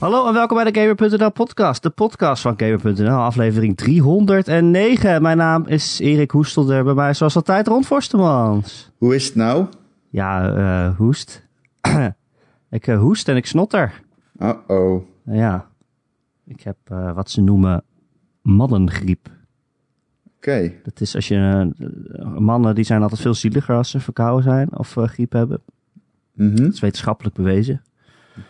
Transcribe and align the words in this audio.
Hallo 0.00 0.26
en 0.26 0.32
welkom 0.32 0.56
bij 0.56 0.72
de 0.72 0.80
Gamer.nl 0.80 1.30
podcast. 1.30 1.82
De 1.82 1.90
podcast 1.90 2.42
van 2.42 2.54
Gamer.nl, 2.56 3.16
aflevering 3.16 3.76
309. 3.76 5.22
Mijn 5.22 5.36
naam 5.36 5.66
is 5.66 5.98
Erik 5.98 6.30
Hoestelder. 6.30 6.84
Bij 6.84 6.94
mij 6.94 7.14
zoals 7.14 7.36
altijd 7.36 7.66
Ron 7.66 7.84
Forstemans. 7.84 8.90
Hoe 8.98 9.14
is 9.14 9.26
het 9.26 9.34
nou? 9.34 9.66
Ja, 10.08 10.54
eh, 10.54 10.96
hoest. 10.96 11.48
ik 12.70 12.86
eh, 12.86 12.98
hoest 12.98 13.28
en 13.28 13.36
ik 13.36 13.46
snotter. 13.46 14.02
Uh-oh. 14.38 15.02
Ja, 15.24 15.66
ik 16.44 16.60
heb 16.60 16.76
eh, 16.84 17.14
wat 17.14 17.30
ze 17.30 17.40
noemen 17.40 17.84
maddengriep. 18.42 19.28
Oké. 20.36 20.72
Dat 20.82 21.00
is 21.00 21.14
als 21.14 21.28
je... 21.28 21.70
mannen 22.38 22.74
die 22.74 22.84
zijn 22.84 23.02
altijd 23.02 23.20
veel 23.20 23.34
zieliger 23.34 23.76
als 23.76 23.90
ze 23.90 24.00
verkouden 24.00 24.42
zijn 24.42 24.78
of 24.78 24.96
griep 24.98 25.32
hebben. 25.32 25.62
Mhm. 26.32 26.56
Dat 26.56 26.72
is 26.72 26.80
wetenschappelijk 26.80 27.36
bewezen. 27.36 27.82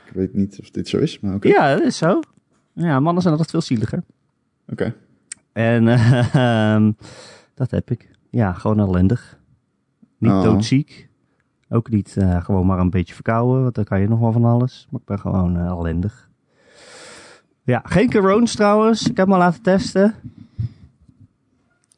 Ik 0.07 0.13
weet 0.13 0.35
niet 0.35 0.59
of 0.61 0.71
dit 0.71 0.89
zo 0.89 0.99
is, 0.99 1.21
maar 1.21 1.35
oké. 1.35 1.49
Ja, 1.49 1.75
dat 1.77 1.85
is 1.87 1.97
zo. 1.97 2.21
Ja, 2.73 3.01
mannen 3.01 3.23
zijn 3.23 3.35
altijd 3.35 3.51
veel 3.51 3.61
zieliger. 3.61 4.03
Oké. 4.69 4.95
En 5.53 5.89
eh, 5.89 6.35
ehm, 6.75 6.93
dat 7.55 7.71
heb 7.71 7.91
ik. 7.91 8.11
Ja, 8.31 8.53
gewoon 8.53 8.81
ellendig. 8.81 9.39
Niet 10.19 10.31
Oh. 10.31 10.43
doodziek. 10.43 11.09
Ook 11.69 11.91
niet 11.91 12.17
eh, 12.17 12.45
gewoon 12.45 12.67
maar 12.67 12.79
een 12.79 12.91
beetje 12.91 13.15
verkouden, 13.15 13.63
want 13.63 13.75
dan 13.75 13.85
kan 13.85 14.01
je 14.01 14.09
nog 14.09 14.19
wel 14.19 14.33
van 14.33 14.45
alles. 14.45 14.87
Maar 14.91 15.01
ik 15.01 15.07
ben 15.07 15.19
gewoon 15.19 15.57
eh, 15.57 15.65
ellendig. 15.67 16.29
Ja, 17.63 17.83
geen 17.85 18.11
corones 18.11 18.55
trouwens. 18.55 19.09
Ik 19.09 19.17
heb 19.17 19.29
me 19.29 19.37
laten 19.37 19.63
testen. 19.63 20.15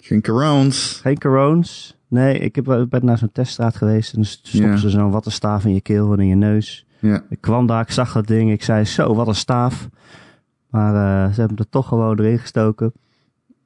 Geen 0.01 0.23
corones. 0.23 1.01
Geen 1.03 1.19
corones. 1.19 1.97
Nee, 2.09 2.39
ik 2.39 2.55
heb, 2.57 2.69
ik 2.69 2.89
ben 2.89 3.05
naar 3.05 3.19
zo'n 3.19 3.33
teststraat 3.33 3.77
geweest. 3.77 4.11
En 4.13 4.17
dan 4.17 4.25
stoppen 4.25 4.79
ze 4.79 4.91
zo'n 4.91 5.11
wattenstaaf 5.11 5.65
in 5.65 5.75
je 5.75 5.81
keel 5.81 6.13
en 6.13 6.21
in 6.21 6.27
je 6.27 6.35
neus. 6.35 6.87
Ja. 7.03 7.25
Ik 7.29 7.41
kwam 7.41 7.67
daar, 7.67 7.81
ik 7.81 7.91
zag 7.91 8.13
dat 8.13 8.27
ding. 8.27 8.51
Ik 8.53 8.63
zei, 8.65 8.85
zo, 8.85 9.15
wat 9.15 9.27
een 9.29 9.35
staaf. 9.35 9.89
Maar 10.71 10.95
eh, 11.27 11.35
ze 11.35 11.41
hebben 11.41 11.59
er 11.59 11.69
toch 11.69 11.89
gewoon 11.89 12.19
erin 12.19 12.39
gestoken. 12.39 12.93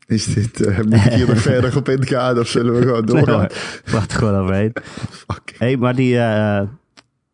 Is 0.07 0.25
dit, 0.35 0.61
eh 0.67 0.77
moet 0.85 0.95
ik 0.95 1.01
hier 1.13 1.29
nog 1.29 1.39
verder 1.53 1.77
op 1.77 1.89
ingaan 1.89 2.39
of 2.39 2.49
zullen 2.49 2.75
we 2.75 2.81
gewoon 2.83 3.05
Nee, 3.05 3.15
doorgaan? 3.15 3.39
hoor. 3.39 3.53
Wacht 3.93 4.13
er 4.13 4.19
gewoon 4.19 4.41
overheen. 4.43 4.73
Fuck. 5.11 5.55
Hé, 5.59 5.77
maar 5.77 5.95
die, 5.95 6.19
eh, 6.19 6.63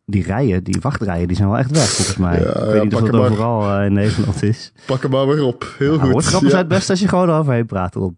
die 0.05 0.23
rijen, 0.23 0.63
die 0.63 0.77
wachtrijen, 0.81 1.27
die 1.27 1.37
zijn 1.37 1.49
wel 1.49 1.57
echt 1.57 1.71
weg 1.71 1.89
volgens 1.89 2.17
mij. 2.17 2.39
Ja, 2.39 2.47
ik 2.49 2.53
weet 2.65 2.75
ja, 2.75 2.83
niet 2.83 2.93
of 2.95 3.01
dat 3.01 3.13
overal 3.13 3.81
in 3.81 3.93
Nederland 3.93 4.43
is. 4.43 4.73
Pak 4.85 5.01
hem 5.01 5.11
maar 5.11 5.27
weer 5.27 5.43
op. 5.43 5.73
Heel 5.77 5.87
Nou, 5.89 5.99
goed. 6.01 6.11
woordgrappen 6.11 6.47
Ja. 6.47 6.53
zijn 6.53 6.65
het 6.65 6.73
best 6.77 6.89
als 6.89 6.99
je 6.99 7.07
gewoon 7.07 7.29
overheen 7.29 7.65
praat 7.65 7.95
erop. 7.95 8.13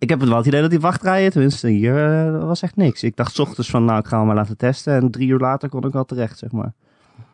Ik 0.00 0.08
heb 0.08 0.20
het 0.20 0.28
wel 0.28 0.38
het 0.38 0.46
idee 0.46 0.60
dat 0.60 0.70
die 0.70 0.80
wachtrijen, 0.80 1.30
tenminste 1.30 1.68
hier, 1.68 2.26
eh, 2.26 2.44
was 2.44 2.62
echt 2.62 2.76
niks. 2.76 3.02
Ik 3.02 3.16
dacht 3.16 3.34
's 3.34 3.38
ochtends 3.38 3.70
van, 3.70 3.84
nou, 3.84 3.98
ik 3.98 4.06
ga 4.06 4.16
hem 4.16 4.26
maar 4.26 4.34
laten 4.34 4.56
testen. 4.56 4.94
En 4.94 5.10
drie 5.10 5.28
uur 5.28 5.38
later 5.38 5.68
kon 5.68 5.84
ik 5.84 5.94
al 5.94 6.04
terecht, 6.04 6.38
zeg 6.38 6.52
maar. 6.52 6.72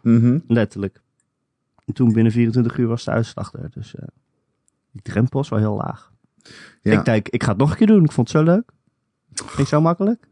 Mhm. 0.03 0.39
Letterlijk. 0.48 1.03
En 1.84 1.95
toen 1.95 2.12
binnen 2.12 2.33
24 2.33 2.78
uur 2.78 2.86
was 2.86 3.05
de 3.05 3.11
uitslag 3.11 3.53
er. 3.53 3.70
Dus 3.70 3.95
eh, 3.95 4.06
die 4.91 5.03
drempel 5.03 5.41
is 5.41 5.48
wel 5.48 5.58
heel 5.58 5.77
laag. 5.77 6.12
Ja. 6.83 6.98
Ik 6.98 7.05
denk, 7.05 7.28
ik 7.28 7.42
ga 7.42 7.48
het 7.48 7.58
nog 7.58 7.70
een 7.70 7.77
keer 7.77 7.86
doen. 7.86 8.05
Ik 8.05 8.12
vond 8.12 8.33
het 8.33 8.36
zo 8.36 8.45
leuk. 8.45 8.70
Niet 9.58 9.69
zo 9.69 9.80
makkelijk. 9.80 10.28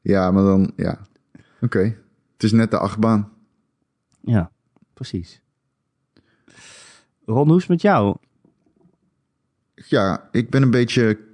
ja, 0.00 0.30
maar 0.30 0.42
dan, 0.42 0.72
ja. 0.76 0.98
Oké. 1.60 1.96
Het 2.32 2.42
is 2.42 2.52
net 2.52 2.70
de 2.70 2.78
achtbaan. 2.78 3.32
Ja, 4.20 4.50
precies. 4.94 5.42
Ron, 7.24 7.46
hoe 7.46 7.56
is 7.56 7.62
het 7.62 7.70
met 7.70 7.82
jou? 7.82 8.16
Ja, 9.74 10.28
ik 10.30 10.50
ben 10.50 10.62
een 10.62 10.70
beetje 10.70 11.25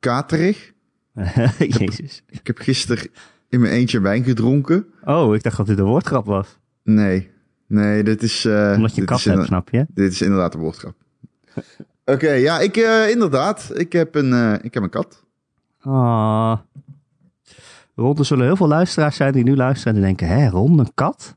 katerig. 0.00 0.72
Jezus. 1.78 2.22
Ik 2.28 2.46
heb 2.46 2.58
gisteren 2.58 3.08
in 3.48 3.60
mijn 3.60 3.72
eentje 3.72 4.00
wijn 4.00 4.24
gedronken. 4.24 4.86
Oh, 5.04 5.34
ik 5.34 5.42
dacht 5.42 5.56
dat 5.56 5.66
dit 5.66 5.78
een 5.78 5.84
woordgrap 5.84 6.26
was. 6.26 6.58
Nee. 6.82 7.30
Nee, 7.66 8.02
dit 8.02 8.22
is... 8.22 8.44
eh, 8.44 8.72
Omdat 8.76 8.94
je 8.94 9.04
kat 9.04 9.22
hebt, 9.24 9.44
snap 9.46 9.68
je? 9.70 9.86
Dit 9.88 10.12
is 10.12 10.22
inderdaad 10.22 10.54
een 10.54 10.60
woordgrap. 10.60 10.94
Oké, 12.04 12.30
ja, 12.30 12.58
ik 12.60 12.76
eh, 12.76 13.10
inderdaad. 13.10 13.70
Ik 13.74 13.92
heb 13.92 14.14
een, 14.14 14.32
eh, 14.32 14.54
ik 14.62 14.74
heb 14.74 14.82
een 14.82 14.90
kat. 14.90 15.24
Ah. 15.80 16.58
Ron, 17.94 18.18
er 18.18 18.24
zullen 18.24 18.44
heel 18.44 18.56
veel 18.56 18.68
luisteraars 18.68 19.16
zijn 19.16 19.32
die 19.32 19.44
nu 19.44 19.56
luisteren 19.56 19.94
en 19.94 20.00
denken... 20.00 20.28
Hé, 20.28 20.48
Ron, 20.48 20.78
een 20.78 20.94
kat? 20.94 21.36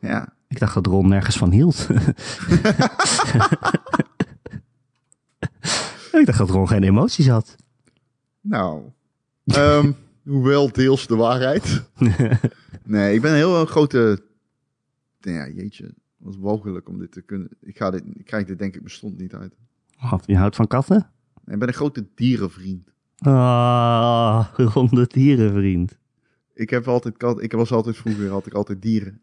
Ja. 0.00 0.34
Ik 0.48 0.58
dacht 0.58 0.74
dat 0.74 0.86
Ron 0.86 1.08
nergens 1.08 1.36
van 1.36 1.50
hield. 1.50 1.86
ik 6.12 6.26
dacht 6.26 6.38
dat 6.38 6.50
Ron 6.50 6.68
geen 6.68 6.82
emoties 6.82 7.28
had. 7.28 7.56
Nou, 8.48 8.82
ehm, 9.44 9.92
hoewel 10.24 10.72
deels 10.72 11.06
de 11.06 11.16
waarheid. 11.16 11.82
Nee, 12.84 13.14
ik 13.14 13.20
ben 13.20 13.30
een 13.30 13.36
heel 13.36 13.66
grote... 13.66 14.22
Ja, 15.20 15.48
jeetje, 15.48 15.94
wat 16.16 16.36
walgelijk 16.36 16.88
om 16.88 16.98
dit 16.98 17.12
te 17.12 17.20
kunnen. 17.22 17.48
Ik, 17.60 17.76
ga 17.76 17.90
dit, 17.90 18.02
ik 18.14 18.24
krijg 18.24 18.46
dit 18.46 18.58
denk 18.58 18.74
ik 18.74 18.82
bestond 18.82 19.18
niet 19.18 19.34
uit. 19.34 19.54
Oh, 20.02 20.12
je 20.26 20.36
houdt 20.36 20.56
van 20.56 20.66
katten? 20.66 21.10
Nee, 21.44 21.54
ik 21.54 21.58
ben 21.58 21.68
een 21.68 21.74
grote 21.74 22.06
dierenvriend. 22.14 22.88
Ah, 23.18 24.46
Ron 24.74 24.86
de 24.86 25.06
dierenvriend. 25.06 25.98
Ik 26.54 26.70
heb 26.70 26.88
altijd 26.88 27.16
kat. 27.16 27.42
Ik 27.42 27.52
was 27.52 27.72
altijd 27.72 27.96
vroeger 27.96 28.28
had 28.30 28.46
ik 28.46 28.54
altijd 28.54 28.82
dieren. 28.82 29.20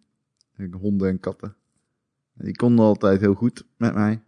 Ik- 0.57 0.73
Honden 0.73 1.09
en 1.09 1.19
katten. 1.19 1.56
En 2.38 2.45
Die 2.45 2.56
konden 2.56 2.85
altijd 2.85 3.19
heel 3.19 3.33
goed 3.33 3.66
met 3.78 3.94
mij. 3.94 4.22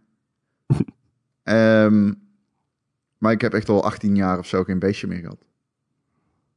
Ehm, 1.42 2.12
maar 3.18 3.32
ik 3.32 3.40
heb 3.40 3.54
echt 3.54 3.68
al 3.68 3.84
18 3.84 4.16
jaar 4.16 4.38
of 4.38 4.46
zo 4.46 4.64
geen 4.64 4.78
beestje 4.78 5.06
meer 5.06 5.18
gehad. 5.20 5.44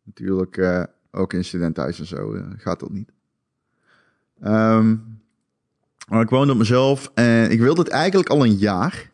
Natuurlijk, 0.04 0.58
eh, 0.58 0.84
ook 1.12 1.34
in 1.34 1.46
studentenhuis 1.46 2.00
en 2.00 2.06
zo 2.06 2.34
eh, 2.34 2.44
gaat 2.58 2.80
dat 2.80 2.90
niet. 2.92 3.12
Ehm, 4.42 4.96
maar 6.10 6.22
ik 6.22 6.30
woonde 6.30 6.52
op 6.52 6.58
mezelf 6.58 7.12
en 7.14 7.52
ik 7.52 7.60
wilde 7.60 7.82
het 7.82 7.90
eigenlijk 7.90 8.30
al 8.30 8.46
een 8.46 8.56
jaar. 8.56 9.12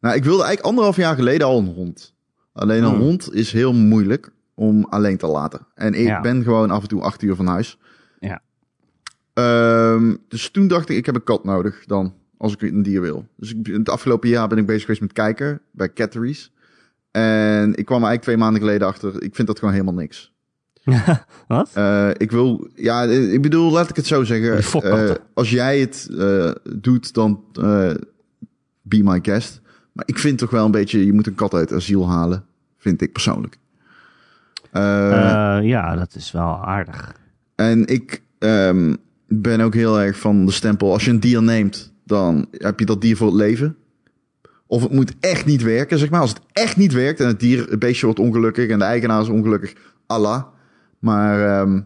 Nou, 0.00 0.14
ik 0.16 0.24
wilde 0.24 0.42
eigenlijk 0.42 0.66
anderhalf 0.66 0.96
jaar 0.96 1.14
geleden 1.14 1.46
al 1.46 1.58
een 1.58 1.66
hond. 1.74 2.14
Alleen 2.52 2.82
een 2.82 2.90
Hmm. 2.90 3.00
hond 3.00 3.32
is 3.34 3.52
heel 3.52 3.72
moeilijk 3.74 4.30
om 4.54 4.84
alleen 4.84 5.16
te 5.16 5.26
laten. 5.26 5.66
En 5.74 5.94
ik 5.94 6.06
Ja. 6.06 6.20
ben 6.20 6.42
gewoon 6.42 6.70
af 6.70 6.82
en 6.82 6.88
toe 6.88 7.02
acht 7.02 7.22
uur 7.22 7.34
van 7.34 7.46
huis. 7.46 7.78
Ja. 8.20 8.42
Ehm, 9.32 10.16
dus 10.28 10.50
toen 10.50 10.68
dacht 10.68 10.88
ik, 10.88 10.96
ik 10.96 11.06
heb 11.06 11.14
een 11.14 11.24
kat 11.24 11.44
nodig 11.44 11.84
dan, 11.86 12.14
als 12.36 12.52
ik 12.52 12.62
een 12.62 12.82
dier 12.82 13.00
wil. 13.00 13.26
Dus 13.36 13.54
ik, 13.54 13.66
het 13.66 13.88
afgelopen 13.88 14.28
jaar 14.28 14.48
ben 14.48 14.58
ik 14.58 14.66
bezig 14.66 14.80
geweest 14.82 15.00
met 15.00 15.12
kijken 15.12 15.60
bij 15.70 15.92
Catteries. 15.92 16.52
En 17.10 17.74
ik 17.74 17.84
kwam 17.84 18.02
er 18.02 18.08
eigenlijk 18.08 18.22
twee 18.22 18.36
maanden 18.36 18.60
geleden 18.60 18.86
achter, 18.86 19.22
ik 19.22 19.34
vind 19.34 19.48
dat 19.48 19.58
gewoon 19.58 19.74
helemaal 19.74 19.94
niks. 19.94 20.32
Wat? 21.48 21.70
Eh, 21.74 22.08
ik 22.16 22.30
wil, 22.30 22.68
ja, 22.74 23.06
eh, 23.06 23.32
ik 23.32 23.42
bedoel, 23.42 23.70
laat 23.70 23.90
ik 23.90 23.96
het 23.96 24.06
zo 24.06 24.24
zeggen. 24.24 24.82
Eh, 24.82 25.10
als 25.34 25.50
jij 25.50 25.80
het 25.80 26.08
doet, 26.76 27.14
dan 27.14 27.44
be 28.82 29.02
my 29.02 29.18
guest. 29.22 29.60
Maar 29.92 30.04
ik 30.06 30.18
vind 30.18 30.38
toch 30.38 30.50
wel 30.50 30.64
een 30.64 30.70
beetje, 30.70 31.06
je 31.06 31.12
moet 31.12 31.26
een 31.26 31.34
kat 31.34 31.54
uit 31.54 31.72
asiel 31.72 32.08
halen, 32.08 32.44
vind 32.78 33.02
ik 33.02 33.12
persoonlijk. 33.12 33.56
Ja, 35.62 35.96
dat 35.96 36.14
is 36.14 36.32
wel 36.32 36.64
aardig. 36.64 37.14
En 37.54 37.86
ik 37.86 38.22
ehm, 38.38 38.94
ben 39.28 39.60
ook 39.60 39.74
heel 39.74 40.00
erg 40.00 40.18
van 40.18 40.46
de 40.46 40.52
stempel, 40.52 40.92
als 40.92 41.04
je 41.04 41.10
een 41.10 41.20
dier 41.20 41.42
neemt, 41.42 41.92
dan 42.04 42.46
heb 42.50 42.78
je 42.78 42.86
dat 42.86 43.00
dier 43.00 43.16
voor 43.16 43.26
het 43.26 43.36
leven. 43.36 43.76
Of 44.70 44.82
het 44.82 44.92
moet 44.92 45.12
echt 45.20 45.46
niet 45.46 45.62
werken, 45.62 45.98
zeg 45.98 46.10
maar. 46.10 46.20
Als 46.20 46.30
het 46.30 46.40
echt 46.52 46.76
niet 46.76 46.92
werkt 46.92 47.20
en 47.20 47.26
het 47.26 47.40
dier, 47.40 47.66
het 47.70 47.78
beestje 47.78 48.06
wordt 48.06 48.20
ongelukkig 48.20 48.68
en 48.68 48.78
de 48.78 48.84
eigenaar 48.84 49.22
is 49.22 49.28
ongelukkig, 49.28 49.72
Allah. 50.06 50.42
Maar 50.98 51.60
ehm, 51.60 51.80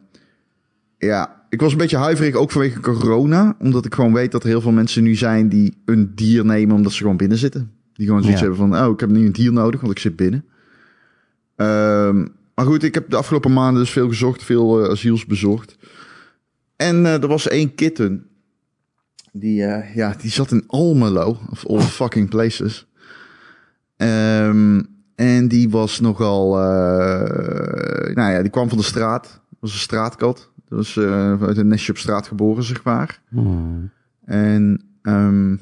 ja, 0.98 1.42
ik 1.48 1.60
was 1.60 1.72
een 1.72 1.78
beetje 1.78 1.96
huiverig 1.96 2.34
ook 2.34 2.50
vanwege 2.50 2.80
corona. 2.80 3.56
Omdat 3.58 3.84
ik 3.84 3.94
gewoon 3.94 4.12
weet 4.12 4.32
dat 4.32 4.42
er 4.42 4.48
heel 4.48 4.60
veel 4.60 4.72
mensen 4.72 5.02
nu 5.02 5.14
zijn 5.14 5.48
die 5.48 5.76
een 5.84 6.12
dier 6.14 6.44
nemen 6.44 6.76
omdat 6.76 6.92
ze 6.92 6.98
gewoon 6.98 7.16
binnen 7.16 7.38
zitten. 7.38 7.70
Die 7.92 8.06
gewoon 8.06 8.22
zoiets 8.22 8.40
Ja. 8.40 8.46
hebben 8.48 8.68
van, 8.68 8.84
oh, 8.86 8.92
ik 8.92 9.00
heb 9.00 9.10
nu 9.10 9.26
een 9.26 9.32
dier 9.32 9.52
nodig, 9.52 9.80
want 9.80 9.92
ik 9.92 9.98
zit 9.98 10.16
binnen. 10.16 10.44
Ehm, 11.56 12.26
maar 12.54 12.64
goed, 12.66 12.82
ik 12.82 12.94
heb 12.94 13.10
de 13.10 13.16
afgelopen 13.16 13.52
maanden 13.52 13.82
dus 13.82 13.90
veel 13.92 14.08
gezocht, 14.08 14.42
veel 14.42 14.84
eh, 14.84 14.90
asiels 14.90 15.26
bezocht. 15.26 15.76
En 16.76 17.06
eh, 17.06 17.22
er 17.22 17.28
was 17.28 17.48
één 17.48 17.74
kitten. 17.74 18.26
Die, 19.36 19.64
eh, 19.64 19.94
ja, 19.94 20.14
die 20.20 20.30
zat 20.30 20.50
in 20.50 20.64
Almelo, 20.66 21.38
of 21.50 21.66
all 21.66 21.80
fucking 22.00 22.28
places. 22.28 22.86
Ehm, 23.96 24.82
en 25.14 25.48
die 25.48 25.70
was 25.70 26.00
nogal, 26.00 26.60
eh, 26.60 28.14
nou 28.14 28.32
ja, 28.32 28.40
die 28.40 28.50
kwam 28.50 28.68
van 28.68 28.78
de 28.78 28.84
straat. 28.84 29.22
Dat 29.22 29.58
was 29.60 29.72
een 29.72 29.78
straatkat. 29.78 30.50
Dat 30.68 30.78
was 30.78 30.96
eh, 30.96 31.42
uit 31.42 31.56
een 31.56 31.68
nestje 31.68 31.92
op 31.92 31.98
straat 31.98 32.26
geboren, 32.26 32.64
zeg 32.64 32.84
maar. 32.84 33.20
Hmm. 33.28 33.90
En 34.24 34.84
ehm, 35.02 35.56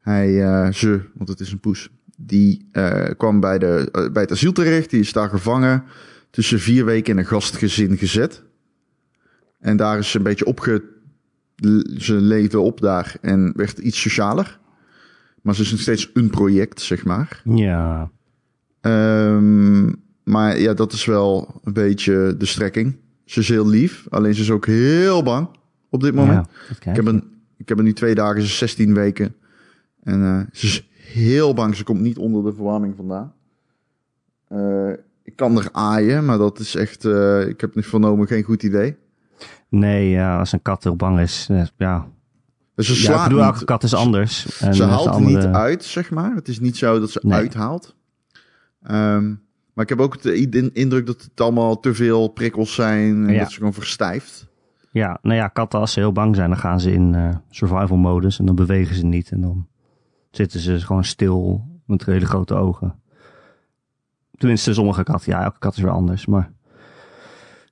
hij, 0.00 0.32
ze, 0.72 1.00
want 1.14 1.28
het 1.28 1.40
is 1.40 1.52
een 1.52 1.60
poes, 1.60 1.90
die 2.16 2.70
kwam 3.16 3.40
bij, 3.40 3.58
de, 3.58 4.08
bij 4.12 4.22
het 4.22 4.32
asiel 4.32 4.52
terecht. 4.52 4.90
Die 4.90 5.00
is 5.00 5.12
daar 5.12 5.28
gevangen, 5.28 5.84
tussen 6.30 6.60
vier 6.60 6.84
weken 6.84 7.12
in 7.12 7.18
een 7.18 7.26
gastgezin 7.26 7.96
gezet. 7.96 8.42
En 9.60 9.76
daar 9.76 9.98
is 9.98 10.10
ze 10.10 10.16
een 10.16 10.22
beetje 10.22 10.46
opge... 10.46 10.96
Ze 11.96 12.14
leefde 12.14 12.60
op 12.60 12.80
daar 12.80 13.16
en 13.20 13.52
werd 13.56 13.78
iets 13.78 14.00
socialer. 14.00 14.58
Maar 15.42 15.54
ze 15.54 15.62
is 15.62 15.70
nog 15.70 15.80
steeds 15.80 16.10
een 16.14 16.30
project, 16.30 16.80
zeg 16.80 17.04
maar. 17.04 17.42
Ja. 17.44 18.10
Ehm, 18.80 19.92
maar 20.24 20.58
ja, 20.60 20.74
dat 20.74 20.92
is 20.92 21.04
wel 21.04 21.60
een 21.64 21.72
beetje 21.72 22.34
de 22.38 22.46
strekking. 22.46 22.96
Ze 23.24 23.40
is 23.40 23.48
heel 23.48 23.66
lief, 23.66 24.06
alleen 24.10 24.34
ze 24.34 24.40
is 24.40 24.50
ook 24.50 24.66
heel 24.66 25.22
bang 25.22 25.48
op 25.90 26.00
dit 26.00 26.14
moment. 26.14 26.46
Ja, 26.68 26.90
Ik 26.90 26.96
heb 26.96 27.06
een 27.06 27.24
Ik 27.56 27.68
heb 27.68 27.78
er 27.78 27.84
nu 27.84 27.92
twee 27.92 28.14
dagen, 28.14 28.40
ze 28.40 28.46
is 28.46 28.58
16 28.58 28.94
weken. 28.94 29.34
En 30.02 30.22
eh, 30.22 30.40
ze 30.52 30.66
is 30.66 30.88
heel 30.92 31.54
bang. 31.54 31.76
Ze 31.76 31.84
komt 31.84 32.00
niet 32.00 32.18
onder 32.18 32.44
de 32.44 32.54
verwarming 32.54 32.94
vandaan. 32.96 33.32
Eh, 34.48 34.90
ik 35.22 35.36
kan 35.36 35.58
er 35.58 35.68
aaien, 35.72 36.24
maar 36.24 36.38
dat 36.38 36.58
is 36.58 36.74
echt, 36.74 37.04
eh, 37.04 37.48
ik 37.48 37.60
heb 37.60 37.74
niet 37.74 37.86
vernomen, 37.86 38.26
geen 38.26 38.42
goed 38.42 38.62
idee. 38.62 38.96
Nee, 39.68 40.08
ja, 40.10 40.38
als 40.38 40.52
een 40.52 40.62
kat 40.62 40.82
heel 40.84 40.96
bang 40.96 41.20
is, 41.20 41.46
eh, 41.50 41.62
ja. 41.76 42.06
Dus 42.74 42.86
ze 42.86 42.92
ja 42.92 42.98
ik 42.98 43.04
slaat 43.04 43.28
bedoel, 43.28 43.42
elke 43.42 43.64
kat 43.64 43.82
is 43.82 43.94
anders. 43.94 44.60
En 44.60 44.74
ze 44.74 44.84
haalt 44.84 45.06
andere- 45.08 45.36
niet 45.36 45.54
uit, 45.54 45.84
zeg 45.84 46.10
maar. 46.10 46.34
Het 46.34 46.48
is 46.48 46.60
niet 46.60 46.76
zo 46.76 47.00
dat 47.00 47.10
ze 47.10 47.20
Nee. 47.22 47.38
uithaalt. 47.38 47.96
Ehm, 48.82 49.26
maar 49.72 49.84
ik 49.84 49.88
heb 49.88 50.00
ook 50.00 50.22
de 50.22 50.36
in- 50.38 50.74
indruk 50.74 51.06
dat 51.06 51.22
het 51.22 51.40
allemaal 51.40 51.80
te 51.80 51.94
veel 51.94 52.28
prikkels 52.28 52.74
zijn. 52.74 53.26
En 53.26 53.32
Ja. 53.32 53.38
dat 53.38 53.50
ze 53.50 53.56
gewoon 53.56 53.72
verstijft. 53.72 54.46
Ja, 54.90 55.18
nou 55.22 55.36
ja, 55.36 55.48
katten 55.48 55.80
als 55.80 55.92
ze 55.92 56.00
heel 56.00 56.12
bang 56.12 56.36
zijn, 56.36 56.48
dan 56.50 56.58
gaan 56.58 56.80
ze 56.80 56.92
in 56.92 57.14
eh, 57.14 57.28
survival 57.50 57.96
modus 57.96 58.38
en 58.38 58.46
dan 58.46 58.54
bewegen 58.54 58.94
ze 58.96 59.04
niet. 59.06 59.30
En 59.30 59.40
dan 59.40 59.66
zitten 60.30 60.60
ze 60.60 60.80
gewoon 60.80 61.04
stil 61.04 61.64
met 61.86 62.04
hele 62.04 62.26
grote 62.26 62.54
ogen. 62.54 62.94
Tenminste, 64.36 64.74
sommige 64.74 65.02
katten. 65.02 65.32
Ja, 65.32 65.42
elke 65.42 65.58
kat 65.58 65.76
is 65.76 65.82
weer 65.82 65.90
anders, 65.90 66.26
maar... 66.26 66.52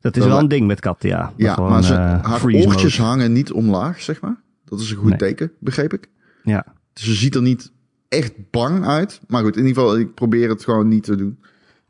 Dat 0.06 0.16
is 0.16 0.22
Wel, 0.22 0.32
wel 0.32 0.42
een 0.42 0.48
ding 0.48 0.66
met 0.66 0.80
katten, 0.80 1.08
ja. 1.08 1.32
Ja, 1.36 1.54
Gewoon, 1.54 1.70
maar 1.70 1.82
ze, 1.82 1.94
eh, 1.94 2.24
haar 2.24 2.42
oortjes 2.44 2.98
mode. 2.98 3.10
hangen 3.10 3.32
niet 3.32 3.52
omlaag, 3.52 4.00
zeg 4.00 4.20
maar. 4.20 4.36
Dat 4.64 4.80
is 4.80 4.90
een 4.90 4.96
goed 4.96 5.08
Nee. 5.08 5.18
teken, 5.18 5.52
begreep 5.58 5.92
ik. 5.92 6.08
Ja, 6.42 6.64
Dus 6.92 7.04
ze 7.04 7.14
ziet 7.14 7.34
er 7.34 7.42
niet 7.42 7.72
echt 8.08 8.32
bang 8.50 8.86
uit. 8.86 9.20
Maar 9.28 9.42
goed, 9.42 9.56
in 9.56 9.66
ieder 9.66 9.82
geval, 9.82 9.98
ik 9.98 10.14
probeer 10.14 10.48
het 10.48 10.64
gewoon 10.64 10.88
niet 10.88 11.02
te 11.04 11.16
doen. 11.16 11.38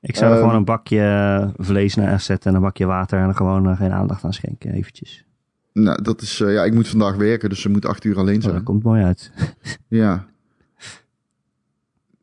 ik 0.01 0.17
zou 0.17 0.27
er 0.31 0.33
Ehm, 0.37 0.41
gewoon 0.45 0.59
een 0.59 0.65
bakje 0.65 1.53
vlees 1.57 1.95
naar 1.95 2.21
zetten 2.21 2.51
en 2.51 2.57
een 2.57 2.63
bakje 2.63 2.87
water 2.87 3.19
en 3.21 3.29
er 3.29 3.35
gewoon 3.35 3.69
eh, 3.69 3.77
geen 3.77 3.93
aandacht 3.93 4.25
aan 4.25 4.33
schenken, 4.33 4.73
eventjes. 4.73 5.25
Nou, 5.73 6.03
dat 6.03 6.23
is, 6.23 6.41
eh, 6.41 6.53
ja, 6.53 6.65
ik 6.65 6.75
moet 6.75 6.89
vandaag 6.89 7.15
werken, 7.17 7.49
dus 7.49 7.61
ze 7.61 7.69
moet 7.69 7.87
acht 7.87 8.05
uur 8.05 8.19
alleen 8.19 8.37
Oh, 8.37 8.43
zijn. 8.43 8.55
dat 8.55 8.63
komt 8.63 8.83
mooi 8.83 9.03
uit. 9.03 9.33
Ja. 9.89 10.27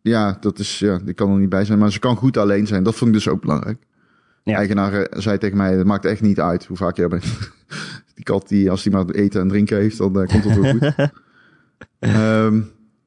Ja, 0.01 0.37
dat 0.39 0.59
is, 0.59 0.79
ja, 0.79 0.99
ik 1.05 1.15
kan 1.15 1.31
er 1.31 1.39
niet 1.39 1.49
bij 1.49 1.65
zijn, 1.65 1.79
maar 1.79 1.91
ze 1.91 1.99
kan 1.99 2.15
goed 2.15 2.37
alleen 2.37 2.67
zijn. 2.67 2.83
Dat 2.83 2.95
vond 2.95 3.09
ik 3.09 3.15
dus 3.15 3.27
ook 3.27 3.41
belangrijk. 3.41 3.83
Ja. 4.43 4.57
eigenaar 4.57 4.93
eh, 4.93 5.19
zei 5.21 5.37
tegen 5.37 5.57
mij, 5.57 5.73
het 5.73 5.85
maakt 5.85 6.05
echt 6.05 6.21
niet 6.21 6.39
uit 6.39 6.65
hoe 6.65 6.77
vaak 6.77 6.97
jij 6.97 7.07
bent. 7.07 7.23
die 8.15 8.23
kat, 8.23 8.47
die, 8.47 8.69
als 8.69 8.83
die 8.83 8.91
maar 8.91 9.09
eten 9.09 9.41
en 9.41 9.47
drinken 9.47 9.77
heeft, 9.77 9.97
dan 9.97 10.21
eh, 10.21 10.27
komt 10.27 10.43
het 10.43 10.59
wel 10.59 10.71
goed. 10.71 10.93
Ehm, 11.99 12.61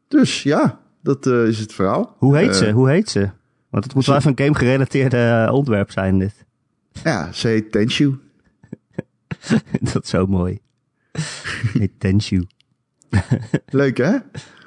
dus 0.08 0.42
ja, 0.42 0.80
dat 1.02 1.26
eh, 1.26 1.46
is 1.46 1.58
het 1.58 1.72
verhaal. 1.72 2.16
Hoe 2.18 2.36
heet 2.36 2.56
ze? 2.56 2.70
Hoe 2.70 2.90
heet 2.90 3.10
ze? 3.10 3.30
Want 3.70 3.84
het 3.84 3.94
moet 3.94 4.06
wel 4.06 4.16
even 4.16 4.30
een 4.30 4.44
game-gerelateerde 4.44 5.48
onderwerp 5.52 5.90
zijn, 5.90 6.18
dit. 6.18 6.44
Ja, 7.04 7.32
ze 7.32 7.48
heet 7.48 7.72
Tenshu. 7.72 8.14
dat 9.92 10.02
is 10.02 10.10
zo 10.10 10.26
mooi. 10.26 10.58
Hey, 11.72 11.90
Tenshu. 11.98 12.46
Leuk 13.66 13.96
hè? 13.96 14.16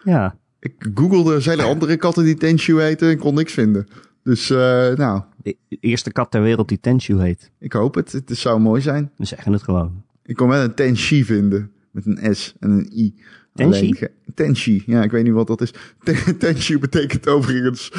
Ja, 0.04 0.36
Ik 0.60 0.90
googelde, 0.94 1.40
zijn 1.40 1.60
er 1.60 1.66
andere 1.66 1.98
katten 1.98 2.24
die 2.24 2.36
Tenshu 2.36 2.82
heten 2.82 3.10
en 3.10 3.18
kon 3.18 3.34
niks 3.36 3.54
vinden. 3.54 3.88
Dus 4.30 4.50
eh, 4.50 4.58
nou, 4.96 5.22
de 5.38 5.58
eerste 5.80 6.12
kat 6.12 6.32
ter 6.32 6.42
wereld 6.42 6.68
die 6.68 6.80
Tenshu 6.80 7.20
heet. 7.20 7.52
ik 7.60 7.74
hoop 7.74 7.96
het. 7.96 8.12
Het 8.12 8.38
zou 8.38 8.60
mooi 8.60 8.82
zijn. 8.82 9.12
We 9.18 9.26
zeggen 9.26 9.52
het 9.54 9.64
gewoon. 9.64 10.04
Ik 10.24 10.36
kon 10.36 10.48
wel 10.50 10.64
een 10.64 10.74
Tenshi 10.74 11.26
vinden. 11.26 11.72
Met 11.92 12.06
een 12.06 12.36
S 12.36 12.56
en 12.60 12.70
een 12.70 12.90
I. 12.94 13.16
Tenshi? 13.54 13.80
Alleen 13.86 14.10
Tenshi. 14.34 14.84
Ja, 14.86 15.04
ik 15.04 15.12
weet 15.12 15.24
niet 15.24 15.34
wat 15.34 15.48
dat 15.48 15.62
is. 15.62 15.74
Ten- 16.04 16.38
Tenshi 16.40 16.80
betekent 16.80 17.28
overigens... 17.28 17.92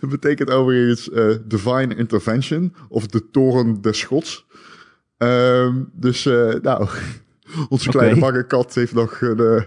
Het 0.00 0.10
betekent 0.16 0.50
overigens 0.50 1.10
eh, 1.10 1.34
Divine 1.46 1.94
Intervention. 1.96 2.74
Of 2.88 3.06
de 3.06 3.30
toren 3.30 3.80
des 3.80 4.02
gods. 4.04 4.46
Ehm, 5.16 5.82
dus, 5.92 6.26
eh, 6.26 6.54
nou... 6.62 6.88
Onze 7.68 7.88
kleine 7.90 8.20
bange 8.20 8.46
kat 8.46 8.74
heeft 8.74 8.94
nog 8.94 9.20
een, 9.20 9.66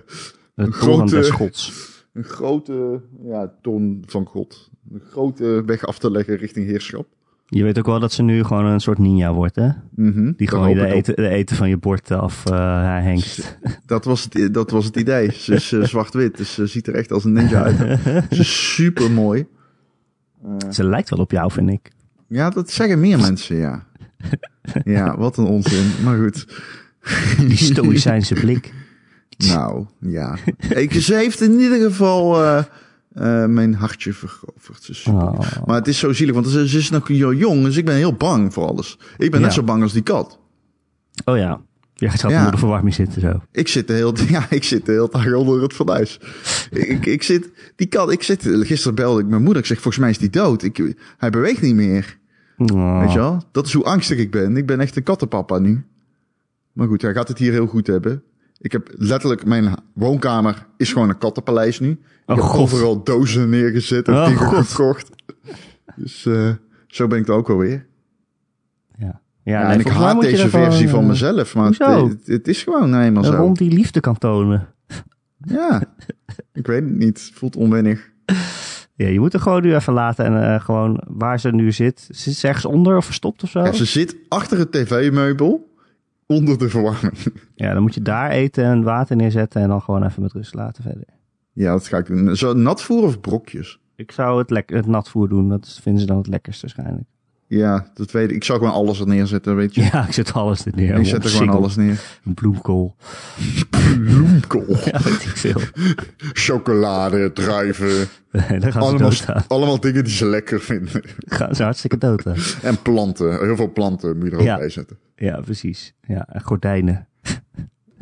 Het 0.55 0.73
grote- 0.73 1.31
gods. 1.31 1.73
een 2.13 2.23
grote 2.23 3.01
ja, 3.23 3.53
toon 3.61 4.03
van 4.05 4.25
god. 4.25 4.69
Een 4.93 5.01
grote 5.09 5.63
weg 5.65 5.85
af 5.85 5.99
te 5.99 6.11
leggen 6.11 6.35
richting 6.37 6.65
heerschap. 6.65 7.07
Je 7.49 7.63
weet 7.63 7.77
ook 7.79 7.85
wel 7.85 7.99
dat 7.99 8.11
ze 8.11 8.23
nu 8.23 8.43
gewoon 8.43 8.65
een 8.65 8.79
soort 8.79 8.97
ninja 8.97 9.33
wordt, 9.33 9.55
hè? 9.55 9.69
Mhm, 9.95 10.31
Die 10.37 10.47
gewoon 10.47 10.73
de 10.73 10.85
eten, 10.85 11.15
de 11.15 11.29
eten 11.29 11.55
van 11.55 11.69
je 11.69 11.77
bord 11.77 12.11
af 12.11 12.45
eh. 12.45 13.17
Dat 13.85 14.05
was 14.05 14.27
het, 14.29 14.53
dat 14.53 14.71
was 14.71 14.85
het 14.85 14.95
idee. 14.95 15.31
Ze 15.43 15.53
is 15.53 15.71
eh, 15.71 15.83
zwart-wit, 15.83 16.37
dus 16.37 16.53
ze 16.53 16.67
ziet 16.67 16.87
er 16.87 16.95
echt 16.95 17.11
als 17.11 17.23
een 17.23 17.31
ninja 17.31 17.63
uit. 17.63 17.77
Ze 18.33 18.39
is 18.39 18.73
super 18.73 19.11
mooi. 19.11 19.45
Ze 20.71 20.83
lijkt 20.83 21.09
wel 21.09 21.19
op 21.19 21.31
jou, 21.31 21.51
vind 21.51 21.69
ik. 21.69 21.91
Ja, 22.27 22.49
dat 22.49 22.71
zeggen 22.71 22.99
meer 22.99 23.19
mensen, 23.19 23.55
ja. 23.55 23.85
Ja, 24.83 25.17
wat 25.17 25.37
een 25.37 25.45
onzin. 25.45 26.03
Maar 26.03 26.17
goed. 26.17 26.47
Die 27.37 27.57
stoïcijnse 27.57 28.33
blik. 28.33 28.73
Nou, 29.37 29.85
ja. 29.99 30.37
Ik, 30.69 30.93
ze 30.93 31.15
heeft 31.15 31.41
in 31.41 31.59
ieder 31.59 31.81
geval 31.81 32.37
eh, 33.17 33.45
mijn 33.45 33.73
hartje 33.73 34.13
veroverd. 34.13 35.03
Oh. 35.07 35.39
Maar 35.65 35.75
het 35.75 35.87
is 35.87 35.99
zo 35.99 36.13
zielig, 36.13 36.33
want 36.35 36.47
ze, 36.47 36.67
ze 36.67 36.77
is 36.77 36.89
nog 36.89 37.07
jo- 37.07 37.33
jong, 37.33 37.63
dus 37.63 37.77
ik 37.77 37.85
ben 37.85 37.95
heel 37.95 38.13
bang 38.13 38.53
voor 38.53 38.67
alles. 38.67 38.97
Ik 39.17 39.31
ben 39.31 39.41
net 39.41 39.53
zo 39.53 39.63
bang 39.63 39.83
als 39.83 39.93
die 39.93 40.01
kat. 40.01 40.39
Oh 41.25 41.37
ja. 41.37 41.61
Je 41.93 42.09
gaat 42.09 42.31
Ja. 42.31 42.37
onder 42.37 42.51
de 42.51 42.57
verwarming 42.57 42.95
zitten 42.95 43.21
zo. 43.21 43.41
Ik 43.51 43.67
zit 43.67 43.87
de 43.87 43.93
hele, 43.93 44.13
ja, 44.29 44.45
ik 44.49 44.63
zit 44.63 44.85
de 44.85 44.91
hele 44.91 45.09
dag 45.11 45.33
onder 45.33 45.61
het 45.61 45.73
fornuis. 45.73 46.19
ik, 46.71 47.05
ik 47.05 47.23
zit, 47.23 47.49
die 47.75 47.87
kat, 47.87 48.11
ik 48.11 48.23
zit, 48.23 48.41
gisteren 48.43 48.95
belde 48.95 49.21
ik 49.21 49.27
mijn 49.27 49.43
moeder. 49.43 49.61
Ik 49.61 49.67
zeg, 49.67 49.77
volgens 49.81 49.97
mij 50.03 50.09
is 50.09 50.17
die 50.17 50.29
dood. 50.29 50.63
Ik, 50.63 50.95
hij 51.17 51.29
beweegt 51.29 51.61
niet 51.61 51.75
meer. 51.75 52.17
Oh. 52.57 52.99
Weet 52.99 53.11
je 53.11 53.17
wel? 53.19 53.43
Dat 53.51 53.65
is 53.65 53.73
hoe 53.73 53.83
angstig 53.83 54.17
ik 54.17 54.31
ben. 54.31 54.57
Ik 54.57 54.65
ben 54.65 54.79
echt 54.79 54.95
een 54.95 55.03
kattenpapa 55.03 55.57
nu. 55.59 55.85
Maar 56.73 56.87
goed, 56.87 57.01
hij 57.01 57.13
gaat 57.13 57.27
het 57.27 57.37
hier 57.37 57.51
heel 57.51 57.67
goed 57.67 57.87
hebben. 57.87 58.23
Ik 58.59 58.71
heb 58.71 58.89
letterlijk, 58.95 59.45
mijn 59.45 59.75
woonkamer 59.93 60.65
is 60.77 60.93
gewoon 60.93 61.09
een 61.09 61.17
kattenpaleis 61.17 61.79
nu. 61.79 61.89
Ik 61.89 61.99
Oh, 62.25 62.35
heb 62.35 62.45
God. 62.45 62.59
overal 62.61 63.03
dozen 63.03 63.49
neergezet 63.49 64.07
en 64.07 64.13
Oh, 64.13 64.25
dingen 64.25 64.39
God. 64.39 64.67
gekocht. 64.67 65.09
Dus 65.95 66.25
eh, 66.25 66.49
zo 66.87 67.07
ben 67.07 67.19
ik 67.19 67.27
er 67.27 67.33
ook 67.33 67.49
alweer. 67.49 67.85
Ja. 68.97 69.21
Ja, 69.43 69.63
nee, 69.63 69.73
en 69.73 69.79
ik 69.79 69.87
haat 69.87 70.21
deze 70.21 70.43
er 70.43 70.49
gewoon, 70.49 70.65
versie 70.65 70.89
van 70.89 71.01
eh, 71.01 71.07
mezelf. 71.07 71.55
Maar 71.55 71.69
het, 71.71 72.27
het 72.27 72.47
is 72.47 72.63
gewoon 72.63 73.01
eenmaal 73.01 73.23
Een 73.25 73.31
zo. 73.31 73.37
hond 73.37 73.57
die 73.57 73.71
liefde 73.71 73.99
kan 73.99 74.17
tonen. 74.17 74.67
Ja, 75.37 75.83
ik 76.53 76.67
weet 76.67 76.83
het 76.83 76.95
niet. 76.97 77.19
Het 77.23 77.31
voelt 77.33 77.55
onwennig. 77.55 78.09
Ja, 78.95 79.07
je 79.07 79.19
moet 79.19 79.33
er 79.33 79.39
gewoon 79.39 79.61
nu 79.61 79.75
even 79.75 79.93
laten 79.93 80.25
en 80.25 80.53
eh, 80.53 80.61
gewoon 80.61 81.03
waar 81.07 81.39
ze 81.39 81.49
nu 81.51 81.71
zit. 81.71 82.07
Zit 82.11 82.33
ze 82.35 82.47
ergens 82.47 82.65
onder 82.65 82.97
of 82.97 83.05
verstopt 83.05 83.43
of 83.43 83.49
zo? 83.49 83.59
Ja, 83.63 83.71
ze 83.71 83.85
zit 83.85 84.15
achter 84.27 84.57
het 84.57 84.71
tv-meubel 84.71 85.66
onder 86.27 86.57
de 86.57 86.69
verwarming. 86.69 87.17
Ja, 87.55 87.73
dan 87.73 87.81
moet 87.81 87.93
je 87.93 88.01
daar 88.01 88.29
eten 88.29 88.63
en 88.63 88.83
water 88.83 89.15
neerzetten 89.15 89.61
en 89.61 89.69
dan 89.69 89.81
gewoon 89.81 90.03
even 90.03 90.21
met 90.21 90.31
rust 90.31 90.53
laten 90.53 90.83
verder. 90.83 91.05
Ja, 91.53 91.71
dat 91.71 91.87
ga 91.87 91.97
ik 91.97 92.05
doen. 92.05 92.35
Zo 92.35 92.53
natvoer 92.53 93.03
of 93.03 93.19
brokjes? 93.19 93.79
Ik 93.95 94.11
zou 94.11 94.37
het, 94.39 94.69
het 94.69 94.85
natvoer 94.85 95.29
doen, 95.29 95.49
dat 95.49 95.79
vinden 95.81 96.01
ze 96.01 96.07
dan 96.07 96.17
het 96.17 96.27
lekkerst 96.27 96.61
waarschijnlijk. 96.61 97.07
Ja, 97.49 97.87
dat 97.93 98.11
weet 98.11 98.29
ik. 98.29 98.35
Ik 98.35 98.43
zou 98.43 98.59
gewoon 98.59 98.73
alles 98.73 98.99
er 98.99 99.07
neerzetten, 99.07 99.55
weet 99.55 99.75
je. 99.75 99.81
Ja, 99.91 100.05
ik 100.07 100.13
zet 100.13 100.33
alles 100.33 100.65
er 100.65 100.71
neer. 100.75 100.95
ik 100.95 101.05
zet 101.05 101.23
er 101.23 101.29
gewoon 101.29 101.49
alles 101.55 101.75
neer. 101.75 101.99
Een 102.25 102.33
bloemkool. 102.33 102.95
Bloemkool, 103.97 104.65
Ja, 104.91 104.99
weet 105.03 105.23
ik 105.23 105.37
veel. 105.37 105.61
chocolade, 106.45 107.33
druiven. 107.33 107.87
Nee, 108.31 108.59
daar 108.59 108.61
gaan 108.61 108.71
ze 108.71 108.77
Allemaal, 108.79 109.09
dood 109.09 109.25
aan. 109.27 109.43
allemaal 109.47 109.79
dingen 109.79 110.03
die 110.03 110.13
ze 110.13 110.25
lekker 110.25 110.59
vinden. 110.61 111.01
Gaan 111.17 111.55
ze 111.55 111.63
hartstikke 111.63 111.97
dood 111.97 112.27
aan. 112.27 112.35
En 112.61 112.81
planten. 112.81 113.39
Heel 113.45 113.55
veel 113.55 113.71
planten 113.71 114.17
moet 114.17 114.25
je 114.25 114.31
er 114.31 114.37
ook 114.39 114.45
Ja. 114.45 114.57
bij 114.57 114.69
zetten. 114.69 114.97
Ja, 115.15 115.39
precies. 115.41 115.93
Ja, 116.07 116.27
en 116.31 116.41
gordijnen. 116.41 117.07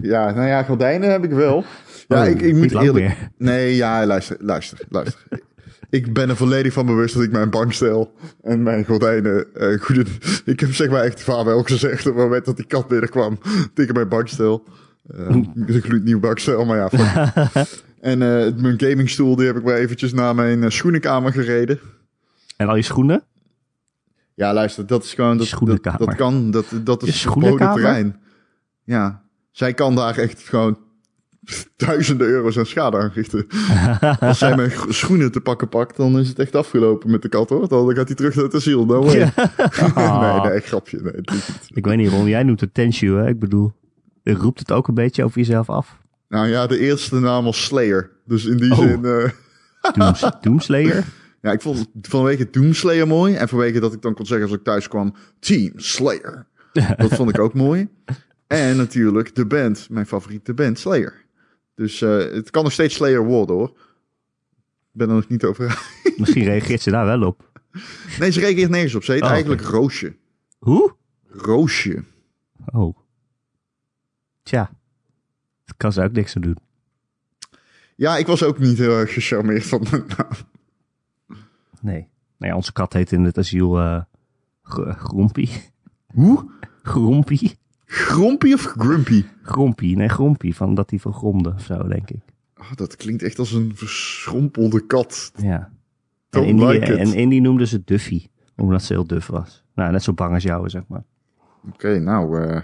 Ja, 0.01 0.31
nou 0.31 0.47
ja, 0.47 0.63
gordijnen 0.63 1.11
heb 1.11 1.23
ik 1.23 1.31
wel. 1.31 1.63
Ja, 2.07 2.21
Oh, 2.21 2.27
ik, 2.27 2.41
ik 2.41 2.53
niet 2.53 2.73
moet 2.73 2.81
eerlijk... 2.83 3.05
meer. 3.05 3.29
Nee, 3.37 3.75
ja, 3.75 4.05
luister, 4.05 4.37
luister, 4.39 4.79
luister. 4.89 5.21
Ik 5.95 6.13
ben 6.13 6.29
er 6.29 6.35
volledig 6.35 6.73
van 6.73 6.85
bewust 6.85 7.13
dat 7.13 7.23
ik 7.23 7.31
mijn 7.31 7.49
bankstel 7.49 8.13
en 8.41 8.63
mijn 8.63 8.85
gordijnen 8.85 9.47
uh, 9.53 9.79
goed 9.79 9.97
in... 9.97 10.07
Ik 10.45 10.59
heb 10.59 10.73
zeg 10.73 10.89
maar 10.89 11.03
echt 11.03 11.21
vaarwel 11.21 11.63
gezegd 11.63 12.07
op 12.07 12.15
het 12.15 12.23
moment 12.23 12.45
dat 12.45 12.55
die 12.55 12.65
kat 12.65 12.87
binnenkwam 12.87 13.39
tegen 13.73 13.93
mijn 13.93 14.07
bankstel. 14.07 14.63
Uh, 15.15 15.27
een 15.29 15.81
gloednieuw 15.81 16.19
bankstel, 16.19 16.65
maar 16.65 16.77
ja. 16.77 16.89
en 18.11 18.21
uh, 18.21 18.61
mijn 18.61 18.79
gamingstoel, 18.79 19.35
die 19.35 19.45
heb 19.45 19.57
ik 19.57 19.63
wel 19.63 19.75
eventjes 19.75 20.13
naar 20.13 20.35
mijn 20.35 20.71
schoenenkamer 20.71 21.31
gereden. 21.31 21.79
En 22.57 22.67
al 22.67 22.75
je 22.75 22.81
schoenen? 22.81 23.23
Ja, 24.33 24.53
luister, 24.53 24.87
dat 24.87 25.03
is 25.03 25.13
gewoon... 25.13 25.37
Dat, 25.37 25.49
dat, 25.59 25.97
dat 25.97 26.15
kan, 26.15 26.51
dat, 26.51 26.65
dat 26.83 27.03
is 27.03 27.21
verboden 27.21 27.73
terrein. 27.73 28.19
Ja, 28.83 29.23
zij 29.51 29.73
kan 29.73 29.95
daar 29.95 30.17
echt 30.17 30.41
gewoon 30.41 30.77
duizenden 31.77 32.27
euro's 32.27 32.57
aan 32.57 32.65
schade 32.65 32.97
aanrichten. 32.97 33.47
Als 34.19 34.37
zij 34.37 34.55
mijn 34.55 34.71
schoenen 34.87 35.31
te 35.31 35.41
pakken 35.41 35.69
pakt, 35.69 35.97
dan 35.97 36.19
is 36.19 36.27
het 36.27 36.39
echt 36.39 36.55
afgelopen 36.55 37.11
met 37.11 37.21
de 37.21 37.29
kat 37.29 37.49
hoor. 37.49 37.67
Dan 37.67 37.95
gaat 37.95 38.07
hij 38.07 38.15
terug 38.15 38.35
naar 38.35 38.43
het 38.43 38.55
asiel. 38.55 38.85
No 38.85 39.03
way. 39.03 39.17
Ja. 39.17 39.33
nee, 40.41 40.51
nee, 40.51 40.59
grapje. 40.59 40.99
Nee. 41.01 41.13
Ik 41.73 41.85
weet 41.85 41.97
niet 41.97 42.09
waarom 42.09 42.27
jij 42.27 42.43
noemt 42.43 42.61
het 42.61 42.73
Tenshu, 42.73 43.15
hè? 43.15 43.27
Ik 43.27 43.39
bedoel, 43.39 43.73
roept 44.23 44.59
het 44.59 44.71
ook 44.71 44.87
een 44.87 44.93
beetje 44.93 45.23
over 45.23 45.37
jezelf 45.37 45.69
af? 45.69 45.97
Nou 46.29 46.47
ja, 46.47 46.67
de 46.67 46.79
eerste 46.79 47.19
naam 47.19 47.43
was 47.43 47.63
Slayer. 47.65 48.11
Dus 48.25 48.45
in 48.45 48.57
die 48.57 48.71
Oh. 48.71 48.77
zin... 48.77 48.99
Uh... 49.03 49.29
Dooms 49.93 50.29
Doomslayer? 50.41 51.03
Ja, 51.41 51.51
ik 51.51 51.61
vond 51.61 51.87
vanwege 52.01 52.47
Doomslayer 52.51 53.07
mooi. 53.07 53.35
En 53.35 53.47
vanwege 53.47 53.79
dat 53.79 53.93
ik 53.93 54.01
dan 54.01 54.13
kon 54.13 54.25
zeggen 54.25 54.47
als 54.47 54.57
ik 54.57 54.63
thuis 54.63 54.87
kwam, 54.87 55.15
Team 55.39 55.71
Slayer. 55.75 56.45
Dat 56.97 57.13
vond 57.15 57.29
ik 57.29 57.39
ook 57.39 57.53
mooi. 57.53 57.87
En 58.47 58.77
natuurlijk 58.77 59.35
de 59.35 59.45
band, 59.45 59.87
mijn 59.89 60.05
favoriete 60.05 60.53
band, 60.53 60.79
Slayer. 60.79 61.13
Dus 61.75 62.01
eh, 62.01 62.17
het 62.17 62.49
kan 62.49 62.63
nog 62.63 62.71
steeds 62.71 62.95
Slayer 62.95 63.25
worden 63.25 63.55
hoor. 63.55 63.67
Ik 63.69 64.91
ben 65.01 65.09
er 65.09 65.15
nog 65.15 65.27
niet 65.27 65.43
over. 65.43 65.81
Misschien 66.17 66.43
reageert 66.43 66.81
ze 66.81 66.91
daar 66.91 67.05
wel 67.05 67.21
op. 67.27 67.49
nee, 68.19 68.31
ze 68.31 68.39
reageert 68.39 68.69
nergens 68.69 68.95
op. 68.95 69.03
Ze 69.03 69.11
heet 69.11 69.21
Oh, 69.21 69.29
eigenlijk 69.29 69.61
Roosje. 69.61 70.15
Hoe? 70.57 70.95
Roosje. 71.27 72.03
Oh. 72.65 72.97
Tja. 74.43 74.71
Kan 75.77 75.93
ze 75.93 76.03
ook 76.03 76.11
niks 76.11 76.35
aan 76.35 76.41
doen. 76.41 76.57
Ja, 77.95 78.17
ik 78.17 78.27
was 78.27 78.43
ook 78.43 78.59
niet 78.59 78.77
heel 78.77 78.97
erg 78.97 79.13
gecharmeerd 79.13 79.65
van 79.65 79.81
de 79.83 80.03
naam. 80.17 80.27
Nee. 81.81 82.07
Nee, 82.37 82.55
onze 82.55 82.73
kat 82.73 82.93
heet 82.93 83.11
in 83.11 83.23
het 83.23 83.37
asiel 83.37 83.75
Gr- 84.63 84.89
Grompie. 84.91 85.49
Hoe? 86.07 86.51
Grompie? 86.83 87.57
Grompy 87.85 88.53
of 88.53 88.61
Grumpy? 88.61 89.25
Grompie. 89.41 89.95
Nee, 89.95 90.07
Grompie. 90.09 90.55
Van 90.55 90.75
dat 90.75 90.89
hij 90.89 90.99
vergromde 90.99 91.53
of 91.53 91.61
zo, 91.61 91.87
denk 91.87 92.09
ik. 92.09 92.21
Oh, 92.57 92.71
dat 92.75 92.95
klinkt 92.95 93.23
echt 93.23 93.39
als 93.39 93.51
een 93.51 93.71
verschrompelde 93.75 94.85
kat. 94.85 95.31
Ja. 95.35 95.71
En 96.29 96.45
Indy, 96.45 96.63
like 96.63 96.95
en 96.95 97.13
Indy 97.13 97.39
noemde 97.39 97.65
ze 97.65 97.81
Duffy. 97.85 98.27
Omdat 98.55 98.83
ze 98.83 98.93
heel 98.93 99.07
duf 99.07 99.27
was. 99.27 99.63
Nou, 99.75 99.91
net 99.91 100.03
zo 100.03 100.13
bang 100.13 100.33
als 100.33 100.43
jou, 100.43 100.69
zeg 100.69 100.81
maar. 100.87 101.03
Oké, 101.69 101.99
nou, 101.99 102.41
eh, 102.41 102.61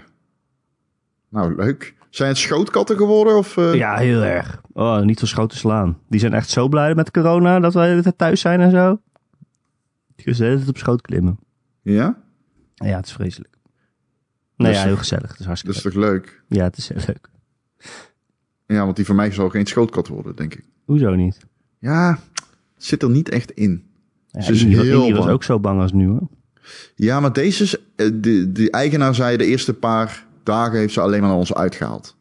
nou 1.28 1.54
leuk. 1.56 1.94
Zijn 2.10 2.28
het 2.28 2.38
schootkatten 2.38 2.96
geworden? 2.96 3.36
Of, 3.36 3.56
eh? 3.56 3.74
Ja, 3.74 3.96
heel 3.96 4.22
erg. 4.22 4.60
Oh, 4.72 5.00
niet 5.00 5.18
zo 5.18 5.26
schoot 5.26 5.50
te 5.50 5.56
slaan. 5.56 5.98
Die 6.08 6.20
zijn 6.20 6.32
echt 6.32 6.48
zo 6.48 6.68
blij 6.68 6.94
met 6.94 7.10
corona 7.10 7.60
dat 7.60 7.74
wij 7.74 8.02
thuis 8.16 8.40
zijn 8.40 8.60
en 8.60 8.70
zo. 8.70 9.00
Kunnen 10.16 10.40
de 10.40 10.44
hele 10.44 10.56
tijd 10.56 10.68
op 10.68 10.78
schoot 10.78 11.00
klimmen. 11.00 11.38
Ja? 11.82 12.22
Ja, 12.74 12.96
het 12.96 13.06
is 13.06 13.12
vreselijk. 13.12 13.56
Nee, 14.62 14.72
Dus- 14.72 14.80
ja, 14.80 14.86
heel 14.86 14.96
gezellig. 14.96 15.22
Het 15.22 15.30
is 15.32 15.36
Dat 15.38 15.46
hartstikke 15.46 15.76
is 15.76 15.82
toch 15.82 15.94
leuk? 15.94 16.10
leuk. 16.24 16.42
Ja, 16.58 16.64
het 16.64 16.76
is 16.76 16.88
heel 16.88 17.02
leuk. 17.06 17.28
Ja, 18.66 18.84
want 18.84 18.96
die 18.96 19.04
van 19.06 19.16
mij 19.16 19.30
zal 19.32 19.48
geen 19.48 19.66
schootkat 19.66 20.08
worden, 20.08 20.36
denk 20.36 20.54
ik. 20.54 20.64
Hoezo 20.84 21.14
niet? 21.14 21.38
Ja, 21.78 22.18
zit 22.76 23.02
er 23.02 23.10
niet 23.10 23.28
echt 23.28 23.50
in. 23.50 23.84
Ja, 24.26 24.40
Ze 24.40 24.52
is 24.52 24.64
heel 24.64 25.02
Indy 25.06 25.18
was 25.18 25.26
ook 25.26 25.42
zo 25.44 25.60
bang 25.60 25.80
als 25.80 25.92
nu, 25.92 26.08
hoor. 26.08 26.28
Ja, 26.94 27.20
maar 27.20 27.32
deze, 27.32 27.62
is, 27.62 27.76
eh, 27.96 28.10
de, 28.14 28.52
de 28.52 28.70
eigenaar 28.70 29.14
zei 29.14 29.36
de 29.36 29.44
eerste 29.46 29.74
paar 29.74 30.24
dagen 30.42 30.78
heeft 30.78 30.92
ze 30.92 31.00
alleen 31.00 31.20
maar 31.20 31.28
naar 31.28 31.38
ons 31.38 31.54
uitgehaald. 31.54 32.16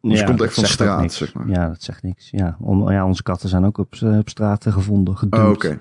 Dus 0.00 0.18
Ja, 0.18 0.24
komt 0.24 0.38
dat 0.38 0.46
echt 0.46 0.56
van 0.56 0.64
straat, 0.66 1.12
zeg 1.12 1.34
maar. 1.34 1.48
Ja, 1.48 1.68
dat 1.68 1.82
zegt 1.82 2.02
niks. 2.02 2.30
Ja, 2.30 2.56
om, 2.60 2.90
ja 2.90 3.06
onze 3.06 3.22
katten 3.22 3.48
zijn 3.48 3.64
ook 3.64 3.78
op, 3.78 3.94
eh, 3.94 4.18
op 4.18 4.28
straat 4.28 4.66
eh, 4.66 4.72
gevonden, 4.72 5.16
gedumpt. 5.16 5.46
Oh, 5.46 5.52
Oké. 5.52 5.78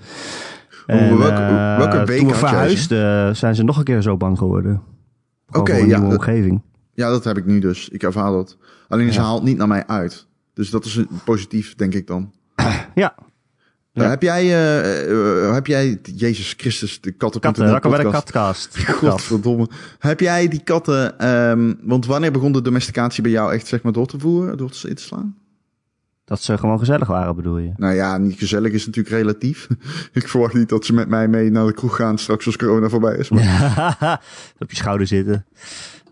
Welke- 0.85 1.29
eh, 1.31 1.77
welke 1.77 2.03
week 2.05 2.19
toen 2.19 2.27
we 2.27 2.33
verhuisden, 2.35 3.35
zijn 3.35 3.55
ze 3.55 3.63
nog 3.63 3.77
een 3.77 3.83
keer 3.83 4.01
zo 4.01 4.17
bang 4.17 4.37
geworden. 4.37 4.81
Oké, 5.53 5.75
ja, 5.75 5.99
dat- 5.99 6.11
omgeving. 6.11 6.61
Ja, 6.93 7.09
dat 7.09 7.23
heb 7.23 7.37
ik 7.37 7.45
nu 7.45 7.59
dus. 7.59 7.89
Ik 7.89 8.03
ervaar 8.03 8.31
dat. 8.31 8.57
Alleen 8.87 9.13
ze 9.13 9.19
Ja. 9.19 9.25
haalt 9.25 9.43
niet 9.43 9.57
naar 9.57 9.67
mij 9.67 9.87
uit. 9.87 10.27
Dus 10.53 10.69
dat 10.69 10.85
is 10.85 10.95
een- 10.95 11.07
positief, 11.25 11.75
denk 11.75 11.93
ik 11.93 12.07
dan. 12.07 12.31
Ja, 12.95 13.15
Uh, 13.93 14.03
Ja. 14.03 14.09
heb 14.09 14.21
jij, 14.21 14.41
eh, 14.43 15.45
eh, 15.47 15.53
heb 15.53 15.67
jij, 15.67 15.99
Jezus 16.15 16.53
Christus, 16.57 17.01
de 17.01 17.11
katten. 17.11 17.41
katten. 17.41 17.65
Welkom 17.65 17.91
bij 17.91 18.03
de 18.03 18.09
katkast. 18.09 18.77
Godverdomme. 18.89 19.67
Heb 19.99 20.19
jij 20.19 20.47
die 20.47 20.63
katten, 20.63 21.19
ehm, 21.19 21.73
want 21.81 22.05
wanneer 22.05 22.31
begon 22.31 22.51
de 22.51 22.61
domesticatie 22.61 23.23
bij 23.23 23.31
jou 23.31 23.53
echt 23.53 23.67
zeg 23.67 23.81
maar 23.81 23.91
door 23.91 24.05
te 24.07 24.19
voeren, 24.19 24.57
door 24.57 24.69
te 24.71 24.89
in 24.89 24.95
te 24.95 25.01
slaan? 25.01 25.35
Dat 26.25 26.41
ze 26.41 26.57
gewoon 26.57 26.79
gezellig 26.79 27.07
waren, 27.07 27.35
bedoel 27.35 27.57
je? 27.57 27.71
Nou 27.75 27.93
ja, 27.93 28.17
niet 28.17 28.37
gezellig 28.37 28.71
is 28.71 28.85
natuurlijk 28.85 29.15
relatief. 29.15 29.67
ik 30.13 30.27
verwacht 30.27 30.53
niet 30.53 30.69
dat 30.69 30.85
ze 30.85 30.93
met 30.93 31.07
mij 31.07 31.27
mee 31.27 31.51
naar 31.51 31.65
de 31.65 31.73
kroeg 31.73 31.95
gaan 31.95 32.17
straks 32.17 32.45
als 32.45 32.57
corona 32.57 32.89
voorbij 32.89 33.15
is. 33.17 33.29
Maar... 33.29 34.21
op 34.59 34.69
je 34.69 34.75
schouder 34.75 35.07
zitten. 35.07 35.45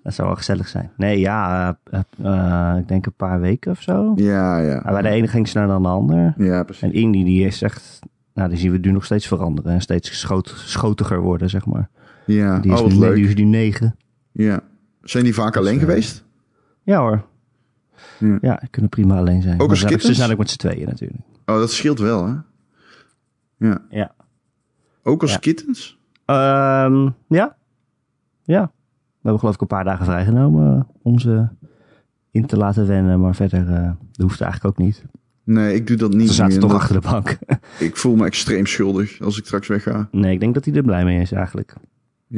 Dat 0.04 0.14
zou 0.14 0.28
wel 0.28 0.38
gezellig 0.38 0.68
zijn. 0.68 0.92
Nee, 0.98 1.20
ja, 1.20 1.78
eh, 1.84 2.00
eh, 2.24 2.78
ik 2.78 2.88
denk 2.88 3.06
een 3.06 3.14
paar 3.14 3.40
weken 3.40 3.72
of 3.72 3.82
zo. 3.82 4.14
Ja, 4.16 4.60
ja. 4.60 4.82
Maar 4.84 4.94
bij 4.94 5.02
de 5.02 5.10
ene 5.10 5.28
ging 5.28 5.48
sneller 5.48 5.70
dan 5.70 5.84
de 5.84 5.90
ander. 5.90 6.34
Ja, 6.38 6.64
precies. 6.64 6.84
En 6.84 6.94
Indy, 6.94 7.24
die 7.24 7.46
is 7.46 7.62
echt... 7.62 8.00
Nou, 8.34 8.50
die 8.50 8.58
zien 8.58 8.72
we 8.72 8.78
nu 8.78 8.92
nog 8.92 9.06
steeds 9.06 9.28
veranderen. 9.28 9.74
En 9.74 9.82
steeds 9.82 10.20
schoot, 10.20 10.54
schotiger 10.66 11.20
worden, 11.20 11.50
zeg 11.50 11.66
maar. 11.66 11.90
Ja, 12.26 12.60
Die 12.60 12.72
is, 12.72 12.78
oh, 12.78 12.84
wat 12.84 12.94
nu, 12.94 13.00
leuk. 13.00 13.16
die 13.16 13.28
is 13.28 13.36
nu 13.36 13.44
negen. 13.44 13.96
Ja. 14.32 14.60
Zijn 15.02 15.24
die 15.24 15.34
vaak 15.34 15.58
alleen 15.58 15.74
eh, 15.74 15.80
geweest? 15.80 16.24
Ja 16.84 17.00
hoor. 17.00 17.26
Ja. 18.42 18.62
Kunnen 18.70 18.90
prima 18.90 19.18
alleen 19.18 19.42
zijn. 19.42 19.60
Ook 19.62 19.70
als 19.70 19.80
kittens? 19.84 20.06
Ze 20.06 20.14
zijn 20.14 20.32
ook 20.32 20.38
met 20.38 20.50
z'n 20.50 20.58
tweeën 20.58 20.86
natuurlijk. 20.88 21.22
Oh, 21.46 21.56
dat 21.58 21.72
scheelt 21.72 22.00
wel, 22.00 22.26
hè? 22.28 22.34
Ja. 23.58 23.82
Ja. 23.90 24.12
Ook 25.04 25.22
als 25.22 25.32
Ja. 25.32 25.38
kittens? 25.38 26.00
Ehm, 26.26 27.10
ja. 27.28 27.56
Ja. 28.44 28.62
We 28.72 29.28
hebben 29.28 29.40
geloof 29.40 29.56
ik 29.56 29.62
een 29.62 29.68
paar 29.68 29.84
dagen 29.84 30.06
vrijgenomen 30.06 30.78
eh, 30.78 30.84
om 31.02 31.20
ze 31.20 31.48
in 32.32 32.46
te 32.46 32.58
laten 32.58 32.88
wennen. 32.88 33.20
Maar 33.20 33.36
verder, 33.36 33.68
eh 33.74 33.84
dat 34.12 34.22
hoeft 34.22 34.42
eigenlijk 34.42 34.80
ook 34.80 34.86
niet. 34.86 35.04
Nee, 35.44 35.76
ik 35.76 35.88
doe 35.88 35.98
dat 35.98 36.14
niet 36.14 36.28
Ze 36.28 36.34
zaten 36.34 36.52
meer. 36.52 36.62
toch 36.62 36.72
Dat- 36.72 36.80
achter 36.82 37.02
de 37.02 37.08
bank. 37.10 37.38
Ik 37.88 37.98
voel 37.98 38.16
me 38.16 38.26
extreem 38.26 38.66
schuldig 38.66 39.22
als 39.22 39.38
ik 39.38 39.46
straks 39.46 39.68
wegga. 39.68 40.08
nee, 40.12 40.34
ik 40.34 40.40
denk 40.40 40.54
dat 40.54 40.66
hij 40.66 40.74
er 40.74 40.84
blij 40.84 41.04
mee 41.04 41.22
is 41.22 41.32
eigenlijk. 41.32 41.74
Dat 41.74 41.84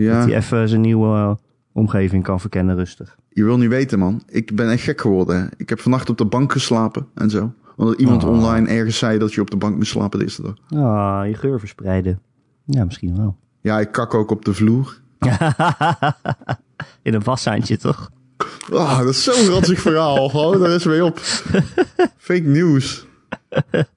Ja, 0.03 0.21
hij 0.25 0.35
even 0.35 0.69
zijn 0.69 0.81
nieuwe 0.81 1.37
omgeving 1.73 2.23
kan 2.23 2.39
verkennen 2.39 2.75
rustig. 2.75 3.15
je 3.29 3.43
wil 3.43 3.57
niet 3.57 3.69
weten, 3.69 3.99
man. 3.99 4.23
Ik 4.27 4.55
ben 4.55 4.69
echt 4.71 4.83
gek 4.83 5.01
geworden. 5.01 5.49
Ik 5.57 5.69
heb 5.69 5.79
vannacht 5.79 6.09
op 6.09 6.17
de 6.17 6.25
bank 6.25 6.51
geslapen 6.51 7.07
en 7.13 7.29
zo. 7.29 7.53
Omdat 7.75 7.99
iemand 7.99 8.23
Oh. 8.23 8.29
online 8.29 8.67
ergens 8.69 8.97
zei 8.97 9.17
dat 9.19 9.33
je 9.33 9.41
op 9.41 9.49
de 9.51 9.57
bank 9.57 9.75
moest 9.75 9.91
slapen 9.91 10.19
de 10.19 10.25
eerste 10.25 10.41
dag. 10.41 10.53
Ah, 10.83 11.27
je 11.27 11.33
geur 11.33 11.59
verspreiden. 11.59 12.19
Ja, 12.65 12.83
misschien 12.85 13.17
wel. 13.17 13.37
Ja, 13.61 13.79
ik 13.79 13.91
kak 13.91 14.13
ook 14.13 14.31
op 14.31 14.45
de 14.45 14.53
vloer. 14.53 15.01
In 17.01 17.13
een 17.13 17.23
washandje, 17.23 17.77
toch? 17.77 18.11
Ah, 18.71 18.97
dat 18.97 19.07
is 19.09 19.23
zo'n 19.23 19.49
ranzig 19.53 19.79
verhaal. 19.79 20.31
Hou 20.31 20.59
daar 20.59 20.71
eens 20.71 20.85
mee 20.85 21.03
op. 21.05 21.19
Fake 22.17 22.41
news. 22.41 23.05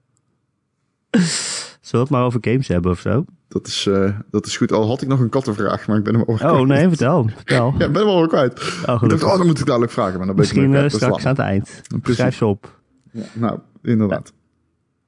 Zullen 1.81 1.91
we 1.91 1.99
het 1.99 2.11
maar 2.11 2.25
over 2.25 2.39
games 2.43 2.69
hebben 2.69 2.91
of 2.91 3.01
zo? 3.01 3.25
Dat 3.57 3.67
is, 3.67 3.87
eh, 3.87 4.19
dat 4.31 4.47
is 4.47 4.57
goed. 4.57 4.73
Al 4.73 4.89
had 4.89 5.03
ik 5.03 5.09
nog 5.09 5.21
een 5.21 5.29
kattenvraag, 5.29 5.87
maar 5.87 5.97
ik 5.97 6.05
ben 6.05 6.15
hem 6.15 6.23
over 6.27 6.51
Oh 6.51 6.67
nee, 6.67 6.89
vertel. 6.89 7.29
Vertel. 7.37 7.75
Ja, 7.79 7.85
ik 7.87 7.93
ben 7.93 8.03
hem 8.03 8.11
al 8.11 8.27
kwijt. 8.27 8.83
Oh, 8.87 9.03
Ik 9.03 9.09
dacht, 9.09 9.23
oh, 9.23 9.37
dan 9.37 9.47
moet 9.47 9.59
ik 9.59 9.67
dadelijk 9.67 9.93
vragen, 9.93 10.19
maar 10.19 10.27
dan 10.27 10.37
ben 10.37 10.45
ik 10.45 10.53
Misschien 10.53 10.75
eh, 10.75 10.89
straks 10.89 11.25
aan 11.25 11.31
het 11.31 11.39
eind. 11.39 11.83
Precies. 11.89 12.15
Schrijf 12.15 12.37
ze 12.37 12.47
op. 12.47 12.81
Ja, 13.11 13.23
nou, 13.33 13.59
inderdaad. 13.83 14.33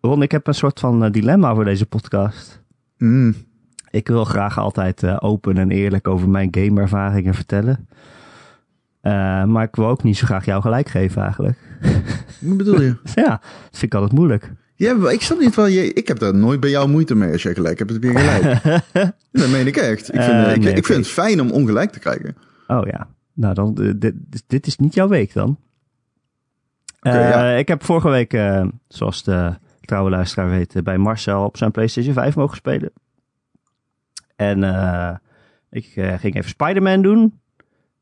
Ron, 0.01 0.23
ik 0.23 0.31
heb 0.31 0.47
een 0.47 0.55
soort 0.55 0.81
van 0.81 1.05
eh, 1.05 1.11
dilemma 1.11 1.55
voor 1.55 1.65
deze 1.65 1.87
podcast. 1.87 2.63
Mm. 2.99 3.35
Ik 3.91 4.09
wil 4.09 4.25
graag 4.25 4.59
altijd 4.59 5.21
open 5.21 5.59
en 5.59 5.71
eerlijk 5.71 6.09
over 6.09 6.29
mijn 6.29 6.49
gameervaringen 6.51 7.35
vertellen. 7.35 7.89
Maar 9.51 9.63
ik 9.63 9.77
wil 9.77 9.87
ook 9.87 10.03
niet 10.03 10.17
zo 10.17 10.27
graag 10.27 10.45
jou 10.45 10.63
gelijk 10.63 10.89
geven 10.89 11.23
eigenlijk. 11.23 11.59
Wat 12.41 12.57
bedoel 12.57 12.81
je? 12.81 12.97
ja, 13.15 13.29
dat 13.29 13.41
vind 13.71 13.83
ik 13.83 13.95
altijd 13.95 14.13
moeilijk. 14.13 14.53
Ja, 14.79 15.11
ik 15.11 15.23
snap 15.23 15.39
niet 15.39 15.55
wel. 15.55 15.67
Je, 15.67 15.93
ik 15.93 16.09
heb 16.09 16.19
daar 16.19 16.35
nooit 16.35 16.61
bij 16.61 16.71
jou 16.71 16.89
moeite 16.89 17.15
mee 17.15 17.33
als 17.33 17.43
jij 17.43 17.55
gelijk 17.55 17.79
hebt. 17.79 17.93
Heb 17.93 18.03
je 18.03 18.11
gelijk. 18.11 18.63
dat 19.33 19.49
meen 19.49 19.67
ik 19.67 19.77
echt. 19.77 20.15
Ik 20.15 20.23
vind, 20.23 20.47
Eh, 20.47 20.55
ik, 20.55 20.63
nee, 20.63 20.75
ik 20.75 20.87
vind 20.87 20.99
het 20.99 21.09
fijn 21.09 21.41
om 21.41 21.51
ongelijk 21.51 21.91
te 21.91 21.99
krijgen. 21.99 22.37
Oh 22.67 22.87
ja, 22.87 23.09
nou 23.33 23.55
dan, 23.55 23.77
eh, 23.77 23.93
dit, 23.97 24.15
dit 24.47 24.67
is 24.67 24.77
niet 24.77 24.95
jouw 24.95 25.09
week 25.09 25.33
dan. 25.33 25.59
Eh, 27.01 27.13
ja. 27.13 27.51
Ik 27.51 27.69
heb 27.69 27.85
vorige 27.85 28.09
week, 28.09 28.39
zoals 28.89 29.25
de 29.25 29.53
trouwe 29.81 30.11
luisteraar 30.11 30.51
weet, 30.51 30.85
bij 30.85 30.99
Marcel 30.99 31.45
op 31.45 31.57
zijn 31.57 31.71
PlayStation 31.71 32.15
5 32.15 32.37
mogen 32.37 32.57
spelen. 32.57 32.93
En 34.37 34.63
ik 35.71 35.85
ging 35.95 36.35
even 36.35 36.51
Spider-Man 36.51 37.03
doen. 37.03 37.41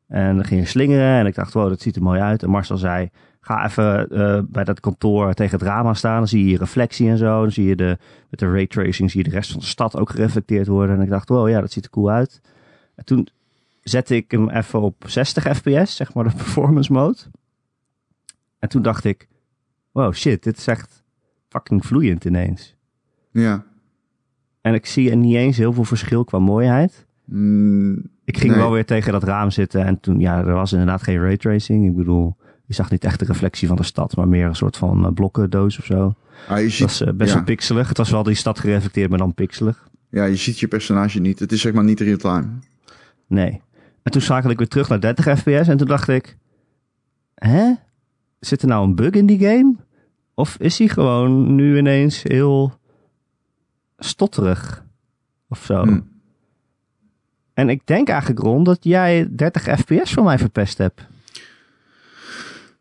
En 0.09 0.35
dan 0.35 0.45
ging 0.45 0.69
slingeren 0.69 1.19
en 1.19 1.27
ik 1.27 1.35
dacht, 1.35 1.53
wow, 1.53 1.69
dat 1.69 1.81
ziet 1.81 1.97
er 1.97 2.03
mooi 2.03 2.21
uit. 2.21 2.43
En 2.43 2.51
Marcel 2.51 2.77
zei, 2.77 3.11
ga 3.47 3.65
even 3.65 4.09
eh, 4.11 4.43
bij 4.49 4.65
dat 4.65 4.81
kantoor 4.81 5.35
tegen 5.35 5.59
het 5.59 5.69
raam 5.69 5.87
aan 5.87 5.97
staan. 5.97 6.19
Dan 6.19 6.29
zie 6.29 6.45
je 6.45 6.51
je 6.51 6.59
reflectie 6.59 7.09
en 7.09 7.17
zo. 7.19 7.41
Dan 7.41 7.53
zie 7.53 7.67
je 7.67 7.77
de, 7.77 7.99
met 8.31 8.41
de 8.41 8.51
raytracing 8.51 9.11
zie 9.11 9.23
je 9.23 9.29
de 9.31 9.35
rest 9.37 9.51
van 9.51 9.61
de 9.61 9.67
stad 9.67 9.97
ook 9.97 10.11
gereflecteerd 10.11 10.67
worden. 10.67 10.97
En 10.97 11.03
ik 11.03 11.09
dacht, 11.09 11.29
wow, 11.29 11.49
ja, 11.49 11.61
dat 11.61 11.73
ziet 11.73 11.85
er 11.85 11.91
cool 11.91 12.11
uit. 12.11 12.41
En 12.95 13.05
toen 13.05 13.29
zette 13.83 14.17
ik 14.17 14.31
hem 14.31 14.49
even 14.49 14.81
op 14.81 15.05
60 15.07 15.57
fps, 15.57 15.97
zeg 15.97 16.15
maar 16.15 16.25
de 16.25 16.35
performance 16.37 16.93
mode. 16.93 17.17
En 18.59 18.69
toen 18.69 18.83
dacht 18.83 19.05
ik, 19.05 19.29
wow, 19.93 20.13
shit, 20.15 20.43
dit 20.43 20.57
is 20.57 20.67
echt 20.67 21.03
fucking 21.49 21.87
vloeiend 21.87 22.25
ineens. 22.25 22.75
Ja. 23.31 23.65
En 24.61 24.75
ik 24.75 24.87
zie 24.87 25.11
er 25.11 25.17
niet 25.17 25.35
eens 25.35 25.57
heel 25.57 25.73
veel 25.73 25.85
verschil 25.85 26.25
qua 26.25 26.39
mooiheid. 26.39 27.07
Mm, 27.25 28.11
Ik 28.25 28.39
ging 28.39 28.53
Nee. 28.53 28.61
wel 28.61 28.71
weer 28.73 28.85
tegen 28.87 29.13
dat 29.13 29.23
raam 29.23 29.51
zitten 29.51 29.85
en 29.85 30.01
toen, 30.01 30.21
ja, 30.21 30.39
er 30.39 30.53
was 30.55 30.73
inderdaad 30.73 31.03
geen 31.03 31.21
raytracing. 31.21 31.87
Ik 31.87 31.97
bedoel, 31.97 32.37
je 32.67 32.75
zag 32.75 32.91
niet 32.91 33.05
echt 33.05 33.19
de 33.19 33.25
reflectie 33.25 33.69
van 33.69 33.77
de 33.77 33.83
stad, 33.83 34.17
maar 34.17 34.29
meer 34.29 34.47
een 34.47 34.55
soort 34.57 34.77
van 34.77 35.07
eh, 35.07 35.13
blokkendoos 35.13 35.79
of 35.79 35.85
zo. 35.85 36.15
ah, 36.49 36.59
je, 36.59 36.65
Het 36.65 36.79
was 36.79 37.01
eh, 37.01 37.13
best 37.13 37.31
ja. 37.31 37.37
wel 37.37 37.45
pixelig. 37.45 37.89
Het 37.89 37.97
was 37.97 38.11
wel 38.11 38.23
die 38.23 38.35
stad 38.35 38.59
gereflecteerd, 38.59 39.09
maar 39.11 39.19
dan 39.19 39.35
pixelig. 39.35 39.89
ja, 40.11 40.25
je 40.25 40.37
ziet 40.37 40.59
je 40.59 40.69
personage 40.69 41.21
niet. 41.21 41.39
Het 41.39 41.53
is 41.53 41.61
zeg 41.61 41.73
maar 41.73 41.85
niet 41.85 42.01
real 42.01 42.17
time. 42.17 42.47
Nee. 43.27 43.61
En 44.03 44.13
toen 44.13 44.21
schakelde 44.21 44.53
ik 44.53 44.59
weer 44.59 44.69
terug 44.69 44.89
naar 44.89 45.01
30 45.01 45.39
fps 45.39 45.69
en 45.69 45.77
toen 45.77 45.87
dacht 45.87 46.09
ik, 46.09 46.37
hè? 47.35 47.73
Zit 48.41 48.63
er 48.63 48.69
nou 48.69 48.85
een 48.85 48.95
bug 48.95 49.11
in 49.11 49.27
die 49.27 49.39
game? 49.39 49.75
Of 50.35 50.57
is 50.59 50.79
hij 50.79 50.89
gewoon 50.89 51.55
nu 51.55 51.79
ineens 51.79 52.23
heel 52.23 52.79
stotterig? 53.99 54.85
Of 55.49 55.65
zo. 55.65 55.83
Hm. 55.83 56.01
En 57.55 57.69
ik 57.69 57.87
denk 57.87 58.09
eigenlijk, 58.09 58.41
Ron, 58.41 58.65
dat 58.65 58.85
jij 58.85 59.29
30 59.31 59.63
fps 59.63 60.13
van 60.13 60.25
mij 60.25 60.39
verpest 60.39 60.79
hebt. 60.79 61.07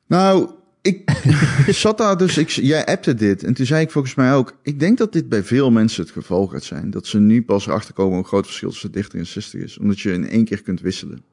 Nou, 0.07 0.49
ik 0.81 1.11
zat 1.67 1.97
daar 1.97 2.17
dus, 2.17 2.37
ik, 2.37 2.49
jij 2.49 2.85
appte 2.85 3.13
dit 3.13 3.43
en 3.43 3.53
toen 3.53 3.65
zei 3.65 3.81
ik 3.81 3.91
volgens 3.91 4.15
mij 4.15 4.33
ook, 4.33 4.57
ik 4.61 4.79
denk 4.79 4.97
dat 4.97 5.13
dit 5.13 5.29
bij 5.29 5.43
veel 5.43 5.71
mensen 5.71 6.03
het 6.03 6.11
geval 6.11 6.47
gaat 6.47 6.63
zijn. 6.63 6.89
Dat 6.89 7.07
ze 7.07 7.19
nu 7.19 7.43
pas 7.43 7.67
erachter 7.67 7.93
komen 7.93 8.15
hoe 8.15 8.25
groot 8.25 8.45
verschil 8.45 8.69
tussen 8.69 8.91
30 8.91 9.13
en 9.13 9.27
60 9.27 9.61
is. 9.61 9.77
Omdat 9.77 9.99
je 9.99 10.11
in 10.11 10.27
één 10.27 10.45
keer 10.45 10.61
kunt 10.61 10.81
wisselen. 10.81 11.23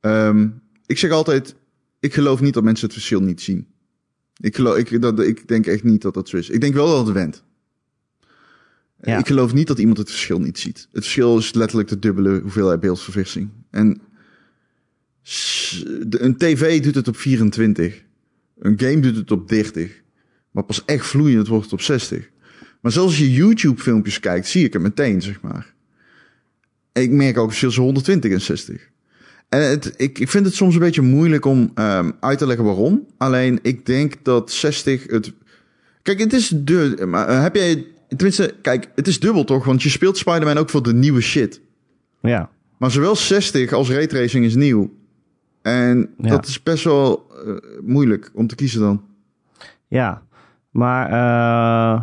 Ehm, 0.00 0.48
ik 0.86 0.98
zeg 0.98 1.10
altijd, 1.10 1.54
ik 2.00 2.14
geloof 2.14 2.40
niet 2.40 2.54
dat 2.54 2.62
mensen 2.62 2.86
het 2.86 2.94
verschil 2.94 3.22
niet 3.22 3.40
zien. 3.40 3.66
Ik, 4.40 4.54
geloof, 4.54 4.76
ik, 4.76 5.02
dat, 5.02 5.20
ik 5.20 5.48
denk 5.48 5.66
echt 5.66 5.84
niet 5.84 6.02
dat 6.02 6.14
dat 6.14 6.28
zo 6.28 6.36
is. 6.36 6.50
Ik 6.50 6.60
denk 6.60 6.74
wel 6.74 6.86
dat 6.86 7.06
het 7.06 7.14
went. 7.14 7.42
Ja. 9.02 9.18
Ik 9.18 9.26
geloof 9.26 9.54
niet 9.54 9.66
dat 9.66 9.78
iemand 9.78 9.98
het 9.98 10.10
verschil 10.10 10.40
niet 10.40 10.58
ziet. 10.58 10.88
Het 10.92 11.02
verschil 11.02 11.38
is 11.38 11.54
letterlijk 11.54 11.88
de 11.88 11.98
dubbele 11.98 12.40
hoeveelheid 12.40 12.80
beeldverversing. 12.80 13.50
En 13.70 14.00
een 16.10 16.36
tv 16.36 16.82
doet 16.82 16.94
het 16.94 17.08
op 17.08 17.16
24. 17.16 18.02
Een 18.58 18.80
game 18.80 19.00
doet 19.00 19.16
het 19.16 19.30
op 19.30 19.48
30. 19.48 20.02
Maar 20.50 20.64
pas 20.64 20.84
echt 20.84 21.06
vloeiend 21.06 21.48
wordt 21.48 21.64
het 21.64 21.72
op 21.72 21.80
60. 21.80 22.28
Maar 22.80 22.92
zelfs 22.92 23.08
als 23.08 23.18
je 23.18 23.32
YouTube 23.32 23.80
filmpjes 23.82 24.20
kijkt, 24.20 24.46
zie 24.46 24.64
ik 24.64 24.72
het 24.72 24.82
meteen, 24.82 25.22
zeg 25.22 25.40
maar. 25.40 25.74
En 26.92 27.02
ik 27.02 27.10
merk 27.10 27.38
ook 27.38 27.50
het 27.50 27.58
verschil 27.58 27.68
tussen 27.68 27.84
120 27.84 28.32
en 28.32 28.40
60. 28.40 28.88
En 29.48 29.60
het, 29.60 29.94
ik, 29.96 30.18
ik 30.18 30.28
vind 30.28 30.44
het 30.44 30.54
soms 30.54 30.74
een 30.74 30.80
beetje 30.80 31.02
moeilijk 31.02 31.44
om 31.44 31.70
ehm, 31.74 32.10
uit 32.20 32.38
te 32.38 32.46
leggen 32.46 32.64
waarom. 32.64 33.06
Alleen 33.16 33.58
ik 33.62 33.86
denk 33.86 34.14
dat 34.22 34.52
60 34.52 35.06
het. 35.06 35.32
Kijk, 36.02 36.18
het 36.18 36.32
is 36.32 36.52
de. 36.54 37.06
Maar 37.08 37.28
eh, 37.28 37.42
heb 37.42 37.54
jij. 37.54 37.86
Tenminste, 38.08 38.54
kijk, 38.62 38.88
het 38.94 39.08
is 39.08 39.20
dubbel 39.20 39.44
toch? 39.44 39.64
Want 39.64 39.82
je 39.82 39.88
speelt 39.88 40.18
Spider-Man 40.18 40.58
ook 40.58 40.70
voor 40.70 40.82
de 40.82 40.94
nieuwe 40.94 41.20
shit. 41.20 41.60
Ja, 42.22 42.50
Maar 42.78 42.90
zowel 42.90 43.16
60 43.16 43.72
als 43.72 43.90
raytracing 43.90 44.44
is 44.44 44.54
nieuw. 44.54 44.97
En 45.68 46.14
Ja. 46.18 46.28
dat 46.28 46.46
is 46.46 46.62
best 46.62 46.84
wel 46.84 47.26
eh, 47.46 47.52
moeilijk 47.82 48.30
om 48.34 48.46
te 48.46 48.54
kiezen 48.54 48.80
dan. 48.80 49.02
ja. 49.88 50.22
Maar 50.70 51.10
eh, 51.10 52.02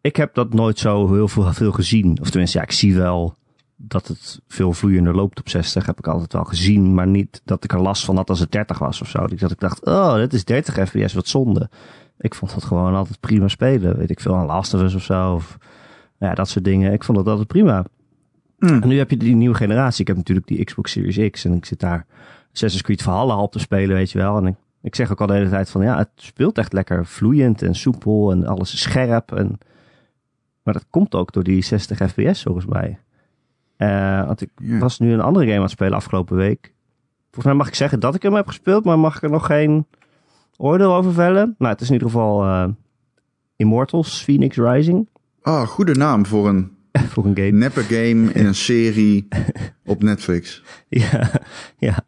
ik 0.00 0.16
heb 0.16 0.34
dat 0.34 0.54
nooit 0.54 0.78
zo 0.78 1.12
heel 1.12 1.28
veel, 1.28 1.52
veel 1.52 1.72
gezien. 1.72 2.18
Of 2.20 2.30
tenminste, 2.30 2.58
ja, 2.58 2.64
ik 2.64 2.72
zie 2.72 2.94
wel 2.96 3.34
dat 3.76 4.08
het 4.08 4.40
veel 4.48 4.72
vloeiender 4.72 5.14
loopt 5.14 5.40
op 5.40 5.48
60. 5.48 5.86
Heb 5.86 5.98
ik 5.98 6.06
altijd 6.06 6.32
wel 6.32 6.44
gezien. 6.44 6.94
Maar 6.94 7.06
niet 7.06 7.40
dat 7.44 7.64
ik 7.64 7.72
er 7.72 7.80
last 7.80 8.04
van 8.04 8.16
had 8.16 8.28
als 8.30 8.40
het 8.40 8.52
30 8.52 8.78
was 8.78 9.00
of 9.00 9.08
zo. 9.08 9.26
Dat 9.26 9.50
ik 9.50 9.60
dacht, 9.60 9.84
oh, 9.84 10.14
dit 10.14 10.32
is 10.32 10.44
30 10.44 10.88
fps, 10.88 11.12
wat 11.12 11.28
zonde. 11.28 11.70
Ik 12.18 12.34
vond 12.34 12.54
dat 12.54 12.64
gewoon 12.64 12.94
altijd 12.94 13.20
prima 13.20 13.48
spelen. 13.48 13.96
Weet 13.96 14.10
ik 14.10 14.20
veel, 14.20 14.36
aan 14.36 14.46
Last 14.46 14.74
of 14.74 14.82
Us 14.82 14.94
of 14.94 15.02
zo. 15.02 15.32
Of 15.34 15.58
ja, 16.18 16.34
dat 16.34 16.48
soort 16.48 16.64
dingen. 16.64 16.92
Ik 16.92 17.04
vond 17.04 17.18
dat 17.18 17.26
altijd 17.26 17.48
prima. 17.48 17.84
En 18.58 18.88
nu 18.88 18.98
heb 18.98 19.10
je 19.10 19.16
die 19.16 19.34
nieuwe 19.34 19.54
generatie. 19.56 20.00
Ik 20.00 20.06
heb 20.06 20.16
natuurlijk 20.16 20.46
die 20.46 20.64
Xbox 20.64 20.90
Series 20.92 21.30
X. 21.30 21.44
En 21.44 21.52
ik 21.52 21.64
zit 21.64 21.80
daar 21.80 22.06
Assassin's 22.52 22.82
Creed 22.82 23.02
Valhalla 23.02 23.36
op 23.38 23.52
te 23.52 23.58
spelen, 23.58 23.96
weet 23.96 24.10
je 24.10 24.18
wel. 24.18 24.36
En 24.36 24.46
ik, 24.46 24.54
ik 24.82 24.94
zeg 24.94 25.10
ook 25.12 25.20
al 25.20 25.26
de 25.26 25.32
hele 25.32 25.48
tijd 25.50 25.70
van, 25.70 25.82
ja, 25.82 25.96
het 25.98 26.10
speelt 26.14 26.58
echt 26.58 26.72
lekker 26.72 27.06
vloeiend 27.06 27.62
en 27.62 27.74
soepel. 27.74 28.30
En 28.30 28.46
alles 28.46 28.72
is 28.72 28.80
scherp. 28.80 29.32
En, 29.32 29.58
maar 30.62 30.74
dat 30.74 30.84
komt 30.90 31.14
ook 31.14 31.32
door 31.32 31.42
die 31.44 31.62
60 31.62 31.98
fps 32.10 32.42
volgens 32.42 32.66
mij. 32.66 32.98
Eh, 33.76 34.26
want 34.26 34.40
ik 34.40 34.50
Ja. 34.56 34.78
was 34.78 34.98
nu 34.98 35.12
een 35.12 35.20
andere 35.20 35.44
game 35.44 35.56
aan 35.56 35.62
het 35.62 35.70
spelen 35.70 35.94
afgelopen 35.96 36.36
week. 36.36 36.72
Volgens 37.22 37.44
mij 37.44 37.54
mag 37.54 37.68
ik 37.68 37.74
zeggen 37.74 38.00
dat 38.00 38.14
ik 38.14 38.22
hem 38.22 38.34
heb 38.34 38.46
gespeeld, 38.46 38.84
maar 38.84 38.98
mag 38.98 39.16
ik 39.16 39.22
er 39.22 39.30
nog 39.30 39.46
geen 39.46 39.86
oordeel 40.56 40.94
over 40.94 41.12
vellen? 41.12 41.54
Nou, 41.58 41.72
het 41.72 41.80
is 41.80 41.86
in 41.86 41.92
ieder 41.92 42.08
geval 42.08 42.44
eh, 42.44 42.68
Immortals 43.56 44.22
Phoenix 44.22 44.56
Rising. 44.56 45.08
Ah, 45.42 45.66
goede 45.66 45.94
naam 45.94 46.26
voor 46.26 46.48
een 46.48 46.71
voor 47.12 47.24
een 47.24 47.36
game. 47.36 47.50
neppe 47.50 47.80
game 47.82 48.32
in 48.32 48.46
een 48.46 48.54
serie 48.54 49.28
op 49.84 50.02
Netflix. 50.02 50.62
Ja, 50.88 51.30
ja. 51.78 52.04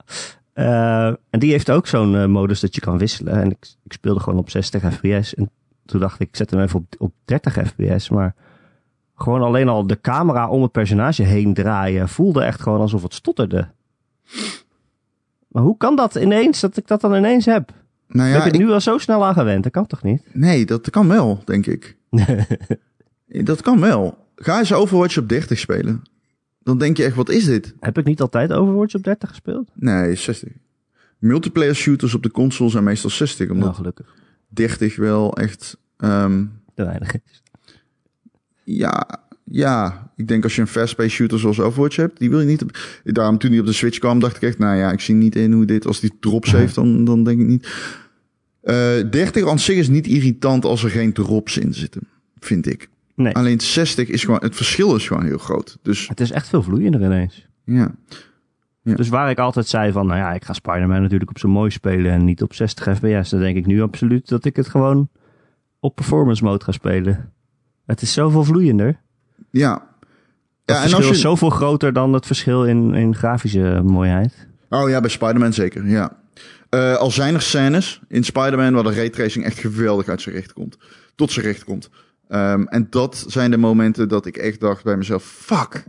Eh, 0.53 1.07
en 1.07 1.39
die 1.39 1.51
heeft 1.51 1.71
ook 1.71 1.87
zo'n 1.87 2.17
eh, 2.17 2.27
modus 2.27 2.61
dat 2.61 2.75
je 2.75 2.81
kan 2.81 2.99
wisselen. 2.99 3.41
En 3.43 3.51
ik, 3.51 3.67
ik 3.85 3.93
speelde 3.93 4.21
gewoon 4.21 4.39
op 4.39 4.51
60 4.51 4.95
fps. 4.95 5.35
En 5.35 5.51
toen 5.85 6.01
dacht 6.01 6.21
ik, 6.21 6.29
ik 6.29 6.37
zet 6.37 6.51
hem 6.51 6.61
even 6.61 6.79
op, 6.79 6.95
op 6.99 7.13
30 7.25 7.53
fps. 7.67 8.09
Maar 8.09 8.35
gewoon 9.15 9.43
alleen 9.43 9.69
al 9.69 9.87
de 9.87 10.01
camera 10.01 10.49
om 10.49 10.63
het 10.63 10.73
personage 10.73 11.23
heen 11.23 11.55
draaien 11.55 12.09
voelde 12.09 12.43
echt 12.43 12.61
gewoon 12.63 12.81
alsof 12.81 13.03
het 13.03 13.15
stotterde. 13.15 13.69
Maar 15.49 15.63
hoe 15.63 15.77
kan 15.77 15.97
dat 15.97 16.15
ineens, 16.15 16.61
dat 16.61 16.77
ik 16.77 16.87
dat 16.87 17.01
dan 17.01 17.15
ineens 17.15 17.45
heb? 17.45 17.71
Nou 18.09 18.31
ben 18.31 18.39
ja, 18.39 18.45
ik 18.45 18.53
er 18.53 18.61
ik- 18.61 18.67
nu 18.67 18.71
al 18.73 18.81
zo 18.81 18.99
snel 18.99 19.25
aan 19.27 19.35
gewend? 19.35 19.63
Dat 19.63 19.73
kan 19.73 19.87
toch 19.87 20.03
niet? 20.03 20.23
nee, 20.33 20.67
dat 20.67 20.91
kan 20.91 21.09
wel, 21.09 21.43
denk 21.45 21.67
ik. 21.67 21.97
dat 23.27 23.63
kan 23.63 23.81
wel. 23.81 24.24
Ga 24.37 24.59
eens 24.59 24.73
Overwatch 24.73 25.19
op 25.19 25.29
30 25.29 25.59
spelen. 25.59 26.03
Dan 26.63 26.79
denk 26.79 26.97
je 26.97 27.05
echt, 27.05 27.15
wat 27.17 27.29
is 27.29 27.45
dit? 27.45 27.75
heb 27.81 27.99
ik 27.99 28.05
niet 28.05 28.21
altijd 28.21 28.53
Overwatch 28.53 28.95
op 28.95 29.05
30 29.05 29.29
gespeeld? 29.29 29.71
Nee, 29.75 30.15
60. 30.15 30.53
Multiplayer 31.19 31.75
shooters 31.75 32.15
op 32.15 32.23
de 32.23 32.31
console 32.31 32.71
zijn 32.71 32.85
meestal 32.85 33.11
60, 33.11 33.49
omdat 33.49 33.65
Nou, 33.65 33.75
gelukkig. 33.75 34.15
30 34.49 34.97
wel 34.97 35.37
echt... 35.37 35.77
ehm, 35.97 36.45
Te 36.75 36.85
weinig 36.85 37.15
is. 37.15 37.43
ja, 38.65 39.07
ja, 39.45 40.11
ik 40.17 40.29
denk 40.29 40.43
als 40.45 40.55
je 40.55 40.61
een 40.61 40.67
fast-paced 40.67 41.11
shooter 41.13 41.39
zoals 41.39 41.61
Overwatch 41.61 41.97
hebt, 41.97 42.19
die 42.19 42.31
wil 42.31 42.41
je 42.41 42.47
niet... 42.47 42.63
Op, 42.63 42.79
daarom 43.05 43.39
toen 43.39 43.51
die 43.51 43.61
op 43.61 43.67
de 43.67 43.73
Switch 43.73 43.99
kwam, 43.99 44.19
dacht 44.21 44.37
ik 44.37 44.43
echt, 44.43 44.59
nou 44.59 44.77
ja, 44.77 44.93
ik 44.93 45.01
zie 45.01 45.15
niet 45.15 45.37
in 45.37 45.53
hoe 45.53 45.65
dit... 45.65 45.87
Als 45.87 46.01
die 46.01 46.13
drops 46.21 46.53
heeft, 46.53 46.75
dan, 46.75 47.05
dan 47.05 47.25
denk 47.25 47.41
ik 47.41 47.47
niet... 47.47 47.69
Eh 48.63 49.11
30 49.11 49.49
aan 49.49 49.59
zich 49.59 49.77
is 49.77 49.89
niet 49.89 50.07
irritant 50.07 50.65
als 50.65 50.85
er 50.85 50.91
geen 50.91 51.13
drops 51.13 51.59
in 51.59 51.75
zitten, 51.75 52.03
vind 52.39 52.67
ik. 52.67 52.89
Nee, 53.15 53.35
Alleen 53.35 53.61
60 53.61 54.09
is 54.09 54.25
gewoon... 54.25 54.41
Het 54.43 54.57
verschil 54.57 54.97
is 54.97 55.07
gewoon 55.07 55.25
heel 55.25 55.39
groot. 55.39 55.79
Dus 55.83 56.09
het 56.09 56.21
is 56.21 56.31
echt 56.31 56.49
veel 56.49 56.63
vloeiender 56.63 57.01
ineens. 57.01 57.47
ja, 57.65 57.95
Ja. 58.83 58.95
Dus 58.95 59.09
waar 59.09 59.31
ik 59.31 59.39
altijd 59.39 59.67
zei 59.67 59.93
van, 59.93 60.07
nou 60.07 60.19
ja, 60.19 60.33
ik 60.33 60.45
ga 60.45 60.53
Spider-Man 60.53 61.03
natuurlijk 61.03 61.31
op 61.31 61.39
zijn 61.39 61.53
mooi 61.53 61.71
spelen 61.71 62.13
en 62.13 62.25
niet 62.25 62.43
op 62.43 62.55
60 62.55 62.97
fps. 62.97 63.31
Dan 63.31 63.41
denk 63.41 63.57
ik 63.57 63.67
nu 63.67 63.83
absoluut 63.83 64.29
dat 64.29 64.45
ik 64.45 64.57
het 64.57 64.69
gewoon 64.69 65.09
op 65.81 65.95
performance 65.95 66.45
mode 66.45 66.65
ga 66.65 66.73
spelen. 66.73 67.33
Het 67.87 68.03
is 68.03 68.13
zoveel 68.13 68.45
vloeiender. 68.45 69.01
ja. 69.51 69.93
Het 70.65 70.77
Ja, 70.77 70.83
en 70.83 70.89
verschil 70.89 70.97
als 70.99 71.07
je... 71.07 71.15
is 71.15 71.21
zoveel 71.21 71.51
groter 71.51 71.93
dan 71.93 72.13
het 72.13 72.27
verschil 72.27 72.65
in, 72.65 72.95
in 72.95 73.15
grafische 73.15 73.81
mooiheid. 73.85 74.49
Oh 74.69 74.89
ja, 74.89 75.01
bij 75.01 75.11
Spider-Man 75.11 75.53
zeker, 75.53 75.89
ja. 75.89 76.17
Eh, 76.69 76.97
al 76.97 77.11
zijn 77.11 77.35
er 77.35 77.43
scènes 77.43 78.01
in 78.09 78.25
Spider-Man 78.25 78.75
waar 78.75 78.83
de 78.83 78.95
raytracing 78.95 79.45
echt 79.45 79.59
geweldig 79.59 80.09
uit 80.09 80.23
zijn 80.23 80.35
recht 80.35 80.53
komt. 80.53 80.79
Tot 81.15 81.33
zijn 81.33 81.47
recht 81.47 81.65
komt. 81.65 81.91
Ehm, 82.29 82.63
en 82.63 82.87
dat 82.91 83.25
zijn 83.29 83.51
de 83.51 83.57
momenten 83.57 84.09
dat 84.09 84.27
ik 84.27 84.37
echt 84.37 84.61
dacht 84.61 84.85
bij 84.85 84.97
mezelf, 84.97 85.25
fuck. 85.25 85.85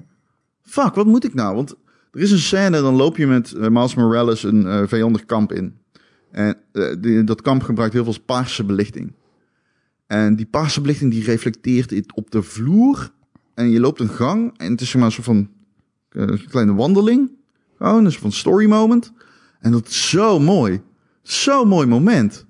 Fuck, 0.61 0.93
wat 0.95 1.05
moet 1.05 1.23
ik 1.23 1.33
nou? 1.33 1.55
Want 1.55 1.75
er 2.11 2.19
is 2.21 2.31
een 2.31 2.37
scène, 2.39 2.81
dan 2.81 2.95
loop 2.95 3.17
je 3.17 3.27
met 3.27 3.51
eh, 3.53 3.67
Miles 3.69 3.95
Morales 3.95 4.43
een 4.43 4.67
eh, 4.67 4.81
vijandig 4.87 5.25
kamp 5.25 5.51
in. 5.51 5.77
En 6.31 6.57
eh, 6.71 6.95
die- 6.99 7.23
dat 7.23 7.41
kamp 7.41 7.63
gebruikt 7.63 7.93
heel 7.93 8.03
veel 8.03 8.19
paarse 8.25 8.63
belichting. 8.63 9.13
En 10.07 10.35
die 10.35 10.45
paarse 10.45 10.81
belichting 10.81 11.11
die 11.11 11.23
reflecteert 11.23 12.13
op 12.13 12.31
de 12.31 12.41
vloer. 12.41 13.11
En 13.53 13.69
je 13.69 13.79
loopt 13.79 13.99
een 13.99 14.09
gang 14.09 14.53
en 14.57 14.71
het 14.71 14.81
is 14.81 14.87
zeg 14.89 14.95
maar 14.95 15.05
een 15.05 15.11
soort 15.11 15.25
van 15.25 15.49
een 16.09 16.47
kleine 16.49 16.73
wandeling. 16.73 17.31
Gewoon 17.77 18.05
een 18.05 18.11
soort 18.11 18.21
van 18.21 18.31
story 18.31 18.65
moment. 18.69 19.11
En 19.59 19.71
dat 19.71 19.87
is 19.87 20.09
zo 20.09 20.39
mooi. 20.39 20.81
Zo'n 21.21 21.67
mooi 21.67 21.87
moment. 21.87 22.44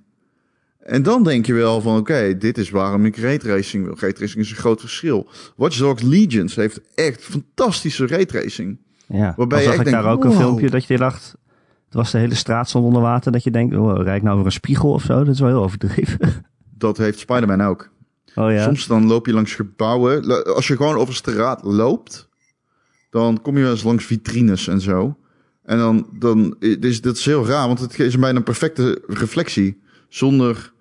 En 0.85 1.03
dan 1.03 1.23
denk 1.23 1.45
je 1.45 1.53
wel 1.53 1.81
van, 1.81 1.97
oké, 1.97 2.37
dit 2.37 2.57
is 2.57 2.69
waarom 2.69 3.05
ik 3.05 3.17
raytracing 3.17 3.85
wil. 3.85 3.95
Raytracing 3.99 4.43
is 4.43 4.49
een 4.49 4.55
groot 4.55 4.79
verschil. 4.79 5.27
Watch 5.55 5.77
Dogs 5.77 6.01
Legions 6.01 6.55
heeft 6.55 6.81
echt 6.95 7.23
fantastische 7.23 8.07
raytracing. 8.07 8.77
Ja, 9.07 9.33
Waarbij 9.37 9.63
zag 9.63 9.79
ik 9.79 9.91
daar 9.91 10.11
ook 10.11 10.23
een 10.23 10.31
filmpje 10.31 10.69
dat 10.69 10.85
je 10.85 10.97
dacht, 10.97 11.35
het 11.85 11.93
was 11.93 12.11
de 12.11 12.17
hele 12.17 12.35
straat 12.35 12.69
stond 12.69 12.85
onder 12.85 13.01
water. 13.01 13.31
Dat 13.31 13.43
je 13.43 13.51
denkt, 13.51 13.75
oh, 13.75 14.03
rijd 14.03 14.21
nou 14.21 14.33
over 14.33 14.45
een 14.45 14.51
spiegel 14.51 14.91
of 14.91 15.03
zo? 15.03 15.23
Dat 15.23 15.33
is 15.33 15.39
wel 15.39 15.49
heel 15.49 15.63
overdreven. 15.63 16.19
Dat 16.77 16.97
heeft 16.97 17.19
Spider-Man 17.19 17.61
ook. 17.61 17.89
Oh 18.35 18.51
ja, 18.51 18.63
Soms 18.63 18.87
dan 18.87 19.07
loop 19.07 19.25
je 19.25 19.33
langs 19.33 19.53
gebouwen. 19.53 20.43
Als 20.55 20.67
je 20.67 20.75
gewoon 20.75 20.95
over 20.95 21.13
straat 21.13 21.63
loopt, 21.63 22.29
dan 23.09 23.41
kom 23.41 23.57
je 23.57 23.63
wel 23.63 23.71
eens 23.71 23.83
langs 23.83 24.05
vitrines 24.05 24.67
en 24.67 24.81
zo. 24.81 25.17
En 25.63 25.77
dan, 25.77 26.07
dan 26.19 26.55
is 26.59 27.01
dat 27.01 27.15
is 27.15 27.25
heel 27.25 27.45
raar, 27.45 27.67
want 27.67 27.79
het 27.79 27.99
is 27.99 28.19
bijna 28.19 28.37
een 28.37 28.43
perfecte 28.43 29.01
reflectie. 29.07 29.81
Zonder, 30.09 30.73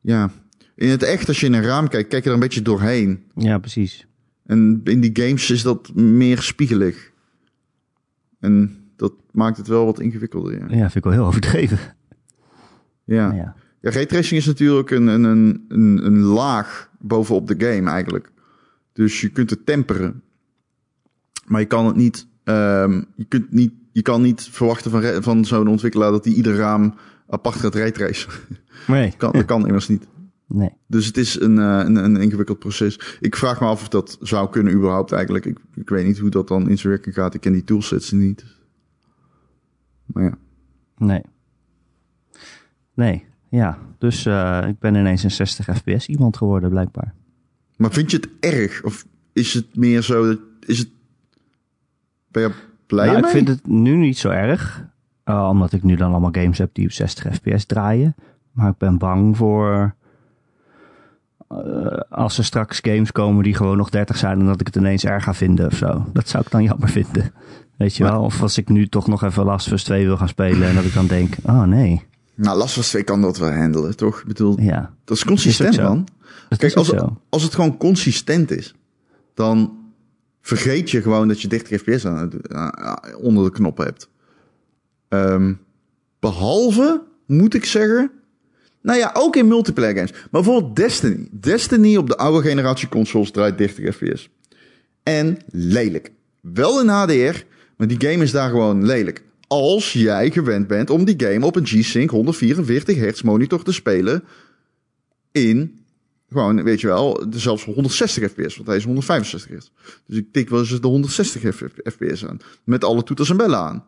ja, 0.00 0.30
in 0.74 0.88
het 0.88 1.02
echt 1.02 1.28
als 1.28 1.40
je 1.40 1.46
in 1.46 1.52
een 1.52 1.62
raam 1.62 1.88
kijkt, 1.88 2.08
kijk 2.08 2.22
je 2.22 2.28
er 2.28 2.34
een 2.34 2.40
beetje 2.40 2.62
doorheen. 2.62 3.24
ja, 3.34 3.58
precies. 3.58 4.06
En 4.46 4.80
in 4.84 5.00
die 5.00 5.10
games 5.12 5.50
is 5.50 5.62
dat 5.62 5.94
meer 5.94 6.42
spiegelig. 6.42 7.10
En 8.40 8.76
dat 8.96 9.12
maakt 9.32 9.56
het 9.56 9.66
wel 9.66 9.84
wat 9.84 10.00
ingewikkelder, 10.00 10.52
ja. 10.52 10.66
Ja, 10.68 10.80
vind 10.80 10.94
ik 10.94 11.04
wel 11.04 11.12
heel 11.12 11.24
overdreven. 11.26 11.78
Ja, 13.04 13.34
Ja. 13.34 13.54
ja 13.80 13.90
raytracing 13.90 14.40
is 14.40 14.46
natuurlijk 14.46 14.90
een, 14.90 15.06
een, 15.06 15.24
een, 15.24 15.64
een, 15.68 16.06
een 16.06 16.18
laag 16.18 16.90
bovenop 16.98 17.46
de 17.46 17.66
game 17.66 17.90
eigenlijk. 17.90 18.30
Dus 18.92 19.20
je 19.20 19.28
kunt 19.28 19.50
het 19.50 19.66
temperen. 19.66 20.22
Maar 21.46 21.60
je 21.60 21.66
kan 21.66 21.86
het 21.86 21.96
niet, 21.96 22.26
ehm, 22.44 23.02
je 23.16 23.24
kunt 23.24 23.52
niet, 23.52 23.72
je 23.92 24.02
kan 24.02 24.22
niet 24.22 24.48
verwachten 24.50 24.90
van, 24.90 25.22
van 25.22 25.44
zo'n 25.44 25.68
ontwikkelaar 25.68 26.10
dat 26.10 26.24
hij 26.24 26.34
ieder 26.34 26.56
raam 26.56 26.94
apart 27.28 27.56
gaat 27.56 27.74
raytracen. 27.74 28.30
Nee, 28.86 29.12
kan, 29.16 29.32
dat 29.32 29.44
kan 29.44 29.66
immers 29.66 29.88
niet. 29.88 30.06
Nee. 30.46 30.70
Dus 30.86 31.06
het 31.06 31.16
is 31.16 31.40
een, 31.40 31.58
eh, 31.58 31.78
een, 31.84 31.96
een 31.96 32.16
ingewikkeld 32.16 32.58
proces. 32.58 33.18
Ik 33.20 33.36
vraag 33.36 33.60
me 33.60 33.66
af 33.66 33.80
of 33.80 33.88
dat 33.88 34.18
zou 34.20 34.50
kunnen 34.50 34.72
überhaupt 34.72 35.12
eigenlijk. 35.12 35.44
Ik, 35.44 35.58
ik 35.74 35.88
weet 35.88 36.06
niet 36.06 36.18
hoe 36.18 36.30
dat 36.30 36.48
dan 36.48 36.68
in 36.68 36.78
zijn 36.78 36.92
werking 36.92 37.14
gaat. 37.14 37.34
Ik 37.34 37.40
ken 37.40 37.52
die 37.52 37.64
toolsets 37.64 38.10
niet. 38.10 38.44
Maar 40.06 40.22
ja. 40.24 40.38
Nee. 40.96 41.22
Nee, 42.94 43.24
ja. 43.48 43.78
Dus 43.98 44.26
eh, 44.26 44.64
ik 44.68 44.78
ben 44.78 44.94
ineens 44.94 45.22
een 45.22 45.30
60 45.30 45.76
fps 45.76 46.06
iemand 46.06 46.36
geworden, 46.36 46.70
blijkbaar. 46.70 47.14
Maar 47.76 47.92
vind 47.92 48.10
je 48.10 48.16
het 48.16 48.28
erg? 48.40 48.82
Of 48.84 49.06
is 49.32 49.54
het 49.54 49.76
meer 49.76 50.02
zo 50.02 50.26
dat... 50.26 50.38
Is 50.66 50.78
het... 50.78 50.88
Ben 52.28 52.42
je 52.42 52.52
blij 52.86 53.06
nou, 53.06 53.18
ik 53.18 53.24
ermee? 53.24 53.36
vind 53.44 53.48
het 53.56 53.66
nu 53.66 53.96
niet 53.96 54.18
zo 54.18 54.28
erg. 54.28 54.86
eh, 55.24 55.48
omdat 55.50 55.72
ik 55.72 55.82
nu 55.82 55.96
dan 55.96 56.10
allemaal 56.10 56.32
games 56.32 56.58
heb 56.58 56.74
die 56.74 56.84
op 56.84 56.92
60 56.92 57.34
fps 57.34 57.64
draaien. 57.64 58.14
Maar 58.58 58.68
ik 58.70 58.78
ben 58.78 58.98
bang 58.98 59.36
voor... 59.36 59.94
eh, 61.48 61.56
als 62.10 62.38
er 62.38 62.44
straks 62.44 62.78
games 62.82 63.12
komen 63.12 63.44
die 63.44 63.54
gewoon 63.54 63.76
nog 63.76 63.90
30 63.90 64.16
zijn... 64.16 64.40
en 64.40 64.46
dat 64.46 64.60
ik 64.60 64.66
het 64.66 64.76
ineens 64.76 65.04
erg 65.04 65.24
ga 65.24 65.34
vinden 65.34 65.66
of 65.66 65.74
zo. 65.76 66.06
Dat 66.12 66.28
zou 66.28 66.42
ik 66.44 66.50
dan 66.50 66.62
jammer 66.62 66.88
vinden. 66.88 67.32
Weet 67.76 67.96
je 67.96 68.02
Maar- 68.02 68.12
wel? 68.12 68.22
Of 68.22 68.42
als 68.42 68.58
ik 68.58 68.68
nu 68.68 68.88
toch 68.88 69.06
nog 69.08 69.22
even 69.24 69.44
Last 69.44 69.66
of 69.66 69.72
Us 69.72 69.84
2 69.84 70.06
wil 70.06 70.16
gaan 70.16 70.28
spelen... 70.28 70.68
en 70.68 70.74
dat 70.74 70.84
ik 70.84 70.94
dan 70.94 71.06
denk, 71.06 71.34
oh 71.42 71.62
nee, 71.62 72.02
Nou, 72.34 72.56
Last 72.58 72.76
of 72.76 72.82
Us 72.82 72.88
2 72.88 73.02
kan 73.02 73.20
dat 73.22 73.38
wel 73.38 73.52
handelen, 73.52 73.96
toch? 73.96 74.18
Ik 74.20 74.26
bedoel, 74.26 74.60
ja. 74.60 74.92
dat 75.04 75.16
is 75.16 75.24
consistent, 75.24 75.72
Is 75.74 75.78
man. 75.80 76.06
Dat 76.48 76.58
Kijk, 76.58 76.74
als, 76.74 76.92
als 77.28 77.42
het 77.42 77.54
gewoon 77.54 77.76
consistent 77.76 78.50
is, 78.50 78.74
dan 79.34 79.76
vergeet 80.40 80.90
je 80.90 81.02
gewoon 81.02 81.28
dat 81.28 81.40
je 81.40 81.48
30 81.48 81.80
fps 81.80 82.06
aan 82.06 82.16
het- 82.18 83.16
onder 83.16 83.44
de 83.44 83.50
knop 83.50 83.78
hebt. 83.78 84.10
Ehm, 85.08 85.54
behalve, 86.18 87.02
moet 87.26 87.54
ik 87.54 87.64
zeggen, 87.64 88.10
nou 88.82 88.98
ja, 88.98 89.10
ook 89.14 89.36
in 89.36 89.48
multiplayer 89.48 89.94
games. 89.94 90.12
Maar 90.12 90.28
bijvoorbeeld 90.30 90.76
Destiny. 90.76 91.28
Destiny 91.30 91.96
op 91.96 92.08
de 92.08 92.16
oude 92.16 92.48
generatie 92.48 92.88
consoles 92.88 93.30
draait 93.30 93.58
30 93.58 93.96
fps. 93.96 94.28
En 95.02 95.38
lelijk. 95.50 96.10
Wel 96.40 96.80
in 96.80 96.88
HDR, 96.88 97.44
maar 97.76 97.86
die 97.86 98.00
game 98.00 98.22
is 98.22 98.30
daar 98.30 98.50
gewoon 98.50 98.86
lelijk. 98.86 99.22
Als 99.46 99.92
jij 99.92 100.30
gewend 100.30 100.66
bent 100.66 100.90
om 100.90 101.04
die 101.04 101.14
game 101.26 101.46
op 101.46 101.56
een 101.56 101.66
G-Sync 101.66 102.10
144 102.10 102.96
hertz 102.96 103.22
monitor 103.22 103.62
te 103.62 103.72
spelen 103.72 104.24
in 105.32 105.78
gewoon, 106.28 106.62
weet 106.62 106.80
je 106.80 106.86
wel, 106.86 107.26
zelfs 107.30 107.64
160 107.64 108.30
fps, 108.30 108.56
want 108.56 108.68
hij 108.68 108.76
is 108.76 108.84
165 108.84 109.50
hertz. 109.50 109.70
Dus 110.06 110.18
ik 110.18 110.32
tik 110.32 110.48
wel 110.48 110.58
eens 110.58 110.80
de 110.80 110.86
160 110.86 111.54
F- 111.54 111.92
fps 111.92 112.26
aan, 112.26 112.38
met 112.64 112.84
alle 112.84 113.02
toeters 113.02 113.30
en 113.30 113.36
bellen 113.36 113.58
aan. 113.58 113.84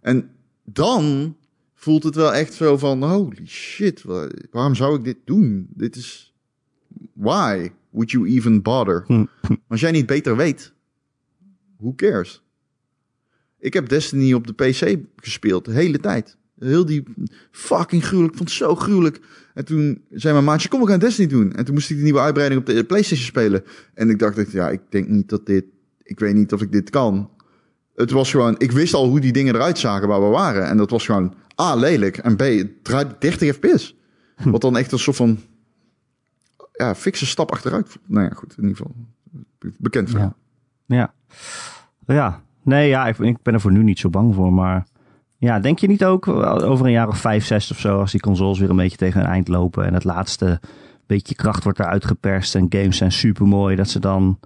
En 0.00 0.30
dan 0.64 1.36
voelt 1.82 2.02
het 2.02 2.14
wel 2.14 2.34
echt 2.34 2.52
zo 2.52 2.78
van, 2.78 3.02
holy 3.02 3.46
shit, 3.46 4.02
wa- 4.02 4.30
waarom 4.50 4.74
zou 4.74 4.96
ik 4.96 5.04
dit 5.04 5.16
doen? 5.24 5.66
Dit 5.74 5.96
is, 5.96 6.34
why 7.12 7.70
would 7.90 8.10
you 8.10 8.28
even 8.28 8.62
bother? 8.62 9.04
Hm. 9.06 9.24
Als 9.68 9.80
jij 9.80 9.90
niet 9.90 10.06
beter 10.06 10.36
weet, 10.36 10.72
who 11.78 11.94
cares? 11.94 12.42
Ik 13.58 13.72
heb 13.72 13.88
Destiny 13.88 14.32
op 14.32 14.46
de 14.46 14.52
PC 14.52 14.96
gespeeld, 15.16 15.64
de 15.64 15.72
hele 15.72 15.98
tijd. 15.98 16.36
Heel 16.58 16.86
die 16.86 17.02
fucking 17.50 18.04
gruwelijk, 18.04 18.36
vond 18.36 18.48
het 18.48 18.58
zo 18.58 18.74
gruwelijk. 18.74 19.20
En 19.54 19.64
toen 19.64 20.04
zei 20.10 20.32
mijn 20.32 20.44
maatje, 20.44 20.68
kom 20.68 20.80
we 20.80 20.86
gaan 20.86 20.98
Destiny 20.98 21.28
doen. 21.28 21.52
En 21.52 21.64
toen 21.64 21.74
moest 21.74 21.90
ik 21.90 21.96
de 21.96 22.02
nieuwe 22.02 22.20
uitbreiding 22.20 22.60
op 22.60 22.66
de 22.66 22.84
Playstation 22.84 23.26
spelen. 23.26 23.64
En 23.94 24.10
ik 24.10 24.18
dacht, 24.18 24.52
ja, 24.52 24.70
ik 24.70 24.80
denk 24.88 25.08
niet 25.08 25.28
dat 25.28 25.46
dit, 25.46 25.64
ik 26.02 26.18
weet 26.18 26.34
niet 26.34 26.52
of 26.52 26.62
ik 26.62 26.72
dit 26.72 26.90
kan. 26.90 27.30
Het 27.94 28.10
was 28.10 28.30
gewoon, 28.30 28.54
ik 28.58 28.72
wist 28.72 28.94
al 28.94 29.08
hoe 29.08 29.20
die 29.20 29.32
dingen 29.32 29.54
eruit 29.54 29.78
zagen 29.78 30.08
waar 30.08 30.20
we 30.20 30.26
waren. 30.26 30.68
En 30.68 30.76
dat 30.76 30.90
was 30.90 31.04
gewoon 31.04 31.34
A, 31.60 31.74
lelijk. 31.74 32.16
En 32.16 32.36
B, 32.36 32.40
het 32.40 32.84
draait 32.84 33.20
30 33.20 33.54
fps. 33.54 33.96
Wat 34.44 34.60
dan 34.60 34.76
echt 34.76 34.92
een 34.92 34.98
soort 34.98 35.16
van, 35.16 35.38
ja, 36.72 36.94
fikse 36.94 37.26
stap 37.26 37.52
achteruit. 37.52 37.96
Nou 38.06 38.24
ja, 38.24 38.34
goed, 38.34 38.54
in 38.56 38.68
ieder 38.68 38.76
geval. 38.76 38.94
Bekend 39.78 40.10
verhaal. 40.10 40.36
Ja. 40.86 40.96
Ja. 40.96 42.14
Ja. 42.14 42.42
Nee, 42.62 42.88
ja, 42.88 43.06
ik, 43.06 43.18
ik 43.18 43.42
ben 43.42 43.54
er 43.54 43.60
voor 43.60 43.72
nu 43.72 43.82
niet 43.82 43.98
zo 43.98 44.10
bang 44.10 44.34
voor. 44.34 44.52
Maar 44.52 44.86
ja, 45.38 45.60
denk 45.60 45.78
je 45.78 45.86
niet 45.86 46.04
ook 46.04 46.28
over 46.28 46.86
een 46.86 46.92
jaar 46.92 47.08
of 47.08 47.18
vijf, 47.18 47.44
zes 47.44 47.70
of 47.70 47.78
zo, 47.78 47.98
als 47.98 48.10
die 48.10 48.20
consoles 48.20 48.58
weer 48.58 48.70
een 48.70 48.76
beetje 48.76 48.96
tegen 48.96 49.20
een 49.20 49.26
eind 49.26 49.48
lopen 49.48 49.84
en 49.84 49.94
het 49.94 50.04
laatste 50.04 50.60
beetje 51.06 51.34
kracht 51.34 51.64
wordt 51.64 51.78
eruit 51.78 52.04
geperst 52.04 52.54
en 52.54 52.66
games 52.68 52.96
zijn 52.96 53.12
super 53.12 53.46
mooi, 53.46 53.76
dat 53.76 53.88
ze 53.88 53.98
dan 53.98 54.38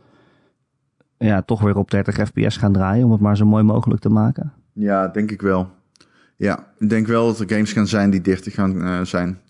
ja, 1.19 1.43
toch 1.43 1.61
weer 1.61 1.77
op 1.77 1.91
30 1.91 2.15
fps 2.29 2.57
gaan 2.57 2.73
draaien 2.73 3.05
om 3.05 3.13
het 3.13 3.21
maar 3.21 3.37
zo 3.37 3.47
mooi 3.47 3.63
mogelijk 3.63 4.01
te 4.01 4.09
maken? 4.09 4.53
Ja, 4.73 5.09
denk 5.09 5.31
ik 5.31 5.43
wel. 5.43 5.71
Ja, 6.37 6.73
ik 6.79 6.89
denk 6.89 7.07
wel 7.07 7.27
dat 7.27 7.41
er 7.41 7.49
games 7.49 7.73
gaan 7.73 7.87
zijn 7.87 8.11
die 8.11 8.21
30 8.21 8.55
gaan 8.55 8.83
eh, 8.83 9.01
zijn. 9.01 9.41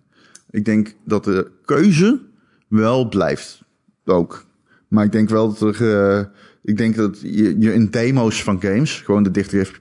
Ik 0.50 0.64
denk 0.64 0.94
dat 1.04 1.24
de 1.24 1.50
keuze 1.64 2.20
wel 2.68 3.08
blijft. 3.08 3.64
Ook. 4.04 4.46
Maar 4.88 5.04
ik 5.04 5.12
denk 5.12 5.28
wel 5.28 5.48
dat 5.54 5.60
er. 5.60 6.00
eh, 6.18 6.24
ik 6.62 6.76
denk 6.76 6.94
dat 6.94 7.20
je, 7.20 7.58
je 7.58 7.72
in 7.72 7.90
demo's 7.90 8.42
van 8.42 8.60
games 8.62 9.00
gewoon 9.00 9.22
de 9.22 9.30
30 9.30 9.80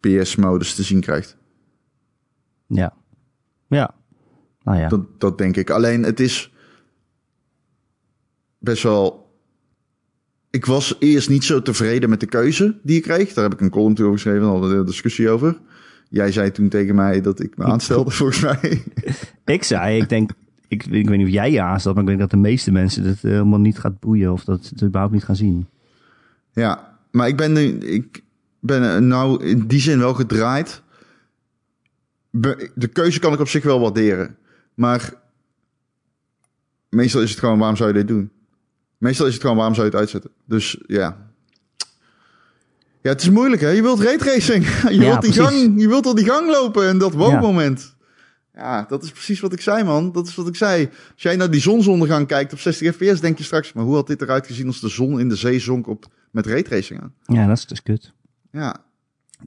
fps 0.00 0.36
modus 0.36 0.74
te 0.74 0.82
zien 0.82 1.00
krijgt. 1.00 1.36
Ja. 2.66 2.92
Ja. 3.66 3.94
Nou 4.62 4.78
ja. 4.78 4.88
Dat, 4.88 5.20
dat 5.20 5.38
denk 5.38 5.56
ik. 5.56 5.70
Alleen 5.70 6.02
het 6.02 6.20
is 6.20 6.52
best 8.58 8.82
wel. 8.82 9.29
Ik 10.50 10.66
was 10.66 10.96
eerst 10.98 11.28
niet 11.28 11.44
zo 11.44 11.62
tevreden 11.62 12.10
met 12.10 12.20
de 12.20 12.26
keuze 12.26 12.78
die 12.82 12.96
ik 12.96 13.02
kreeg. 13.02 13.32
Daar 13.32 13.44
heb 13.44 13.52
ik 13.52 13.60
een 13.60 13.70
column 13.70 13.98
over 13.98 14.12
geschreven, 14.12 14.60
we 14.60 14.66
een 14.66 14.84
discussie 14.84 15.30
over. 15.30 15.58
Jij 16.08 16.32
zei 16.32 16.50
toen 16.50 16.68
tegen 16.68 16.94
mij 16.94 17.20
dat 17.20 17.40
ik 17.40 17.56
me 17.56 17.64
aanstelde, 17.64 18.10
volgens 18.20 18.40
mij. 18.40 18.82
Ik 19.44 19.62
zei, 19.62 20.00
ik 20.00 20.08
denk, 20.08 20.30
ik, 20.68 20.86
ik 20.86 21.08
weet 21.08 21.18
niet 21.18 21.26
of 21.26 21.32
jij 21.32 21.50
je 21.50 21.62
aanstelt, 21.62 21.94
maar 21.94 22.02
ik 22.02 22.08
denk 22.08 22.20
dat 22.20 22.30
de 22.30 22.36
meeste 22.36 22.72
mensen 22.72 23.04
het 23.04 23.22
helemaal 23.22 23.58
niet 23.58 23.78
gaat 23.78 24.00
boeien 24.00 24.32
of 24.32 24.44
dat 24.44 24.64
ze 24.64 24.70
het 24.74 24.82
überhaupt 24.82 25.12
niet 25.12 25.24
gaan 25.24 25.36
zien. 25.36 25.66
Ja, 26.52 26.98
maar 27.10 27.28
ik 27.28 27.36
ben, 27.36 27.52
nu, 27.52 27.78
ik 27.78 28.22
ben 28.60 29.08
nou 29.08 29.44
in 29.44 29.66
die 29.66 29.80
zin 29.80 29.98
wel 29.98 30.14
gedraaid. 30.14 30.82
De 32.74 32.88
keuze 32.92 33.20
kan 33.20 33.32
ik 33.32 33.40
op 33.40 33.48
zich 33.48 33.62
wel 33.62 33.80
waarderen. 33.80 34.36
Maar 34.74 35.14
meestal 36.88 37.22
is 37.22 37.30
het 37.30 37.38
gewoon, 37.38 37.58
waarom 37.58 37.76
zou 37.76 37.88
je 37.88 37.94
dit 37.94 38.08
doen? 38.08 38.30
Meestal 39.00 39.26
is 39.26 39.32
het 39.32 39.40
gewoon, 39.42 39.56
waarom 39.56 39.74
zou 39.74 39.86
je 39.86 39.92
het 39.92 40.00
uitzetten? 40.00 40.30
Dus 40.44 40.78
ja. 40.86 41.28
Ja, 43.02 43.10
het 43.10 43.20
is 43.22 43.30
moeilijk 43.30 43.62
hè. 43.62 43.68
Je 43.68 43.82
wilt 43.82 44.00
raytracing. 44.00 44.66
Je, 44.88 44.94
Ja, 44.94 44.98
wilt 44.98 45.22
die 45.22 45.32
precies. 45.32 45.60
gang, 45.62 45.80
je 45.80 45.88
wilt 45.88 46.06
al 46.06 46.14
die 46.14 46.24
gang 46.24 46.50
lopen 46.50 46.88
en 46.88 46.98
dat 46.98 47.12
wow-moment. 47.12 47.96
Ja, 48.54 48.84
dat 48.88 49.02
is 49.02 49.10
precies 49.10 49.40
wat 49.40 49.52
ik 49.52 49.60
zei, 49.60 49.84
man. 49.84 50.12
Dat 50.12 50.26
is 50.26 50.34
wat 50.34 50.48
ik 50.48 50.56
zei. 50.56 50.86
Als 51.12 51.22
jij 51.22 51.36
naar 51.36 51.50
die 51.50 51.60
zonsondergang 51.60 52.26
kijkt 52.26 52.52
op 52.52 52.58
60 52.58 52.94
fps, 52.94 53.20
denk 53.20 53.38
je 53.38 53.44
straks... 53.44 53.72
maar 53.72 53.84
hoe 53.84 53.94
had 53.94 54.06
dit 54.06 54.22
eruit 54.22 54.46
gezien 54.46 54.66
als 54.66 54.80
de 54.80 54.88
zon 54.88 55.20
in 55.20 55.28
de 55.28 55.36
zee 55.36 55.58
zonk 55.58 55.86
op, 55.86 56.06
met 56.30 56.46
raytracing 56.46 57.00
aan? 57.00 57.14
Ja, 57.24 57.46
dat 57.46 57.56
is 57.56 57.66
dus 57.66 57.82
kut. 57.82 58.12
Ja, 58.52 58.76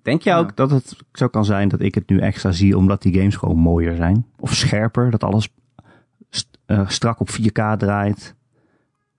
Denk 0.02 0.22
je 0.22 0.30
Ja. 0.30 0.38
ook 0.38 0.56
dat 0.56 0.72
het 0.72 0.96
zo 1.14 1.28
kan 1.28 1.46
zijn 1.46 1.70
dat 1.70 1.82
ik 1.82 1.96
het 1.96 2.10
nu 2.10 2.20
extra 2.20 2.52
zie 2.52 2.78
omdat 2.78 3.02
die 3.02 3.14
games 3.14 3.36
gewoon 3.36 3.58
mooier 3.58 3.96
zijn? 3.96 4.26
Of 4.40 4.54
scherper, 4.56 5.12
dat 5.12 5.24
alles 5.24 5.50
st- 6.30 6.58
eh, 6.66 6.90
strak 6.90 7.20
op 7.20 7.30
4K 7.30 7.78
draait? 7.78 8.36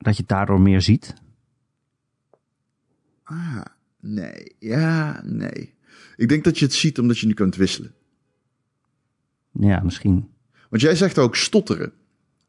Dat 0.05 0.15
je 0.17 0.21
het 0.21 0.31
daardoor 0.31 0.61
meer 0.61 0.83
ziet? 0.83 1.15
ah, 3.25 3.61
nee, 4.01 4.55
ja, 4.59 5.21
nee. 5.25 5.75
Ik 6.17 6.29
denk 6.29 6.45
dat 6.45 6.59
je 6.59 6.65
het 6.65 6.75
ziet 6.75 6.99
omdat 6.99 7.19
je 7.19 7.27
nu 7.27 7.35
kunt 7.35 7.57
wisselen. 7.57 7.95
Ja, 9.53 9.81
misschien. 9.85 10.29
Want 10.71 10.83
jij 10.83 10.95
zegt 10.97 11.19
ook 11.19 11.37
stotteren. 11.37 11.93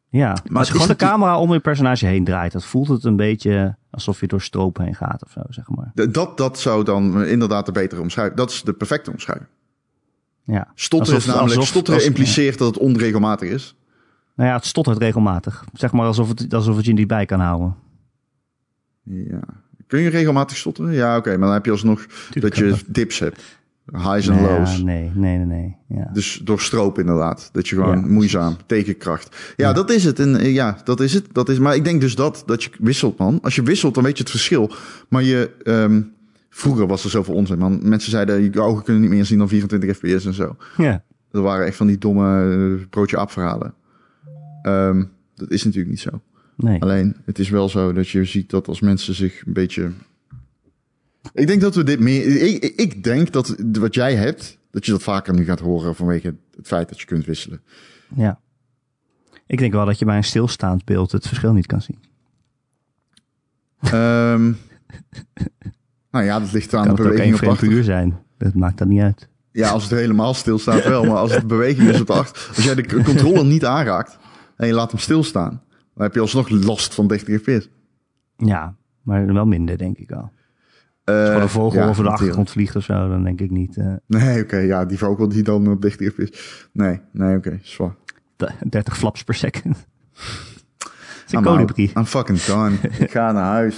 Ja, 0.10 0.38
maar 0.50 0.60
als 0.60 0.70
gewoon 0.70 0.88
de 0.88 0.96
camera 0.96 1.40
om 1.40 1.54
je 1.54 1.60
personage 1.60 2.06
heen 2.06 2.24
draait, 2.24 2.52
dat 2.52 2.66
voelt 2.66 2.88
het 2.88 3.04
een 3.04 3.16
beetje 3.16 3.78
alsof 3.90 4.20
je 4.20 4.28
door 4.28 4.42
stroop 4.42 4.78
heen 4.78 4.96
gaat 4.96 5.24
of 5.24 5.32
zo, 5.32 5.42
zeg 5.50 5.70
maar. 5.70 5.92
Dat, 6.12 6.38
dat 6.38 6.60
zou 6.60 6.84
dan 6.84 7.24
inderdaad 7.26 7.66
de 7.66 7.72
betere 7.72 8.02
omschrijving. 8.02 8.38
Dat 8.38 8.50
is 8.52 8.62
de 8.62 8.74
perfecte 8.74 9.12
omschrijving. 9.12 9.50
Ja. 10.44 10.72
Stotteren 10.76 11.16
Alsof- 11.16 11.30
is 11.30 11.36
namelijk, 11.36 11.56
alsof- 11.56 11.68
stotteren 11.74 12.06
impliceert 12.06 12.58
dat 12.58 12.68
het 12.68 12.84
onregelmatig 12.84 13.50
is. 13.50 13.76
Nou 14.36 14.50
ja, 14.50 14.56
het 14.56 14.66
stottert 14.66 14.98
regelmatig. 14.98 15.64
Zeg 15.74 15.92
maar 15.92 16.06
alsof 16.06 16.28
het, 16.30 16.54
alsof 16.54 16.76
het 16.76 16.86
je 16.86 16.94
niet 16.94 17.08
bij 17.08 17.26
kan 17.26 17.40
houden. 17.40 17.76
Ja. 19.04 19.40
Kun 19.88 20.00
je 20.00 20.10
regelmatig 20.10 20.58
stotteren? 20.58 20.94
Ja, 20.94 21.18
oké, 21.18 21.30
maar 21.30 21.46
dan 21.46 21.54
heb 21.54 21.66
je 21.66 21.72
alsnog 21.72 22.06
dat 22.34 22.56
je 22.58 22.70
dat. 22.70 22.84
dips 22.88 23.20
hebt. 23.20 23.42
Highs 23.92 24.28
en 24.28 24.36
ja, 24.36 24.42
lows. 24.42 24.82
nee, 24.82 25.12
nee, 25.14 25.38
nee, 25.38 25.46
nee. 25.46 25.76
Ja. 25.88 26.10
Dus 26.14 26.42
door 26.44 26.62
stroop 26.62 27.00
inderdaad. 27.00 27.50
Dat 27.52 27.68
je 27.68 27.76
gewoon 27.76 28.00
Ja, 28.00 28.06
moeizaam, 28.08 28.56
tegenkracht. 28.66 29.54
Ja, 29.56 29.74
dat 29.74 29.90
is 29.90 30.04
het. 30.04 30.20
En 30.20 30.36
eh, 30.36 30.54
ja, 30.54 30.78
dat 30.84 31.00
is 31.00 31.14
het. 31.14 31.28
Dat 31.32 31.50
is, 31.50 31.60
maar 31.60 31.76
ik 31.76 31.84
denk 31.84 32.02
dus 32.02 32.16
dat, 32.16 32.44
dat 32.46 32.64
je 32.64 32.70
wisselt, 32.80 33.18
man. 33.18 33.40
Als 33.42 33.56
je 33.56 33.64
wisselt, 33.64 33.94
dan 33.94 34.04
weet 34.04 34.18
je 34.18 34.24
het 34.24 34.32
verschil. 34.32 34.72
Maar 35.10 35.24
je, 35.24 35.52
ehm, 35.64 36.02
vroeger 36.50 36.88
was 36.88 37.04
er 37.04 37.10
zoveel 37.10 37.34
onzin, 37.34 37.58
man. 37.58 37.80
Mensen 37.84 38.12
zeiden, 38.12 38.42
je 38.44 38.62
ogen 38.62 38.84
kunnen 38.84 39.02
niet 39.02 39.12
meer 39.12 39.26
zien 39.26 39.38
dan 39.38 39.48
24 39.48 39.98
fps 39.98 40.26
en 40.26 40.34
zo. 40.34 40.56
ja. 40.78 41.04
Dat 41.32 41.44
waren 41.44 41.66
echt 41.66 41.78
van 41.78 41.88
die 41.88 41.98
domme 41.98 42.54
eh, 42.80 42.88
broodje 42.90 43.18
aap 43.18 43.32
verhalen. 43.32 43.74
Ehm, 44.66 45.04
dat 45.36 45.52
is 45.52 45.64
natuurlijk 45.64 45.90
niet 45.92 46.00
zo. 46.00 46.22
Nee. 46.56 46.82
Alleen, 46.82 47.16
het 47.26 47.40
is 47.40 47.50
wel 47.50 47.70
zo 47.70 47.94
dat 47.94 48.10
je 48.10 48.26
ziet 48.26 48.50
dat 48.50 48.68
als 48.68 48.80
mensen 48.80 49.14
zich 49.16 49.46
een 49.46 49.54
beetje... 49.54 49.92
Ik 51.34 51.48
denk 51.48 51.62
dat 51.62 51.76
we 51.76 51.84
dit 51.84 52.00
meer... 52.00 52.42
Ik, 52.42 52.64
ik- 52.76 53.04
denk 53.04 53.32
dat 53.32 53.56
wat 53.80 53.94
jij 53.94 54.16
hebt, 54.16 54.58
dat 54.72 54.86
je 54.86 54.92
dat 54.92 55.04
vaker 55.04 55.34
nu 55.34 55.46
gaat 55.46 55.60
horen 55.60 55.96
vanwege 55.96 56.36
het 56.58 56.68
feit 56.68 56.90
dat 56.90 57.00
je 57.00 57.06
kunt 57.06 57.26
wisselen. 57.26 57.62
Ja. 58.16 58.40
Ik 59.48 59.58
denk 59.58 59.74
wel 59.74 59.86
dat 59.86 60.00
je 60.00 60.06
bij 60.06 60.18
een 60.18 60.24
stilstaand 60.24 60.86
beeld 60.86 61.12
het 61.12 61.28
verschil 61.28 61.54
niet 61.54 61.66
kan 61.66 61.82
zien. 61.82 62.00
Ehm, 63.82 64.52
nou 66.12 66.26
ja, 66.26 66.40
dat 66.40 66.52
ligt 66.52 66.74
aan 66.74 66.86
Kan 66.86 66.96
de 66.96 67.02
het 67.02 67.12
ook 67.12 67.18
één 67.18 67.32
beweging 67.32 67.52
op 67.52 67.64
achter. 67.70 67.84
zijn. 67.84 68.20
Dat 68.38 68.54
maakt 68.54 68.78
dat 68.78 68.88
niet 68.88 69.02
uit. 69.02 69.28
Ja, 69.52 69.70
als 69.70 69.84
het 69.84 69.92
helemaal 70.00 70.34
stilstaat 70.34 70.84
wel. 70.88 71.04
Maar 71.06 71.16
als 71.18 71.36
het 71.36 71.48
beweging 71.48 71.90
is 71.90 72.02
op 72.02 72.08
de 72.08 72.14
achter... 72.14 72.48
Als 72.56 72.66
jij 72.66 72.76
de 72.76 72.82
c- 72.82 73.04
controller 73.04 73.46
niet 73.46 73.66
aanraakt 73.66 74.18
en 74.56 74.68
je 74.68 74.74
laat 74.74 74.92
hem 74.92 75.00
stilstaan... 75.00 75.62
dan 75.94 76.04
heb 76.04 76.14
je 76.14 76.20
alsnog 76.20 76.50
last 76.50 76.94
van 76.94 77.08
30 77.08 77.42
fps. 77.42 77.70
Ja, 78.38 78.76
maar 79.02 79.34
wel 79.34 79.46
minder 79.46 79.78
denk 79.78 79.98
ik 79.98 80.12
al. 80.12 80.22
Als 81.04 81.30
Eh 81.30 81.42
een 81.42 81.50
vogel 81.50 81.82
ja, 81.82 81.88
over 81.88 82.04
de 82.04 82.10
achtergrond 82.10 82.50
vliegt 82.50 82.76
of 82.76 82.84
zo, 82.84 82.94
dan 83.10 83.24
denk 83.24 83.42
ik 83.42 83.52
niet. 83.52 83.78
eh, 83.78 83.94
Nee, 84.08 84.44
oké. 84.44 84.58
ja, 84.58 84.86
die 84.86 84.98
vogel 84.98 85.28
die 85.28 85.44
dan 85.44 85.68
op 85.68 85.82
30 85.82 86.14
fps. 86.14 86.68
Nee, 86.74 87.00
nee, 87.12 87.38
oké. 87.38 87.60
zwaar. 87.64 87.96
d- 88.36 88.54
30 88.70 88.98
flaps 88.98 89.24
per 89.24 89.34
second. 89.36 89.78
Out. 91.32 91.44
kolibrie. 91.46 91.92
I'm 91.98 92.06
fucking 92.06 92.42
done. 92.42 92.76
ik 93.06 93.12
ga 93.12 93.32
naar 93.32 93.44
huis. 93.44 93.78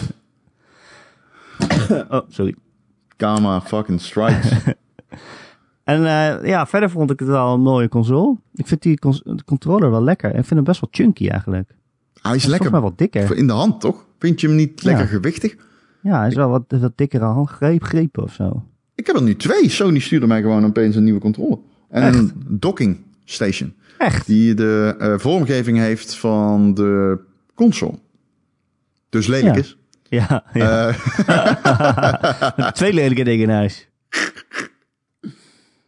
Oh, 2.09 2.21
sorry. 2.29 2.55
Gamma 3.17 3.61
fucking 3.61 4.01
strikes. 4.01 4.51
En 5.87 6.05
eh, 6.05 6.47
ja, 6.49 6.65
verder 6.67 6.89
vond 6.89 7.11
ik 7.11 7.19
het 7.19 7.27
wel 7.27 7.53
een 7.53 7.61
mooie 7.61 7.87
console. 7.89 8.37
Ik 8.55 8.67
vind 8.67 8.81
die 8.81 8.99
cons- 8.99 9.21
de 9.23 9.43
controller 9.45 9.91
wel 9.91 10.03
lekker. 10.03 10.29
En 10.31 10.39
ik 10.39 10.45
vind 10.45 10.55
hem 10.55 10.63
best 10.63 10.81
wel 10.81 10.89
chunky 10.93 11.27
eigenlijk. 11.29 11.67
Hij 11.67 11.75
is 12.13 12.21
Hij 12.21 12.35
is 12.35 12.45
lekker 12.59 12.81
wat 12.81 12.97
dikker. 12.97 13.35
in 13.37 13.47
de 13.47 13.53
hand, 13.53 13.81
toch? 13.81 14.05
Vind 14.19 14.41
je 14.41 14.47
hem 14.47 14.55
niet 14.55 14.83
lekker 14.83 15.03
Ja. 15.03 15.09
gewichtig? 15.09 15.55
Ja, 16.01 16.19
hij 16.19 16.27
is 16.27 16.35
wel 16.35 16.49
wat, 16.49 16.63
wat 16.67 16.91
dikkere 16.95 17.25
handgreep, 17.25 17.83
grepen 17.83 18.23
of 18.23 18.33
zo. 18.33 18.63
Ik 18.95 19.07
heb 19.07 19.15
er 19.15 19.21
nu 19.23 19.35
twee. 19.35 19.69
Sony 19.69 19.99
stuurde 19.99 20.27
mij 20.27 20.41
gewoon 20.41 20.65
opeens 20.65 20.95
een 20.95 21.03
nieuwe 21.03 21.19
controller. 21.19 21.57
En 21.89 22.03
Echt? 22.03 22.15
een 22.17 22.31
docking 22.49 22.97
station. 23.25 23.73
Echt? 23.97 24.25
Die 24.27 24.53
de 24.53 24.95
eh, 24.99 25.13
vormgeving 25.17 25.77
heeft 25.77 26.15
van 26.15 26.73
de 26.73 27.19
console. 27.55 27.99
Dus 29.09 29.27
lelijk 29.27 29.55
Ja. 29.55 29.61
is. 29.61 29.77
Ja, 30.09 30.43
ja. 30.53 30.89
Eh, 30.89 32.71
twee 32.79 32.93
lelijke 32.93 33.23
dingen 33.23 33.43
in 33.49 33.53
huis. 33.55 33.87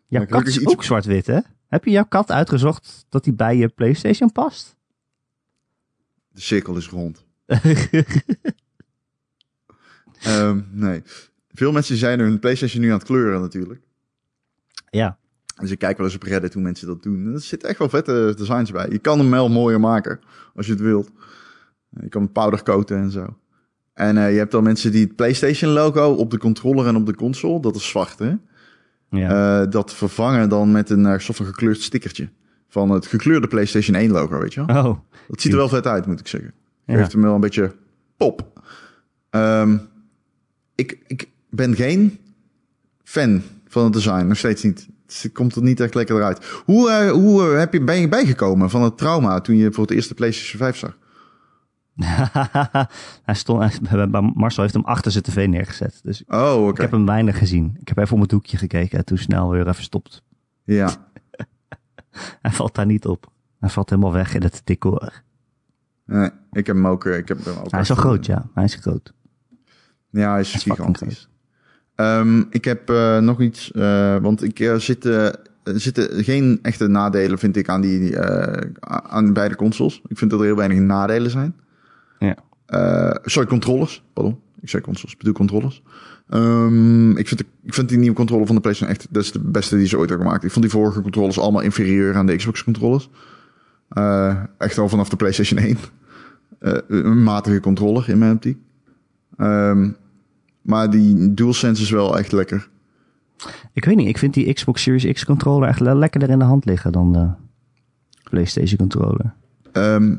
Jouw 0.10 0.22
Ja, 0.22 0.28
kat 0.28 0.48
is 0.48 0.58
iets- 0.58 0.72
ook 0.74 0.84
zwart-wit, 0.84 1.28
hè? 1.28 1.40
Heb 1.68 1.86
je 1.86 1.92
jouw 1.92 2.06
kat 2.06 2.32
uitgezocht 2.32 3.06
dat 3.10 3.26
hij 3.26 3.36
bij 3.36 3.58
je 3.58 3.68
PlayStation 3.68 4.32
past? 4.32 4.76
de 6.32 6.42
cirkel 6.42 6.76
is 6.78 6.90
rond. 6.90 7.26
Ehm, 10.22 10.62
nee. 10.72 11.02
Veel 11.52 11.72
mensen 11.72 11.98
zijn 11.98 12.20
hun 12.20 12.40
PlayStation 12.40 12.82
nu 12.82 12.88
aan 12.88 12.98
het 12.98 13.04
kleuren 13.08 13.42
natuurlijk. 13.42 13.82
ja. 14.90 15.18
Dus 15.62 15.72
ik 15.72 15.80
kijk 15.80 15.98
wel 15.98 16.06
eens 16.06 16.16
op 16.16 16.24
Reddit 16.24 16.54
hoe 16.54 16.62
mensen 16.64 16.88
dat 16.88 17.04
doen. 17.04 17.26
En 17.26 17.34
Er 17.34 17.40
zitten 17.42 17.70
echt 17.70 17.80
wel 17.80 17.90
vette 17.90 18.34
designs 18.38 18.72
bij. 18.72 18.90
Je 18.90 19.00
kan 19.00 19.20
hem 19.20 19.30
wel 19.32 19.50
mooier 19.50 19.80
maken 19.80 20.20
als 20.56 20.66
je 20.66 20.72
het 20.72 20.82
wilt. 20.82 21.10
Je 22.02 22.10
kan 22.10 22.22
hem 22.22 22.32
powdercoaten 22.32 22.98
en 22.98 23.12
zo. 23.12 23.38
En 23.94 24.18
eh, 24.18 24.32
je 24.32 24.38
hebt 24.38 24.52
dan 24.52 24.64
mensen 24.64 24.92
die 24.92 25.04
het 25.04 25.16
PlayStation 25.16 25.72
logo 25.72 26.12
op 26.14 26.32
de 26.32 26.38
controller 26.38 26.88
en 26.88 26.96
op 26.96 27.06
de 27.06 27.16
console, 27.16 27.62
dat 27.62 27.76
is 27.76 27.88
zwart 27.90 28.20
hè. 28.20 28.36
Ja. 29.10 29.62
Eh, 29.62 29.72
dat 29.72 29.94
vervangen 29.94 30.50
dan 30.50 30.72
met 30.72 30.90
een 30.90 31.06
uh, 31.06 31.18
soort 31.18 31.38
van 31.38 31.46
gekleurd 31.46 31.82
stickertje. 31.82 32.30
Van 32.68 32.92
het 32.92 33.08
gekleurde 33.08 33.48
PlayStation 33.48 33.96
1 33.96 34.12
logo, 34.12 34.40
weet 34.40 34.54
je 34.54 34.66
wel. 34.66 34.86
oh, 34.86 34.98
Dat 35.28 35.42
ziet 35.42 35.52
er 35.52 35.58
wel 35.58 35.70
vet 35.70 35.88
uit, 35.88 36.06
moet 36.06 36.20
ik 36.20 36.28
zeggen. 36.28 36.54
Ja. 36.86 36.98
Geeft 36.98 37.12
hem 37.12 37.22
wel 37.22 37.36
een 37.36 37.42
beetje 37.42 37.76
pop. 38.18 38.62
Ehm, 39.30 39.78
ik, 40.76 41.00
ik 41.08 41.30
ben 41.50 41.76
geen 41.76 42.20
fan 43.04 43.42
van 43.68 43.84
het 43.84 43.94
design, 43.94 44.28
nog 44.28 44.38
steeds 44.38 44.64
niet. 44.64 44.88
Het 45.06 45.32
komt 45.34 45.56
er 45.56 45.62
niet 45.62 45.80
echt 45.80 45.94
lekker 45.94 46.16
eruit. 46.16 46.46
Hoe, 46.66 46.90
eh, 46.90 47.12
hoe 47.12 47.52
eh, 47.52 47.58
heb 47.58 47.74
je, 47.74 47.82
ben 47.84 48.00
je 48.00 48.08
bijgekomen 48.08 48.70
van 48.70 48.84
het 48.84 48.98
trauma 48.98 49.42
toen 49.42 49.56
je 49.56 49.72
voor 49.72 49.84
het 49.84 49.94
eerst 49.94 50.10
de 50.10 50.16
PlayStation 50.16 50.60
5 50.60 50.78
zag? 50.78 50.98
hij 53.24 53.36
stond, 53.36 53.80
Marcel 54.36 54.62
heeft 54.62 54.74
hem 54.74 54.86
achter 54.86 55.12
zijn 55.12 55.24
tv 55.24 55.48
neergezet. 55.48 56.00
Dus 56.04 56.24
Oh, 56.28 56.68
ik 56.70 56.78
heb 56.78 56.92
hem 56.92 57.06
weinig 57.06 57.38
gezien. 57.38 57.78
Ik 57.80 57.88
heb 57.88 57.98
even 57.98 58.16
om 58.16 58.22
het 58.22 58.32
hoekje 58.32 58.58
gekeken 58.58 58.98
en 58.98 59.06
toen 59.06 59.18
snel 59.18 59.50
weer 59.50 59.68
even 59.68 59.84
stopt. 59.84 60.24
Ja. 60.64 60.90
Hij 62.42 62.52
valt 62.52 62.76
daar 62.76 62.86
niet 62.86 63.06
op. 63.06 63.32
Hij 63.60 63.70
valt 63.70 63.90
helemaal 63.90 64.14
weg 64.14 64.34
in 64.34 64.42
het 64.44 64.62
decor. 64.64 65.22
Nee, 66.06 66.30
ik 66.52 66.68
heb 66.68 66.76
hem 66.76 66.88
ook. 66.88 67.06
eh, 67.06 67.18
Ik 67.18 67.28
heb 67.28 67.46
hem 67.46 67.58
ook 67.58 67.72
Hij 67.72 67.82
is 67.82 67.88
wel 67.88 67.98
echt, 67.98 68.06
groot, 68.06 68.26
ja. 68.26 68.46
Hij 68.54 68.64
is 68.64 68.76
groot. 68.76 69.14
Ja, 70.10 70.32
hij 70.32 70.40
is, 70.40 70.54
gigantisch. 70.54 71.30
Ehm, 71.96 72.44
ik 72.50 72.66
heb 72.66 72.90
eh, 72.90 73.18
nog 73.18 73.42
iets, 73.42 73.72
eh, 73.72 74.18
want 74.18 74.44
ik 74.44 74.74
zit, 74.78 75.06
er 75.06 75.40
zitten 75.64 76.24
geen 76.24 76.60
echte 76.62 76.88
nadelen, 76.88 77.40
vind 77.40 77.56
ik, 77.56 77.70
aan, 77.70 77.82
die, 77.82 78.20
aan 78.82 79.34
beide 79.34 79.56
consoles. 79.56 80.02
Ik 80.08 80.18
vind 80.18 80.32
dat 80.32 80.40
er 80.40 80.46
heel 80.46 80.56
weinig 80.56 80.78
nadelen 80.80 81.32
zijn. 81.32 81.56
Ja. 82.20 82.36
Eh, 82.66 83.16
sorry, 83.24 83.48
controllers. 83.50 84.04
Pardon. 84.14 84.40
Ik 84.62 84.70
zei 84.70 84.84
consoles, 84.84 85.12
ik 85.12 85.18
bedoel 85.18 85.34
controllers. 85.34 85.84
Ehm, 86.30 87.18
ik, 87.18 87.28
vind 87.28 87.40
de, 87.40 87.46
ik 87.64 87.74
vind 87.74 87.90
die 87.90 87.98
nieuwe 87.98 88.16
controller 88.16 88.46
van 88.46 88.56
de 88.56 88.62
PlayStation 88.62 88.96
echt, 88.98 89.08
dat 89.14 89.24
is 89.24 89.32
de 89.32 89.40
beste 89.40 89.78
die 89.78 89.88
ze 89.88 89.98
ooit 89.98 90.10
hebben 90.10 90.28
gemaakt. 90.28 90.44
Ik 90.46 90.52
vond 90.52 90.66
die 90.66 90.74
vorige 90.74 91.02
controllers 91.02 91.40
allemaal 91.40 91.62
inferieur 91.62 92.16
aan 92.16 92.26
de 92.26 92.36
Xbox 92.36 92.64
controllers. 92.64 93.10
Eh, 93.90 94.44
echt 94.58 94.78
al 94.78 94.90
vanaf 94.90 95.10
de 95.10 95.16
PlayStation 95.16 95.60
1. 95.60 95.78
Eh, 96.60 96.74
een 96.88 97.24
matige 97.24 97.60
controller 97.60 98.10
in 98.10 98.18
mijn 98.18 98.34
optiek. 98.36 98.58
Ehm, 99.38 99.90
maar 100.62 100.90
die 100.90 101.34
DualSense 101.34 101.82
is 101.82 101.90
wel 101.90 102.18
echt 102.18 102.32
lekker. 102.32 102.70
Ik 103.74 103.86
weet 103.86 103.96
niet, 103.96 104.08
ik 104.08 104.18
vind 104.18 104.34
die 104.34 104.54
Xbox 104.54 104.82
Series 104.82 105.14
X 105.14 105.26
controller 105.26 105.68
echt 105.70 105.80
le- 105.80 105.96
lekkerder 105.96 106.30
in 106.30 106.40
de 106.40 106.46
hand 106.46 106.66
liggen 106.66 106.92
dan 106.92 107.14
de 107.14 107.28
PlayStation 108.30 108.78
controller. 108.78 109.34
Ehm, 109.72 110.18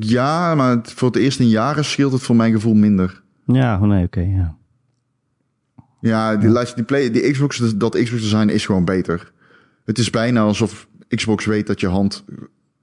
ja, 0.00 0.54
maar 0.54 0.78
voor 0.82 1.08
het 1.08 1.16
eerst 1.16 1.40
in 1.40 1.48
jaren 1.48 1.84
scheelt 1.84 2.12
het 2.12 2.22
voor 2.22 2.36
mijn 2.36 2.52
gevoel 2.52 2.74
minder. 2.74 3.22
Ja, 3.46 3.74
oh 3.74 3.88
nee, 3.88 4.04
oké, 4.04 4.20
ja. 4.20 4.56
Ja, 6.00 6.36
die, 6.36 6.52
die, 6.74 6.84
play, 6.84 7.10
die 7.10 7.30
Xbox, 7.30 7.76
dat 7.76 7.94
Xbox 8.02 8.22
design 8.22 8.48
is 8.48 8.66
gewoon 8.66 8.84
beter. 8.84 9.32
Het 9.84 9.98
is 9.98 10.10
bijna 10.10 10.40
alsof 10.40 10.88
Xbox 11.08 11.44
weet 11.44 11.66
dat 11.66 11.80
je 11.80 11.86
hand 11.86 12.24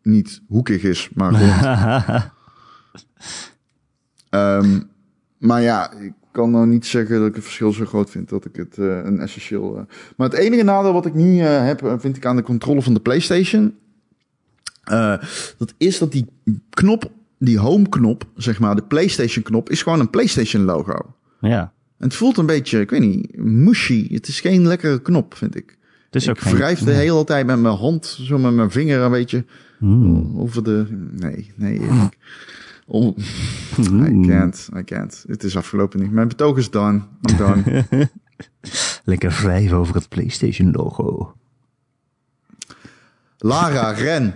niet 0.01 0.41
hoekig 0.47 0.83
is, 0.83 1.09
maar 1.13 1.31
rond. 1.41 2.31
Ehm, 4.29 4.79
maar 5.37 5.61
ja, 5.61 5.91
ik 5.91 6.13
kan 6.31 6.51
nou 6.51 6.67
niet 6.67 6.85
zeggen 6.85 7.19
dat 7.19 7.27
ik 7.27 7.35
het 7.35 7.43
verschil 7.43 7.71
zo 7.71 7.85
groot 7.85 8.09
vind 8.09 8.29
dat 8.29 8.45
ik 8.45 8.55
het 8.55 8.77
eh, 8.77 8.85
een 9.03 9.19
essentieel. 9.19 9.77
eh. 9.77 9.83
Maar 10.17 10.29
het 10.29 10.37
enige 10.37 10.63
nadeel 10.63 10.93
wat 10.93 11.05
ik 11.05 11.13
nu 11.13 11.39
eh, 11.39 11.65
heb, 11.65 11.95
vind 11.97 12.17
ik 12.17 12.25
aan 12.25 12.35
de 12.35 12.41
controle 12.41 12.81
van 12.81 12.93
de 12.93 12.99
PlayStation. 12.99 13.75
Eh, 14.83 15.15
dat 15.57 15.73
is 15.77 15.97
dat 15.97 16.11
die 16.11 16.25
knop, 16.69 17.11
die 17.37 17.57
home 17.59 17.89
knop, 17.89 18.25
zeg 18.35 18.59
maar, 18.59 18.75
de 18.75 18.83
PlayStation 18.83 19.43
knop, 19.43 19.69
is 19.69 19.81
gewoon 19.83 19.99
een 19.99 20.09
PlayStation 20.09 20.63
logo. 20.63 21.15
ja, 21.41 21.73
En 21.97 22.07
het 22.07 22.15
voelt 22.15 22.37
een 22.37 22.45
beetje, 22.45 22.79
ik 22.79 22.89
weet 22.89 23.01
niet, 23.01 23.37
mushy. 23.37 24.13
Het 24.13 24.27
is 24.27 24.39
geen 24.39 24.67
lekkere 24.67 25.01
knop, 25.01 25.35
vind 25.35 25.55
ik. 25.55 25.77
het 26.05 26.15
is 26.21 26.29
ook 26.29 26.35
ik 26.35 26.41
geen... 26.41 26.55
wrijf 26.55 26.79
de 26.79 26.91
hele 26.91 27.23
tijd 27.23 27.45
met 27.45 27.59
mijn 27.59 27.75
hand, 27.75 28.05
zo 28.21 28.37
met 28.37 28.53
mijn 28.53 28.71
vinger 28.71 28.99
een 28.99 29.11
beetje 29.11 29.45
Hmm. 29.77 30.39
over 30.39 30.63
de... 30.63 30.85
Nee, 31.11 31.51
nee. 31.55 31.73
Ik, 31.79 31.89
oh, 32.85 33.17
Hmm. 33.75 34.23
I 34.23 34.27
can't, 34.27 34.69
I 34.77 34.83
can't. 34.83 35.23
Het 35.27 35.43
is 35.43 35.57
afgelopen 35.57 35.99
niet. 35.99 36.11
Mijn 36.11 36.27
betoog 36.27 36.57
is 36.57 36.69
done. 36.69 37.01
I'm 37.29 37.37
done. 37.37 37.85
Lekker 39.03 39.29
wrijven 39.41 39.77
over 39.77 39.95
het 39.95 40.09
PlayStation 40.09 40.71
logo. 40.71 41.33
Lara, 43.37 43.91
ren. 43.91 44.35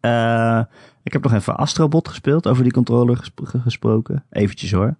Eh, 0.00 0.60
ik 1.02 1.12
heb 1.12 1.22
nog 1.22 1.32
even 1.32 1.56
Astrobot 1.56 2.08
gespeeld, 2.08 2.46
over 2.46 2.62
die 2.62 2.72
controller 2.72 3.16
gespro- 3.16 3.58
gesproken. 3.60 4.24
Eventjes 4.30 4.72
hoor, 4.72 4.96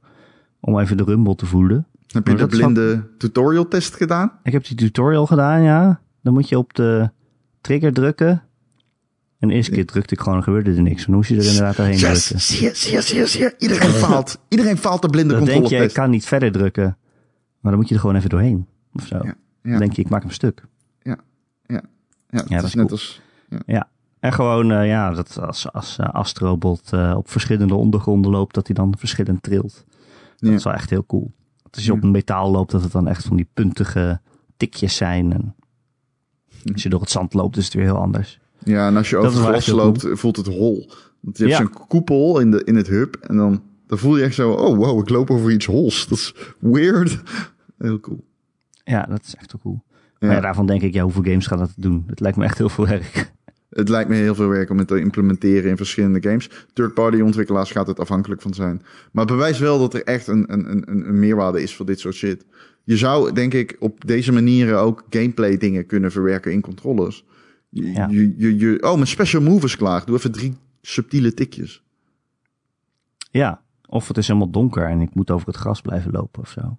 om 0.60 0.78
even 0.78 0.96
de 0.96 1.04
rumble 1.04 1.34
te 1.34 1.46
voelen. 1.46 1.86
Heb 2.06 2.26
je 2.28 2.34
de 2.34 2.46
blinde 2.46 3.06
tutorial 3.18 3.68
test 3.68 3.94
gedaan? 3.94 4.32
Ik 4.42 4.52
heb 4.52 4.64
die 4.66 4.76
tutorial 4.76 5.26
gedaan, 5.26 5.62
ja. 5.62 6.00
Dan 6.22 6.32
moet 6.32 6.48
je 6.48 6.58
op 6.58 6.74
de 6.74 7.10
trigger 7.60 7.92
drukken. 7.92 8.42
En 9.38 9.48
de 9.48 9.54
eerste 9.54 9.70
keer 9.72 9.86
drukte 9.86 10.14
ik 10.14 10.20
gewoon, 10.20 10.42
gebeurde 10.42 10.74
er 10.74 10.82
niks. 10.82 11.04
Dan 11.06 11.14
moest 11.14 11.28
je 11.28 11.36
er 11.36 11.44
inderdaad 11.44 11.76
doorheen 11.76 11.98
Yes, 11.98 12.24
drukken. 12.26 12.40
zie 12.46 12.62
je, 12.62 12.74
zie 12.74 12.92
je, 12.92 13.00
zie 13.02 13.18
je, 13.18 13.26
zie 13.26 13.40
je. 13.40 13.54
Iedereen 13.58 13.90
faalt. 14.04 14.38
Iedereen 14.48 14.76
faalt 14.76 15.02
de 15.02 15.08
blinde 15.08 15.34
Dan 15.34 15.44
denk 15.44 15.66
je, 15.66 15.76
ik 15.76 15.92
kan 15.92 16.10
niet 16.10 16.26
verder 16.26 16.52
drukken. 16.52 16.96
Maar 17.60 17.72
dan 17.72 17.76
moet 17.80 17.88
je 17.88 17.94
er 17.94 18.00
gewoon 18.00 18.16
even 18.16 18.30
doorheen. 18.30 18.66
Of 18.92 19.06
zo. 19.06 19.18
Ja, 19.22 19.34
Dan 19.64 19.72
ja, 19.72 19.78
denk 19.78 19.92
je, 19.92 20.02
ik 20.02 20.08
maak 20.08 20.22
hem 20.22 20.30
stuk. 20.30 20.64
ja. 21.02 21.16
Ja, 21.66 22.40
het 22.40 22.48
dat 22.48 22.64
is 22.64 22.74
net 22.74 22.86
cool. 22.86 22.98
als... 22.98 23.20
Ja. 23.66 23.88
En 24.20 24.32
gewoon, 24.32 24.70
eh, 24.72 24.86
ja, 24.86 25.10
dat 25.10 25.38
als, 25.40 25.72
als 25.72 25.98
eh, 25.98 26.08
Astrobot 26.08 26.92
eh, 26.92 27.14
op 27.16 27.30
verschillende 27.30 27.74
ondergronden 27.74 28.30
loopt, 28.30 28.54
dat 28.54 28.66
hij 28.66 28.74
dan 28.76 28.94
verschillend 28.98 29.42
trilt. 29.42 29.84
Dat 30.36 30.50
Ja. 30.50 30.56
is 30.56 30.64
wel 30.64 30.72
echt 30.72 30.90
heel 30.90 31.06
cool. 31.06 31.32
Als 31.70 31.84
je 31.84 31.92
op 31.92 32.02
een 32.02 32.10
metaal 32.10 32.50
loopt, 32.50 32.70
dat 32.70 32.82
het 32.82 32.92
dan 32.92 33.08
echt 33.08 33.24
van 33.24 33.36
die 33.36 33.48
puntige 33.54 34.20
tikjes 34.56 34.96
zijn. 34.96 35.32
En 35.32 35.54
als 36.72 36.82
je 36.82 36.88
door 36.88 37.00
het 37.00 37.10
zand 37.10 37.34
loopt, 37.34 37.56
is 37.56 37.64
het 37.64 37.74
weer 37.74 37.84
heel 37.84 37.98
anders. 37.98 38.38
Ja, 38.64 38.86
en 38.86 38.96
als 38.96 39.10
je 39.10 39.16
Dat 39.16 39.24
over 39.24 39.40
wel 39.40 39.50
glas 39.50 39.66
loopt, 39.66 40.06
voelt 40.12 40.36
het 40.36 40.46
hol. 40.46 40.90
Want 41.20 41.38
je 41.38 41.44
hebt 41.44 41.56
Ja. 41.58 41.62
zo'n 41.64 41.86
koepel 41.88 42.40
in, 42.40 42.50
de, 42.50 42.64
in 42.64 42.76
het 42.76 42.86
hub. 42.86 43.14
En 43.16 43.36
dan, 43.36 43.62
dan 43.86 43.98
voel 43.98 44.16
je 44.16 44.22
echt 44.24 44.34
zo... 44.34 44.52
Oh, 44.52 44.76
wow, 44.76 45.00
ik 45.00 45.08
loop 45.08 45.30
over 45.30 45.50
iets 45.52 45.66
hols. 45.66 46.06
Dat 46.08 46.18
is 46.18 46.34
weird. 46.60 47.22
Heel 47.78 48.00
cool. 48.00 48.24
Ja, 48.84 49.02
dat 49.02 49.22
is 49.26 49.34
echt 49.36 49.52
wel 49.52 49.60
cool. 49.62 49.82
Ja. 50.18 50.26
Maar 50.26 50.36
ja, 50.36 50.42
daarvan 50.42 50.66
denk 50.66 50.82
ik, 50.82 50.94
ja, 50.94 51.02
hoeveel 51.02 51.22
games 51.22 51.46
gaat 51.46 51.58
dat 51.58 51.72
doen? 51.76 52.04
Het 52.06 52.20
lijkt 52.20 52.36
me 52.36 52.44
echt 52.44 52.58
heel 52.58 52.68
veel 52.68 52.86
werk. 52.86 53.32
Het 53.70 53.88
lijkt 53.88 54.08
me 54.08 54.14
heel 54.16 54.34
veel 54.34 54.48
werk 54.48 54.70
om 54.70 54.78
het 54.78 54.88
te 54.88 55.00
implementeren 55.00 55.70
in 55.70 55.76
verschillende 55.76 56.22
games. 56.28 56.50
Third-party 56.72 57.20
ontwikkelaars 57.20 57.70
gaat 57.70 57.86
het 57.86 58.00
afhankelijk 58.00 58.42
van 58.42 58.54
zijn. 58.54 58.82
Maar 59.12 59.24
het 59.24 59.32
bewijst 59.34 59.60
wel 59.60 59.78
dat 59.78 59.94
er 59.94 60.02
echt 60.04 60.26
een, 60.26 60.52
een, 60.52 60.70
een, 60.90 61.08
een 61.08 61.18
meerwaarde 61.18 61.62
is 61.62 61.74
voor 61.76 61.86
dit 61.86 62.00
soort 62.00 62.14
shit. 62.14 62.44
Je 62.84 62.96
zou, 62.96 63.32
denk 63.32 63.54
ik, 63.54 63.76
op 63.78 64.06
deze 64.06 64.32
manieren 64.32 64.78
ook 64.80 65.04
gameplay 65.10 65.56
dingen 65.56 65.86
kunnen 65.86 66.12
verwerken 66.12 66.52
in 66.52 66.60
controllers. 66.60 67.24
Je, 67.68 67.92
Ja. 67.92 68.06
je, 68.08 68.34
je, 68.36 68.56
je- 68.58 68.82
oh, 68.82 68.94
mijn 68.94 69.06
special 69.06 69.42
move 69.42 69.64
is 69.66 69.76
klaar. 69.76 70.04
Doe 70.04 70.16
even 70.16 70.32
drie 70.32 70.54
subtiele 70.82 71.34
tikjes. 71.34 71.82
Ja, 73.30 73.62
of 73.88 74.08
het 74.08 74.16
is 74.16 74.26
helemaal 74.26 74.50
donker 74.50 74.88
en 74.88 75.00
ik 75.00 75.14
moet 75.14 75.30
over 75.30 75.46
het 75.46 75.56
gras 75.56 75.80
blijven 75.80 76.12
lopen 76.12 76.42
of 76.42 76.48
zo. 76.48 76.78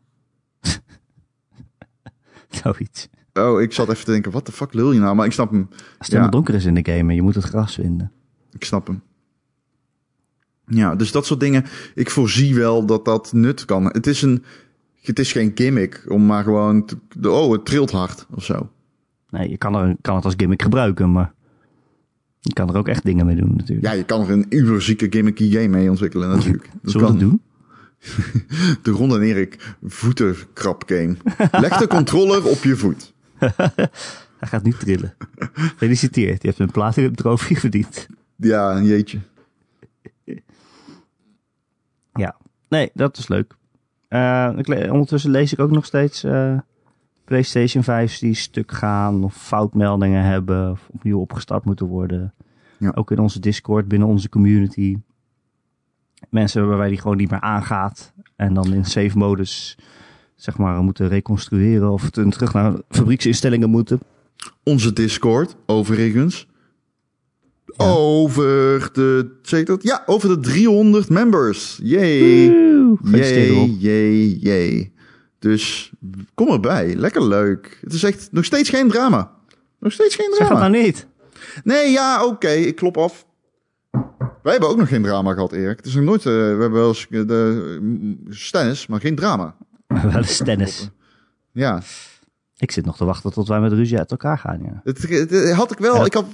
Zoiets. 2.64 3.08
Oh, 3.34 3.62
ik 3.62 3.74
zat 3.74 3.90
even 3.90 4.06
te 4.06 4.12
denken, 4.12 4.32
wat 4.32 4.46
de 4.46 4.52
fuck 4.52 4.74
lul 4.74 4.92
je 4.92 5.00
nou? 5.00 5.16
Maar 5.16 5.26
ik 5.26 5.32
snap 5.32 5.52
hem. 5.52 5.68
Als 5.70 5.80
het 5.98 6.08
Ja. 6.08 6.10
helemaal 6.10 6.30
donker 6.32 6.54
is 6.54 6.66
in 6.66 6.74
de 6.74 6.92
game 6.92 7.10
en 7.10 7.16
je 7.16 7.22
moet 7.22 7.36
het 7.36 7.44
gras 7.44 7.74
vinden. 7.74 8.12
Ik 8.52 8.64
snap 8.64 8.88
hem. 8.88 9.02
Ja, 10.68 10.96
dus 10.96 11.12
dat 11.12 11.26
soort 11.26 11.40
dingen. 11.40 11.66
Ik 11.96 12.10
voorzie 12.10 12.56
wel 12.56 12.86
dat 12.86 13.06
dat 13.06 13.34
nut 13.34 13.66
kan. 13.66 13.86
Het 13.86 14.08
is, 14.08 14.22
een, 14.22 14.44
het 15.02 15.20
is 15.20 15.32
geen 15.32 15.52
gimmick 15.56 16.06
om 16.08 16.26
maar 16.26 16.44
gewoon... 16.44 16.86
te- 16.86 17.30
oh, 17.32 17.52
het 17.52 17.66
trilt 17.66 17.92
hard 17.92 18.26
of 18.32 18.44
zo. 18.44 18.70
Nee, 19.30 19.50
je 19.50 19.58
kan, 19.58 19.76
er, 19.76 19.96
kan 20.02 20.16
het 20.16 20.26
als 20.26 20.34
gimmick 20.38 20.62
gebruiken, 20.62 21.12
maar 21.12 21.34
je 22.40 22.54
kan 22.54 22.70
er 22.70 22.78
ook 22.78 22.88
echt 22.88 23.04
dingen 23.04 23.26
mee 23.26 23.36
doen 23.36 23.54
natuurlijk. 23.56 23.88
Ja, 23.88 23.94
je 23.94 24.04
kan 24.04 24.22
er 24.22 24.30
een 24.32 24.46
uberzieke 24.50 25.08
gimmicky 25.10 25.52
game 25.52 25.68
mee 25.68 25.90
ontwikkelen 25.90 26.30
natuurlijk. 26.30 26.70
Dat 26.82 26.92
Zullen 26.92 27.08
we 27.08 27.14
kan. 27.14 27.20
dat 27.20 27.30
doen? 27.30 27.42
De 28.84 28.92
Ron 28.92 29.12
en 29.16 29.22
Erik 29.22 29.76
voetenkrap 29.84 30.84
game. 30.86 31.16
Leg 31.52 31.78
de 31.78 31.88
controller 31.88 32.46
op 32.46 32.64
je 32.64 32.76
voet. 32.76 33.14
Hij 34.40 34.50
gaat 34.50 34.64
nu 34.64 34.72
trillen. 34.72 35.14
Gefeliciteerd, 35.54 36.42
je 36.42 36.48
hebt 36.48 36.60
een 36.60 36.72
platinum 36.72 37.16
trofee 37.16 37.60
verdiend. 37.60 38.08
Ja, 38.36 38.76
een 38.76 38.86
jeetje. 38.86 39.20
Ja, 42.14 42.36
nee, 42.70 42.90
dat 42.94 43.18
is 43.18 43.28
leuk. 43.28 43.56
Eh, 44.08 44.52
ik 44.56 44.68
le- 44.68 44.92
ondertussen 44.92 45.32
lees 45.32 45.54
ik 45.54 45.60
ook 45.60 45.72
nog 45.72 45.86
steeds 45.86 46.24
eh, 46.24 46.58
PlayStation 47.26 47.84
5's 47.84 48.20
die 48.20 48.34
stuk 48.34 48.72
gaan 48.72 49.24
of 49.24 49.36
foutmeldingen 49.36 50.24
hebben 50.24 50.72
of 50.72 50.88
opnieuw 50.92 51.20
opgestart 51.20 51.66
moeten 51.66 51.86
worden. 51.86 52.34
Ja. 52.78 52.92
Ook 52.96 53.12
in 53.12 53.20
onze 53.20 53.40
Discord, 53.40 53.88
binnen 53.88 54.08
onze 54.08 54.30
community. 54.30 54.98
Mensen 56.30 56.68
waarbij 56.68 56.90
die 56.90 56.98
gewoon 57.02 57.18
niet 57.18 57.32
meer 57.32 57.40
aangaat 57.42 58.14
en 58.36 58.54
dan 58.54 58.74
in 58.74 58.86
save 58.86 59.18
modus 59.18 59.78
zeg 60.36 60.58
maar 60.58 60.82
moeten 60.82 61.08
reconstrueren 61.08 61.92
of 61.92 62.10
terug 62.10 62.54
naar 62.54 62.74
fabrieksinstellingen 62.90 63.70
moeten. 63.70 64.00
Onze 64.64 64.94
Discord, 64.94 65.56
overigens. 65.66 66.48
Over 67.78 68.90
de... 68.94 69.38
Zeg 69.42 69.64
dat? 69.64 69.84
Ja, 69.84 70.04
over 70.06 70.30
de 70.30 70.40
300 70.40 71.10
members. 71.10 71.80
Jee, 71.84 72.52
jee, 73.80 74.40
jee. 74.40 74.94
Dus 75.40 75.92
kom 76.34 76.50
erbij. 76.50 76.96
Lekker 76.96 77.28
leuk. 77.28 77.78
Het 77.82 77.94
is 77.94 78.04
echt 78.04 78.28
nog 78.32 78.46
steeds 78.46 78.70
geen 78.70 78.88
drama. 78.88 79.32
Nog 79.80 79.92
steeds 79.92 80.16
geen 80.16 80.30
Zeg 80.30 80.38
het 80.38 80.48
drama. 80.48 80.68
nou 80.68 80.84
niet. 80.84 81.08
Nee, 81.64 81.92
ja, 81.92 82.26
oké. 82.26 82.50
ik 82.50 82.76
klop 82.76 82.98
af. 82.98 83.26
Wij 84.46 84.54
hebben 84.54 84.72
ook 84.72 84.78
nog 84.78 84.88
geen 84.88 85.02
drama 85.04 85.34
gehad, 85.34 85.52
Erik. 85.52 85.78
Het 85.78 85.86
is 85.86 85.96
nog 85.96 86.04
nooit... 86.04 86.20
eh, 86.26 86.32
we 86.34 86.40
hebben 86.40 86.72
wel 86.72 86.88
eens 86.88 87.08
eh, 87.10 87.28
de 87.28 87.78
mm, 87.82 88.18
stennis, 88.30 88.88
maar 88.88 89.00
geen 89.00 89.16
drama. 89.16 89.56
Wel 89.88 90.12
eens 90.16 90.38
tennis. 90.38 90.90
Ja. 91.52 91.82
Ik 92.58 92.72
zit 92.72 92.86
nog 92.86 92.98
te 92.98 93.06
wachten 93.06 93.32
tot 93.32 93.48
wij 93.48 93.60
met 93.60 93.72
ruzie 93.72 93.98
uit 93.98 94.12
elkaar 94.12 94.38
gaan. 94.38 94.60
Ja. 94.64 94.82
Het, 94.84 95.02
het- 95.10 95.30
het 95.30 95.52
had 95.52 95.72
ik 95.72 95.78
wel. 95.78 95.96
Ja. 95.96 96.06
Ik 96.06 96.14
had, 96.14 96.26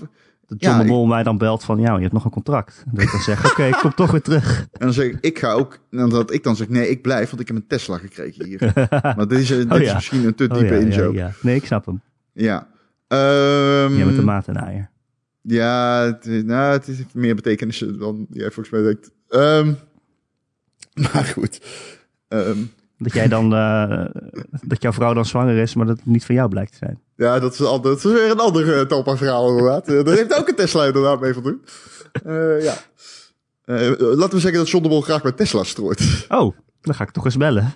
John 0.48 0.78
Ja, 0.78 0.78
de 0.84 0.86
Mol 0.90 1.06
mij 1.06 1.24
dan 1.24 1.38
belt 1.38 1.64
van, 1.64 1.80
ja, 1.80 1.96
je 1.96 2.02
hebt 2.02 2.14
nog 2.14 2.26
een 2.26 2.32
contract. 2.32 2.84
Dat 2.92 3.04
ik 3.04 3.12
dan 3.12 3.22
zeg, 3.22 3.46
oké, 3.52 3.64
ik 3.66 3.78
kom 3.82 3.94
toch 3.94 4.12
weer 4.12 4.22
terug. 4.22 4.60
en 4.60 4.68
dan 4.80 4.94
zeg 4.94 5.06
ik, 5.06 5.18
ik 5.22 5.40
ga 5.40 5.52
ook... 5.52 5.80
En 5.92 6.10
dat 6.10 6.34
ik 6.34 6.44
dan 6.44 6.56
zeg, 6.56 6.70
nee, 6.70 6.90
ik 6.90 7.02
blijf, 7.02 7.30
want 7.30 7.42
ik 7.42 7.48
heb 7.48 7.58
een 7.58 7.68
Tesla 7.68 7.98
gekregen 7.98 8.46
hier. 8.46 8.74
maar 9.18 9.28
deze, 9.28 9.58
dit 9.58 9.72
Oh 9.72 9.80
is 9.80 9.88
ja. 9.88 9.94
misschien 9.94 10.26
een 10.26 10.36
te 10.36 10.48
Oh, 10.52 10.58
diepe 10.58 10.80
in-joke. 10.80 11.18
ja. 11.18 11.32
Nee, 11.42 11.56
ik 11.56 11.66
snap 11.66 11.86
hem. 11.86 12.02
Ja. 12.34 12.68
Jij 13.08 14.06
met 14.06 14.16
de 14.16 14.22
maat 14.24 14.48
en 14.48 14.56
eier. 14.56 14.90
Ja, 15.42 16.04
het, 16.06 16.26
is- 16.26 16.44
nou, 16.44 16.72
het 16.74 16.86
heeft 16.86 17.14
meer 17.14 17.36
betekenissen 17.36 18.00
dan 18.00 18.26
jij 18.30 18.52
volgens 18.52 18.70
mij 18.70 18.82
denkt. 18.82 19.12
Ehm, 19.30 19.74
maar 21.14 21.24
goed. 21.26 21.62
Ehm, 22.28 22.58
Dat 22.98 23.14
jij 23.14 23.28
dan, 23.28 23.54
eh, 23.54 24.06
dat 24.62 24.82
jouw 24.82 24.92
vrouw 24.94 25.14
dan 25.14 25.26
zwanger 25.26 25.58
is, 25.58 25.74
maar 25.76 25.86
dat 25.86 25.98
het 25.98 26.06
niet 26.06 26.26
van 26.26 26.36
jou 26.36 26.50
blijkt 26.50 26.72
te 26.72 26.78
zijn. 26.78 27.00
ja, 27.16 27.40
dat 27.40 27.54
is, 27.54 27.62
al- 27.62 27.82
dat 27.82 27.98
is 27.98 28.04
weer 28.04 28.32
een 28.32 28.40
ander 28.40 28.78
uh, 28.80 28.82
Talpa 28.82 29.18
verhaal 29.18 29.50
inderdaad. 29.50 29.88
Eh, 29.88 30.04
daar 30.04 30.16
heeft 30.16 30.40
ook 30.40 30.48
een 30.48 30.56
Tesla 30.56 30.86
inderdaad 30.86 31.20
mee 31.22 31.34
van 31.34 31.44
doen. 31.44 31.62
Eh, 32.24 32.64
ja. 32.64 32.74
Eh, 33.66 33.90
laten 33.98 34.34
we 34.36 34.40
zeggen 34.40 34.60
dat 34.60 34.70
John 34.70 34.84
de 34.84 34.90
Mol 34.90 35.02
graag 35.02 35.22
bij 35.22 35.32
Tesla 35.32 35.64
strooit. 35.64 36.26
Oh, 36.30 36.56
dan 36.82 36.96
ga 36.96 37.04
ik 37.04 37.12
toch 37.12 37.26
eens 37.26 37.38
bellen. 37.38 37.74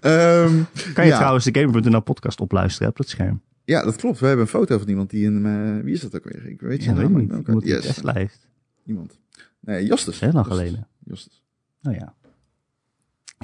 Ehm, 0.00 0.62
Kan 0.94 1.04
je 1.04 1.10
ja. 1.10 1.16
trouwens 1.16 1.44
de 1.44 1.60
Gamer.nl 1.60 2.00
podcast 2.00 2.40
opluisteren 2.40 2.88
op 2.88 2.96
dat 2.96 3.08
scherm? 3.08 3.42
Ja, 3.66 3.84
dat 3.84 3.96
klopt. 3.96 4.18
We 4.20 4.26
hebben 4.26 4.44
een 4.44 4.50
foto 4.50 4.78
van 4.78 4.88
iemand 4.88 5.10
die 5.10 5.26
een... 5.26 5.46
eh, 5.46 5.84
wie 5.84 5.94
is 5.94 6.00
dat 6.00 6.16
ook 6.16 6.24
weer? 6.24 6.46
Ik 6.46 6.60
weet 6.60 6.78
Ja, 6.78 6.84
zijn 6.94 6.96
naam 7.12 7.20
ik 7.20 7.46
niet. 7.46 7.60
die 7.62 7.72
Yes. 7.74 8.00
heeft. 8.04 8.48
Iemand. 8.86 9.18
Nee, 9.60 9.86
Justus. 9.86 10.20
Heel 10.20 10.32
lang 10.32 10.46
geleden. 10.46 10.86
Justus. 11.04 11.42
Nou 11.80 11.96
ja. 11.96 12.14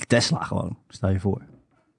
Tesla 0.06 0.42
gewoon, 0.44 0.78
stel 0.88 1.08
je 1.10 1.20
voor. 1.20 1.42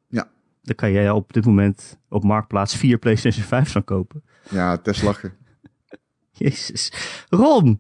Ja. 0.08 0.30
Dan 0.62 0.76
kan 0.76 0.92
jij 0.92 1.10
op 1.10 1.34
dit 1.34 1.46
moment 1.46 1.98
op 2.10 2.24
Marktplaats 2.24 2.76
vier 2.76 2.98
PlayStation 2.98 3.44
5 3.46 3.72
van 3.72 3.84
kopen. 3.84 4.24
Ja, 4.50 4.78
Tesla. 4.78 5.16
Jezus. 6.32 6.92
Ron! 7.30 7.80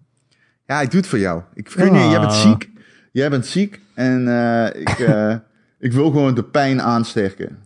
Ja, 0.65 0.81
ik 0.81 0.91
doe 0.91 0.99
het 0.99 1.09
voor 1.09 1.19
jou. 1.19 1.41
Ik 1.53 1.69
gun 1.69 1.93
je, 1.93 1.99
jij 1.99 2.19
bent 2.19 2.31
Ah. 2.31 2.41
ziek. 2.41 2.69
Jij 3.11 3.29
bent 3.29 3.45
ziek 3.45 3.79
en 3.93 4.27
eh, 4.27 4.81
ik, 4.81 4.89
eh, 4.99 5.37
ik 5.87 5.91
wil 5.91 6.05
gewoon 6.11 6.35
de 6.35 6.43
pijn 6.43 6.81
aansterken. 6.81 7.62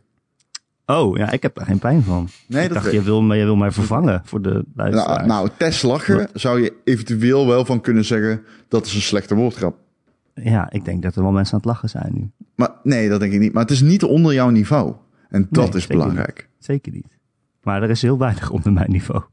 Oh, 0.90 1.18
ja, 1.18 1.32
ik 1.32 1.42
heb 1.42 1.56
daar 1.56 1.66
geen 1.66 1.80
pijn 1.80 2.04
van. 2.04 2.28
Nee, 2.48 2.64
ik 2.64 2.74
dat 2.74 2.84
dacht, 2.84 2.94
je 2.94 3.02
wil, 3.02 3.34
je 3.34 3.44
wil 3.44 3.56
mij 3.56 3.72
vervangen 3.72 4.22
voor 4.26 4.42
de 4.42 4.66
luisteraars. 4.76 5.18
Nou, 5.18 5.28
nou, 5.28 5.50
Teslachen 5.58 6.28
zou 6.34 6.62
je 6.62 6.74
eventueel 6.84 7.48
wel 7.48 7.66
van 7.66 7.82
kunnen 7.82 8.06
zeggen 8.06 8.42
dat 8.68 8.86
is 8.86 8.96
een 8.96 9.02
slechte 9.02 9.36
woordgrap. 9.36 9.78
Ja, 10.34 10.72
ik 10.72 10.86
denk 10.86 11.02
dat 11.04 11.16
er 11.16 11.22
wel 11.22 11.32
mensen 11.32 11.54
aan 11.54 11.60
het 11.60 11.70
lachen 11.70 11.90
zijn 11.90 12.12
nu. 12.14 12.32
Maar 12.56 12.70
nee, 12.84 13.10
dat 13.10 13.20
denk 13.20 13.34
ik 13.34 13.40
niet. 13.40 13.54
Maar 13.54 13.62
het 13.64 13.72
is 13.72 13.82
niet 13.82 14.04
onder 14.04 14.34
jouw 14.34 14.50
niveau. 14.50 14.94
En 15.30 15.48
dat 15.50 15.66
Nee, 15.66 15.76
is 15.76 15.82
zeker 15.82 15.98
belangrijk. 15.98 16.50
Zeker 16.60 16.92
niet. 16.92 17.18
Maar 17.64 17.84
er 17.84 17.90
is 17.90 18.02
heel 18.02 18.18
weinig 18.18 18.50
onder 18.50 18.74
mijn 18.74 18.92
niveau. 18.92 19.24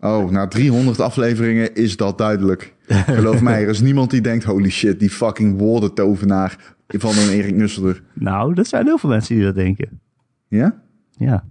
Oh, 0.00 0.30
na 0.30 0.48
300 0.48 1.00
afleveringen 1.00 1.74
is 1.74 1.96
dat 1.96 2.18
duidelijk. 2.18 2.74
Geloof 2.86 3.40
mij, 3.40 3.62
er 3.62 3.68
is 3.68 3.80
niemand 3.80 4.10
die 4.10 4.20
denkt, 4.20 4.44
holy 4.44 4.70
shit, 4.70 4.98
die 5.00 5.10
fucking 5.10 5.58
woordentovenaar 5.58 6.74
van 6.86 7.10
een 7.10 7.28
Erik 7.30 7.54
Nusselder. 7.54 8.02
Nou, 8.12 8.54
dat 8.54 8.66
zijn 8.66 8.86
heel 8.86 8.98
veel 8.98 9.10
mensen 9.10 9.34
die 9.34 9.44
dat 9.44 9.54
denken. 9.54 10.00
Ja? 10.56 10.82
Ja. 11.10 11.44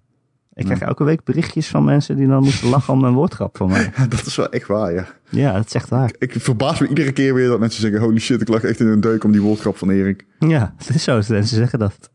Ik 0.53 0.65
krijg 0.65 0.81
elke 0.81 1.03
week 1.03 1.23
berichtjes 1.23 1.67
van 1.67 1.83
mensen 1.83 2.15
die 2.15 2.27
dan 2.27 2.43
moeten 2.43 2.69
lachen 2.69 2.93
om 2.93 3.03
een 3.03 3.13
woordgrap 3.13 3.57
van 3.57 3.69
mij. 3.69 3.91
Ja, 3.97 4.07
dat 4.07 4.25
is 4.25 4.35
wel 4.35 4.49
echt 4.49 4.67
waar, 4.67 4.93
ja. 4.93 5.05
Ja, 5.29 5.53
dat 5.53 5.65
is 5.65 5.73
echt 5.73 5.89
waar. 5.89 6.13
Ik 6.17 6.33
verbaas 6.37 6.79
me 6.79 6.87
iedere 6.87 7.11
keer 7.11 7.33
weer 7.33 7.47
dat 7.47 7.59
mensen 7.59 7.81
zeggen, 7.81 8.01
holy 8.01 8.19
shit, 8.19 8.41
ik 8.41 8.47
lag 8.47 8.63
echt 8.63 8.79
in 8.79 8.87
een 8.87 9.01
deuk 9.01 9.23
om 9.23 9.31
die 9.31 9.41
woordgrap 9.41 9.77
van 9.77 9.89
Erik. 9.89 10.25
Ja, 10.39 10.73
het 10.77 10.95
is 10.95 11.03
zo. 11.03 11.13
Mensen 11.13 11.45
zeggen 11.45 11.79
dat. 11.79 12.11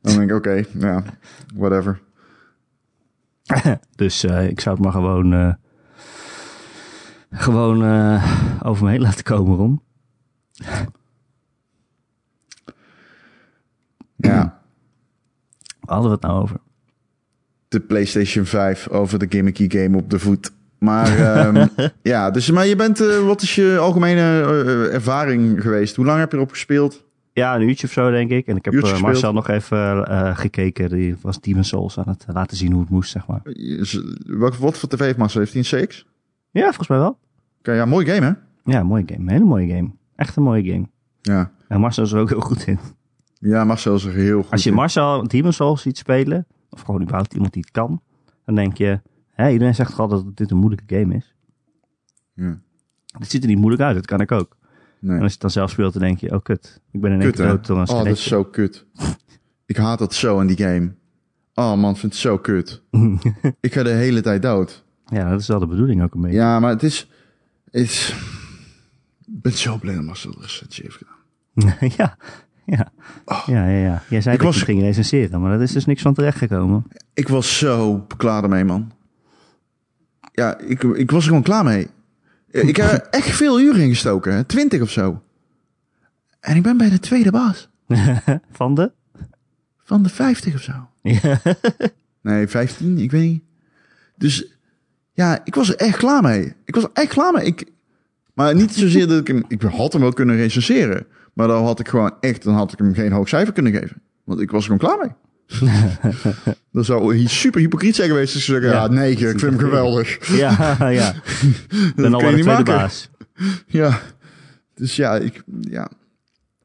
Dan 0.00 0.16
denk 0.16 0.30
ik, 0.30 0.36
oké, 0.36 0.64
ja, 0.78 1.02
whatever. 1.54 2.00
Dus 3.96 4.24
eh, 4.24 4.48
ik 4.48 4.60
zou 4.60 4.74
het 4.74 4.84
maar 4.84 4.92
gewoon, 4.92 5.32
eh, 5.32 5.54
gewoon 7.30 7.84
eh, 7.84 8.42
over 8.62 8.84
me 8.84 8.90
heen 8.90 9.00
laten 9.00 9.24
komen, 9.24 9.56
Ron. 9.56 9.82
Ja, 14.16 14.61
hadden 15.92 16.10
we 16.10 16.16
het 16.16 16.26
nou 16.26 16.42
over? 16.42 16.56
de 17.72 17.80
PlayStation 17.80 18.44
5 18.44 18.88
over 18.88 19.18
de 19.18 19.26
gimmicky 19.28 19.70
game 19.70 19.96
op 19.96 20.10
de 20.10 20.18
voet. 20.18 20.52
Maar 20.78 21.18
ehm, 21.18 21.66
ja, 22.02 22.30
dus, 22.30 22.50
maar 22.50 22.66
je 22.66 22.76
bent, 22.76 23.00
eh, 23.00 23.26
wat 23.26 23.42
is 23.42 23.54
je 23.54 23.78
algemene 23.80 24.20
eh, 24.20 24.94
ervaring 24.94 25.62
geweest? 25.62 25.96
Hoe 25.96 26.04
lang 26.04 26.18
heb 26.18 26.30
je 26.30 26.36
erop 26.36 26.50
gespeeld? 26.50 27.04
Ja, 27.32 27.54
een 27.54 27.62
uurtje 27.62 27.86
of 27.86 27.92
zo, 27.92 28.10
denk 28.10 28.30
ik. 28.30 28.46
En 28.46 28.56
ik 28.56 28.64
heb 28.64 28.74
eh. 28.74 29.00
Marcel 29.00 29.32
nog 29.32 29.48
even 29.48 30.06
gekeken. 30.36 30.88
Die 30.88 31.16
was 31.20 31.40
Demon 31.40 31.64
Souls 31.64 31.98
aan 31.98 32.08
het 32.08 32.24
laten 32.32 32.56
zien 32.56 32.72
hoe 32.72 32.80
het 32.80 32.90
moest, 32.90 33.10
zeg 33.10 33.26
maar. 33.26 33.42
Wat, 34.26 34.58
wat 34.58 34.78
voor 34.78 34.88
tv 34.88 34.98
heeft 34.98 35.16
Marcel? 35.16 35.40
Heeft 35.40 35.52
hij 35.52 35.62
een 35.62 35.86
CX? 35.86 36.06
Ja, 36.50 36.64
volgens 36.64 36.88
mij 36.88 36.98
wel. 36.98 37.18
Oké, 37.58 37.72
ja, 37.72 37.84
mooi 37.84 38.06
game, 38.06 38.26
hè? 38.26 38.32
Ja, 38.72 38.82
mooie 38.82 39.04
game. 39.06 39.20
Een 39.20 39.28
hele 39.28 39.44
mooie 39.44 39.74
game. 39.74 39.90
Echt 40.16 40.36
een 40.36 40.42
mooie 40.42 40.64
game. 40.64 40.88
Ja, 41.20 41.50
En 41.68 41.80
Marcel 41.80 42.04
is 42.04 42.12
er 42.12 42.20
ook 42.20 42.28
heel 42.28 42.40
goed 42.40 42.66
in. 42.66 42.78
Ja 43.42 43.64
Marcel 43.64 43.94
is 43.94 44.04
er 44.04 44.12
heel 44.12 44.42
goed 44.42 44.50
Als 44.50 44.62
je 44.62 44.70
in. 44.70 44.76
Marcel 44.76 45.28
Demon 45.28 45.52
Souls 45.52 45.82
ziet 45.82 45.98
spelen, 45.98 46.46
of 46.70 46.80
gewoon 46.80 47.02
überhaupt 47.02 47.34
iemand 47.34 47.52
die 47.52 47.62
het 47.62 47.70
kan, 47.70 48.02
dan 48.44 48.54
denk 48.54 48.76
je, 48.76 49.00
hè, 49.30 49.50
iedereen 49.50 49.74
zegt 49.74 49.90
toch 49.90 49.98
altijd 49.98 50.24
dat 50.24 50.36
dit 50.36 50.50
een 50.50 50.56
moeilijke 50.56 50.96
game 50.96 51.14
is. 51.14 51.34
Ja. 52.34 52.60
Het 53.06 53.30
ziet 53.30 53.42
er 53.42 53.48
niet 53.48 53.58
moeilijk 53.58 53.82
uit, 53.82 53.94
dat 53.94 54.06
kan 54.06 54.20
ik 54.20 54.32
ook. 54.32 54.56
Nee. 54.98 55.16
En 55.16 55.22
als 55.22 55.26
je 55.26 55.32
het 55.32 55.40
dan 55.40 55.50
zelf 55.50 55.70
speelt, 55.70 55.92
dan 55.92 56.02
denk 56.02 56.18
je, 56.18 56.32
oh 56.32 56.42
kut, 56.42 56.80
ik 56.90 57.00
ben 57.00 57.12
in 57.12 57.20
één 57.20 57.32
keer 57.32 57.46
dood 57.46 57.70
Oh, 57.70 57.86
dat 57.86 58.06
is 58.06 58.22
zo 58.28 58.44
kut. 58.44 58.86
Ik 59.66 59.76
haat 59.76 59.98
dat 59.98 60.14
zo 60.14 60.40
in 60.40 60.46
die 60.46 60.56
game. 60.56 60.94
Oh 61.54 61.74
man, 61.74 61.96
vind 61.96 62.12
het 62.12 62.20
zo 62.20 62.38
kut. 62.38 62.82
ik 63.60 63.72
ga 63.72 63.82
de 63.82 63.90
hele 63.90 64.20
tijd 64.20 64.42
dood. 64.42 64.84
ja, 65.06 65.30
dat 65.30 65.40
is 65.40 65.48
wel 65.48 65.58
de 65.58 65.66
bedoeling 65.66 66.02
ook 66.02 66.14
een 66.14 66.20
beetje. 66.20 66.36
Ja, 66.36 66.60
maar 66.60 66.70
het 66.70 66.82
is... 66.82 67.08
Het 67.64 67.82
is... 67.82 68.16
Ik 69.20 69.42
ben 69.42 69.52
zo 69.52 69.78
blij 69.78 69.94
dat 69.94 70.04
Marcel 70.04 70.32
de 70.32 70.40
recensie 70.40 70.84
heeft 70.84 70.96
gedaan. 70.96 71.90
Ja, 71.96 72.16
ja. 72.64 72.92
Ja, 73.46 73.68
ja, 73.68 73.78
ja. 73.82 74.02
Jij 74.08 74.20
zei 74.20 74.34
Ik 74.34 74.40
dat 74.42 74.50
was- 74.50 74.58
je 74.58 74.64
ging 74.64 74.80
recenseren, 74.80 75.40
maar 75.40 75.52
dat 75.52 75.60
is 75.60 75.72
dus 75.72 75.84
niks 75.86 76.02
van 76.02 76.14
terechtgekomen. 76.14 76.84
Ik 77.14 77.28
was 77.28 77.58
zo 77.58 78.06
klaar 78.16 78.42
ermee, 78.42 78.64
man. 78.64 78.92
Ja, 80.32 80.58
ik, 80.58 80.82
ik 80.82 81.10
was 81.10 81.22
er 81.22 81.28
gewoon 81.28 81.42
klaar 81.42 81.64
mee. 81.64 81.88
Ik 82.50 82.76
heb 82.76 82.90
er 82.90 83.06
echt 83.10 83.28
veel 83.36 83.60
uren 83.60 83.80
in 83.82 83.88
gestoken, 83.88 84.34
hè? 84.34 84.44
20 84.44 84.80
of 84.82 84.90
zo. 84.90 85.22
En 86.40 86.56
ik 86.56 86.62
ben 86.62 86.76
bij 86.76 86.90
de 86.90 86.98
tweede 86.98 87.30
baas. 87.30 87.68
Van 88.52 88.74
de? 88.74 88.92
Van 89.84 90.02
de 90.02 90.08
50 90.08 90.54
of 90.54 90.60
zo. 90.60 90.72
Ja. 91.02 91.40
Nee, 92.22 92.46
15, 92.48 92.98
ik 92.98 93.10
weet 93.10 93.22
niet. 93.30 93.42
Dus 94.16 94.56
ja, 95.12 95.40
ik 95.44 95.54
was 95.54 95.68
er 95.68 95.76
echt 95.76 95.96
klaar 95.96 96.22
mee. 96.22 96.54
Ik 96.64 96.74
was 96.74 96.84
er 96.84 96.90
echt 96.92 97.08
klaar 97.08 97.32
mee. 97.32 97.44
Ik, 97.44 97.66
maar 98.34 98.54
niet 98.54 98.74
zozeer 98.74 99.06
dat 99.08 99.20
ik 99.20 99.26
hem... 99.26 99.44
Ik 99.48 99.62
had 99.62 99.92
hem 99.92 100.02
wel 100.02 100.12
kunnen 100.12 100.36
recenseren. 100.36 101.06
Maar 101.32 101.46
dan 101.48 101.64
had 101.64 101.80
ik 101.80 101.88
gewoon 101.88 102.14
echt... 102.20 102.42
Dan 102.42 102.54
had 102.54 102.72
ik 102.72 102.78
hem 102.78 102.94
geen 102.94 103.12
hoog 103.12 103.28
cijfer 103.28 103.52
kunnen 103.52 103.72
geven. 103.72 104.02
Want 104.24 104.40
ik 104.40 104.50
was 104.50 104.68
er 104.68 104.76
gewoon 104.76 104.96
klaar 104.96 104.98
mee. 105.06 105.14
dat 106.72 106.84
zou 106.84 107.16
hy- 107.16 107.26
super 107.26 107.60
hypocriet 107.60 107.94
zijn 107.94 108.08
geweest. 108.08 108.34
als 108.34 108.42
ik 108.48 108.48
zeggen, 108.54 108.70
ja, 108.70 108.82
Ja. 108.82 108.86
9, 108.88 109.10
ik 109.30 109.38
vind 109.38 109.40
hem 109.40 109.58
geweldig. 109.68 110.36
Ja, 110.36 110.76
ja. 110.90 111.14
Ik 111.68 111.92
ben 111.96 112.14
al 112.14 112.28
je 112.30 112.36
niet 112.36 112.44
maken. 112.44 112.64
baas. 112.64 113.10
Ja, 113.66 114.00
dus 114.74 114.96
ja, 114.96 115.16
ik, 115.16 115.42
ja. 115.60 115.88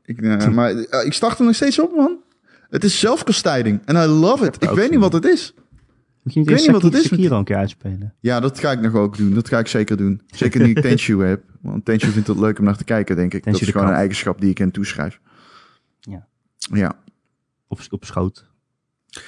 Ik, 0.05 0.21
eh, 0.21 0.47
maar 0.47 0.71
eh, 0.75 1.05
ik 1.05 1.13
start 1.13 1.39
er 1.39 1.45
nog 1.45 1.55
steeds 1.55 1.79
op, 1.79 1.95
man. 1.95 2.17
Het 2.69 2.83
is 2.83 2.99
zelfkastijding. 2.99 3.79
En 3.85 3.95
I 3.95 4.05
love 4.05 4.45
it. 4.45 4.63
Ik 4.63 4.69
weet 4.69 4.89
niet 4.91 4.99
wat 4.99 5.13
het 5.13 5.25
is. 5.25 5.53
Moet 6.23 6.33
je 6.33 6.39
niet 6.39 6.49
Ik 6.49 6.55
weet 6.55 6.63
niet 6.65 6.71
wat 6.81 6.81
het 6.81 6.93
is 7.03 7.07
Sekiro 7.07 7.37
een 7.37 7.43
keer 7.43 7.55
uitspelen? 7.55 8.13
Ja, 8.19 8.39
dat 8.39 8.59
ga 8.59 8.71
ik 8.71 8.81
nog 8.81 8.93
ook 8.93 9.17
doen. 9.17 9.33
Dat 9.33 9.47
ga 9.47 9.59
ik 9.59 9.67
zeker 9.67 9.97
doen. 9.97 10.21
Zeker 10.27 10.61
nu 10.61 10.69
ik 10.69 10.79
Tenshu 10.81 11.23
heb. 11.23 11.41
Want 11.61 11.85
Tenshu 11.85 12.09
vindt 12.09 12.27
het 12.27 12.37
leuk 12.39 12.59
om 12.59 12.65
naar 12.65 12.77
te 12.77 12.83
kijken, 12.83 13.15
denk 13.15 13.33
ik. 13.33 13.43
Tenshu 13.43 13.59
dat 13.59 13.67
is 13.67 13.73
gewoon 13.73 13.87
een 13.93 13.99
eigenschap 13.99 14.41
die 14.41 14.49
ik 14.49 14.57
hem 14.57 14.71
toeschrijf. 14.71 15.19
Ja. 15.99 16.27
Ja. 16.57 16.93
Op, 17.67 17.79
op 17.89 18.05
schoot. 18.05 18.45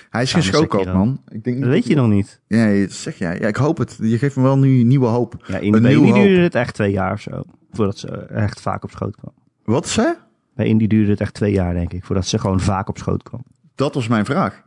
Hij 0.10 0.22
is 0.22 0.32
geen 0.32 0.44
Samen 0.44 0.58
schoolkop, 0.58 0.80
Sekiro. 0.80 0.98
man. 0.98 1.22
Ik 1.28 1.44
denk 1.44 1.60
Dat 1.60 1.70
weet 1.70 1.86
je 1.86 1.96
nog 1.96 2.08
niet. 2.08 2.40
Dat 2.48 2.92
zeg 2.92 3.18
jij. 3.18 3.40
Ja, 3.40 3.48
ik 3.48 3.56
hoop 3.56 3.78
het. 3.78 3.98
Je 4.02 4.18
geeft 4.18 4.36
me 4.36 4.42
wel 4.42 4.58
nu 4.58 4.84
nieuwe 4.84 5.06
hoop. 5.08 5.44
Ja, 5.48 5.58
in 5.58 5.74
Een 5.74 5.96
hoop. 5.96 6.14
duurde 6.14 6.42
het 6.42 6.56
echt 6.56 6.74
twee 6.74 6.92
jaar 6.92 7.14
of 7.14 7.22
zo. 7.22 7.42
Voordat 7.72 7.98
ze 7.98 8.08
echt 8.18 8.62
vaak 8.62 8.84
op 8.84 8.92
schoot 8.92 9.16
kwam. 9.16 9.34
Wat 9.64 9.88
zei? 9.88 10.14
Bij 10.56 10.66
Indie 10.68 10.88
duurde 10.88 11.12
het 11.12 11.22
echt 11.22 11.34
twee 11.34 11.52
jaar, 11.52 11.74
denk 11.74 11.94
ik. 11.94 12.06
Voordat 12.06 12.26
ze 12.28 12.40
gewoon 12.40 12.60
vaak 12.60 12.90
op 12.90 12.98
schoot 12.98 13.24
kwam. 13.24 13.44
Dat 13.76 13.94
was 13.94 14.08
mijn 14.08 14.26
vraag. 14.26 14.64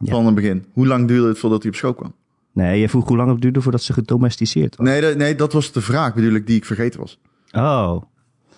Ja. 0.00 0.12
Van 0.12 0.26
het 0.26 0.34
begin. 0.34 0.64
Hoe 0.72 0.86
lang 0.86 1.08
duurde 1.08 1.28
het 1.28 1.38
voordat 1.38 1.62
hij 1.62 1.70
op 1.70 1.76
school 1.76 1.94
kwam? 1.94 2.14
Nee, 2.60 2.80
je 2.80 2.88
vroeg 2.88 3.08
hoe 3.08 3.16
lang 3.16 3.30
het 3.30 3.40
duurde 3.40 3.60
voordat 3.60 3.82
ze 3.82 3.92
gedomesticeerd 3.92 4.76
was. 4.76 4.86
Nee, 4.86 5.00
dat, 5.00 5.16
nee, 5.16 5.34
dat 5.34 5.52
was 5.52 5.72
de 5.72 5.80
vraag 5.80 6.14
bedoel 6.14 6.34
ik 6.34 6.46
die 6.46 6.56
ik 6.56 6.64
vergeten 6.64 7.00
was. 7.00 7.20
Oh. 7.52 8.02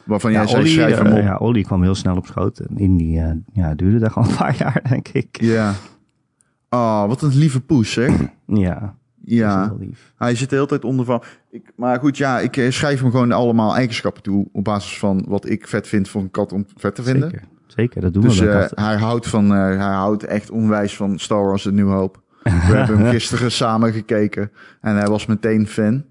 Waarvan 0.05 0.32
Ja, 0.32 0.38
jij 0.38 0.46
zei, 0.46 0.61
Ollie, 0.61 0.72
schrijf 0.72 0.96
hem 0.98 1.07
eh, 1.07 1.12
op. 1.12 1.18
ja, 1.22 1.36
Ollie 1.36 1.64
kwam 1.64 1.82
heel 1.82 1.94
snel 1.94 2.16
op 2.16 2.26
schoot. 2.26 2.59
En 2.59 2.78
Indie 2.78 3.20
eh, 3.20 3.30
ja, 3.53 3.74
duurde 3.74 3.98
daar 3.98 4.11
gewoon 4.11 4.28
een 4.28 4.36
paar 4.36 4.57
jaar, 4.62 4.82
denk 4.88 5.09
ik. 5.09 5.40
Ja. 5.40 5.74
Oh, 6.70 7.07
wat 7.07 7.22
een 7.22 7.36
lieve 7.36 7.61
poes, 7.61 7.92
zeg. 7.92 8.12
Ja, 8.46 8.94
Ja. 9.24 9.74
lief. 9.78 10.12
Hij 10.16 10.34
zit 10.34 10.48
de 10.50 10.55
hele 10.55 10.66
tijd 10.66 10.84
onder 10.84 11.05
van. 11.05 11.22
Ik, 11.50 11.72
maar 11.76 11.98
goed, 11.98 12.16
ja, 12.16 12.40
ik 12.40 12.57
eh, 12.57 12.70
schrijf 12.70 13.00
hem 13.00 13.11
gewoon 13.11 13.32
allemaal 13.32 13.74
eigenschappen 13.76 14.22
toe. 14.22 14.48
Op 14.53 14.64
basis 14.64 14.98
van 14.98 15.24
wat 15.28 15.48
ik 15.48 15.68
vet 15.68 15.88
vind 15.88 16.09
voor 16.09 16.20
een 16.20 16.30
kat 16.30 16.53
om 16.53 16.66
vet 16.76 16.94
te 16.94 17.03
vinden. 17.03 17.30
Zeker, 17.30 17.46
zeker, 17.66 18.00
dat 18.00 18.12
doen 18.12 18.22
Dus 18.22 18.38
we 18.38 18.48
eh, 18.48 18.59
katten. 18.61 18.82
hij, 18.84 18.96
houdt 18.96 19.28
van, 19.28 19.50
hij 19.50 19.76
houdt 19.76 20.24
echt 20.24 20.50
onwijs 20.50 20.96
van 20.96 21.18
Star 21.18 21.44
Wars 21.46 21.66
en 21.66 21.74
New 21.74 21.90
Hope. 21.90 22.18
We 22.43 22.51
hebben 22.76 22.99
hem 22.99 23.11
gisteren 23.11 23.53
samen 23.53 23.93
gekeken. 23.93 24.51
En 24.80 24.97
hij 24.97 25.07
was 25.07 25.26
meteen 25.26 25.66
fan. 25.66 26.05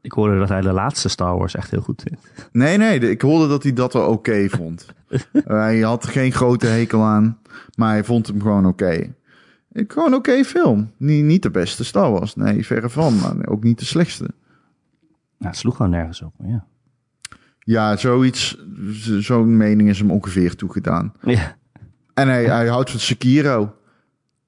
Ik 0.00 0.12
hoorde 0.12 0.38
dat 0.38 0.48
hij 0.48 0.60
de 0.60 0.72
laatste 0.72 1.08
Star 1.08 1.36
Wars 1.38 1.54
echt 1.54 1.70
heel 1.70 1.80
goed 1.80 2.02
vindt. 2.02 2.48
Nee, 2.52 2.76
nee, 2.76 2.98
ik 2.98 3.20
hoorde 3.22 3.48
dat 3.48 3.62
hij 3.62 3.72
dat 3.72 3.92
wel 3.92 4.08
oké 4.08 4.48
vond. 4.48 4.86
Hij 5.44 5.80
had 5.80 6.06
geen 6.06 6.32
grote 6.32 6.66
hekel 6.66 7.02
aan. 7.02 7.38
Maar 7.74 7.90
hij 7.90 8.04
vond 8.04 8.26
hem 8.26 8.40
gewoon 8.40 8.66
oké. 8.66 9.14
Ik 9.72 9.92
Gewoon 9.92 10.14
oké 10.14 10.44
film. 10.44 10.92
Niet, 10.96 11.24
niet 11.24 11.42
de 11.42 11.50
beste 11.50 11.84
Star 11.84 12.10
Wars. 12.10 12.34
Nee, 12.34 12.66
verre 12.66 12.90
van. 12.90 13.18
Maar 13.18 13.46
ook 13.46 13.62
niet 13.62 13.78
de 13.78 13.84
slechtste. 13.84 14.22
Nou, 15.38 15.50
het 15.50 15.56
sloeg 15.56 15.76
gewoon 15.76 15.90
nergens 15.90 16.22
op, 16.22 16.32
ja. 16.44 16.64
Ja, 17.58 17.96
zoiets. 17.96 18.64
Zo'n 19.18 19.56
mening 19.56 19.88
is 19.88 19.98
hem 19.98 20.10
ongeveer 20.10 20.56
toegedaan. 20.56 21.12
Ja, 21.22 21.56
En 22.14 22.28
hij, 22.28 22.44
hij 22.44 22.66
houdt 22.68 22.90
van 22.90 23.00
Sekiro. 23.00 23.74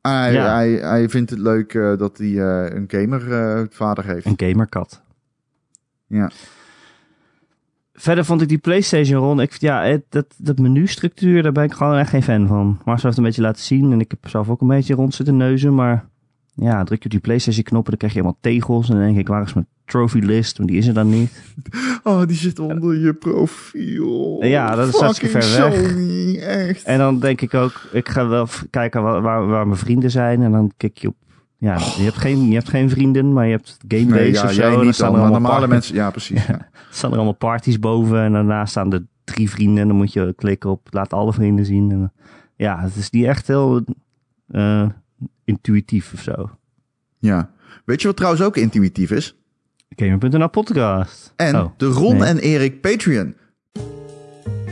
Hij, 0.00 0.32
Ja. 0.32 0.54
hij, 0.54 0.70
hij 0.70 1.08
vindt 1.08 1.30
het 1.30 1.38
leuk 1.38 1.74
eh, 1.74 1.96
dat 1.96 2.18
hij 2.18 2.26
eh, 2.28 2.74
een 2.76 2.84
gamer 2.86 3.32
eh, 3.32 3.64
vader 3.70 4.06
heeft. 4.06 4.26
een 4.26 4.34
gamerkat. 4.36 5.02
Ja. 6.06 6.30
Verder 7.92 8.24
vond 8.24 8.42
ik 8.42 8.48
die 8.48 8.58
PlayStation 8.58 9.20
rond. 9.22 9.40
Ik, 9.40 9.52
ja, 9.52 9.82
het, 9.82 10.02
dat, 10.08 10.26
dat 10.38 10.58
menustructuur, 10.58 11.42
daar 11.42 11.52
ben 11.52 11.64
ik 11.64 11.72
gewoon 11.72 11.96
echt 11.96 12.10
geen 12.10 12.22
fan 12.22 12.46
van. 12.46 12.80
Marcel 12.84 13.04
heeft 13.06 13.18
een 13.18 13.24
beetje 13.24 13.42
laten 13.42 13.62
zien 13.62 13.92
en 13.92 14.00
ik 14.00 14.10
heb 14.10 14.28
zelf 14.28 14.48
ook 14.48 14.60
een 14.60 14.68
beetje 14.68 14.94
rond 14.94 15.14
zitten 15.14 15.36
neuzen. 15.36 15.74
Maar 15.74 16.08
ja, 16.54 16.84
druk 16.84 16.98
je 16.98 17.04
op 17.04 17.10
die 17.10 17.20
PlayStation 17.20 17.64
knoppen, 17.64 17.90
dan 17.90 17.98
krijg 17.98 18.12
je 18.12 18.18
helemaal 18.20 18.40
tegels. 18.42 18.88
En 18.88 18.94
dan 18.94 19.04
denk 19.04 19.18
ik, 19.18 19.28
waar 19.28 19.42
is 19.42 19.52
mijn 19.54 19.66
trophy 19.90 20.18
list? 20.18 20.58
Maar 20.58 20.66
die 20.66 20.76
is 20.76 20.86
er 20.86 20.94
dan 20.94 21.08
niet. 21.08 21.42
Oh, 22.02 22.26
die 22.26 22.36
zit 22.36 22.58
onder 22.58 22.98
je 22.98 23.14
profiel. 23.14 24.44
Ja, 24.44 24.74
dat 24.74 24.88
is 24.88 25.00
hartstikke 25.00 25.40
ver 25.40 25.60
weg. 25.60 25.74
Sony, 25.74 26.38
echt. 26.38 26.84
En 26.84 26.98
dan 26.98 27.18
denk 27.18 27.40
ik 27.40 27.54
ook, 27.54 27.88
ik 27.92 28.08
ga 28.08 28.28
wel 28.28 28.48
kijken 28.70 29.02
waar, 29.02 29.22
waar, 29.22 29.46
waar 29.46 29.66
mijn 29.66 29.78
vrienden 29.78 30.10
zijn. 30.10 30.42
En 30.42 30.52
dan 30.52 30.72
kijk 30.76 30.98
je 30.98 31.08
op, 31.08 31.14
ja, 31.56 31.74
je, 31.74 32.02
hebt 32.02 32.16
geen, 32.16 32.48
je 32.48 32.54
hebt 32.54 32.68
geen 32.68 32.90
vrienden, 32.90 33.32
maar 33.32 33.44
je 33.44 33.50
hebt 33.50 33.76
game 33.88 34.06
days 34.06 34.10
nee, 34.10 34.32
ja, 34.32 34.44
of 34.44 34.52
zo. 34.52 34.82
niet 34.82 34.94
staan 34.94 35.14
er 35.14 35.20
allemaal 35.20 35.40
normale 35.40 35.68
mensen... 35.68 35.94
Ja, 35.94 36.10
precies. 36.10 36.46
Ja. 36.46 36.68
staan 36.90 37.10
er 37.10 37.16
allemaal 37.16 37.34
parties 37.34 37.78
boven 37.78 38.20
en 38.20 38.32
daarna 38.32 38.66
staan 38.66 38.92
er 38.92 39.06
drie 39.24 39.50
vrienden 39.50 39.82
en 39.82 39.88
dan 39.88 39.96
moet 39.96 40.12
je 40.12 40.34
klikken 40.36 40.70
op 40.70 40.88
laat 40.90 41.12
alle 41.12 41.32
vrienden 41.32 41.64
zien. 41.64 41.90
En, 41.90 42.12
ja, 42.56 42.80
het 42.80 42.96
is 42.96 43.10
niet 43.10 43.24
echt 43.24 43.46
heel 43.46 43.84
eh, 44.46 44.88
intuïtief 45.44 46.12
of 46.12 46.20
zo. 46.20 46.50
ja. 47.18 47.50
Weet 47.84 48.00
je 48.00 48.06
wat 48.06 48.16
trouwens 48.16 48.42
ook 48.42 48.56
intuïtief 48.56 49.10
is? 49.10 49.39
Gamer.nl 49.96 50.48
podcast. 50.48 51.32
En 51.36 51.56
Oh, 51.56 51.70
de 51.76 51.86
Ron 51.86 52.16
nee. 52.16 52.28
en 52.28 52.38
Erik 52.38 52.80
Patreon. 52.80 53.34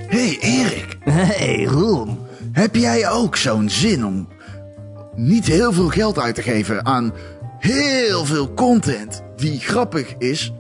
Hey 0.07 0.39
Erik, 0.41 0.97
Hey 1.01 1.64
Ron. 1.64 2.19
heb 2.53 2.75
jij 2.75 3.11
ook 3.11 3.37
zo'n 3.37 3.69
zin 3.69 4.07
om 4.07 4.29
niet 5.16 5.47
heel 5.47 5.73
veel 5.73 5.89
geld 5.89 6.19
uit 6.19 6.35
te 6.35 6.43
geven 6.43 6.85
aan 6.87 7.12
heel 7.59 8.25
veel 8.25 8.55
content 8.55 9.23
die 9.37 9.61
grappig 9.61 10.14
is? 10.19 10.53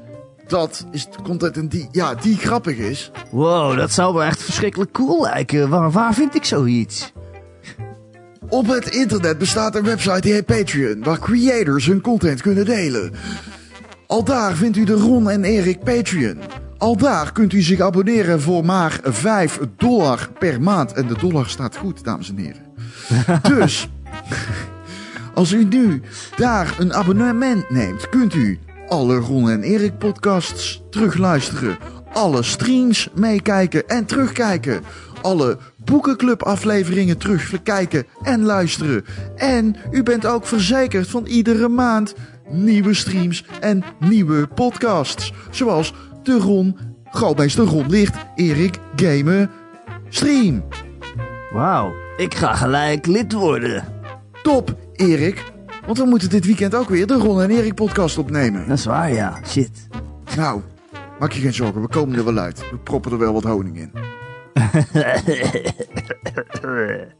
Dat 0.46 0.86
is 0.90 1.04
de 1.04 1.22
content 1.22 1.56
en 1.56 1.68
die, 1.68 1.88
ja, 1.90 2.14
die 2.14 2.36
grappig 2.36 2.76
is. 2.76 3.10
Wow, 3.30 3.76
dat 3.76 3.92
zou 3.92 4.14
wel 4.14 4.24
echt 4.24 4.42
verschrikkelijk 4.42 4.92
cool 4.92 5.22
lijken. 5.22 5.68
Waar, 5.68 5.90
waar 5.90 6.14
vind 6.14 6.34
ik 6.34 6.44
zoiets? 6.44 7.12
Op 8.48 8.66
het 8.66 8.88
internet 8.88 9.38
bestaat 9.38 9.74
een 9.76 9.84
website 9.84 10.20
die 10.20 10.32
heet 10.32 10.46
Patreon, 10.46 11.02
waar 11.02 11.18
creators 11.18 11.86
hun 11.86 12.00
content 12.00 12.40
kunnen 12.42 12.64
delen. 12.64 13.12
Al 14.08 14.24
daar 14.24 14.54
vindt 14.54 14.76
u 14.76 14.84
de 14.84 14.92
Ron 14.92 15.30
en 15.30 15.44
Erik 15.44 15.84
Patreon. 15.84 16.38
Al 16.78 16.96
daar 16.96 17.32
kunt 17.32 17.52
u 17.52 17.60
zich 17.60 17.80
abonneren 17.80 18.40
voor 18.40 18.64
maar 18.64 19.00
5 19.02 19.60
dollar 19.76 20.28
per 20.38 20.60
maand. 20.62 20.92
En 20.92 21.06
de 21.06 21.18
dollar 21.18 21.46
staat 21.46 21.76
goed, 21.76 22.04
dames 22.04 22.28
en 22.28 22.36
heren. 22.36 22.62
Dus, 23.56 23.88
als 25.34 25.52
u 25.52 25.64
nu 25.64 26.02
daar 26.36 26.76
een 26.78 26.94
abonnement 26.94 27.70
neemt, 27.70 28.08
kunt 28.08 28.34
u 28.34 28.58
alle 28.88 29.16
Ron 29.16 29.50
en 29.50 29.62
Erik 29.62 29.98
podcasts 29.98 30.82
terugluisteren. 30.90 31.78
Alle 32.12 32.42
streams 32.42 33.08
meekijken 33.14 33.88
en 33.88 34.04
terugkijken. 34.04 34.82
Alle 35.22 35.58
boekenclub 35.84 36.42
afleveringen 36.42 37.18
terugkijken 37.18 38.06
en 38.22 38.42
luisteren. 38.42 39.04
En 39.36 39.76
u 39.90 40.02
bent 40.02 40.26
ook 40.26 40.46
verzekerd 40.46 41.08
van 41.08 41.26
iedere 41.26 41.68
maand 41.68 42.14
nieuwe 42.50 42.94
streams 42.94 43.44
en 43.60 43.84
nieuwe 43.98 44.46
podcasts. 44.46 45.32
Zoals 45.50 45.94
de 46.22 46.38
Ron, 46.38 46.76
Grootmeester 47.04 47.64
Ron 47.64 47.88
Licht, 47.88 48.16
Erik 48.34 48.78
Gamen 48.96 49.50
Stream. 50.08 50.64
Wauw, 51.50 51.92
ik 52.16 52.34
ga 52.34 52.54
gelijk 52.54 53.06
lid 53.06 53.32
worden. 53.32 53.84
Top, 54.42 54.76
Erik. 54.92 55.44
Want 55.86 55.98
we 55.98 56.04
moeten 56.04 56.30
dit 56.30 56.46
weekend 56.46 56.74
ook 56.74 56.88
weer 56.88 57.06
de 57.06 57.14
Ron 57.14 57.42
en 57.42 57.50
Erik 57.50 57.74
podcast 57.74 58.18
opnemen. 58.18 58.68
Dat 58.68 58.78
is 58.78 58.84
waar, 58.84 59.12
ja. 59.12 59.38
Shit. 59.46 59.88
Nou, 60.36 60.60
maak 61.18 61.32
je 61.32 61.40
geen 61.40 61.54
zorgen, 61.54 61.80
we 61.80 61.88
komen 61.88 62.18
er 62.18 62.24
wel 62.24 62.38
uit. 62.38 62.70
We 62.70 62.76
proppen 62.76 63.12
er 63.12 63.18
wel 63.18 63.32
wat 63.32 63.44
honing 63.44 63.78
in. 63.78 63.92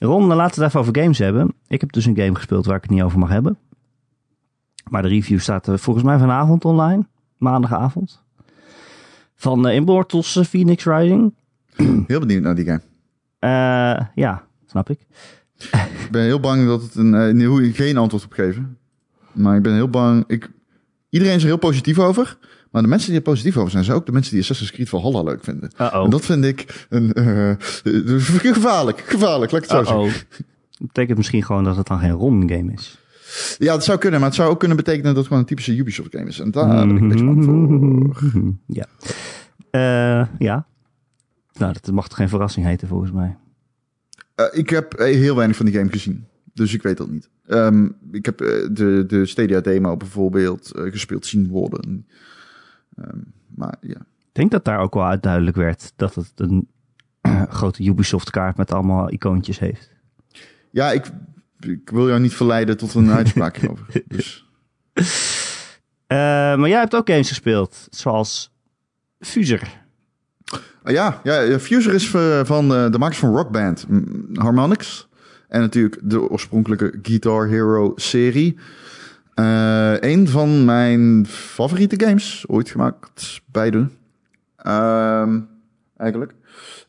Ron, 0.00 0.28
dan 0.28 0.36
laten 0.36 0.54
we 0.58 0.60
het 0.64 0.68
even 0.68 0.80
over 0.80 1.02
games 1.02 1.18
hebben. 1.18 1.54
Ik 1.68 1.80
heb 1.80 1.92
dus 1.92 2.04
een 2.04 2.16
game 2.16 2.34
gespeeld 2.34 2.66
waar 2.66 2.76
ik 2.76 2.82
het 2.82 2.90
niet 2.90 3.02
over 3.02 3.18
mag 3.18 3.28
hebben. 3.28 3.58
Maar 4.90 5.02
de 5.02 5.08
review 5.08 5.38
staat 5.38 5.66
er 5.66 5.78
volgens 5.78 6.04
mij 6.04 6.18
vanavond 6.18 6.64
online. 6.64 7.06
Maandagavond. 7.36 8.22
Van 9.34 9.68
eh, 9.68 9.74
Immortals 9.74 10.36
eh, 10.36 10.44
Phoenix 10.44 10.84
Rising. 10.84 11.34
Heel 12.06 12.20
benieuwd 12.20 12.42
naar 12.42 12.54
die 12.54 12.64
game. 12.64 12.80
Eh, 13.38 14.06
ja, 14.14 14.44
snap 14.66 14.90
ik. 14.90 15.00
Ik 16.04 16.08
ben 16.10 16.22
heel 16.22 16.40
bang 16.40 16.66
dat 16.66 16.82
het 16.82 16.94
een... 16.94 17.14
eh, 17.40 17.46
hoe 17.46 17.64
ik 17.66 17.76
geen 17.76 17.96
antwoord 17.96 18.24
op 18.24 18.32
geven. 18.32 18.78
Maar 19.32 19.56
ik 19.56 19.62
ben 19.62 19.74
heel 19.74 19.88
bang... 19.90 20.24
Ik, 20.26 20.50
iedereen 21.08 21.34
is 21.34 21.42
er 21.42 21.48
heel 21.48 21.56
positief 21.58 21.98
over. 21.98 22.38
Maar 22.70 22.82
de 22.82 22.88
mensen 22.88 23.08
die 23.08 23.18
er 23.18 23.24
positief 23.24 23.56
over 23.56 23.70
zijn... 23.70 23.84
zijn 23.84 23.96
ook 23.96 24.06
de 24.06 24.12
mensen 24.12 24.32
die 24.32 24.40
Assassin's 24.40 24.70
Creed 24.70 24.88
Valhalla 24.88 25.22
leuk 25.22 25.44
vinden. 25.44 25.70
En 25.76 26.10
dat 26.10 26.24
vind 26.24 26.44
ik 26.44 26.86
een... 26.88 27.12
eh, 27.12 27.50
eh, 27.50 27.56
gevaarlijk. 28.54 29.00
Gevaarlijk, 29.00 29.52
laat 29.52 29.62
ik 29.62 29.70
het 29.70 29.78
zo 29.78 29.84
zeggen. 29.84 30.26
Dat 30.70 30.86
betekent 30.86 31.16
misschien 31.16 31.42
gewoon 31.44 31.64
dat 31.64 31.76
het 31.76 31.86
dan 31.86 31.98
geen 31.98 32.10
ROM-game 32.10 32.72
is. 32.72 32.98
Ja, 33.58 33.72
dat 33.72 33.84
zou 33.84 33.98
kunnen. 33.98 34.20
Maar 34.20 34.28
het 34.28 34.38
zou 34.38 34.50
ook 34.50 34.58
kunnen 34.58 34.76
betekenen 34.76 35.06
dat 35.06 35.16
het 35.16 35.26
gewoon 35.26 35.38
een 35.42 35.48
typische 35.48 35.76
Ubisoft 35.76 36.08
game 36.12 36.28
is. 36.28 36.40
En 36.40 36.50
daar 36.50 36.86
ben 36.86 36.96
ik 36.96 37.08
beetje 37.08 37.24
bang 37.24 37.44
voor. 37.44 38.54
Ja. 38.66 38.86
Eh, 39.70 40.26
ja. 40.38 40.66
Nou, 41.52 41.72
dat 41.80 41.94
mag 41.94 42.08
toch 42.08 42.16
geen 42.16 42.28
verrassing 42.28 42.66
heten 42.66 42.88
volgens 42.88 43.12
mij. 43.12 43.36
Ik 44.52 44.70
heb 44.70 44.98
heel 44.98 45.36
weinig 45.36 45.56
van 45.56 45.66
die 45.66 45.74
game 45.74 45.90
gezien. 45.90 46.26
Dus 46.54 46.74
ik 46.74 46.82
weet 46.82 46.96
dat 46.96 47.10
niet. 47.10 47.28
Ehm, 47.46 47.88
ik 48.12 48.24
heb 48.24 48.38
de, 48.72 49.04
de 49.06 49.26
Stadia 49.26 49.60
demo 49.60 49.96
bijvoorbeeld 49.96 50.70
gespeeld 50.74 51.26
zien 51.26 51.48
worden. 51.48 52.06
Ehm, 53.00 53.18
maar 53.54 53.76
ja. 53.80 53.98
Ik 54.18 54.36
denk 54.36 54.50
dat 54.50 54.64
daar 54.64 54.78
ook 54.78 54.94
wel 54.94 55.06
uit 55.06 55.22
duidelijk 55.22 55.56
werd 55.56 55.92
dat 55.96 56.14
het 56.14 56.32
een 56.36 56.68
grote 57.48 57.82
Ubisoft-kaart 57.84 58.56
met 58.56 58.72
allemaal 58.72 59.12
icoontjes 59.12 59.58
heeft. 59.58 59.90
Ja, 60.70 60.90
ik, 60.90 61.10
ik 61.60 61.90
wil 61.90 62.08
jou 62.08 62.20
niet 62.20 62.34
verleiden 62.34 62.76
tot 62.76 62.94
een 62.94 63.10
uitspraak 63.10 63.56
hierover. 63.56 63.86
Dus, 64.06 64.46
Eh, 66.06 66.16
maar 66.56 66.68
jij 66.68 66.78
hebt 66.78 66.94
ook 66.94 67.10
games 67.10 67.28
gespeeld, 67.28 67.86
zoals 67.90 68.52
Fuser. 69.18 69.82
Ah, 70.82 70.92
ja, 70.92 71.20
ja, 71.22 71.58
Fuser 71.58 71.94
is 71.94 72.14
eh, 72.14 72.44
van 72.44 72.74
eh, 72.74 72.90
de 72.90 72.98
makers 72.98 73.18
van 73.18 73.34
Rock 73.34 73.50
Band, 73.50 73.88
mm, 73.88 74.28
Harmonix. 74.34 75.08
En 75.48 75.60
natuurlijk 75.60 75.98
de 76.02 76.30
oorspronkelijke 76.30 76.98
Guitar 77.02 77.46
Hero 77.48 77.92
serie. 77.96 78.58
Eh 79.34 79.94
een 80.00 80.28
van 80.28 80.64
mijn 80.64 81.26
favoriete 81.26 82.06
games 82.06 82.44
ooit 82.48 82.70
gemaakt. 82.70 83.40
Beide. 83.46 83.88
Ehm, 84.56 85.40
eigenlijk. 85.96 86.34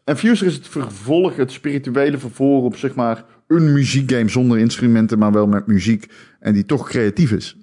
En 0.03 0.17
Fuser 0.17 0.47
is 0.47 0.53
het 0.55 0.67
vervolg, 0.67 1.35
het 1.35 1.51
spirituele 1.51 2.17
vervolg 2.17 2.63
op 2.63 2.75
zeg 2.75 2.95
maar 2.95 3.25
een 3.47 3.73
muziekgame 3.73 4.29
zonder 4.29 4.57
instrumenten, 4.57 5.19
maar 5.19 5.31
wel 5.31 5.47
met 5.47 5.67
muziek. 5.67 6.11
En 6.39 6.53
die 6.53 6.65
toch 6.65 6.89
creatief 6.89 7.31
is. 7.31 7.57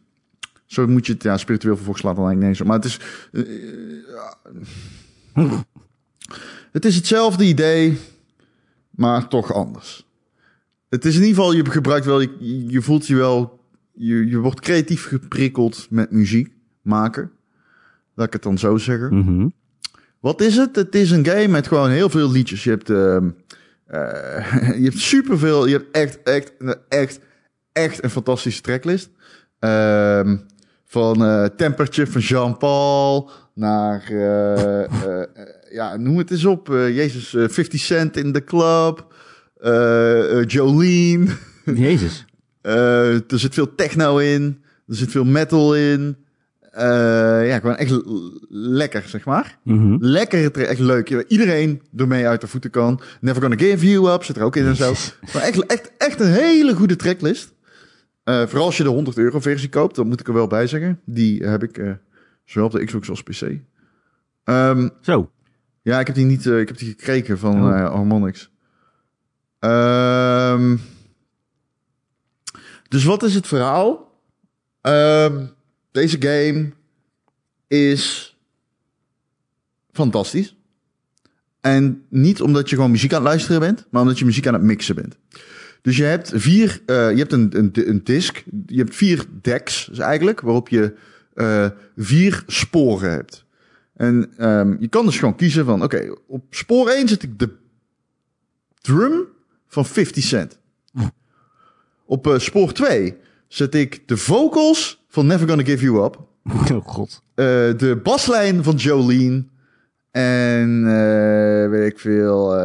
Zo 0.66 0.87
moet 0.87 1.07
je 1.07 1.12
het, 1.12 1.22
ja, 1.22 1.37
spiritueel 1.37 1.76
vervolg 1.76 1.99
slaat 1.99 2.16
dan 2.16 2.26
eigenlijk 2.26 2.59
nergens 2.59 2.61
op. 2.61 2.66
Maar 2.66 2.76
het 2.76 2.85
is... 2.85 3.01
eh. 5.35 5.61
Het 6.72 6.85
is 6.85 6.97
hetzelfde 6.97 7.45
idee, 7.45 7.99
maar 8.91 9.29
toch 9.29 9.53
anders. 9.55 10.07
Het 10.89 11.05
is 11.05 11.14
in 11.14 11.20
ieder 11.20 11.35
geval, 11.37 11.53
je 11.53 11.70
gebruikt 11.70 12.07
wel, 12.07 12.20
je 12.68 12.83
voelt 12.83 13.07
je 13.07 13.16
wel, 13.16 13.57
je, 13.99 14.26
je 14.26 14.38
wordt 14.38 14.61
creatief 14.61 15.07
geprikkeld 15.07 15.86
met 15.90 16.11
muziek 16.11 16.53
maken. 16.82 17.30
Laat 18.14 18.26
ik 18.26 18.32
het 18.32 18.42
dan 18.42 18.59
zo 18.59 18.76
zeggen. 18.76 19.14
Mhm. 19.18 19.49
Wat 20.20 20.40
is 20.40 20.57
het? 20.57 20.76
Het 20.76 20.94
is 20.94 21.11
een 21.11 21.26
game 21.26 21.49
met 21.49 21.66
gewoon 21.66 21.90
heel 21.90 22.09
veel 22.09 22.30
liedjes. 22.30 22.64
Je 22.64 22.70
hebt, 22.70 22.90
eh, 22.90 23.16
je 24.82 24.84
hebt 24.84 24.99
superveel, 24.99 25.66
je 25.66 25.72
hebt 25.72 25.90
echt, 25.96 26.22
echt, 26.22 26.53
echt, 26.88 27.20
echt 27.72 28.05
een 28.05 28.11
fantastische 28.11 28.62
tracklist. 28.62 29.11
Ehm, 29.59 30.36
van 30.84 31.24
eh 31.24 31.44
Tempertje 31.44 32.07
van 32.07 32.20
Jean-Paul 32.20 33.30
naar, 33.55 34.03
eh, 34.11 35.22
ja, 35.70 35.96
noem 35.96 36.18
het 36.18 36.30
eens 36.30 36.44
op. 36.44 36.66
Jezus, 36.68 37.34
eh, 37.34 37.49
50 37.49 37.80
Cent 37.80 38.16
in 38.16 38.32
the 38.32 38.44
Club. 38.44 39.07
Jolene. 40.46 41.26
Jezus. 41.64 42.28
Eh, 42.61 43.14
er 43.14 43.38
zit 43.38 43.54
veel 43.54 43.74
techno 43.74 44.18
in. 44.18 44.62
Er 44.88 44.94
zit 44.94 45.11
veel 45.11 45.24
metal 45.24 45.76
in. 45.76 46.16
Eh, 46.70 47.48
ja, 47.48 47.59
gewoon 47.59 47.76
echt 47.76 48.00
lekker, 48.48 49.02
zeg 49.06 49.24
maar. 49.24 49.59
Mhm. 49.64 49.96
Lekker, 50.00 50.52
tra- 50.52 50.62
echt 50.62 50.80
leuk. 50.80 51.09
Ja, 51.09 51.22
Iedereen 51.28 51.82
ermee 51.96 52.26
uit 52.26 52.40
de 52.40 52.46
voeten 52.46 52.70
kan. 52.70 53.00
Never 53.20 53.42
Gonna 53.42 53.56
Give 53.56 53.88
You 53.90 54.12
Up 54.12 54.24
zit 54.24 54.36
er 54.36 54.42
ook 54.42 54.56
in 54.56 54.66
en 54.66 54.76
zo. 54.76 54.92
Maar 55.34 55.42
echt, 55.42 55.66
echt, 55.66 55.92
echt 55.98 56.20
een 56.20 56.32
hele 56.32 56.74
goede 56.74 56.96
tracklist. 56.96 57.52
Eh, 58.24 58.46
vooral 58.46 58.64
als 58.66 58.76
je 58.76 58.82
de 58.82 58.88
100 58.88 59.18
euro 59.18 59.40
versie 59.40 59.68
koopt, 59.68 59.96
dat 59.96 60.04
moet 60.06 60.20
ik 60.20 60.26
er 60.28 60.34
wel 60.34 60.46
bij 60.46 60.66
zeggen. 60.66 61.00
Die 61.04 61.44
heb 61.46 61.62
ik 61.62 61.96
zowel 62.44 62.68
op 62.68 62.74
de 62.74 62.84
Xbox 62.84 63.09
als 63.11 63.22
PC. 63.22 63.42
Ehm, 64.44 64.88
Zo. 65.00 65.30
ja, 65.82 66.00
ik 66.00 66.06
heb 66.06 66.16
die 66.16 66.24
niet, 66.24 66.46
ik 66.46 66.68
heb 66.68 66.78
die 66.78 66.88
gekregen 66.88 67.38
van 67.38 67.54
Oh. 67.62 67.86
Harmonix. 67.94 68.50
Ehm, 69.59 70.76
dus 72.89 73.05
wat 73.05 73.22
is 73.22 73.34
het 73.34 73.47
verhaal? 73.47 74.20
Ehm, 74.80 75.47
deze 75.91 76.16
game 76.20 76.72
is 77.66 78.36
fantastisch. 79.93 80.57
En 81.61 82.05
niet 82.09 82.41
omdat 82.41 82.68
je 82.68 82.74
gewoon 82.74 82.91
muziek 82.91 83.12
aan 83.12 83.20
het 83.20 83.28
luisteren 83.28 83.61
bent, 83.61 83.86
maar 83.91 84.03
omdat 84.03 84.18
je 84.18 84.24
muziek 84.24 84.47
aan 84.47 84.53
het 84.53 84.62
mixen 84.62 84.95
bent. 84.95 85.16
Dus 85.82 85.97
je 85.97 86.05
hebt 86.05 86.32
vier, 86.34 86.82
eh, 86.86 87.11
je 87.11 87.16
hebt 87.16 87.32
een, 87.32 87.59
een, 87.59 87.70
een 87.72 88.05
disc, 88.05 88.45
je 88.66 88.78
hebt 88.78 88.95
vier 88.95 89.24
decks 89.43 89.86
dus 89.86 89.99
eigenlijk, 89.99 90.41
waarop 90.41 90.68
je 90.68 90.95
eh, 91.34 91.66
vier 91.97 92.43
sporen 92.47 93.11
hebt. 93.11 93.45
En 93.95 94.32
ehm, 94.36 94.76
je 94.80 94.89
kan 94.89 95.05
dus 95.05 95.18
gewoon 95.18 95.36
kiezen 95.36 95.64
van, 95.64 95.82
oké, 95.82 96.14
op 96.26 96.45
spoor 96.51 96.89
1 96.89 97.09
zet 97.09 97.22
ik 97.22 97.39
de 97.39 97.51
drum 98.80 99.26
van 99.66 99.86
50 99.86 100.24
Cent. 100.24 100.59
Op 102.09 102.26
eh, 102.26 102.38
spoor 102.38 102.72
2 102.72 103.16
zet 103.48 103.74
ik 103.74 104.02
de 104.06 104.16
vocals 104.16 105.04
van 105.09 105.26
Never 105.26 105.48
Gonna 105.48 105.64
Give 105.64 105.84
You 105.84 106.04
Up. 106.04 106.26
Oh 106.72 106.86
god. 106.86 107.22
Eh, 107.34 107.44
de 107.76 108.00
baslijn 108.02 108.64
van 108.64 108.74
Jolene. 108.74 109.44
En 110.11 110.84
eh, 110.86 111.70
weet 111.70 111.92
ik 111.92 111.98
veel. 111.98 112.56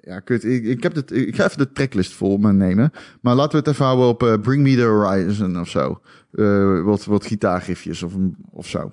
ja, 0.00 0.20
kut. 0.24 0.44
Ik, 0.44 0.64
ik, 0.64 0.82
heb 0.82 0.94
het, 0.94 1.12
ik 1.12 1.36
ga 1.36 1.44
even 1.44 1.58
de 1.58 1.72
tracklist 1.72 2.12
voor 2.12 2.40
me 2.40 2.52
nemen. 2.52 2.92
Maar 3.20 3.34
laten 3.34 3.50
we 3.50 3.58
het 3.58 3.66
even 3.66 3.84
houden 3.84 4.06
op 4.06 4.42
Bring 4.42 4.62
Me 4.62 4.74
the 4.74 4.82
Horizon 4.82 5.60
of 5.60 5.68
zo. 5.68 6.00
Wat, 6.84 7.04
wat 7.04 7.26
gitaargifjes 7.26 8.02
of, 8.02 8.12
of 8.50 8.68
zo. 8.68 8.92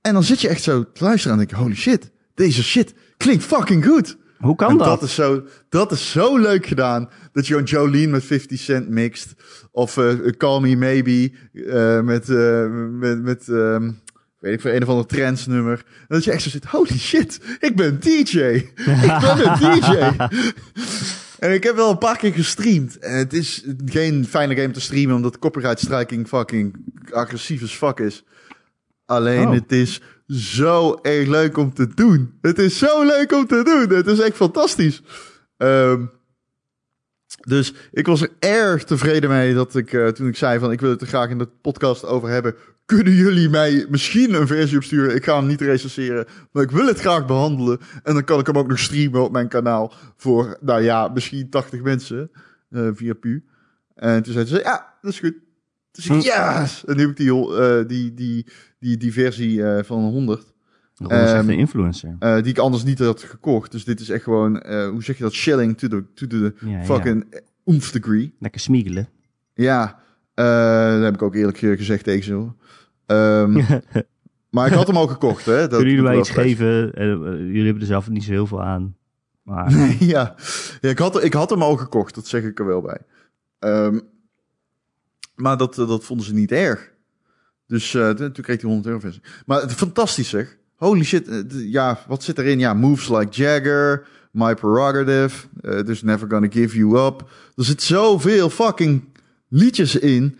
En 0.00 0.12
dan 0.12 0.24
zit 0.24 0.40
je 0.40 0.48
echt 0.48 0.62
zo 0.62 0.92
te 0.92 1.04
luisteren 1.04 1.32
en 1.32 1.38
denk 1.38 1.50
je, 1.50 1.64
holy 1.64 1.74
shit, 1.74 2.10
deze 2.34 2.62
shit 2.62 2.94
klinkt 3.16 3.44
fucking 3.44 3.86
goed. 3.86 4.16
Hoe 4.40 4.56
kan 4.56 4.70
en 4.70 4.76
dat? 4.76 4.86
dat 4.86 5.02
is, 5.02 5.14
zo, 5.14 5.42
dat 5.68 5.92
is 5.92 6.10
zo 6.10 6.38
leuk 6.38 6.66
gedaan. 6.66 7.08
Dat 7.32 7.46
je 7.46 7.52
gewoon 7.52 7.68
Jolene 7.68 8.06
met 8.06 8.24
50 8.24 8.58
Cent 8.60 8.88
mixt. 8.88 9.34
Of 9.72 9.96
eh, 9.96 10.14
Call 10.36 10.60
Me 10.60 10.76
Maybe 10.76 11.32
eh, 11.52 12.00
met, 12.00 12.28
eh, 12.28 12.66
met, 12.90 13.22
met 13.22 13.48
ehm, 13.48 13.90
weet 14.38 14.52
ik 14.52 14.60
veel, 14.60 14.74
een 14.74 14.82
of 14.82 14.88
ander 14.88 15.06
trance 15.06 15.50
nummer. 15.50 15.84
En 15.98 16.06
dat 16.08 16.24
je 16.24 16.32
echt 16.32 16.42
zo 16.42 16.48
zit, 16.48 16.64
holy 16.64 16.98
shit, 16.98 17.40
ik 17.60 17.76
ben 17.76 18.00
DJ. 18.00 18.38
ik 18.38 19.18
ben 19.20 19.46
een 19.46 19.58
DJ. 19.58 19.96
en 21.38 21.52
ik 21.52 21.62
heb 21.62 21.76
wel 21.76 21.90
een 21.90 21.98
paar 21.98 22.16
keer 22.16 22.32
gestreamd. 22.32 22.98
En 22.98 23.16
het 23.16 23.32
is 23.32 23.64
geen 23.84 24.26
fijne 24.26 24.54
game 24.56 24.70
te 24.70 24.80
streamen, 24.80 25.16
omdat 25.16 25.38
copyright 25.38 25.80
striking 25.80 26.28
fucking 26.28 26.76
agressief 27.10 27.62
as 27.62 27.72
fuck 27.72 27.98
is. 27.98 28.24
Alleen 29.06 29.46
Oh. 29.46 29.54
het 29.54 29.72
is 29.72 30.00
zo 30.30 30.98
erg 31.02 31.28
leuk 31.28 31.56
om 31.56 31.74
te 31.74 31.94
doen. 31.94 32.38
Het 32.40 32.58
is 32.58 32.78
zo 32.78 33.04
leuk 33.04 33.32
om 33.32 33.46
te 33.46 33.62
doen. 33.62 33.96
Het 33.96 34.06
is 34.06 34.20
echt 34.20 34.36
fantastisch. 34.36 35.02
Ehm, 35.56 36.04
dus 37.40 37.74
ik 37.92 38.06
was 38.06 38.22
er 38.22 38.30
erg 38.38 38.84
tevreden 38.84 39.30
mee 39.30 39.54
dat 39.54 39.74
ik, 39.74 39.92
eh, 39.92 40.08
toen 40.08 40.26
ik 40.26 40.36
zei 40.36 40.58
van 40.58 40.72
ik 40.72 40.80
wil 40.80 40.90
het 40.90 41.00
er 41.00 41.06
graag 41.06 41.28
in 41.30 41.38
de 41.38 41.48
podcast 41.60 42.04
over 42.04 42.28
hebben. 42.28 42.54
Kunnen 42.84 43.12
jullie 43.12 43.48
mij 43.48 43.86
misschien 43.88 44.34
een 44.34 44.46
versie 44.46 44.76
opsturen? 44.76 45.14
Ik 45.14 45.24
ga 45.24 45.36
hem 45.36 45.46
niet 45.46 45.60
recenseren, 45.60 46.26
maar 46.52 46.62
ik 46.62 46.70
wil 46.70 46.86
het 46.86 47.00
graag 47.00 47.26
behandelen. 47.26 47.78
En 48.02 48.14
dan 48.14 48.24
kan 48.24 48.40
ik 48.40 48.46
hem 48.46 48.58
ook 48.58 48.68
nog 48.68 48.78
streamen 48.78 49.22
op 49.22 49.32
mijn 49.32 49.48
kanaal 49.48 49.92
voor, 50.16 50.58
nou 50.60 50.82
ja, 50.82 51.08
misschien 51.08 51.50
80 51.50 51.82
mensen 51.82 52.30
eh, 52.70 52.88
via 52.92 53.14
Pu. 53.14 53.44
En 53.94 54.22
toen 54.22 54.32
zeiden 54.32 54.54
ze, 54.54 54.62
ja, 54.62 54.94
dat 55.00 55.12
is 55.12 55.20
goed. 55.20 55.34
Dus 55.92 56.06
ik, 56.06 56.22
yes! 56.22 56.84
En 56.84 56.96
nu 56.96 57.00
heb 57.00 57.10
ik 57.10 57.16
die, 57.16 57.56
eh, 57.56 57.86
die, 57.86 58.14
die, 58.14 58.46
die, 58.80 58.96
die 58.96 59.12
versie 59.12 59.64
eh, 59.64 59.84
van 59.84 59.98
100. 60.02 60.52
Ron 60.96 61.10
is 61.10 61.16
echt 61.22 61.32
Ehm, 61.32 61.48
een 61.48 61.58
influencer. 61.58 62.16
eh, 62.18 62.34
die 62.34 62.44
ik 62.52 62.58
anders 62.58 62.84
niet 62.84 62.98
had 62.98 63.22
gekocht. 63.22 63.72
Dus 63.72 63.84
dit 63.84 64.00
is 64.00 64.08
echt 64.08 64.22
gewoon, 64.24 64.60
eh, 64.60 64.88
hoe 64.88 65.02
zeg 65.02 65.16
je 65.16 65.22
dat? 65.22 65.32
Shilling 65.32 65.78
to 65.78 65.88
the, 65.88 66.04
to 66.14 66.26
the 66.26 66.54
Ja, 66.60 66.68
ja. 66.78 66.84
fucking 66.84 67.42
oomph 67.64 67.92
degree. 67.92 68.34
Lekker 68.38 68.60
smiegelen. 68.60 69.08
Ja, 69.54 70.00
eh, 70.34 70.92
dat 70.94 71.02
heb 71.02 71.14
ik 71.14 71.22
ook 71.22 71.34
eerlijk 71.34 71.58
gezegd 71.58 72.04
tegen 72.04 72.24
ze. 72.24 72.46
Ehm, 73.06 73.52
maar 74.50 74.66
ik 74.66 74.72
had 74.72 74.86
hem 74.86 74.96
al 74.96 75.06
gekocht, 75.06 75.44
hè. 75.44 75.56
Dat 75.60 75.68
Kunnen 75.70 75.88
jullie 75.88 76.02
mij 76.02 76.18
iets 76.18 76.30
geven? 76.30 76.90
Jullie 77.46 77.64
hebben 77.64 77.80
er 77.82 77.88
zelf 77.88 78.08
niet 78.08 78.24
zo 78.24 78.30
heel 78.30 78.46
veel 78.46 78.62
aan. 78.62 78.96
Maar 79.42 79.72
ja, 79.98 80.34
ja 80.80 80.88
ik, 80.90 80.98
had, 80.98 81.24
ik 81.24 81.32
had 81.32 81.50
hem 81.50 81.62
al 81.62 81.76
gekocht, 81.76 82.14
dat 82.14 82.26
zeg 82.26 82.42
ik 82.42 82.58
er 82.58 82.66
wel 82.66 82.80
bij. 82.80 82.98
Ehm, 83.58 83.98
maar 85.34 85.56
dat, 85.56 85.74
dat 85.74 86.04
vonden 86.04 86.26
ze 86.26 86.34
niet 86.34 86.52
erg. 86.52 86.89
Dus 87.70 87.94
eh, 87.94 88.10
toen 88.10 88.32
kreeg 88.32 88.60
hij 88.60 88.70
100 88.70 88.86
euro 88.86 88.98
versie. 89.00 89.22
Maar 89.46 89.60
het, 89.60 89.72
fantastisch 89.72 90.28
zeg. 90.28 90.56
holy 90.76 91.04
shit. 91.04 91.28
eh, 91.28 91.42
ja, 91.72 91.98
wat 92.06 92.22
zit 92.22 92.38
erin? 92.38 92.58
Ja, 92.58 92.74
moves 92.74 93.08
like 93.08 93.42
Jagger, 93.42 94.06
My 94.30 94.54
Prerogative, 94.54 95.46
eh 95.62 95.78
There's 95.78 96.02
Never 96.02 96.30
Gonna 96.30 96.46
Give 96.50 96.76
You 96.76 97.06
Up. 97.06 97.28
Er 97.56 97.64
zit 97.64 97.82
zoveel 97.82 98.50
fucking 98.50 99.04
liedjes 99.48 99.96
in. 99.96 100.38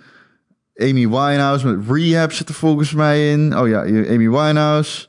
Amy 0.76 1.08
Winehouse 1.08 1.66
met 1.66 1.86
Rehab 1.88 2.32
zit 2.32 2.48
er 2.48 2.54
volgens 2.54 2.92
mij 2.92 3.32
in. 3.32 3.58
Oh 3.58 3.68
ja, 3.68 3.80
Amy 3.82 4.30
Winehouse. 4.30 5.06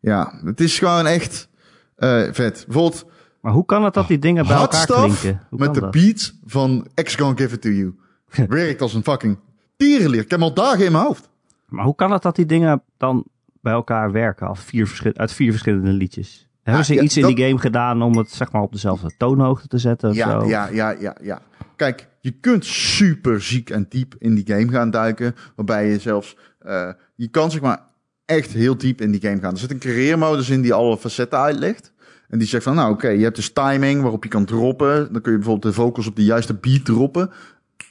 Ja, 0.00 0.40
het 0.44 0.60
is 0.60 0.78
gewoon 0.78 1.06
echt 1.06 1.48
vet. 1.96 2.64
Bijvoorbeeld 2.66 3.04
Maar 3.40 3.52
hoe 3.52 3.64
kan 3.64 3.84
het 3.84 3.94
dat 3.94 4.08
die 4.08 4.18
dingen 4.18 4.46
bij 4.46 4.56
elkaar 4.56 4.86
klinken? 4.86 5.42
Hoe 5.48 5.58
met 5.58 5.74
de 5.74 5.80
dat? 5.80 5.90
beat 5.90 6.32
van 6.46 6.86
X 6.94 7.14
Gonna 7.14 7.36
Give 7.36 7.54
It 7.54 7.60
To 7.60 7.68
You. 7.68 7.94
Werkt 8.48 8.82
als 8.82 8.94
een 8.94 9.02
fucking 9.02 9.38
tierenleer. 9.76 10.20
Ik 10.22 10.30
heb 10.30 10.40
hem 10.40 10.48
al 10.48 10.54
dagen 10.54 10.84
in 10.84 10.92
mijn 10.92 11.04
hoofd. 11.04 11.28
Maar 11.68 11.84
hoe 11.84 11.94
kan 11.94 12.12
het 12.12 12.22
dat 12.22 12.36
die 12.36 12.46
dingen 12.46 12.82
dan 12.96 13.24
bij 13.60 13.72
elkaar 13.72 14.12
werken 14.12 14.46
af 14.46 14.60
vier 14.60 14.86
verschil- 14.86 15.14
uit 15.16 15.32
vier 15.32 15.50
verschillende 15.50 15.92
liedjes? 15.92 16.48
Hebben 16.62 16.84
ze 16.84 16.94
ja, 16.94 17.02
iets 17.02 17.16
in 17.16 17.26
die 17.34 17.44
game 17.46 17.58
gedaan 17.58 18.02
om 18.02 18.16
het 18.16 18.30
zeg 18.30 18.52
maar 18.52 18.62
op 18.62 18.72
dezelfde 18.72 19.10
toonhoogte 19.16 19.68
te 19.68 19.78
zetten? 19.78 20.10
Of 20.10 20.16
Ja, 20.16 20.40
zo? 20.40 20.46
ja, 20.48 20.68
ja, 20.68 20.90
ja, 20.90 21.16
ja. 21.22 21.40
Kijk, 21.76 22.08
je 22.20 22.30
kunt 22.30 22.64
super 22.64 23.42
ziek 23.42 23.70
en 23.70 23.86
diep 23.88 24.14
in 24.18 24.34
die 24.34 24.46
game 24.46 24.68
gaan 24.68 24.90
duiken. 24.90 25.34
Waarbij 25.56 25.88
je 25.90 25.98
zelfs... 25.98 26.36
eh, 26.58 26.90
je 27.14 27.28
kan 27.28 27.50
zeg 27.50 27.60
maar 27.60 27.80
echt 28.24 28.50
heel 28.52 28.76
diep 28.78 29.00
in 29.00 29.10
die 29.10 29.20
game 29.20 29.40
gaan. 29.40 29.52
Er 29.52 29.58
zit 29.58 29.70
een 29.70 29.78
carrière-modus 29.78 30.50
in 30.50 30.62
die 30.62 30.74
alle 30.74 30.98
facetten 30.98 31.38
uitlegt. 31.38 31.92
En 32.28 32.38
die 32.38 32.48
zegt 32.48 32.62
van, 32.64 32.74
nou 32.74 32.92
oké, 32.92 33.08
je 33.08 33.22
hebt 33.22 33.36
dus 33.36 33.52
timing 33.52 34.02
waarop 34.02 34.22
je 34.22 34.30
kan 34.30 34.44
droppen. 34.44 35.12
Dan 35.12 35.22
kun 35.22 35.32
je 35.32 35.38
bijvoorbeeld 35.38 35.74
de 35.74 35.80
vocals 35.82 36.06
op 36.06 36.16
de 36.16 36.24
juiste 36.24 36.54
beat 36.54 36.84
droppen. 36.84 37.30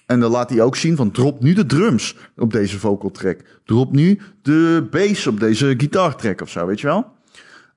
En 0.07 0.19
dan 0.19 0.31
laat 0.31 0.49
hij 0.49 0.61
ook 0.61 0.75
zien 0.75 0.95
van 0.95 1.11
drop 1.11 1.41
nu 1.41 1.53
de 1.53 1.65
drums 1.65 2.15
op 2.37 2.51
deze 2.51 2.79
vocal 2.79 3.11
track. 3.11 3.39
Drop 3.65 3.91
nu 3.91 4.19
de 4.41 4.87
bass 4.91 5.27
op 5.27 5.39
deze 5.39 5.73
gitaartrack 5.77 6.41
of 6.41 6.49
zo, 6.49 6.65
weet 6.65 6.79
je 6.79 6.87
wel? 6.87 7.15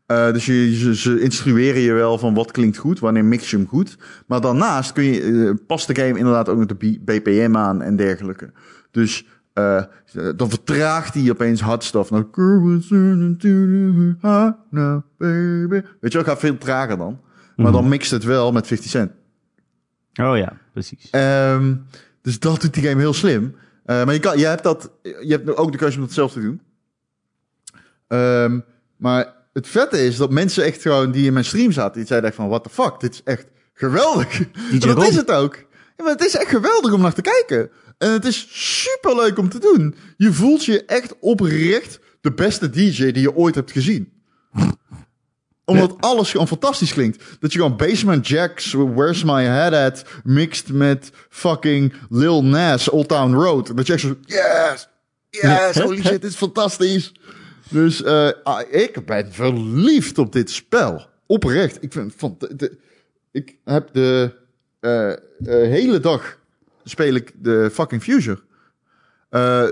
Eh, 0.06 0.32
dus 0.32 0.46
je, 0.46 0.74
ze, 0.74 0.96
ze 0.96 1.20
instrueren 1.20 1.80
je 1.80 1.92
wel 1.92 2.18
van 2.18 2.34
wat 2.34 2.50
klinkt 2.50 2.76
goed, 2.76 2.98
wanneer 2.98 3.24
mix 3.24 3.50
je 3.50 3.56
hem 3.56 3.66
goed. 3.66 3.98
Maar 4.26 4.40
daarnaast 4.40 4.92
kun 4.92 5.04
je, 5.04 5.20
eh, 5.48 5.66
past 5.66 5.86
de 5.86 5.94
game 5.94 6.18
inderdaad 6.18 6.48
ook 6.48 6.58
nog 6.58 6.66
de 6.66 6.98
BPM 7.04 7.56
aan 7.56 7.82
en 7.82 7.96
dergelijke. 7.96 8.52
Dus 8.90 9.26
eh, 9.52 9.82
dan 10.36 10.48
vertraagt 10.48 11.14
hij 11.14 11.30
opeens 11.30 11.60
hard 11.60 11.84
stuff. 11.84 12.10
Nou. 14.70 15.02
Weet 16.00 16.12
je 16.12 16.18
wel, 16.18 16.24
gaat 16.24 16.38
veel 16.38 16.58
trager 16.58 16.96
dan. 16.96 17.20
Maar 17.56 17.72
dan 17.72 17.88
mixt 17.88 18.10
het 18.10 18.24
wel 18.24 18.52
met 18.52 18.66
50 18.66 18.90
cent. 18.90 19.12
Oh 20.20 20.36
ja, 20.36 20.52
precies. 20.72 21.10
Ehm, 21.10 21.74
dus 22.22 22.38
dat 22.38 22.60
doet 22.60 22.74
die 22.74 22.82
game 22.82 23.00
heel 23.00 23.14
slim. 23.14 23.56
Eh, 23.84 24.04
maar 24.04 24.14
je, 24.14 24.20
kan, 24.20 24.38
je, 24.38 24.46
hebt 24.46 24.62
dat, 24.62 24.90
je 25.02 25.26
hebt 25.28 25.56
ook 25.56 25.72
de 25.72 25.78
keuze 25.78 25.96
om 25.96 26.04
dat 26.04 26.12
zelf 26.12 26.32
te 26.32 26.40
doen. 26.40 26.60
Ehm, 28.08 28.60
maar 28.96 29.34
het 29.52 29.68
vette 29.68 30.04
is 30.04 30.16
dat 30.16 30.30
mensen 30.30 30.64
echt 30.64 30.82
gewoon 30.82 31.10
die 31.10 31.26
in 31.26 31.32
mijn 31.32 31.44
stream 31.44 31.72
zaten, 31.72 31.98
die 31.98 32.06
zeiden 32.06 32.28
echt 32.28 32.38
van, 32.38 32.48
what 32.48 32.62
the 32.62 32.70
fuck, 32.70 33.00
dit 33.00 33.12
is 33.12 33.22
echt 33.24 33.46
geweldig. 33.74 34.40
En 34.70 34.78
dat 34.78 34.96
Ron. 34.96 35.06
is 35.06 35.16
het 35.16 35.30
ook. 35.30 35.56
Ja, 35.96 36.04
maar 36.04 36.12
het 36.12 36.24
is 36.24 36.36
echt 36.36 36.48
geweldig 36.48 36.92
om 36.92 37.00
naar 37.00 37.14
te 37.14 37.22
kijken. 37.22 37.70
En 37.98 38.12
het 38.12 38.24
is 38.24 38.46
super 38.50 39.16
leuk 39.16 39.38
om 39.38 39.48
te 39.48 39.58
doen. 39.58 39.94
Je 40.16 40.32
voelt 40.32 40.64
je 40.64 40.84
echt 40.84 41.14
oprecht 41.20 42.00
de 42.20 42.32
beste 42.32 42.70
DJ 42.70 43.10
die 43.10 43.20
je 43.22 43.34
ooit 43.34 43.54
hebt 43.54 43.70
gezien 43.70 44.12
omdat 45.70 45.94
alles 46.00 46.30
gewoon 46.30 46.48
fantastisch 46.48 46.92
klinkt. 46.92 47.24
Dat 47.40 47.52
je 47.52 47.58
gewoon 47.58 47.76
Basement 47.76 48.28
Jacks, 48.28 48.72
Where's 48.72 49.24
My 49.24 49.42
Head 49.42 49.72
At, 49.72 50.04
mixed 50.24 50.72
met 50.72 51.10
fucking 51.28 51.92
Lil 52.08 52.44
Nas, 52.44 52.88
Old 52.88 53.08
Town 53.08 53.34
Road. 53.34 53.76
Dat 53.76 53.86
je 53.86 53.92
echt 53.92 54.02
zo, 54.02 54.16
yes, 54.24 54.88
yes, 55.30 55.78
holy 55.78 56.02
shit, 56.02 56.10
dit 56.10 56.24
is 56.30 56.36
fantastisch. 56.36 57.12
Dus 57.68 58.02
eh, 58.02 58.28
ah, 58.42 58.60
ik 58.70 59.06
ben 59.06 59.32
verliefd 59.32 60.18
op 60.18 60.32
dit 60.32 60.50
spel. 60.50 61.06
Oprecht. 61.26 61.82
Ik, 61.82 61.92
vind, 61.92 62.12
van, 62.16 62.36
de, 62.38 62.78
ik 63.32 63.56
heb 63.64 63.88
de 63.92 64.38
eh, 64.80 65.10
eh, 65.10 65.16
hele 65.46 66.00
dag 66.00 66.38
speel 66.84 67.14
ik 67.14 67.32
de 67.36 67.70
fucking 67.72 68.02
eh, 69.30 69.64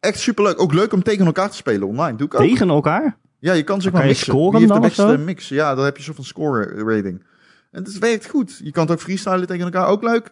echt 0.00 0.18
superleuk. 0.18 0.60
Ook 0.60 0.72
leuk 0.72 0.92
om 0.92 1.02
tegen 1.02 1.26
elkaar 1.26 1.50
te 1.50 1.56
spelen 1.56 1.88
online. 1.88 2.16
Doe 2.16 2.26
ik 2.26 2.34
ook. 2.34 2.40
Tegen 2.40 2.68
elkaar? 2.68 3.16
Ja, 3.38 3.52
je 3.52 3.62
kan 3.62 3.80
zeg 3.80 3.90
kan 3.92 4.00
maar 4.00 4.08
je 4.08 4.14
mixen. 4.14 4.32
scoren 4.32 4.60
Wie 4.60 4.72
heeft 4.72 4.96
de 4.96 5.04
beste 5.04 5.18
mix? 5.18 5.48
Ja, 5.48 5.74
dan 5.74 5.84
heb 5.84 5.96
je 5.96 6.02
zo 6.02 6.12
van 6.12 6.24
score 6.24 6.84
rating. 6.84 7.24
En 7.70 7.82
het 7.84 7.98
werkt 7.98 8.28
goed. 8.28 8.60
Je 8.62 8.70
kan 8.70 8.82
het 8.82 8.92
ook 8.92 9.00
freestylen 9.00 9.46
tegen 9.46 9.64
elkaar. 9.64 9.86
Ook 9.86 10.02
leuk. 10.02 10.30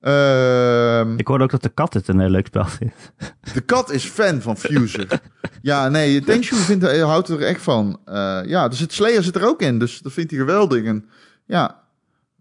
Ehm, 0.00 1.14
Ik 1.18 1.26
hoorde 1.26 1.44
ook 1.44 1.50
dat 1.50 1.62
de 1.62 1.68
kat 1.68 1.94
het 1.94 2.08
een 2.08 2.20
heel 2.20 2.28
leuk 2.28 2.46
spel 2.46 2.64
vindt. 2.64 3.12
de 3.54 3.60
kat 3.60 3.90
is 3.90 4.04
fan 4.04 4.40
van 4.42 4.56
Fuser. 4.56 5.20
ja, 5.62 5.88
nee, 5.88 6.20
Tenshu 6.20 6.56
vindt, 6.56 6.84
eh, 6.84 7.04
houdt 7.04 7.28
er 7.28 7.42
echt 7.42 7.62
van. 7.62 8.00
Eh, 8.04 8.40
ja, 8.44 8.68
dus 8.68 8.78
het 8.78 8.92
Slayer 8.92 9.22
zit 9.22 9.36
er 9.36 9.46
ook 9.46 9.62
in. 9.62 9.78
Dus 9.78 9.98
dat 9.98 10.12
vindt 10.12 10.30
hij 10.30 10.40
geweldig. 10.40 10.84
En 10.84 11.08
ja, 11.46 11.80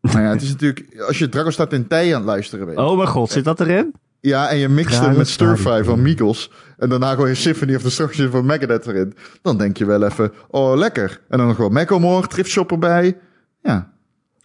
maar 0.02 0.22
ja, 0.22 0.30
het 0.30 0.42
is 0.42 0.50
natuurlijk... 0.50 1.02
Als 1.08 1.20
je 1.20 1.30
Dragon 1.30 1.52
staat 1.52 1.74
in 1.74 1.88
Tij 1.88 2.08
aan 2.10 2.22
het 2.22 2.30
luisteren 2.30 2.66
bent. 2.66 2.78
Oh 2.78 2.96
mijn 2.96 3.08
god, 3.08 3.32
zit 3.32 3.44
dat 3.44 3.60
erin? 3.60 3.94
Ja, 4.22 4.50
en 4.50 4.58
je 4.58 4.68
mixt 4.70 5.00
hem 5.00 5.18
met 5.18 5.28
Stir 5.28 5.48
Fry 5.48 5.58
Stadium. 5.62 5.86
van 5.86 6.02
Migos. 6.02 6.52
En 6.78 6.90
daarna 6.90 7.12
gewoon 7.12 7.28
je 7.30 7.36
Symphony 7.36 7.76
of 7.76 7.82
Destruction 7.82 8.30
van 8.32 8.46
Megadeth 8.46 8.88
erin. 8.88 9.14
Dan 9.42 9.58
denk 9.58 9.78
je 9.78 9.86
wel 9.86 10.04
even, 10.04 10.32
oh 10.48 10.78
lekker. 10.78 11.22
En 11.30 11.38
dan 11.38 11.48
nog 11.48 11.58
wel 11.58 11.70
Macklemore, 11.70 12.28
Thrift 12.28 12.50
Shop 12.50 12.72
erbij. 12.72 13.18
Ja, 13.62 13.92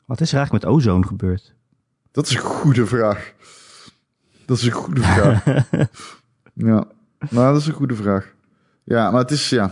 Wat 0.04 0.20
is 0.20 0.32
er 0.32 0.36
eigenlijk 0.36 0.64
met 0.64 0.74
Ozone 0.74 1.06
gebeurd? 1.06 1.54
dat 2.12 2.26
is 2.26 2.34
een 2.34 2.40
goede 2.40 2.86
vraag. 2.86 3.32
Dat 4.46 4.56
is 4.56 4.62
een 4.66 4.72
goede 4.72 5.00
vraag. 5.02 5.44
ja, 6.68 6.84
nou 7.30 7.52
dat 7.52 7.56
is 7.60 7.66
een 7.66 7.72
goede 7.74 7.94
vraag. 7.94 8.34
Ja, 8.84 9.10
maar 9.10 9.20
het 9.20 9.30
is, 9.30 9.48
ja. 9.50 9.70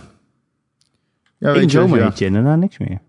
Ja, 1.38 1.48
Eén 1.48 1.54
weet 1.54 1.70
je, 1.70 1.78
ja. 1.78 1.86
zomerhitje 1.86 2.26
en 2.26 2.32
daarna 2.32 2.56
niks 2.56 2.78
meer. 2.78 3.00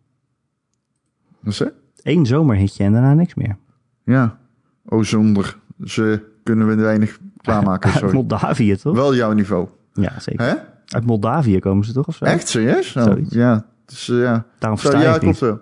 Wat 1.40 1.54
is 1.54 1.60
het? 1.60 1.74
Eén 2.04 2.26
zomerhitje 2.26 2.84
en 2.84 2.92
daarna 2.92 3.14
niks 3.14 3.34
meer. 3.34 3.58
Ja. 4.06 4.40
Oh, 4.86 5.04
zonder 5.04 5.58
ze 5.84 6.34
kunnen 6.46 6.68
we 6.68 6.76
weinig 6.76 7.20
klaarmaken, 7.42 7.90
Uit 7.90 8.00
sorry. 8.00 8.14
Moldavië 8.14 8.76
toch? 8.76 8.96
Wel 8.96 9.16
jouw 9.16 9.32
niveau. 9.32 9.68
Ja, 9.94 10.20
zeker. 10.20 10.46
Hè? 10.46 10.56
Uit 10.86 11.06
Moldavië 11.06 11.60
komen 11.60 11.86
ze 11.86 11.94
toch 11.94 12.08
of 12.08 12.16
zo? 12.16 12.26
Echt, 12.26 12.48
serieus? 12.48 12.92
Zoiets. 12.92 13.34
ja, 13.34 13.66
dus 13.86 14.08
uh, 14.08 14.22
ja. 14.22 14.46
Daarom 14.60 14.80
versta 14.80 15.02
ja, 15.02 15.12
het 15.12 15.22
klopt 15.22 15.40
wel. 15.40 15.62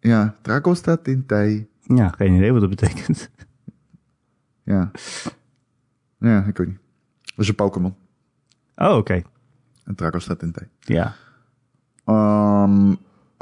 Ja, 0.00 0.34
Draco 0.42 0.74
staat 0.74 1.06
in 1.06 1.26
tij. 1.26 1.68
Ja, 1.82 2.08
geen 2.08 2.34
idee 2.34 2.52
wat 2.52 2.60
dat 2.60 2.70
betekent. 2.70 3.30
Ja. 4.64 4.90
Ja, 6.18 6.44
ik 6.44 6.56
weet 6.56 6.66
niet. 6.66 6.78
Dat 7.22 7.38
is 7.38 7.48
een 7.48 7.54
Pokémon. 7.54 7.94
Oh, 8.76 8.96
oké. 8.96 9.22
En 9.84 9.94
Draco 9.94 10.18
staat 10.18 10.42
in 10.42 10.52
tij. 10.52 10.68
Ja. 10.80 11.14
Um, 12.06 12.90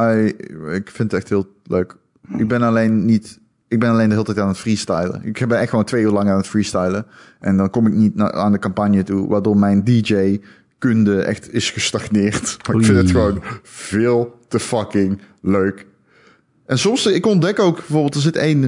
I, 0.00 0.34
ik 0.74 0.90
vind 0.90 1.12
het 1.12 1.12
echt 1.12 1.28
heel 1.28 1.54
leuk. 1.64 1.96
Ik 2.36 2.48
ben 2.48 2.62
alleen 2.62 3.04
niet... 3.04 3.39
Ik 3.70 3.78
ben 3.80 3.90
alleen 3.90 4.08
de 4.08 4.12
hele 4.14 4.24
tijd 4.26 4.38
aan 4.38 4.48
het 4.48 4.58
freestylen. 4.58 5.20
Ik 5.24 5.46
ben 5.48 5.58
echt 5.58 5.70
gewoon 5.70 5.84
twee 5.84 6.02
uur 6.02 6.10
lang 6.10 6.28
aan 6.30 6.36
het 6.36 6.46
freestylen. 6.46 7.06
En 7.40 7.56
dan 7.56 7.70
kom 7.70 7.86
ik 7.86 7.92
niet 7.92 8.14
na- 8.14 8.32
aan 8.32 8.52
de 8.52 8.58
campagne 8.58 9.02
toe. 9.02 9.28
Waardoor 9.28 9.56
mijn 9.56 9.84
DJ-kunde 9.84 11.20
echt 11.22 11.52
is 11.52 11.70
gestagneerd. 11.70 12.56
Maar 12.66 12.76
ik 12.76 12.84
vind 12.84 12.96
het 12.98 13.10
gewoon 13.10 13.42
veel 13.62 14.38
te 14.48 14.60
fucking 14.60 15.18
leuk. 15.42 15.86
En 16.66 16.78
soms, 16.78 17.06
ik 17.06 17.26
ontdek 17.26 17.58
ook 17.58 17.76
bijvoorbeeld, 17.76 18.14
er 18.14 18.20
zit 18.20 18.36
één... 18.36 18.62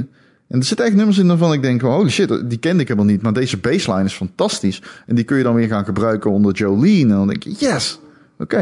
En 0.49 0.59
er 0.59 0.65
zitten 0.65 0.87
echt 0.87 0.95
nummers 0.95 1.19
in 1.19 1.27
waarvan 1.27 1.53
ik 1.53 1.63
denk, 1.63 1.81
holy 1.81 2.11
shit, 2.11 2.51
die 2.51 2.59
kende 2.59 2.83
ik 2.83 2.89
helemaal 2.89 3.11
niet. 3.11 3.23
Maar 3.23 3.33
deze 3.33 3.57
baseline 3.59 4.05
is 4.05 4.13
fantastisch. 4.15 4.83
En 5.07 5.15
die 5.15 5.25
kun 5.25 5.37
je 5.37 5.43
dan 5.43 5.55
weer 5.55 5.69
gaan 5.69 5.85
gebruiken 5.85 6.31
onder 6.31 6.55
Jolene. 6.55 7.01
En 7.03 7.09
dan 7.09 7.27
denk 7.27 7.43
je, 7.43 7.55
yes, 7.59 8.01
oké. 8.39 8.61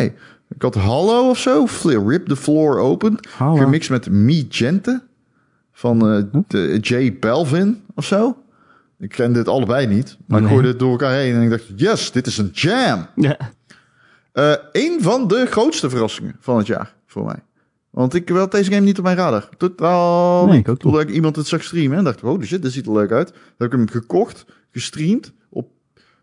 Ik 0.54 0.62
had 0.62 0.74
Hallo 0.74 1.28
of 1.28 1.38
zo, 1.38 1.66
Rip 1.82 2.26
the 2.26 2.36
Floor 2.36 2.78
Open. 2.78 3.18
Hallo. 3.36 3.56
Gemixt 3.56 3.90
met 3.90 4.10
Me 4.10 4.46
Gente 4.48 5.02
van 5.80 6.10
eh, 6.10 6.42
de 6.48 6.78
J 6.80 7.18
Belvin 7.20 7.82
of 7.94 8.04
zo. 8.04 8.36
Ik 8.98 9.08
kende 9.08 9.38
dit 9.38 9.48
allebei 9.48 9.86
niet. 9.86 10.16
Maar 10.26 10.42
ik 10.42 10.48
hoorde 10.48 10.68
het 10.68 10.78
door 10.78 10.90
elkaar 10.90 11.14
heen 11.14 11.34
en 11.34 11.42
ik 11.42 11.50
dacht, 11.50 11.64
yes, 11.76 12.12
dit 12.12 12.26
is 12.26 12.38
een 12.38 12.50
jam. 12.52 13.06
Ja. 13.16 13.36
Eh 14.32 14.54
een 14.72 14.98
van 15.02 15.28
de 15.28 15.46
grootste 15.46 15.90
verrassingen 15.90 16.36
van 16.40 16.56
het 16.58 16.66
jaar 16.66 16.94
voor 17.06 17.24
mij. 17.24 17.42
Want 17.90 18.14
ik 18.14 18.28
had 18.28 18.52
deze 18.52 18.70
game 18.70 18.84
niet 18.84 18.98
op 18.98 19.04
mijn 19.04 19.16
radar. 19.16 19.48
Totaal 19.56 20.46
Nee, 20.46 20.56
niet. 20.56 20.68
ik. 20.68 20.78
Totdat 20.78 21.00
ik 21.00 21.10
iemand 21.10 21.36
het 21.36 21.46
zag 21.46 21.62
streamen 21.62 21.98
en 21.98 22.04
dacht, 22.04 22.20
holy 22.20 22.46
shit, 22.46 22.62
dit 22.62 22.72
ziet 22.72 22.86
er 22.86 22.92
leuk 22.92 23.12
uit. 23.12 23.28
Dan 23.28 23.42
heb 23.58 23.72
ik 23.72 23.78
hem 23.78 23.88
gekocht, 23.88 24.44
gestreamd. 24.70 25.32
Op... 25.48 25.68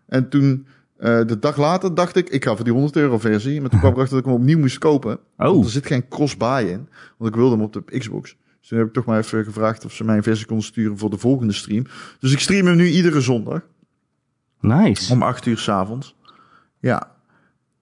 En 0.08 0.30
toen, 0.30 0.68
eh, 0.98 1.22
de 1.26 1.40
dag 1.40 1.58
later, 1.58 1.96
dacht 1.96 2.16
ik, 2.16 2.30
ik 2.30 2.44
ga 2.44 2.56
voor 2.56 2.64
die 2.64 2.74
100 2.74 2.96
euro 2.96 3.18
versie. 3.18 3.62
Maar 3.62 3.70
toen 3.70 3.80
kwam 3.80 3.92
ik 3.94 3.98
erachter 3.98 4.18
dat 4.18 4.26
ik 4.26 4.32
hem 4.32 4.42
opnieuw 4.42 4.60
moest 4.60 4.78
kopen. 4.78 5.20
Want 5.36 5.66
er 5.66 5.72
zit 5.72 5.86
geen 5.86 6.08
cross-buy 6.08 6.64
in. 6.68 6.88
Want 7.18 7.30
ik 7.32 7.36
wilde 7.40 7.56
hem 7.56 7.64
op 7.64 7.74
de 7.74 7.98
Xbox. 7.98 8.36
Dus 8.68 8.76
toen 8.76 8.86
heb 8.86 8.96
ik 8.96 9.02
toch 9.02 9.06
maar 9.14 9.20
even 9.20 9.44
gevraagd 9.44 9.86
of 9.86 9.94
ze 9.94 10.04
mij 10.04 10.16
een 10.18 10.24
versie 10.24 10.46
konden 10.46 10.66
sturen 10.66 10.98
voor 10.98 11.10
de 11.10 11.18
volgende 11.18 11.54
stream. 11.54 11.86
Dus 12.20 12.32
ik 12.32 12.40
stream 12.40 12.66
hem 12.66 12.76
nu 12.76 12.88
iedere 12.88 13.22
zondag. 13.22 13.62
Nice. 14.60 15.14
Om 15.14 15.22
8 15.24 15.46
uur 15.46 15.58
s'avonds. 15.58 16.16
Ja. 16.80 17.12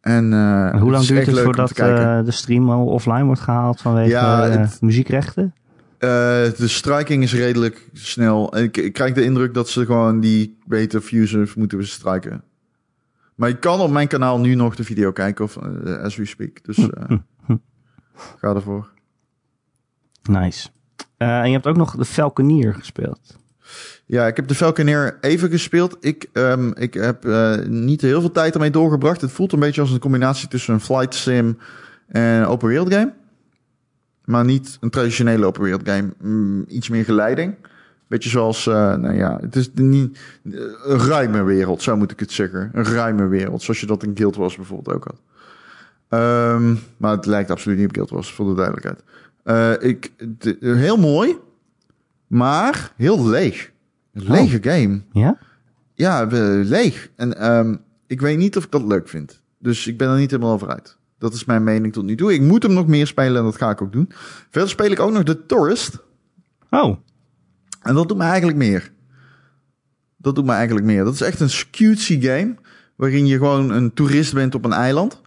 En, 0.02 0.34
eh, 0.34 0.74
En 0.74 0.80
hoe 0.80 0.92
lang 0.92 1.06
duurt 1.06 1.26
het 1.26 1.40
voordat 1.40 1.72
eh, 1.72 2.24
de 2.24 2.32
stream 2.32 2.70
al 2.70 2.86
offline 2.86 3.24
wordt 3.24 3.42
gehaald 3.42 3.82
vanwege 3.82 4.10
Ja, 4.10 4.48
eh, 4.48 4.60
het- 4.60 4.82
muziekrechten? 4.82 5.54
De 5.98 6.54
striking 6.58 7.24
is 7.24 7.34
redelijk 7.34 7.90
snel. 7.94 8.58
Ik, 8.58 8.78
ik 8.78 8.94
krijg 8.94 9.14
de 9.14 9.24
indruk 9.24 9.54
dat 9.54 9.70
ze 9.70 9.86
gewoon 9.86 10.20
die 10.20 10.58
beter 10.66 11.02
fuser 11.02 11.54
moeten 11.56 11.88
strijken. 11.88 12.44
Maar 13.36 13.50
je 13.50 13.58
kan 13.60 13.80
op 13.80 13.92
mijn 13.92 14.08
kanaal 14.08 14.40
nu 14.40 14.56
nog 14.56 14.76
de 14.76 14.84
video 14.84 15.12
kijken, 15.12 15.46
of 15.46 15.58
as 16.04 16.16
we 16.16 16.26
speak. 16.26 16.64
Dus 16.64 16.78
ga 18.40 18.54
ervoor. 18.56 18.94
Nice. 20.30 20.70
Eh, 21.18 21.40
en 21.40 21.46
je 21.46 21.54
hebt 21.54 21.68
ook 21.68 21.78
nog 21.78 21.96
de 21.96 22.06
Falconeer 22.06 22.74
gespeeld. 22.74 23.38
Ja, 24.06 24.28
ik 24.28 24.36
heb 24.36 24.48
de 24.48 24.56
Falconeer 24.56 25.18
even 25.22 25.50
gespeeld. 25.50 25.98
Ik, 26.00 26.30
ehm, 26.34 26.72
ik 26.76 26.94
heb 26.94 27.26
eh, 27.26 27.58
niet 27.68 28.02
heel 28.02 28.20
veel 28.20 28.32
tijd 28.32 28.54
ermee 28.54 28.70
doorgebracht. 28.70 29.22
Het 29.22 29.32
voelt 29.32 29.54
een 29.54 29.60
beetje 29.60 29.82
als 29.82 29.92
een 29.92 30.00
combinatie 30.00 30.48
tussen 30.48 30.74
een 30.74 30.80
flight 30.80 31.16
sim 31.16 31.58
en 32.08 32.22
een 32.22 32.46
open 32.46 32.68
wereld 32.68 32.94
game. 32.94 33.14
Maar 34.26 34.46
niet 34.46 34.78
een 34.82 34.90
traditionele 34.90 35.46
open 35.46 35.62
wereld 35.62 35.90
game. 35.90 36.14
Mm, 36.22 36.66
iets 36.68 36.90
meer 36.90 37.04
geleiding. 37.04 37.56
Beetje 38.08 38.30
zoals, 38.30 38.68
eh, 38.68 38.96
nou 38.96 39.14
ja, 39.14 39.38
het 39.42 39.56
is 39.56 39.70
niet 39.74 40.20
een 40.44 41.00
ruime 41.00 41.44
wereld, 41.44 41.82
zo 41.82 41.98
moet 41.98 42.12
ik 42.12 42.20
het 42.20 42.32
zeggen. 42.32 42.70
Een 42.74 42.86
ruime 42.86 43.28
wereld, 43.28 43.62
zoals 43.62 43.80
je 43.80 43.86
dat 43.86 44.04
in 44.04 44.12
Guild 44.18 44.36
Wars 44.36 44.56
bijvoorbeeld 44.56 44.96
ook 44.96 45.04
had. 45.04 45.22
Ehm, 46.10 46.76
maar 46.98 47.12
het 47.12 47.26
lijkt 47.26 47.52
absoluut 47.52 47.78
niet 47.78 47.88
op 47.88 47.94
Guild 47.94 48.10
Wars, 48.10 48.34
voor 48.34 48.48
de 48.50 48.56
duidelijkheid. 48.56 49.04
Eh, 49.46 49.72
ik, 49.80 50.12
de- 50.40 50.58
heel 50.60 50.98
mooi, 50.98 51.38
maar 52.28 52.92
heel 52.96 53.28
leeg. 53.28 53.72
Een 54.14 54.32
lege 54.32 54.58
game. 54.62 55.02
Ja? 55.12 55.38
Ja, 55.94 56.24
leeg. 56.64 57.10
En 57.16 57.38
ehm, 57.38 57.76
ik 58.08 58.22
weet 58.22 58.38
niet 58.38 58.58
of 58.58 58.64
ik 58.64 58.72
dat 58.72 58.84
leuk 58.84 59.08
vind. 59.10 59.42
Dus 59.60 59.88
ik 59.88 59.98
ben 59.98 60.10
er 60.10 60.18
niet 60.18 60.32
helemaal 60.32 60.54
over 60.54 60.70
uit. 60.70 60.98
Dat 61.18 61.34
is 61.34 61.46
mijn 61.46 61.64
mening 61.64 61.94
tot 61.94 62.04
nu 62.04 62.16
toe. 62.16 62.34
Ik 62.34 62.42
moet 62.42 62.64
hem 62.64 62.74
nog 62.74 62.88
meer 62.88 63.08
spelen 63.08 63.38
en 63.38 63.44
dat 63.44 63.56
ga 63.58 63.70
ik 63.70 63.82
ook 63.82 63.92
doen. 63.92 64.12
Verder 64.50 64.70
speel 64.70 64.92
ik 64.92 65.00
ook 65.00 65.12
nog 65.12 65.24
The 65.24 65.46
Tourist. 65.46 65.98
Oh, 66.70 66.98
En 67.82 67.94
dat 67.96 68.08
doet 68.08 68.18
me 68.18 68.24
eigenlijk 68.24 68.58
meer. 68.58 68.92
Dat 70.18 70.36
doet 70.36 70.46
me 70.46 70.52
eigenlijk 70.52 70.86
meer. 70.86 71.04
Dat 71.04 71.14
is 71.14 71.22
echt 71.22 71.40
een 71.40 71.50
cutesy 71.72 72.22
game. 72.22 72.56
Waarin 72.96 73.26
je 73.28 73.38
gewoon 73.38 73.70
een 73.72 73.94
toerist 73.94 74.34
bent 74.34 74.56
op 74.56 74.66
een 74.66 74.74
eiland. 74.74 75.22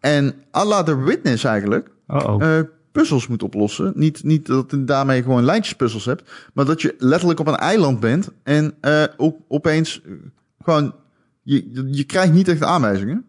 En 0.00 0.34
à 0.56 0.64
la 0.64 0.82
The 0.82 0.96
Witness 1.02 1.44
eigenlijk. 1.44 1.88
oh, 2.06 2.24
oh. 2.24 2.60
Puzzels 2.94 3.26
moet 3.26 3.42
oplossen. 3.42 3.92
Niet, 3.94 4.24
niet 4.24 4.46
dat 4.46 4.70
je 4.70 4.84
daarmee 4.84 5.22
gewoon 5.22 5.44
lijntjespuzzels 5.44 6.04
hebt. 6.04 6.30
Maar 6.52 6.64
dat 6.64 6.82
je 6.82 6.94
letterlijk 6.98 7.40
op 7.40 7.46
een 7.46 7.56
eiland 7.56 8.00
bent. 8.00 8.30
En 8.42 8.74
eh, 8.80 9.04
op, 9.16 9.40
opeens 9.48 10.02
eh, 10.02 10.12
gewoon... 10.60 10.94
Je, 11.42 11.88
je 11.90 12.04
krijgt 12.04 12.32
niet 12.32 12.48
echt 12.48 12.62
aanwijzingen. 12.62 13.24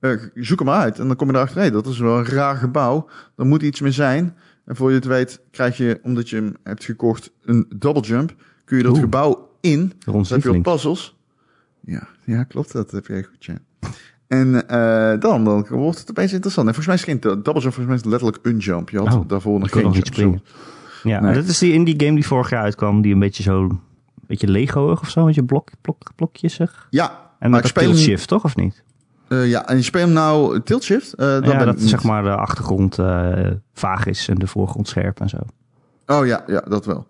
Eh, 0.00 0.12
zoek 0.34 0.58
hem 0.58 0.68
maar 0.68 0.80
uit. 0.80 0.98
En 0.98 1.06
dan 1.06 1.16
kom 1.16 1.28
je 1.28 1.34
erachter. 1.34 1.72
Dat 1.72 1.86
is 1.86 1.98
wel 1.98 2.18
een 2.18 2.24
raar 2.24 2.56
gebouw. 2.56 3.08
Er 3.36 3.46
moet 3.46 3.62
iets 3.62 3.80
mee 3.80 3.92
zijn. 3.92 4.36
En 4.64 4.76
voor 4.76 4.88
je 4.88 4.96
het 4.96 5.04
weet 5.04 5.40
krijg 5.50 5.76
je, 5.76 6.00
omdat 6.02 6.28
je 6.28 6.36
hem 6.36 6.56
hebt 6.62 6.84
gekocht, 6.84 7.32
een 7.42 7.66
double 7.76 8.02
jump. 8.02 8.34
Kun 8.64 8.76
je 8.76 8.82
dat 8.82 8.92
Oeh. 8.92 9.00
gebouw 9.00 9.50
in. 9.60 9.92
Dan 9.98 10.24
heb 10.28 10.42
je 10.42 10.60
puzzels. 10.60 11.16
Ja, 11.80 12.08
ja, 12.24 12.44
klopt. 12.44 12.72
Dat 12.72 12.90
heb 12.90 13.06
jij 13.06 13.22
goed, 13.22 13.44
ja. 13.44 13.58
En 14.30 14.68
eh, 14.68 15.20
dan, 15.20 15.44
dan 15.44 15.66
wordt 15.68 15.98
het 15.98 16.10
opeens 16.10 16.32
interessant. 16.32 16.68
En 16.68 16.74
volgens 16.74 16.86
mij 16.86 17.14
is 17.14 17.20
geen 17.20 17.20
double 17.42 17.60
jump, 17.60 17.74
volgens 17.74 17.86
mij 17.86 17.94
is 17.94 18.00
het 18.00 18.10
letterlijk 18.10 18.38
een 18.42 18.56
jump. 18.58 18.90
Je 18.90 18.98
had 18.98 19.14
Oh, 19.14 19.28
daarvoor 19.28 19.58
nog 19.58 19.70
geen 19.70 19.82
nog 19.82 19.92
jump. 19.94 20.06
springen. 20.06 20.42
Ja, 21.02 21.20
Nee. 21.20 21.34
dat 21.34 21.44
is 21.44 21.58
die 21.58 21.72
indie 21.72 21.94
game 21.96 22.14
die 22.14 22.26
vorig 22.26 22.50
jaar 22.50 22.62
uitkwam. 22.62 23.00
Die 23.02 23.12
een 23.12 23.18
beetje 23.18 23.42
zo... 23.42 23.62
Een 23.62 23.80
beetje 24.26 24.48
Lego-ig 24.48 25.00
of 25.00 25.10
zo. 25.10 25.20
Een 25.20 25.26
beetje 25.26 25.44
blok, 25.44 25.68
blok, 25.80 25.98
blokjes 26.16 26.54
zeg. 26.54 26.86
Ja, 26.90 27.30
En 27.38 27.50
met 27.50 27.66
speel 27.66 27.82
tilt-shift, 27.82 28.28
toch? 28.28 28.44
Of 28.44 28.56
niet? 28.56 28.82
eh, 29.28 29.48
ja, 29.48 29.68
en 29.68 29.76
je 29.76 29.82
speelt 29.82 30.04
hem 30.04 30.12
nou 30.12 30.60
tilt 30.60 30.82
shift. 30.82 31.12
Eh, 31.14 31.26
dan 31.26 31.42
ja, 31.42 31.56
ben 31.56 31.66
dat 31.66 31.76
niet. 31.78 31.88
zeg 31.88 32.02
maar 32.02 32.22
de 32.22 32.34
achtergrond 32.36 32.94
vaag 33.74 34.06
is 34.06 34.28
en 34.28 34.34
de 34.34 34.46
voorgrond 34.46 34.88
scherp 34.88 35.20
en 35.20 35.28
zo. 35.28 35.36
Oh 36.06 36.26
ja, 36.26 36.44
ja, 36.46 36.60
dat 36.60 36.84
wel. 36.86 37.06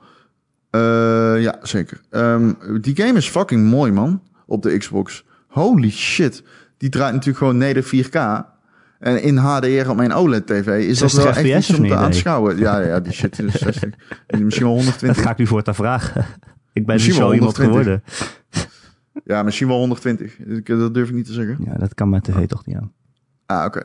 Ja, 1.40 1.58
zeker. 1.62 2.00
Ehm, 2.10 2.52
die 2.80 2.96
game 2.96 3.18
is 3.18 3.28
fucking 3.28 3.70
mooi, 3.70 3.92
man. 3.92 4.22
Op 4.46 4.62
de 4.62 4.78
Xbox. 4.78 5.24
Holy 5.48 5.90
shit. 5.90 6.42
Die 6.80 6.88
draait 6.90 7.12
natuurlijk 7.12 7.38
gewoon 7.38 7.56
neder 7.56 7.84
4K. 7.84 8.44
En 8.98 9.22
in 9.22 9.36
HDR 9.36 9.88
op 9.90 9.96
mijn 9.96 10.12
OLED-tv 10.12 10.66
is 10.88 10.98
dat 10.98 11.10
60 11.10 11.22
wel 11.34 11.44
echt 11.44 11.68
iets 11.68 11.78
om 11.78 11.86
te 11.88 11.94
aanschouwen. 11.96 12.56
Ja, 12.58 12.78
ja, 12.80 13.00
die 13.00 13.12
shit 13.12 13.38
is 13.38 13.54
60. 13.60 13.90
En 14.26 14.44
misschien 14.44 14.66
wel 14.66 14.74
Dat 14.76 14.84
120. 14.84 15.22
ga 15.22 15.30
ik 15.30 15.36
nu 15.36 15.46
voortaan 15.46 15.74
vragen. 15.74 16.24
ik 16.72 16.86
ben 16.86 16.94
Misschien 16.94 17.18
wel 17.18 17.34
iemand 17.34 17.56
120. 17.56 18.02
geworden. 18.02 18.02
Ja, 19.24 19.42
misschien 19.42 19.68
wel 19.68 19.78
120. 19.78 20.38
Ik- 20.38 20.66
Dat 20.66 20.94
durf 20.94 21.08
ik 21.08 21.14
niet 21.14 21.26
te 21.26 21.32
zeggen. 21.32 21.56
Ja, 21.64 21.74
dat 21.74 21.94
kan 21.94 22.08
mijn 22.08 22.22
tv 22.22 22.46
toch 22.46 22.66
niet 22.66 22.76
aan. 22.76 22.92
Ah, 23.46 23.64
oké. 23.64 23.82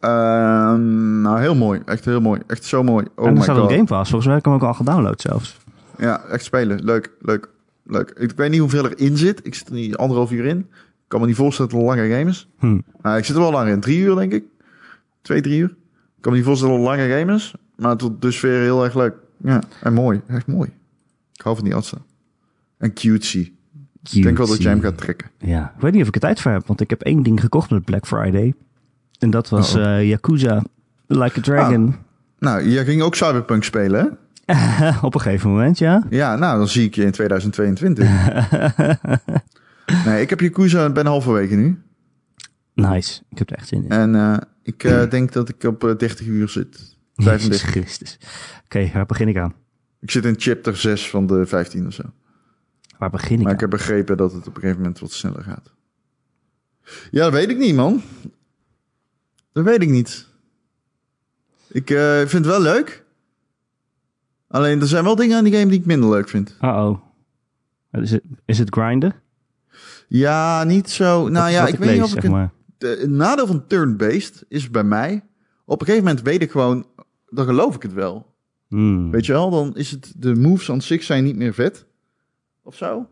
Ehm, 0.00 1.20
nou, 1.20 1.40
heel 1.40 1.54
mooi. 1.54 1.80
Echt 1.84 2.04
heel 2.04 2.20
mooi. 2.20 2.40
Echt 2.46 2.64
zo 2.64 2.82
mooi. 2.82 3.06
Oh 3.16 3.26
en 3.26 3.36
er 3.36 3.42
staat 3.42 3.58
op 3.58 3.70
Game 3.70 3.84
Pass. 3.84 4.10
Volgens 4.10 4.24
mij 4.24 4.34
heb 4.34 4.44
ik 4.46 4.52
hem 4.52 4.54
ook 4.60 4.66
al 4.68 4.74
gedownload 4.74 5.20
zelfs. 5.20 5.56
Ja, 5.98 6.22
echt 6.24 6.44
spelen. 6.44 6.84
Leuk, 6.84 7.10
leuk, 7.20 7.48
leuk. 7.84 8.10
Ik 8.18 8.32
weet 8.36 8.50
niet 8.50 8.60
hoeveel 8.60 8.88
erin 8.88 9.16
zit. 9.16 9.40
Ik 9.46 9.54
zit 9.54 9.68
er 9.68 9.74
niet 9.74 9.96
anderhalf 9.96 10.30
uur 10.30 10.44
in. 10.44 10.66
Kan 11.10 11.20
me 11.20 11.26
niet 11.26 11.36
voorstellen 11.36 11.70
dat 11.70 11.80
het 11.80 11.88
een 11.90 11.96
lange 11.96 12.10
game 12.16 12.30
is. 12.30 12.48
Hm. 12.58 12.78
Nou, 13.02 13.18
ik 13.18 13.24
zit 13.24 13.36
er 13.36 13.42
wel 13.42 13.50
lang 13.50 13.68
in. 13.70 13.80
Drie 13.80 13.98
uur, 13.98 14.14
denk 14.14 14.32
ik. 14.32 14.44
Twee, 15.22 15.40
drie 15.40 15.58
uur. 15.58 15.68
Ik 16.16 16.20
kan 16.20 16.32
me 16.32 16.38
niet 16.38 16.46
voorstellen 16.46 16.74
dat 16.74 16.84
het 16.86 16.92
een 16.92 16.98
lange 17.06 17.18
game 17.18 17.34
is. 17.34 17.54
Maar 17.76 17.96
tot 17.96 18.22
dusver 18.22 18.60
heel 18.60 18.84
erg 18.84 18.94
leuk. 18.94 19.14
Ja, 19.36 19.62
en 19.82 19.92
mooi. 19.92 20.20
Echt 20.26 20.46
mooi. 20.46 20.70
Ik 21.34 21.40
hou 21.40 21.56
van 21.56 21.64
die 21.64 21.74
artsen. 21.74 21.98
En 22.78 22.92
cutesy. 22.92 23.52
Ik 24.12 24.22
denk 24.22 24.36
wel 24.38 24.46
dat 24.46 24.62
jij 24.62 24.70
hem 24.70 24.80
gaat 24.80 24.98
trekken. 24.98 25.30
Ja, 25.38 25.72
ik 25.76 25.80
weet 25.82 25.92
niet 25.92 26.02
of 26.02 26.08
ik 26.08 26.14
er 26.14 26.20
tijd 26.20 26.40
voor 26.40 26.52
heb, 26.52 26.66
want 26.66 26.80
ik 26.80 26.90
heb 26.90 27.02
één 27.02 27.22
ding 27.22 27.40
gekocht 27.40 27.70
met 27.70 27.84
Black 27.84 28.06
Friday. 28.06 28.54
En 29.18 29.30
dat 29.30 29.48
was 29.48 29.74
Uh-oh. 29.76 29.98
eh, 29.98 30.08
Yakuza 30.08 30.62
Like 31.06 31.38
a 31.38 31.42
Dragon. 31.42 31.94
Nou, 32.38 32.68
jij 32.68 32.84
ging 32.84 33.02
ook 33.02 33.14
Cyberpunk 33.14 33.64
spelen, 33.64 34.00
hè? 34.00 34.90
Op 35.06 35.14
een 35.14 35.20
gegeven 35.20 35.50
moment, 35.50 35.78
ja. 35.78 36.06
Ja, 36.10 36.36
nou, 36.36 36.58
dan 36.58 36.68
zie 36.68 36.86
ik 36.86 36.94
je 36.94 37.04
in 37.04 37.10
2022. 37.10 38.08
nee, 40.04 40.22
ik 40.22 40.30
heb 40.30 40.40
Yakuza, 40.40 40.90
ben 40.90 41.06
halverwege 41.06 41.54
nu. 41.54 41.82
Nice, 42.74 43.22
ik 43.30 43.38
heb 43.38 43.50
er 43.50 43.56
echt 43.56 43.68
zin 43.68 43.84
in. 43.84 43.90
En 43.90 44.14
eh, 44.14 44.36
ik 44.62 44.84
eh, 44.84 45.10
denk 45.10 45.32
dat 45.32 45.48
ik 45.48 45.62
op 45.64 45.84
eh, 45.84 45.96
30 45.96 46.26
uur 46.26 46.48
zit. 46.48 46.96
Jezus 47.14 47.24
35. 47.24 47.70
Christus. 47.70 48.18
Oké, 48.64 48.90
waar 48.92 49.06
begin 49.06 49.28
ik 49.28 49.36
aan? 49.36 49.54
Ik 50.00 50.10
zit 50.10 50.24
in 50.24 50.34
chapter 50.38 50.76
6 50.76 51.10
van 51.10 51.26
de 51.26 51.46
15 51.46 51.86
of 51.86 51.92
zo. 51.92 52.02
Waar 52.98 53.10
begin 53.10 53.32
ik 53.32 53.38
Maar 53.38 53.46
aan? 53.46 53.54
ik 53.54 53.60
heb 53.60 53.70
begrepen 53.70 54.16
dat 54.16 54.32
het 54.32 54.46
op 54.46 54.54
een 54.54 54.60
gegeven 54.60 54.80
moment 54.82 54.98
wat 54.98 55.12
sneller 55.12 55.42
gaat. 55.42 55.72
Ja, 57.10 57.22
dat 57.22 57.32
weet 57.32 57.50
ik 57.50 57.58
niet, 57.58 57.74
man. 57.74 58.02
Dat 59.52 59.64
weet 59.64 59.82
ik 59.82 59.88
niet. 59.88 60.28
Ik 61.68 61.90
eh, 61.90 62.16
vind 62.18 62.32
het 62.32 62.46
wel 62.46 62.60
leuk. 62.60 63.04
Alleen 64.48 64.80
er 64.80 64.86
zijn 64.86 65.04
wel 65.04 65.16
dingen 65.16 65.36
aan 65.36 65.44
die 65.44 65.52
game 65.52 65.70
die 65.70 65.78
ik 65.80 65.86
minder 65.86 66.10
leuk 66.10 66.28
vind. 66.28 66.56
Uh-oh. 66.62 67.00
Is 67.92 68.10
het, 68.10 68.22
is 68.44 68.58
het 68.58 68.74
grinden? 68.74 69.14
Ja, 70.12 70.64
niet 70.64 70.90
zo. 70.90 71.28
Nou 71.28 71.50
ja, 71.50 71.66
ik 71.66 71.76
weet 71.78 71.88
lees, 71.88 71.94
niet 71.94 72.02
of 72.04 72.08
ik 72.08 72.14
zeg 72.14 72.22
het 72.22 72.32
maar. 72.32 72.50
de, 72.78 72.96
het 73.00 73.10
nadeel 73.10 73.46
van 73.46 73.66
turn-based 73.66 74.44
is 74.48 74.70
bij 74.70 74.84
mij. 74.84 75.24
Op 75.64 75.80
een 75.80 75.86
gegeven 75.86 76.06
moment 76.06 76.24
weet 76.24 76.42
ik 76.42 76.50
gewoon, 76.50 76.86
dan 77.28 77.44
geloof 77.44 77.74
ik 77.74 77.82
het 77.82 77.92
wel. 77.92 78.26
Hmm. 78.68 79.10
Weet 79.10 79.26
je 79.26 79.32
wel, 79.32 79.50
dan 79.50 79.76
is 79.76 79.90
het 79.90 80.12
de 80.16 80.34
moves 80.34 80.70
aan 80.70 80.80
zich 80.82 81.02
zijn 81.02 81.24
niet 81.24 81.36
meer 81.36 81.54
vet. 81.54 81.86
Of 82.62 82.76
zo. 82.76 83.06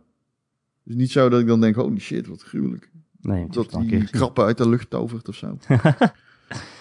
Dus 0.85 0.95
niet 0.95 1.11
zo 1.11 1.29
dat 1.29 1.41
ik 1.41 1.47
dan 1.47 1.61
denk, 1.61 1.75
holy 1.75 1.99
shit, 1.99 2.27
wat 2.27 2.43
gruwelijk. 2.43 2.91
Nee, 3.21 3.47
Dat 3.51 3.71
die 3.81 4.05
krappen 4.11 4.45
uit 4.45 4.59
de 4.59 4.69
lucht 4.69 4.91
tovert 4.91 5.29
of 5.29 5.35
zo. 5.35 5.59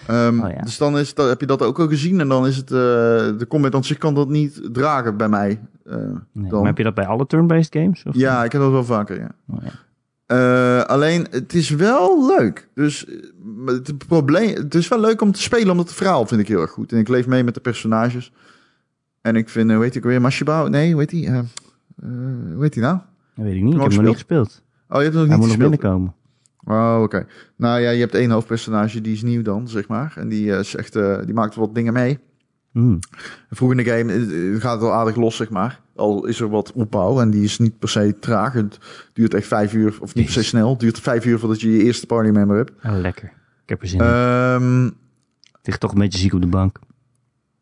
Ehm, 0.06 0.40
Oh 0.40 0.50
ja. 0.50 0.62
Dus 0.62 0.78
dan 0.78 0.98
is, 0.98 1.14
dat, 1.14 1.28
heb 1.28 1.40
je 1.40 1.46
dat 1.46 1.62
ook 1.62 1.78
al 1.78 1.88
gezien 1.88 2.20
en 2.20 2.28
dan 2.28 2.46
is 2.46 2.56
het, 2.56 2.70
eh, 2.70 2.76
de 3.38 3.44
combat 3.48 3.74
aan 3.74 3.84
zich 3.84 3.98
kan 3.98 4.14
dat 4.14 4.28
niet 4.28 4.60
dragen 4.72 5.16
bij 5.16 5.28
mij. 5.28 5.60
Eh, 5.84 5.96
Nee, 6.32 6.48
dan. 6.50 6.58
Maar 6.58 6.66
heb 6.66 6.78
je 6.78 6.84
dat 6.84 6.94
bij 6.94 7.06
alle 7.06 7.26
turn-based 7.26 7.72
games? 7.82 8.02
Of? 8.04 8.14
Ja, 8.14 8.44
ik 8.44 8.52
heb 8.52 8.60
dat 8.60 8.70
wel 8.70 8.84
vaker, 8.84 9.18
ja. 9.20 9.30
Oh, 9.48 9.62
ja. 9.62 9.70
Eh, 10.28 10.80
alleen, 10.82 11.26
het 11.30 11.54
is 11.54 11.70
wel 11.70 12.26
leuk. 12.26 12.68
Dus 12.74 13.06
eh, 13.06 13.14
het 13.66 14.06
probleem, 14.08 14.54
het 14.54 14.74
is 14.74 14.88
wel 14.88 15.00
leuk 15.00 15.20
om 15.20 15.32
te 15.32 15.42
spelen, 15.42 15.70
omdat 15.70 15.86
het 15.86 15.96
verhaal 15.96 16.26
vind 16.26 16.40
ik 16.40 16.48
heel 16.48 16.60
erg 16.60 16.70
goed. 16.70 16.92
En 16.92 16.98
ik 16.98 17.08
leef 17.08 17.26
mee 17.26 17.44
met 17.44 17.54
de 17.54 17.60
personages. 17.60 18.32
En 19.20 19.36
ik 19.36 19.48
vind, 19.48 19.68
eh, 19.70 19.74
hoe 19.76 19.84
heet 19.84 19.94
ik 19.94 20.02
weer, 20.02 20.20
Mashiba? 20.20 20.68
Nee, 20.68 20.96
heet 20.96 21.08
die? 21.10 21.26
Eh, 21.26 21.38
eh, 21.38 21.44
hoe 22.54 22.62
heet 22.62 22.72
die 22.72 22.82
nou? 22.82 22.98
Dat 23.34 23.44
weet 23.44 23.54
ik 23.54 23.62
niet. 23.62 23.74
Ik 23.74 23.80
heb 23.80 23.88
hem 23.88 23.96
nog 23.96 24.06
niet 24.06 24.14
gespeeld. 24.14 24.62
Oh, 24.88 24.96
je 24.96 25.02
hebt 25.02 25.14
hem 25.14 25.26
nog 25.28 25.38
Hij 25.38 25.38
niet 25.38 25.58
moet 25.58 25.58
nog 25.58 25.68
gespeeld. 25.70 25.70
binnenkomen. 25.80 26.14
Oh, 26.64 27.02
oké. 27.02 27.26
Nou 27.56 27.80
ja, 27.80 27.90
je 27.90 28.00
hebt 28.00 28.14
één 28.14 28.30
hoofdpersonage, 28.30 29.00
die 29.00 29.12
is 29.12 29.22
nieuw 29.22 29.42
dan, 29.42 29.68
zeg 29.68 29.88
maar. 29.88 30.12
En 30.16 30.28
die, 30.28 30.52
eh, 30.52 30.58
is 30.58 30.74
echt, 30.76 30.96
eh, 30.96 31.18
die 31.24 31.34
maakt 31.34 31.54
wat 31.54 31.74
dingen 31.74 31.92
mee. 31.92 32.18
Hmm. 32.72 32.98
Vroeg 33.50 33.70
in 33.70 33.76
de 33.76 33.84
game 33.84 34.12
eh, 34.12 34.54
eh, 34.54 34.60
gaat 34.60 34.72
het 34.72 34.80
wel 34.80 34.92
aardig 34.92 35.16
los, 35.16 35.36
zeg 35.36 35.50
maar. 35.50 35.80
Al 35.98 36.26
is 36.26 36.40
er 36.40 36.48
wat 36.48 36.72
opbouw 36.72 37.20
en 37.20 37.30
die 37.30 37.42
is 37.42 37.58
niet 37.58 37.78
per 37.78 37.88
se 37.88 38.16
traag. 38.20 38.52
Het 38.52 38.78
duurt 39.12 39.34
echt 39.34 39.46
vijf 39.46 39.72
uur, 39.72 39.96
of 40.00 40.14
niet 40.14 40.24
per 40.24 40.34
se 40.34 40.42
snel. 40.42 40.70
Het 40.70 40.80
duurt 40.80 41.00
vijf 41.00 41.24
uur 41.24 41.38
voordat 41.38 41.60
je 41.60 41.72
je 41.72 41.82
eerste 41.82 42.06
partymember 42.06 42.56
hebt. 42.56 42.72
Oh, 42.84 42.98
lekker. 42.98 43.32
Ik 43.62 43.68
heb 43.68 43.82
er 43.82 43.88
zin 43.88 44.00
in. 44.00 44.06
Ehm 44.06 44.84
Het 45.52 45.66
ligt 45.66 45.80
toch 45.80 45.92
een 45.92 45.98
beetje 45.98 46.18
ziek 46.18 46.32
op 46.34 46.40
de 46.40 46.46
bank. 46.46 46.78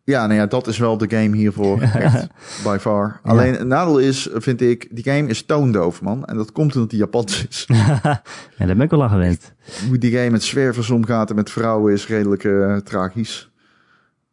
Ja, 0.04 0.26
nou 0.26 0.40
ja, 0.40 0.46
dat 0.46 0.66
is 0.66 0.78
wel 0.78 0.98
de 0.98 1.10
game 1.10 1.36
hiervoor. 1.36 1.80
Echt, 2.06 2.28
by 2.64 2.76
far. 2.80 3.20
Ja. 3.24 3.30
Alleen 3.30 3.54
het 3.54 3.66
nadeel 3.66 3.98
is, 3.98 4.28
vind 4.32 4.60
ik, 4.60 4.88
die 4.90 5.04
game 5.04 5.28
is 5.28 5.44
toondoof, 5.44 6.02
man. 6.02 6.24
En 6.24 6.36
dat 6.36 6.52
komt 6.52 6.74
omdat 6.74 6.90
die 6.90 6.98
Japans 6.98 7.46
is. 7.48 7.64
ja, 7.72 8.22
daar 8.58 8.66
ben 8.66 8.80
ik 8.80 8.90
wel 8.90 9.02
aan 9.02 9.10
gewend. 9.10 9.52
Hoe 9.88 9.98
die 9.98 10.12
game 10.12 10.30
met 10.30 10.42
zwervers 10.42 10.90
omgaat 10.90 11.30
en 11.30 11.36
met 11.36 11.50
vrouwen 11.50 11.92
is 11.92 12.06
redelijk 12.06 12.44
eh, 12.44 12.76
tragisch. 12.76 13.50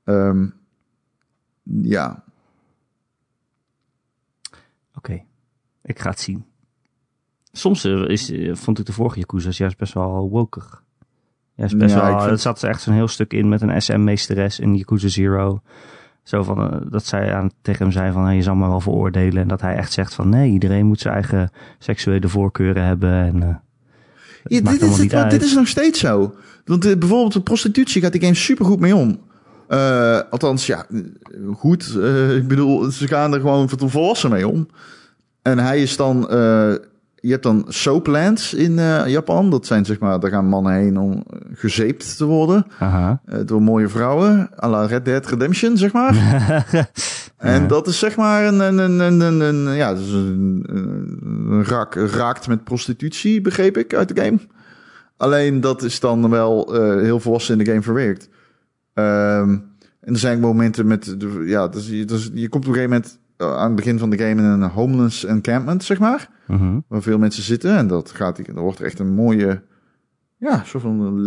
Ehm, 0.04 0.46
ja, 1.64 2.24
Oké, 5.04 5.24
ik 5.84 6.00
ga 6.00 6.10
het 6.10 6.20
zien. 6.20 6.46
Soms 7.52 7.84
eh, 7.84 8.08
is, 8.08 8.32
eh, 8.32 8.56
vond 8.56 8.80
ik 8.80 8.86
de 8.86 8.94
vorige 8.94 9.20
Yakuza's 9.20 9.58
juist 9.58 9.78
best 9.78 9.94
wel 9.94 10.30
wokig. 10.30 10.84
Juist 11.56 11.78
best 11.78 11.96
Ja, 11.96 12.10
wel, 12.10 12.20
vind- 12.20 12.32
er 12.32 12.38
zat 12.40 12.64
echt 12.64 12.82
zo'n 12.82 12.94
heel 12.94 13.08
stuk 13.08 13.34
in 13.34 13.50
met 13.50 13.62
een 13.62 13.82
SM-meesteres 13.82 14.60
in 14.60 14.76
Yakuza 14.76 15.08
Zero. 15.08 15.62
Zo 16.24 16.44
van, 16.44 16.72
eh, 16.72 16.82
dat 16.92 17.06
zij 17.06 17.34
aan, 17.34 17.52
tegen 17.62 17.84
hem 17.84 17.92
zei 17.92 18.12
van, 18.12 18.24
hey, 18.26 18.36
je 18.36 18.42
zal 18.42 18.56
me 18.56 18.68
wel 18.68 18.80
veroordelen. 18.82 19.42
En 19.42 19.48
dat 19.48 19.62
hij 19.62 19.76
echt 19.76 19.92
zegt 19.92 20.14
van, 20.14 20.30
nee, 20.30 20.52
iedereen 20.52 20.86
moet 20.86 21.00
zijn 21.00 21.14
eigen 21.14 21.52
seksuele 21.80 22.28
voorkeuren 22.28 22.84
hebben. 22.86 23.12
En, 23.14 23.62
Ja, 24.44 24.62
dit, 24.62 24.82
is 24.82 24.98
het, 24.98 25.12
want 25.12 25.32
dit 25.32 25.44
is 25.44 25.54
nog 25.56 25.68
steeds 25.68 26.00
zo. 26.00 26.36
Want 26.66 26.80
bijvoorbeeld 27.00 27.34
de 27.34 27.42
prostitutie 27.42 28.02
gaat 28.02 28.12
die 28.12 28.22
game 28.22 28.34
super 28.34 28.66
goed 28.66 28.80
mee 28.80 28.96
om. 28.96 29.20
Althans, 30.30 30.66
ja, 30.66 30.86
goed. 31.56 31.96
ik 32.36 32.48
bedoel, 32.48 32.92
ze 32.92 33.08
gaan 33.08 33.34
er 33.34 33.40
gewoon 33.40 33.68
tot 33.68 33.92
volwassen 33.92 34.30
mee 34.30 34.48
om. 34.48 34.68
En 35.44 35.58
hij 35.60 35.82
is 35.82 35.98
dan... 35.98 36.30
eh, 36.30 36.74
je 37.16 37.32
hebt 37.32 37.44
dan 37.44 37.66
soaplands 37.68 38.54
in 38.54 38.80
eh, 38.80 39.08
Japan. 39.08 39.50
Dat 39.50 39.66
zijn 39.66 39.86
zeg 39.86 40.00
maar, 40.00 40.20
daar 40.20 40.30
gaan 40.32 40.46
mannen 40.46 40.74
heen 40.74 40.98
om 40.98 41.12
eh, 41.14 41.40
gezeept 41.54 42.18
te 42.18 42.26
worden. 42.26 42.66
Aha. 42.80 43.22
door 43.46 43.62
mooie 43.62 43.88
vrouwen. 43.90 44.50
à 44.64 44.70
la 44.70 44.86
Red 44.86 45.06
Dead 45.06 45.26
Redemption, 45.28 45.78
zeg 45.78 45.92
maar. 45.94 46.16
En 47.38 47.68
dat 47.68 47.88
is 47.88 48.00
zeg 48.00 48.16
maar 48.16 48.46
een, 48.46 48.60
een, 48.60 48.78
een, 48.78 49.00
een, 49.00 49.20
een, 49.22 49.42
een- 49.42 49.76
ja, 49.76 49.94
dus 49.94 50.12
een, 50.12 50.64
een 50.70 51.64
raak, 51.66 51.96
raakt 51.96 52.48
met 52.48 52.64
prostitutie, 52.64 53.42
begreep 53.42 53.78
ik 53.78 53.94
uit 53.94 54.16
de 54.16 54.22
game. 54.24 54.40
Alleen 55.18 55.62
dat 55.62 55.82
is 55.84 56.00
dan 56.00 56.30
wel 56.30 56.76
eh, 56.76 57.02
heel 57.02 57.20
volwassen 57.20 57.58
in 57.58 57.64
de 57.64 57.70
game 57.70 57.82
verwerkt. 57.84 58.30
Ehm, 58.94 59.50
en 60.00 60.14
er 60.14 60.20
zijn 60.20 60.40
momenten 60.40 60.88
met, 60.88 61.16
de- 61.20 61.44
ja, 61.46 61.68
dus 61.68 61.88
je, 61.88 62.06
dus 62.06 62.30
je 62.34 62.50
komt 62.50 62.64
op 62.68 62.70
een 62.70 62.76
gegeven 62.80 62.96
moment 62.96 63.20
aan 63.44 63.66
het 63.68 63.76
begin 63.76 64.00
van 64.00 64.10
de 64.10 64.18
game 64.18 64.30
in 64.42 64.48
een 64.48 64.70
homeless 64.70 65.26
encampment, 65.26 65.84
zeg 65.84 66.00
maar. 66.00 66.30
Mhm. 66.48 66.80
Waar 66.88 67.02
veel 67.02 67.18
mensen 67.18 67.44
zitten. 67.44 67.76
En 67.78 67.88
dat 67.88 68.12
gaat, 68.12 68.38
er 68.38 68.54
wordt 68.62 68.82
echt 68.82 69.00
een 69.00 69.14
mooie, 69.14 69.62
ja, 70.38 70.64
soort 70.66 70.84
van 70.84 71.20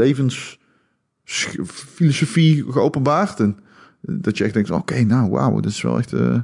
levensfilosofie 1.24 2.64
geopenbaard. 2.72 3.40
En 3.40 3.58
dat 4.00 4.38
je 4.38 4.44
echt 4.44 4.54
denkt, 4.54 4.70
oké, 4.70 5.00
nou, 5.02 5.30
wauw, 5.30 5.60
dit 5.60 5.70
is 5.70 5.82
wel 5.82 5.98
echt, 5.98 6.12
eh, 6.12 6.34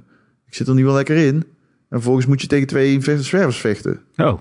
ik 0.46 0.54
zit 0.54 0.68
er 0.68 0.74
nu 0.74 0.84
wel 0.84 0.94
lekker 0.94 1.16
in. 1.16 1.34
En 1.34 1.44
vervolgens 1.98 2.26
moet 2.26 2.40
je 2.40 2.46
tegen 2.46 2.66
twee 2.66 3.00
zwervers 3.00 3.58
vechten. 3.60 4.00
Oh, 4.16 4.38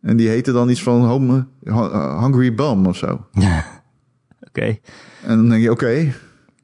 En 0.00 0.16
die 0.16 0.28
heten 0.28 0.54
dan 0.54 0.68
iets 0.68 0.82
van 0.82 1.04
home, 1.04 1.46
hu- 1.62 2.20
Hungry 2.20 2.54
Bum 2.54 2.86
of 2.86 2.96
zo. 2.96 3.26
oké. 4.48 4.78
En 5.22 5.36
dan 5.36 5.48
denk 5.48 5.62
je, 5.62 5.70
oké, 5.70 6.12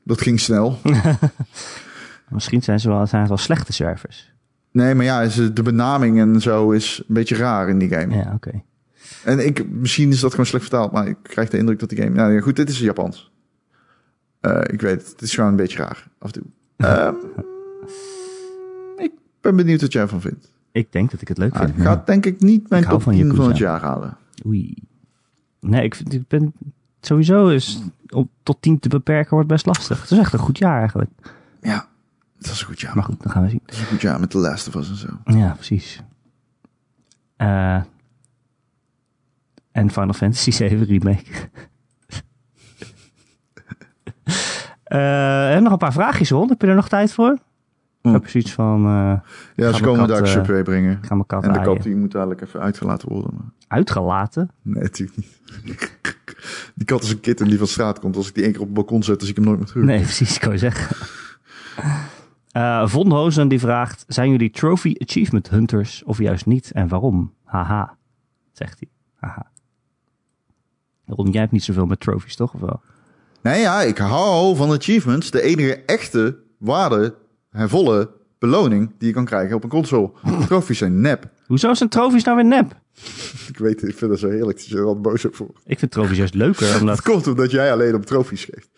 dat 0.04 0.20
ging 0.20 0.40
snel. 0.40 0.78
Misschien 2.30 2.62
zijn 2.62 2.80
ze 2.80 2.88
wel, 2.88 3.06
zijn 3.06 3.20
het 3.20 3.30
wel 3.30 3.38
slechte 3.38 3.72
zwervers. 3.72 4.32
Nee, 4.72 4.94
maar 4.94 5.04
ja, 5.04 5.26
de 5.52 5.62
benaming 5.62 6.18
en 6.20 6.40
zo 6.40 6.70
is 6.70 7.02
een 7.08 7.14
beetje 7.14 7.36
raar 7.36 7.68
in 7.68 7.78
die 7.78 7.88
game. 7.88 8.14
Ja, 8.14 8.32
oké. 8.34 8.62
En 9.24 9.46
ik, 9.46 9.68
misschien 9.68 10.10
is 10.10 10.20
dat 10.20 10.30
gewoon 10.30 10.46
slecht 10.46 10.64
vertaald, 10.64 10.92
maar 10.92 11.06
ik 11.08 11.16
krijg 11.22 11.48
de 11.48 11.58
indruk 11.58 11.78
dat 11.78 11.88
die 11.88 11.98
game... 12.02 12.14
Nou 12.14 12.32
ja, 12.32 12.40
goed, 12.40 12.56
dit 12.56 12.68
is 12.68 12.78
Japans. 12.78 13.32
Eh, 14.40 14.60
ik 14.66 14.80
weet 14.80 15.00
het, 15.00 15.10
het 15.10 15.22
is 15.22 15.34
gewoon 15.34 15.50
een 15.50 15.56
beetje 15.56 15.78
raar, 15.78 16.08
af 16.18 16.32
en 16.32 16.32
toe. 16.32 16.42
Ehm, 16.88 17.14
ik 18.96 19.12
ben 19.40 19.56
benieuwd 19.56 19.80
wat 19.80 19.92
jij 19.92 20.02
ervan 20.02 20.20
vindt. 20.20 20.52
Ik 20.72 20.92
denk 20.92 21.10
dat 21.10 21.20
ik 21.20 21.28
het 21.28 21.38
leuk 21.38 21.52
Ah, 21.52 21.58
vind. 21.64 21.76
ik 21.76 21.82
ga 21.82 22.02
denk 22.06 22.26
ik 22.26 22.40
niet 22.40 22.68
mijn 22.70 22.82
Ik 22.82 22.88
top 22.88 23.02
van 23.02 23.12
10 23.12 23.34
van 23.34 23.48
het 23.48 23.58
jaar 23.58 23.80
halen. 23.80 24.16
Oei. 24.46 24.74
Nee, 25.60 25.84
ik, 25.84 25.94
vind, 25.94 26.12
ik 26.12 26.28
ben 26.28 26.52
sowieso 27.00 27.48
is 27.48 27.82
om 28.08 28.28
tot 28.42 28.56
10 28.62 28.78
te 28.78 28.88
beperken 28.88 29.30
wordt 29.34 29.48
best 29.48 29.66
lastig. 29.66 30.00
Het 30.00 30.10
is 30.10 30.18
echt 30.18 30.32
een 30.32 30.38
goed 30.38 30.58
jaar 30.58 30.78
eigenlijk. 30.78 31.10
Ja, 31.60 31.88
dat 32.40 32.52
is 32.52 32.60
een 32.60 32.66
goed 32.66 32.80
jaar. 32.80 32.94
Maar 32.94 33.04
goed, 33.04 33.22
dan 33.22 33.32
gaan 33.32 33.42
we 33.42 33.48
zien. 33.48 33.60
Dat 33.66 33.74
is 33.74 33.80
een 33.80 33.86
goed 33.86 34.00
jaar 34.00 34.20
met 34.20 34.30
The 34.30 34.38
Last 34.38 34.68
of 34.68 34.74
Us 34.74 34.88
en 34.90 34.96
zo. 34.96 35.06
Ja, 35.24 35.52
precies. 35.52 36.02
Eh, 37.36 37.80
en 39.72 39.90
Final 39.90 40.12
Fantasy 40.12 40.50
7 40.50 40.84
remake. 40.84 41.24
Eh, 44.84 45.54
en 45.54 45.62
nog 45.62 45.72
een 45.72 45.78
paar 45.78 45.92
vraagjes 45.92 46.30
rond. 46.30 46.50
Heb 46.50 46.60
je 46.60 46.66
er 46.66 46.74
nog 46.74 46.88
tijd 46.88 47.12
voor? 47.12 47.32
Ik 47.32 47.38
Hm. 48.02 48.12
heb 48.12 48.28
zoiets 48.28 48.52
van, 48.52 48.84
eh, 48.86 49.20
Ja, 49.56 49.72
ze 49.72 49.82
komen 49.82 50.08
daar 50.08 50.22
eh, 50.22 50.30
subway 50.30 50.62
brengen. 50.62 50.92
ik 50.92 51.06
ga 51.06 51.14
mijn 51.14 51.26
kat 51.26 51.44
En 51.44 51.52
de 51.52 51.60
kat 51.60 51.82
die 51.82 51.96
moet 51.96 52.12
dadelijk 52.12 52.40
even 52.40 52.60
uitgelaten 52.60 53.08
worden. 53.08 53.30
Maar... 53.34 53.46
Uitgelaten? 53.68 54.50
Nee, 54.62 54.82
natuurlijk 54.82 55.16
niet. 55.16 55.38
die 56.74 56.84
kat 56.84 57.02
is 57.02 57.10
een 57.10 57.20
kitten 57.20 57.48
die 57.48 57.58
van 57.58 57.66
straat 57.66 57.98
komt. 57.98 58.16
Als 58.16 58.28
ik 58.28 58.34
die 58.34 58.42
één 58.44 58.52
keer 58.52 58.60
op 58.60 58.66
het 58.66 58.76
balkon 58.76 59.02
zet, 59.02 59.16
dan 59.18 59.26
zie 59.26 59.30
ik 59.30 59.36
hem 59.36 59.44
nooit 59.44 59.58
meer 59.58 59.68
terug. 59.68 59.84
Nee, 59.84 60.00
precies, 60.02 60.38
kan 60.38 60.52
je 60.52 60.58
zeggen. 60.58 60.96
Eh 62.50 62.88
Von 62.88 63.10
Hozen 63.10 63.48
die 63.48 63.60
vraagt, 63.60 64.04
zijn 64.08 64.30
jullie 64.30 64.50
trophy 64.50 64.94
achievement 64.98 65.50
hunters 65.50 66.02
of 66.02 66.18
juist 66.18 66.46
niet 66.46 66.70
en 66.72 66.88
waarom? 66.88 67.34
Haha, 67.44 67.96
zegt 68.52 68.78
hij. 68.78 68.88
Haha. 69.16 69.50
Ron, 71.06 71.30
jij 71.30 71.40
hebt 71.40 71.52
niet 71.52 71.64
zoveel 71.64 71.86
met 71.86 72.00
trophies, 72.00 72.36
toch? 72.36 72.54
Of 72.54 72.60
wel? 72.60 72.80
Nee, 73.42 73.60
ja, 73.60 73.80
ik 73.80 73.98
hou 73.98 74.56
van 74.56 74.70
achievements. 74.72 75.30
De 75.30 75.42
enige 75.42 75.76
echte 75.76 76.38
waarde 76.58 77.14
en 77.50 77.68
volle 77.68 78.10
beloning 78.38 78.92
die 78.98 79.08
je 79.08 79.14
kan 79.14 79.24
krijgen 79.24 79.56
op 79.56 79.64
een 79.64 79.70
console. 79.70 80.10
Trofies 80.46 80.78
zijn 80.78 81.00
nep. 81.00 81.30
Hoezo 81.46 81.74
zijn 81.74 81.88
trofies 81.88 82.24
nou 82.24 82.36
weer 82.36 82.46
nep? 82.46 82.80
Ik 83.48 83.58
weet, 83.58 83.82
ik 83.82 83.96
vind 83.96 84.10
dat 84.10 84.20
zo 84.20 84.28
heerlijk 84.28 84.58
dat 84.58 84.66
je 84.66 84.76
er 84.76 84.84
wat 84.84 85.02
boos 85.02 85.24
op 85.24 85.34
voor. 85.34 85.52
Ik 85.64 85.78
vind 85.78 85.90
trofies 85.90 86.16
juist 86.16 86.34
leuker, 86.34 86.80
omdat... 86.80 86.96
Het 87.04 87.06
komt 87.06 87.26
omdat 87.26 87.50
jij 87.50 87.72
alleen 87.72 87.94
op 87.94 88.06
trofies 88.06 88.44
geeft. 88.44 88.68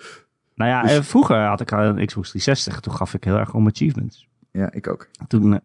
Nou 0.54 0.70
ja, 0.70 0.82
Dus- 0.82 0.96
eh, 0.96 1.02
vroeger 1.02 1.46
had 1.46 1.60
ik 1.60 1.70
een 1.70 2.06
Xbox 2.06 2.28
360, 2.28 2.80
toen 2.80 2.94
gaf 2.94 3.14
ik 3.14 3.24
heel 3.24 3.36
erg 3.38 3.54
om 3.54 3.66
achievements. 3.66 4.28
Ja, 4.50 4.72
ik 4.72 4.88
ook. 4.88 5.08
Toen 5.28 5.52
eh, 5.54 5.58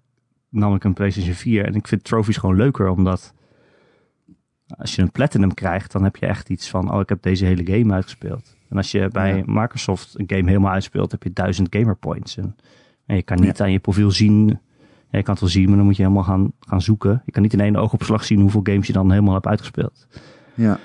nam 0.50 0.76
ik 0.76 0.84
een 0.84 0.94
PlayStation 0.94 1.34
4 1.34 1.66
en 1.66 1.76
ik 1.76 1.88
vind 1.88 2.04
trofies 2.04 2.38
gewoon 2.38 2.56
leuker, 2.56 2.90
omdat 2.90 3.34
als 4.78 4.96
je 4.96 5.02
een 5.02 5.12
platinum 5.12 5.54
krijgt, 5.54 5.92
dan 5.92 6.04
heb 6.04 6.16
je 6.16 6.26
echt 6.26 6.50
iets 6.50 6.70
van, 6.70 6.92
oh, 6.94 7.00
ik 7.00 7.10
heb 7.10 7.22
deze 7.22 7.46
hele 7.46 7.66
game 7.78 7.94
uitgespeeld. 7.94 8.56
En 8.70 8.78
als 8.78 8.92
je 8.92 9.08
bij 9.12 9.36
Ja. 9.36 9.44
Microsoft 9.46 10.20
een 10.20 10.26
game 10.28 10.48
helemaal 10.48 10.72
uitspeelt, 10.72 11.12
heb 11.12 11.24
je 11.24 11.34
duizend 11.34 11.68
gamer 11.76 11.96
points. 11.96 12.38
En, 12.38 12.56
en 13.06 13.16
je 13.16 13.22
kan 13.24 13.40
niet 13.40 13.62
aan 13.62 13.72
je 13.72 13.80
profiel 13.80 14.12
zien, 14.12 14.48
ja, 15.10 15.18
je 15.18 15.24
kan 15.24 15.34
het 15.34 15.40
wel 15.40 15.50
zien, 15.50 15.68
maar 15.68 15.76
dan 15.78 15.86
moet 15.86 15.96
je 15.96 16.02
helemaal 16.02 16.24
gaan, 16.24 16.52
gaan 16.60 16.82
zoeken. 16.82 17.22
Je 17.26 17.32
kan 17.32 17.42
niet 17.42 17.54
in 17.54 17.60
één 17.60 17.76
oogopslag 17.76 18.24
zien 18.24 18.40
hoeveel 18.42 18.62
games 18.64 18.88
je 18.88 18.94
dan 18.94 19.10
helemaal 19.12 19.34
hebt 19.34 19.48
uitgespeeld. 19.48 20.08
Ja. 20.54 20.80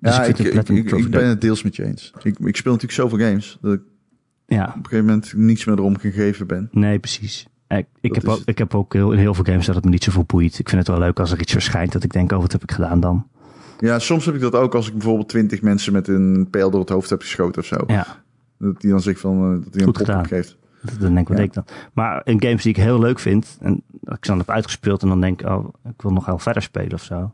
Ja. 0.00 0.08
Dus 0.26 0.38
ja, 0.38 0.62
ik 0.96 1.10
ben 1.10 1.26
het 1.28 1.40
deels 1.40 1.62
met 1.62 1.76
je 1.76 1.84
eens. 1.84 2.12
Ik, 2.22 2.38
ik 2.38 2.56
speel 2.56 2.72
natuurlijk 2.72 3.00
zoveel 3.00 3.18
games 3.18 3.58
dat 3.60 3.72
ik 3.72 3.80
Ja, 4.46 4.64
op 4.68 4.74
een 4.76 4.82
gegeven 4.84 5.04
moment 5.04 5.32
niets 5.36 5.64
meer 5.64 5.78
erom 5.78 5.98
gegeven 5.98 6.46
ben. 6.46 6.68
nee, 6.72 6.98
precies. 6.98 7.46
Ik, 8.00 8.14
heb 8.14 8.28
ook, 8.28 8.40
ik 8.44 8.58
heb 8.58 8.74
ook 8.74 8.92
heel, 8.92 9.12
in 9.12 9.18
heel 9.18 9.34
veel 9.34 9.44
games 9.44 9.66
dat 9.66 9.74
het 9.74 9.84
me 9.84 9.90
niet 9.90 10.04
zoveel 10.04 10.24
boeit. 10.26 10.58
Ik 10.58 10.68
vind 10.68 10.80
het 10.86 10.88
wel 10.96 10.98
leuk 11.06 11.20
als 11.20 11.32
er 11.32 11.40
iets 11.40 11.52
verschijnt 11.52 11.92
dat 11.92 12.04
ik 12.04 12.12
denk, 12.12 12.32
oh, 12.32 12.40
wat 12.40 12.52
heb 12.52 12.62
ik 12.62 12.70
gedaan 12.72 13.00
dan? 13.00 13.26
Ja, 13.78 13.98
soms 13.98 14.24
heb 14.24 14.34
ik 14.34 14.40
dat 14.40 14.54
ook 14.54 14.74
als 14.74 14.86
ik 14.86 14.92
bijvoorbeeld 14.92 15.28
twintig 15.28 15.62
mensen 15.62 15.92
met 15.92 16.08
een 16.08 16.48
pijl 16.50 16.70
door 16.70 16.80
het 16.80 16.88
hoofd 16.88 17.10
heb 17.10 17.20
geschoten 17.20 17.60
of 17.62 17.66
zo. 17.68 17.76
Ja, 17.86 18.06
Dat 18.58 18.80
die 18.80 18.90
dan 18.90 19.00
zegt 19.00 19.20
van, 19.20 19.36
eh, 19.36 19.64
dat 19.64 19.72
hij 19.74 19.80
een 19.80 19.86
Goed 19.86 19.96
pop 19.96 19.96
gedaan. 20.06 20.26
geeft. 20.26 20.56
Dan 20.98 21.14
denk 21.14 21.18
ik, 21.18 21.28
wat 21.28 21.36
Ja. 21.36 21.42
ik 21.44 21.52
dan? 21.52 21.64
Maar 21.92 22.20
in 22.24 22.42
games 22.42 22.62
die 22.62 22.72
ik 22.72 22.82
heel 22.82 22.98
leuk 22.98 23.18
vind, 23.18 23.56
en 23.60 23.82
dat 24.00 24.16
ik 24.16 24.24
ze 24.24 24.30
dan 24.30 24.38
heb 24.38 24.50
uitgespeeld 24.50 25.02
en 25.02 25.08
dan 25.08 25.20
denk 25.20 25.40
ik, 25.40 25.48
oh, 25.48 25.68
ik 25.84 26.02
wil 26.02 26.12
nog 26.12 26.26
wel 26.26 26.38
verder 26.38 26.62
spelen 26.62 26.92
of 26.92 27.02
zo. 27.02 27.32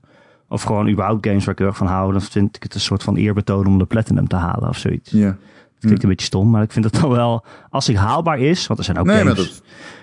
Of 0.49 0.62
gewoon 0.62 0.88
überhaupt 0.88 1.26
games 1.26 1.44
waar 1.44 1.53
ik 1.55 1.59
heel 1.59 1.68
erg 1.68 1.76
van 1.76 1.86
hou, 1.86 2.12
dan 2.12 2.20
vind 2.22 2.57
ik 2.57 2.62
het 2.62 2.74
een 2.74 2.80
soort 2.80 3.03
van 3.03 3.16
eerbetoon 3.16 3.66
om 3.66 3.78
de 3.78 3.84
platinum 3.84 4.28
te 4.28 4.36
halen 4.36 4.68
of 4.68 4.78
zoiets. 4.78 5.11
Ja. 5.11 5.26
Het 5.26 5.84
klinkt 5.84 6.03
een 6.03 6.09
beetje 6.09 6.26
stom, 6.26 6.51
maar 6.51 6.62
ik 6.62 6.72
vind 6.72 6.84
het 6.84 6.94
dan 7.01 7.11
wel, 7.11 7.44
als 7.70 7.86
het 7.86 7.97
haalbaar 7.97 8.38
is, 8.38 8.66
want 8.66 8.78
er 8.78 8.84
zijn 8.84 8.99
ook 8.99 9.07
Nee, 9.07 9.16
games, 9.18 9.34
dat, 9.36 9.47
er 9.47 9.62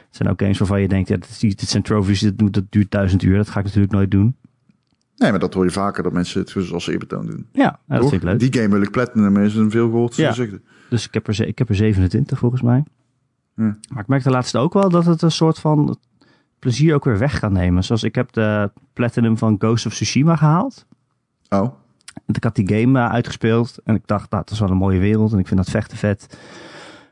zijn 0.10 0.30
ook 0.30 0.40
games 0.42 0.58
waarvan 0.58 0.82
je 0.82 0.88
denkt, 0.88 1.08
ja, 1.10 1.16
dit, 1.16 1.30
is- 1.30 1.40
dit 1.56 1.70
zijn 1.70 1.84
trophies, 1.84 2.20
dit, 2.20 2.54
dat 2.54 2.64
duurt 2.70 2.92
duizend 2.92 3.24
uur, 3.24 3.38
dat 3.38 3.50
ga 3.50 3.60
ik 3.60 3.66
natuurlijk 3.66 3.94
nooit 3.94 4.12
doen. 4.12 4.36
nee, 5.18 5.32
maar 5.32 5.40
dat 5.40 5.54
hoor 5.54 5.64
je 5.64 5.72
vaker, 5.72 6.04
dat 6.04 6.12
mensen 6.14 6.40
het 6.42 6.54
dus 6.54 6.74
als 6.74 6.88
eerbetoon 6.88 7.26
doen. 7.26 7.48
Ja, 7.52 7.80
dat 7.88 8.00
Toch? 8.00 8.10
vind 8.10 8.22
ik 8.22 8.28
leuk. 8.30 8.40
Die 8.40 8.54
game 8.54 8.70
wil 8.74 8.82
ik 8.82 8.92
platinum, 8.92 9.38
is 9.38 9.56
een 9.56 9.72
veel 9.72 9.90
gehoord 9.90 10.16
Ja. 10.16 10.30
gezegde. 10.30 10.62
Dus 10.90 11.08
ik 11.08 11.14
heb, 11.14 11.28
er, 11.28 11.48
ik 11.48 11.58
heb 11.58 11.70
er 11.70 11.76
27 11.76 12.40
volgens 12.40 12.62
mij. 12.62 12.84
Ja. 13.56 13.78
Maar 13.90 14.02
ik 14.02 14.08
merk 14.08 14.24
de 14.24 14.30
laatste 14.30 14.58
ook 14.58 14.74
wel 14.74 14.90
dat 14.90 15.06
het 15.06 15.22
een 15.22 15.32
soort 15.32 15.60
van 15.60 15.98
plezier 16.64 16.96
ook 16.96 17.06
weer 17.06 17.18
weg 17.18 17.40
kan 17.40 17.54
nemen. 17.54 17.84
Zoals 17.84 18.04
ik 18.04 18.16
heb 18.16 18.32
de 18.32 18.72
Platinum 18.94 19.38
van 19.38 19.56
Ghost 19.60 19.86
of 19.86 19.94
Tsushima 19.94 20.36
gehaald. 20.36 20.86
Oh, 21.50 21.60
Want 22.26 22.38
ik 22.38 22.44
had 22.44 22.56
die 22.56 22.74
game 22.74 23.00
eh, 23.00 23.12
uitgespeeld 23.12 23.78
en 23.84 23.96
ik 23.96 24.08
dacht, 24.08 24.30
nou, 24.32 24.42
het 24.42 24.52
is 24.52 24.60
wel 24.60 24.70
een 24.70 24.78
mooie 24.78 25.00
wereld 25.00 25.34
en 25.34 25.40
ik 25.40 25.48
vind 25.48 25.60
dat 25.60 25.70
vechten 25.70 25.98
vet. 25.98 26.38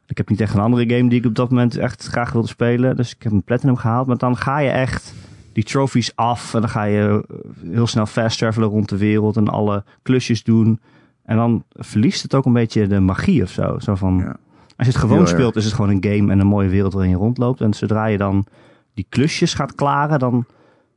Ik 0.08 0.18
heb 0.18 0.30
niet 0.30 0.42
echt 0.42 0.54
een 0.54 0.60
andere 0.60 0.96
game 0.96 1.10
die 1.10 1.20
ik 1.20 1.26
op 1.26 1.36
dat 1.36 1.50
moment 1.50 1.78
echt 1.78 2.08
graag 2.08 2.32
wilde 2.32 2.48
spelen. 2.48 2.96
Dus 2.96 3.16
ik 3.16 3.24
heb 3.24 3.32
een 3.32 3.44
Platinum 3.44 3.76
gehaald. 3.76 4.08
Maar 4.08 4.18
dan 4.18 4.38
ga 4.38 4.60
je 4.60 4.70
echt 4.70 5.14
die 5.54 5.64
trophies 5.64 6.16
af 6.16 6.54
en 6.54 6.62
dan 6.62 6.70
ga 6.70 6.84
je 6.84 7.26
eh, 7.30 7.72
heel 7.72 7.88
snel 7.88 8.06
fast 8.06 8.38
travelen 8.38 8.70
rond 8.70 8.90
de 8.90 8.98
wereld 8.98 9.38
en 9.38 9.48
alle 9.48 9.84
klusjes 10.02 10.44
doen. 10.44 10.80
En 11.26 11.36
dan 11.38 11.64
verliest 11.72 12.24
het 12.24 12.36
ook 12.36 12.46
een 12.46 12.54
beetje 12.54 12.88
de 12.88 13.00
magie 13.00 13.44
of 13.44 13.50
zo. 13.50 13.80
Zo 13.80 13.96
van, 13.96 14.18
ja. 14.18 14.26
als 14.28 14.38
je 14.78 14.86
het 14.86 14.96
gewoon 14.96 15.18
Heel 15.18 15.26
erg. 15.26 15.36
speelt, 15.36 15.56
is 15.56 15.66
het 15.66 15.74
gewoon 15.74 15.92
een 15.92 16.04
game 16.14 16.32
en 16.32 16.40
een 16.40 16.48
mooie 16.48 16.70
wereld 16.70 16.94
waarin 16.94 17.12
je 17.12 17.18
rondloopt. 17.18 17.62
En 17.62 17.74
zodra 17.74 18.06
je 18.06 18.18
dan 18.18 18.46
die 18.94 19.06
klusjes 19.10 19.54
gaat 19.54 19.76
klaren, 19.76 20.20
dan, 20.20 20.46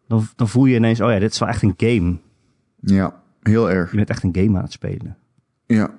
dan, 0.09 0.27
dan 0.37 0.49
voel 0.49 0.65
je 0.65 0.77
ineens, 0.77 1.01
oh 1.01 1.11
ja, 1.11 1.19
dit 1.19 1.33
is 1.33 1.39
wel 1.39 1.49
echt 1.49 1.63
een 1.63 1.75
game. 1.77 2.19
Ja, 2.81 3.23
heel 3.43 3.71
erg. 3.71 3.91
Je 3.91 3.97
bent 3.97 4.11
echt 4.11 4.23
een 4.23 4.37
game 4.37 4.57
aan 4.57 4.63
het 4.65 4.73
spelen. 4.73 5.17
Ja. 5.67 5.95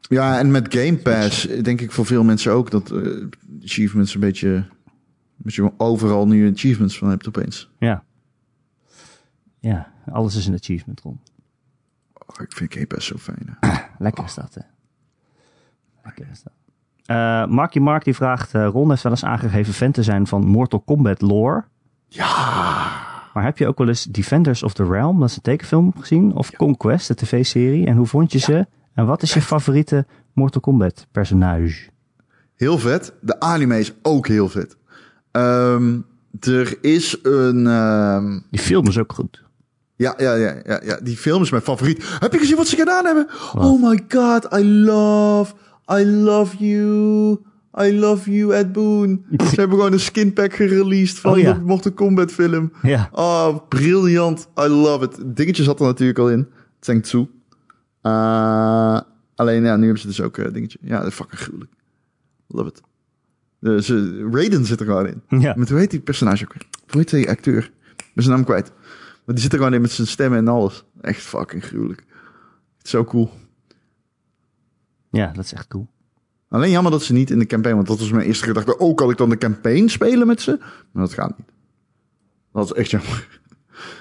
Ja, 0.00 0.38
en 0.38 0.50
met 0.50 0.74
Game 0.74 0.96
Pass 0.96 1.48
denk 1.62 1.80
ik 1.80 1.92
voor 1.92 2.06
veel 2.06 2.24
mensen 2.24 2.52
ook 2.52 2.70
dat 2.70 2.90
eh, 2.90 3.26
achievements 3.62 4.14
een 4.14 4.20
beetje... 4.20 4.66
Dat 5.36 5.54
je 5.54 5.72
overal 5.76 6.26
nu 6.26 6.52
achievements 6.52 6.98
van 6.98 7.08
hebt 7.08 7.28
opeens. 7.28 7.70
Ja. 7.78 8.04
Ja, 9.60 9.92
alles 10.10 10.36
is 10.36 10.46
een 10.46 10.54
achievement, 10.54 11.00
Ron. 11.00 11.20
Oh, 12.12 12.42
ik 12.42 12.52
vind 12.52 12.72
Game 12.72 12.86
Pass 12.86 13.06
zo 13.06 13.16
fijn. 13.16 13.56
hè. 13.60 13.68
Lekker 14.04 14.24
is 14.24 14.34
dat, 14.34 14.54
hè? 14.54 14.60
Lekker 16.04 16.28
is 16.30 16.42
dat. 16.42 16.52
Eh, 17.04 17.46
Marky 17.46 17.78
Mark 17.78 18.04
die 18.04 18.14
vraagt, 18.14 18.54
eh, 18.54 18.66
Ron 18.72 18.90
heeft 18.90 19.02
wel 19.02 19.12
eens 19.12 19.24
aangegeven 19.24 19.72
fan 19.74 19.90
te 19.92 20.02
zijn 20.02 20.26
van 20.26 20.46
Mortal 20.46 20.80
Kombat 20.80 21.20
lore. 21.20 21.64
Ja. 22.08 22.26
Maar 23.34 23.44
heb 23.44 23.58
je 23.58 23.66
ook 23.66 23.78
wel 23.78 23.88
eens 23.88 24.04
Defenders 24.04 24.62
of 24.62 24.74
the 24.74 24.84
Realm, 24.84 25.20
dat 25.20 25.28
is 25.28 25.36
een 25.36 25.42
tekenfilm, 25.42 25.92
gezien? 25.98 26.34
Of 26.34 26.50
Conquest, 26.56 27.08
de 27.08 27.14
tv-serie? 27.14 27.86
En 27.86 27.96
hoe 27.96 28.06
vond 28.06 28.32
je 28.32 28.38
ze? 28.38 28.66
En 28.94 29.06
wat 29.06 29.22
is 29.22 29.34
je 29.34 29.42
favoriete 29.42 30.06
Mortal 30.32 30.60
Kombat 30.60 31.06
personage? 31.12 31.88
Heel 32.56 32.78
vet. 32.78 33.12
De 33.20 33.40
anime 33.40 33.78
is 33.78 33.92
ook 34.02 34.26
heel 34.28 34.48
vet. 34.48 34.76
Ehm, 35.30 35.98
er 36.40 36.78
is 36.80 37.18
een... 37.22 37.66
ehm, 37.66 38.38
Die 38.50 38.60
film 38.60 38.86
is 38.88 38.98
ook 38.98 39.12
goed. 39.12 39.42
Ja, 39.96 40.14
ja, 40.16 40.34
ja, 40.34 40.54
ja, 40.64 40.80
ja, 40.84 40.98
die 41.02 41.16
film 41.16 41.42
is 41.42 41.50
mijn 41.50 41.62
favoriet. 41.62 42.16
Heb 42.18 42.32
je 42.32 42.38
gezien 42.38 42.56
wat 42.56 42.66
ze 42.66 42.76
gedaan 42.76 43.04
hebben? 43.04 43.28
Oh 43.54 43.82
my 43.82 44.04
god, 44.08 44.48
I 44.58 44.64
love, 44.64 45.54
I 45.90 46.04
love 46.04 46.56
you. 46.64 47.38
I 47.80 47.98
love 47.98 48.30
you, 48.30 48.54
Ed 48.54 48.72
Boon. 48.72 49.24
ze 49.50 49.54
hebben 49.60 49.76
gewoon 49.76 49.92
een 49.92 50.00
skinpack 50.00 50.54
gereleased 50.54 51.18
van 51.18 51.32
Oh 51.32 51.38
ja. 51.38 51.52
de 51.52 51.60
Mortal 51.60 51.92
Kombat 51.92 52.32
film. 52.32 52.72
Ja. 52.82 53.08
Oh, 53.12 53.56
briljant. 53.68 54.48
I 54.58 54.66
love 54.66 55.04
it. 55.04 55.16
Het 55.16 55.36
dingetje 55.36 55.62
zat 55.62 55.80
er 55.80 55.86
natuurlijk 55.86 56.18
al 56.18 56.30
in. 56.30 56.46
Tseng 56.78 57.02
Tzu. 57.02 57.26
Uh, 58.02 59.00
alleen, 59.34 59.64
ja, 59.64 59.76
nu 59.76 59.82
hebben 59.82 60.00
ze 60.00 60.06
dus 60.06 60.20
ook 60.20 60.36
een 60.36 60.52
dingetje. 60.52 60.78
Ja, 60.82 60.98
dat 60.98 61.06
is 61.06 61.14
fucking 61.14 61.40
gruwelijk. 61.40 61.72
Love 62.48 62.68
it. 62.68 62.80
Dus, 63.60 63.88
eh, 63.90 64.32
Raiden 64.32 64.64
zit 64.64 64.80
er 64.80 64.86
gewoon 64.86 65.06
in. 65.06 65.22
Ja. 65.40 65.54
Met 65.56 65.68
hoe 65.68 65.78
heet 65.78 65.90
die 65.90 66.00
personage 66.00 66.44
ook 66.44 66.52
weer? 66.52 66.66
Hoe 66.88 67.00
heet 67.00 67.10
die 67.10 67.28
acteur? 67.30 67.70
Ben 67.96 68.24
zijn 68.24 68.36
naam 68.36 68.44
kwijt. 68.44 68.72
Maar 69.24 69.34
die 69.34 69.44
zit 69.44 69.52
er 69.52 69.58
gewoon 69.58 69.74
in 69.74 69.80
met 69.80 69.90
zijn 69.90 70.06
stemmen 70.06 70.38
en 70.38 70.48
alles. 70.48 70.84
Echt 71.00 71.20
fucking 71.20 71.64
gruwelijk. 71.64 72.04
Zo 72.82 73.04
cool. 73.04 73.30
Ja, 75.14 75.32
dat 75.32 75.44
is 75.44 75.52
echt 75.52 75.68
cool. 75.68 75.86
Alleen 76.48 76.70
jammer 76.70 76.92
dat 76.92 77.02
ze 77.02 77.12
niet 77.12 77.30
in 77.30 77.38
de 77.38 77.46
campaign... 77.46 77.76
Want 77.76 77.88
dat 77.88 77.98
was 77.98 78.10
mijn 78.10 78.26
eerste 78.26 78.44
gedachte. 78.44 78.78
Ook 78.78 78.96
kan 78.96 79.10
ik 79.10 79.16
dan 79.16 79.28
de 79.28 79.38
campaign 79.38 79.88
spelen 79.88 80.26
met 80.26 80.40
ze? 80.40 80.56
Maar 80.92 81.02
dat 81.02 81.14
gaat 81.14 81.38
niet. 81.38 81.46
Dat 82.52 82.64
is 82.64 82.72
echt 82.72 82.90
jammer. 82.90 83.40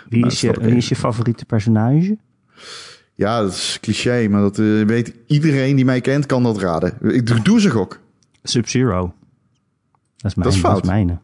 Wie 0.09 0.26
is, 0.26 0.41
je, 0.41 0.53
wie 0.61 0.76
is 0.76 0.89
je 0.89 0.95
favoriete 0.95 1.45
personage? 1.45 2.18
Ja, 3.14 3.41
dat 3.41 3.51
is 3.51 3.78
cliché. 3.82 4.28
Maar 4.28 4.41
dat 4.41 4.59
eh, 4.59 4.82
weet 4.86 5.14
iedereen 5.28 5.76
die 5.76 5.86
mij 5.86 6.01
kent 6.01 6.26
kan 6.26 6.43
dat 6.43 6.57
raden. 6.57 6.97
Ik 7.01 7.28
doe, 7.28 7.41
doe 7.41 7.61
ze 7.61 7.70
gok. 7.70 7.99
Sub-Zero. 8.43 9.14
Dat 10.18 10.32
is 10.32 10.36
mijn, 10.36 10.47
Dat 10.49 10.57
is 10.57 10.64
fout. 10.64 10.86
mijne. 10.86 11.20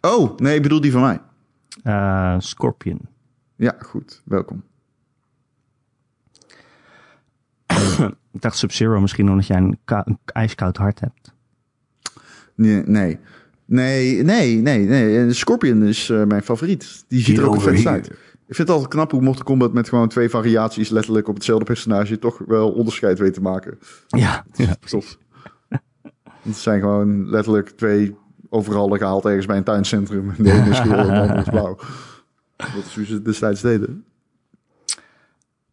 Oh, 0.00 0.38
nee, 0.38 0.56
ik 0.56 0.62
bedoel 0.62 0.80
die 0.80 0.92
van 0.92 1.00
mij. 1.00 1.20
Eh, 1.82 2.34
Scorpion. 2.38 3.00
Ja, 3.56 3.76
goed. 3.78 4.22
Welkom. 4.24 4.62
Ik 8.34 8.40
dacht 8.40 8.56
Sub-Zero 8.56 9.00
misschien 9.00 9.30
omdat 9.30 9.46
jij 9.46 9.56
een, 9.56 9.78
ijskoud 10.24 10.76
hart 10.76 11.00
hebt. 11.00 11.32
Nee, 12.54 12.82
nee. 12.86 13.18
Nee, 13.64 14.22
nee, 14.22 14.56
nee. 14.56 14.86
nee. 14.86 15.18
En 15.18 15.34
Scorpion 15.34 15.82
is 15.82 16.10
eh, 16.10 16.24
mijn 16.24 16.42
favoriet. 16.42 17.04
Die 17.08 17.20
ziet 17.20 17.38
er 17.38 17.48
ook 17.48 17.60
vet 17.60 17.76
here. 17.76 17.88
uit. 17.88 18.06
Ik 18.46 18.54
vind 18.54 18.68
het 18.68 18.76
altijd 18.76 18.88
knap 18.88 19.10
hoe 19.10 19.20
Mortal 19.20 19.44
Kombat 19.44 19.72
met 19.72 19.88
gewoon 19.88 20.08
twee 20.08 20.28
variaties 20.28 20.88
letterlijk 20.88 21.28
op 21.28 21.34
hetzelfde 21.34 21.64
personage 21.64 22.18
toch 22.18 22.38
wel 22.46 22.72
onderscheid 22.72 23.18
weet 23.18 23.34
te 23.34 23.40
maken. 23.40 23.78
Ja, 24.06 24.44
ja 24.52 24.76
Tof. 24.84 25.18
Het 26.42 26.56
zijn 26.56 26.80
gewoon 26.80 27.30
letterlijk 27.30 27.68
twee 27.70 28.16
overal 28.48 28.88
gehaald 28.88 29.24
ergens 29.24 29.46
bij 29.46 29.56
een 29.56 29.64
tuincentrum. 29.64 30.32
De 30.38 30.52
ene 30.52 30.70
is 30.70 30.78
geel 30.78 30.92
en 30.92 31.06
de 31.06 31.20
andere 31.20 31.40
is 31.40 31.48
blauw. 31.48 31.78
Dat 32.56 32.84
is 32.86 32.94
hoe 32.94 33.04
ze 33.04 33.22
destijds 33.22 33.60
deden. 33.60 34.04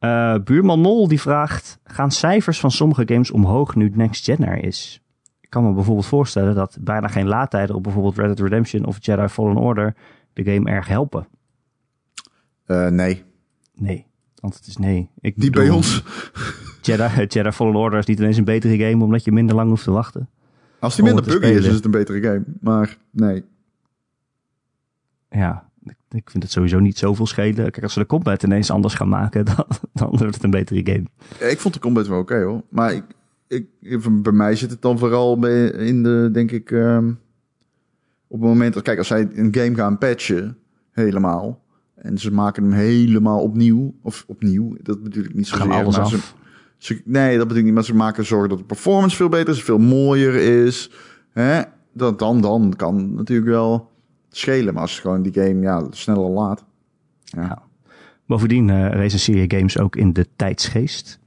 Eh, 0.02 0.36
buurman 0.43 0.82
Nol 0.82 1.08
die 1.08 1.22
vraagt: 1.22 1.80
gaan 1.84 2.12
cijfers 2.12 2.60
van 2.60 2.72
sommige 2.72 3.04
games 3.06 3.32
omhoog 3.32 3.76
nu 3.76 3.91
Next 3.93 4.24
Gen 4.24 4.47
er 4.47 4.64
is? 4.64 5.02
Ik 5.41 5.49
kan 5.49 5.64
me 5.64 5.74
bijvoorbeeld 5.74 6.06
voorstellen 6.06 6.56
dat 6.56 6.78
bijna 6.82 7.08
geen 7.08 7.28
laadtijden 7.28 7.76
op 7.76 7.84
bijvoorbeeld 7.84 8.18
Red 8.18 8.26
Dead 8.26 8.39
Redemption 8.39 8.86
of 8.86 8.97
Jedi 8.99 9.28
Fallen 9.28 9.58
Order 9.58 9.95
de 10.34 10.43
game 10.43 10.70
erg 10.70 10.88
helpen. 10.88 11.28
Eh, 12.66 12.88
nee, 12.88 13.24
Nee, 13.82 14.06
want 14.36 14.56
het 14.56 14.68
is 14.68 14.78
nee. 14.78 15.10
Ik 15.20 15.34
die 15.38 15.49
bij 15.49 15.70
ons. 15.70 16.04
Jedi, 16.82 17.26
Jedi 17.26 17.52
Fallen 17.52 17.76
Order 17.76 17.99
is 17.99 18.06
niet 18.06 18.20
ineens 18.20 18.38
een 18.38 18.43
betere 18.43 18.78
game 18.78 19.04
omdat 19.04 19.24
je 19.24 19.32
minder 19.32 19.56
lang 19.56 19.70
hoeft 19.70 19.84
te 19.84 19.91
wachten. 19.91 20.30
Als 20.80 20.95
die 20.95 21.04
minder 21.04 21.24
buggy 21.24 21.45
is, 21.45 21.66
is 21.66 21.74
het 21.74 21.86
een 21.86 21.91
betere 21.91 22.22
game. 22.22 22.43
Maar 22.60 22.97
nee. 23.12 23.43
Ja, 25.30 25.70
ik, 26.14 26.30
vind 26.30 26.43
het 26.43 26.51
sowieso 26.51 26.80
niet 26.80 26.97
zoveel 26.97 27.26
schelen. 27.28 27.55
Kijk, 27.55 27.84
als 27.84 27.93
ze 27.93 27.99
de 27.99 28.05
combat 28.05 28.43
ineens 28.43 28.72
anders 28.72 28.93
gaan 28.93 29.09
maken, 29.09 29.45
dan, 29.55 29.66
dan 29.93 30.09
wordt 30.09 30.34
het 30.36 30.43
een 30.43 30.49
betere 30.49 30.82
game. 30.91 31.05
Ja, 31.39 31.45
Ik 31.45 31.59
vond 31.59 31.74
de 31.74 31.80
combat 31.80 32.07
wel 32.07 32.20
oké 32.20 32.41
hoor. 32.43 32.62
Maar 32.70 32.93
ik, 32.93 33.03
ik, 33.47 33.66
bij 34.24 34.32
mij 34.34 34.55
zit 34.55 34.70
het 34.72 34.82
dan 34.82 34.97
vooral 34.99 35.39
bij, 35.39 35.66
in 35.66 36.03
de, 36.03 36.30
denk 36.34 36.51
ik, 36.51 36.72
ehm, 36.72 37.07
op 38.28 38.39
het 38.39 38.49
moment 38.49 38.74
dat, 38.74 38.84
kijk, 38.84 38.97
als 38.97 39.07
zij 39.07 39.30
een 39.34 39.55
game 39.55 39.76
gaan 39.76 39.97
patchen, 39.97 40.57
helemaal, 40.91 41.64
en 41.95 42.18
ze 42.18 42.32
maken 42.34 42.64
hem 42.64 42.72
helemaal 42.72 43.41
opnieuw, 43.41 43.93
of 44.01 44.24
opnieuw, 44.28 44.76
dat 44.82 45.03
bedoel 45.03 45.24
ik 45.24 45.34
niet 45.34 45.47
zo 45.47 45.57
gaan 45.57 45.72
alles 45.72 45.95
maar 45.95 46.05
af. 46.05 46.12
Ze, 46.12 46.20
ze- 46.78 47.01
nee, 47.05 47.38
dat 47.38 47.43
bedoel 47.43 47.59
ik 47.59 47.66
niet, 47.66 47.74
maar 47.74 47.84
ze 47.84 47.95
maken 47.95 48.26
zorgen 48.26 48.49
dat 48.49 48.57
de 48.57 48.64
performance 48.64 49.16
veel 49.16 49.30
beter 49.30 49.53
is, 49.53 49.64
veel 49.64 49.78
mooier 49.80 50.36
is. 50.66 50.91
Hè? 51.32 51.62
Dat, 51.93 52.20
dan, 52.20 52.41
dan 52.41 52.74
kan 52.78 53.14
natuurlijk 53.14 53.49
wel 53.49 53.91
schelen, 54.32 54.73
maar 54.73 54.82
als 54.82 54.99
gewoon 54.99 55.21
die 55.21 55.34
game 55.34 55.61
ja, 55.61 55.84
sneller 55.89 56.29
laat. 56.29 56.63
Ja. 57.23 57.41
Ja. 57.41 57.61
Bovendien 58.25 58.69
eh 58.69 58.89
recenseer 58.89 59.38
je 59.38 59.57
games 59.57 59.77
ook 59.79 59.95
in 59.95 60.13
de 60.13 60.27
tijdsgeest. 60.36 61.19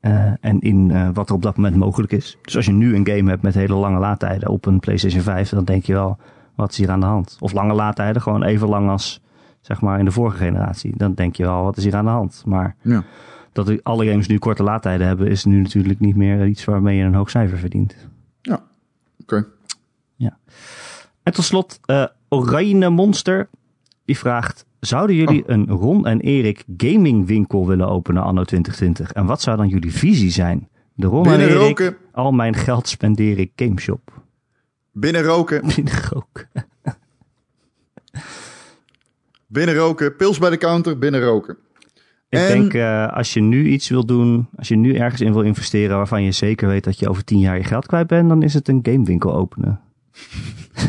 Eh, 0.00 0.32
en 0.40 0.60
in 0.60 0.90
eh, 0.90 1.08
wat 1.12 1.28
er 1.28 1.34
op 1.34 1.42
dat 1.42 1.56
moment 1.56 1.76
mogelijk 1.76 2.12
is. 2.12 2.38
Dus 2.42 2.56
als 2.56 2.66
je 2.66 2.72
nu 2.72 2.94
een 2.94 3.06
game 3.06 3.30
hebt 3.30 3.42
met 3.42 3.54
hele 3.54 3.74
lange 3.74 3.98
laadtijden 3.98 4.48
op 4.48 4.66
een 4.66 4.80
PlayStation 4.80 5.22
5, 5.22 5.48
dan 5.48 5.64
denk 5.64 5.84
je 5.84 5.92
wel, 5.92 6.18
wat 6.54 6.70
is 6.70 6.76
hier 6.78 6.90
aan 6.90 7.00
de 7.00 7.06
hand? 7.06 7.36
Of 7.40 7.52
lange 7.52 7.74
laadtijden, 7.74 8.22
gewoon 8.22 8.42
even 8.42 8.68
lang 8.68 8.88
als 8.88 9.20
zeg 9.60 9.80
maar 9.80 9.98
in 9.98 10.04
de 10.04 10.10
vorige 10.10 10.36
generatie. 10.36 10.92
Dan 10.96 11.14
denk 11.14 11.36
je 11.36 11.42
wel, 11.42 11.62
wat 11.62 11.76
is 11.76 11.84
hier 11.84 11.96
aan 11.96 12.04
de 12.04 12.10
hand? 12.10 12.42
Maar 12.46 12.76
Ja. 12.82 13.04
dat 13.52 13.84
alle 13.84 14.06
games 14.06 14.26
nu 14.28 14.38
korte 14.38 14.62
laadtijden 14.62 15.06
hebben, 15.06 15.26
is 15.28 15.44
nu 15.44 15.60
natuurlijk 15.62 16.00
niet 16.00 16.16
meer 16.16 16.46
iets 16.46 16.64
waarmee 16.64 16.96
je 16.96 17.04
een 17.04 17.14
hoog 17.14 17.30
cijfer 17.30 17.58
verdient. 17.58 17.96
Ja, 18.42 18.62
oké. 19.22 19.46
En 21.22 21.32
tot 21.32 21.44
slot, 21.44 21.80
Oranje 22.28 22.88
Monster. 22.90 23.48
Die 24.04 24.18
vraagt: 24.18 24.64
Zouden 24.80 25.16
jullie 25.16 25.42
een 25.46 25.66
Ron 25.68 26.06
en 26.06 26.20
Erik 26.20 26.64
gamingwinkel 26.76 27.66
willen 27.66 27.88
openen 27.88 28.22
anno 28.22 28.44
2020? 28.44 29.12
En 29.12 29.26
wat 29.26 29.42
zou 29.42 29.56
dan 29.56 29.68
jullie 29.68 29.92
visie 29.92 30.30
zijn? 30.30 30.68
De 30.94 31.06
Ron 31.06 31.26
en 31.26 31.40
Erik, 31.40 31.56
roken. 31.56 31.96
al 32.12 32.32
mijn 32.32 32.54
geld 32.54 32.88
spendeer 32.88 33.38
ik 33.38 33.52
gameshop. 33.56 34.22
Binnen 34.92 35.22
roken, 35.22 35.62
Binnen 35.74 35.94
roken. 36.10 36.48
binnen 39.46 39.74
roken, 39.74 40.16
pils 40.16 40.38
bij 40.38 40.50
de 40.50 40.56
counter, 40.56 40.98
binnen 40.98 41.20
roken. 41.22 41.56
Ik 42.28 42.38
En- 42.38 42.48
denk, 42.48 42.74
eh, 42.74 43.12
als 43.12 43.32
je 43.34 43.40
nu 43.40 43.68
iets 43.68 43.88
wil 43.88 44.06
doen, 44.06 44.48
als 44.56 44.68
je 44.68 44.76
nu 44.76 44.94
ergens 44.96 45.20
in 45.20 45.32
wil 45.32 45.42
investeren 45.42 45.96
waarvan 45.96 46.22
je 46.22 46.32
zeker 46.32 46.68
weet 46.68 46.84
dat 46.84 46.98
je 46.98 47.08
over 47.08 47.24
tien 47.24 47.38
jaar 47.38 47.56
je 47.56 47.64
geld 47.64 47.86
kwijt 47.86 48.06
bent, 48.06 48.28
dan 48.28 48.42
is 48.42 48.54
het 48.54 48.68
een 48.68 48.80
gamewinkel 48.82 49.34
openen. 49.34 49.80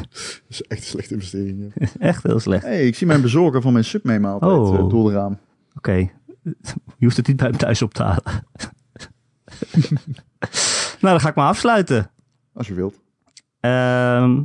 Dat 0.48 0.50
is 0.50 0.62
echt 0.62 0.80
een 0.82 0.86
slechte 0.88 1.14
investering. 1.14 1.72
Ja. 1.76 1.88
Echt 2.00 2.24
heel 2.24 2.40
slecht. 2.40 2.64
hey, 2.64 2.88
ik 2.88 2.96
zie 2.96 3.08
mijn 3.08 3.22
bezorger 3.22 3.62
van 3.62 3.74
mijn 3.74 3.86
sub 3.86 4.04
mee 4.04 4.24
altijd 4.26 4.52
Oh. 4.52 4.76
eh, 4.80 4.90
door 4.90 5.06
het 5.06 5.16
raam. 5.16 5.38
Oké, 5.76 5.96
je 6.98 7.06
hoeft 7.06 7.18
het 7.18 7.28
niet 7.28 7.38
bij 7.38 7.48
hem 7.48 7.58
thuis 7.58 7.82
op 7.82 7.94
te 7.94 8.04
halen. 8.04 8.24
nou, 11.00 11.00
dan 11.00 11.20
ga 11.20 11.30
ik 11.30 11.36
maar 11.36 11.48
afsluiten. 11.48 12.12
Als 12.54 12.68
je 12.68 12.74
wilt. 12.74 13.00
Ehm 13.60 14.40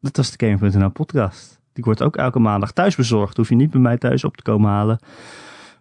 dat 0.00 0.16
was 0.16 0.36
de 0.36 0.46
Gamer.nl 0.46 0.90
podcast. 0.90 1.60
Die 1.72 1.84
wordt 1.84 2.02
ook 2.02 2.16
elke 2.16 2.38
maandag 2.38 2.72
thuis 2.72 2.96
bezorgd. 2.96 3.36
Hoef 3.36 3.48
je 3.48 3.54
niet 3.54 3.70
bij 3.70 3.80
mij 3.80 3.98
thuis 3.98 4.24
op 4.24 4.36
te 4.36 4.42
komen 4.42 4.70
halen. 4.70 4.98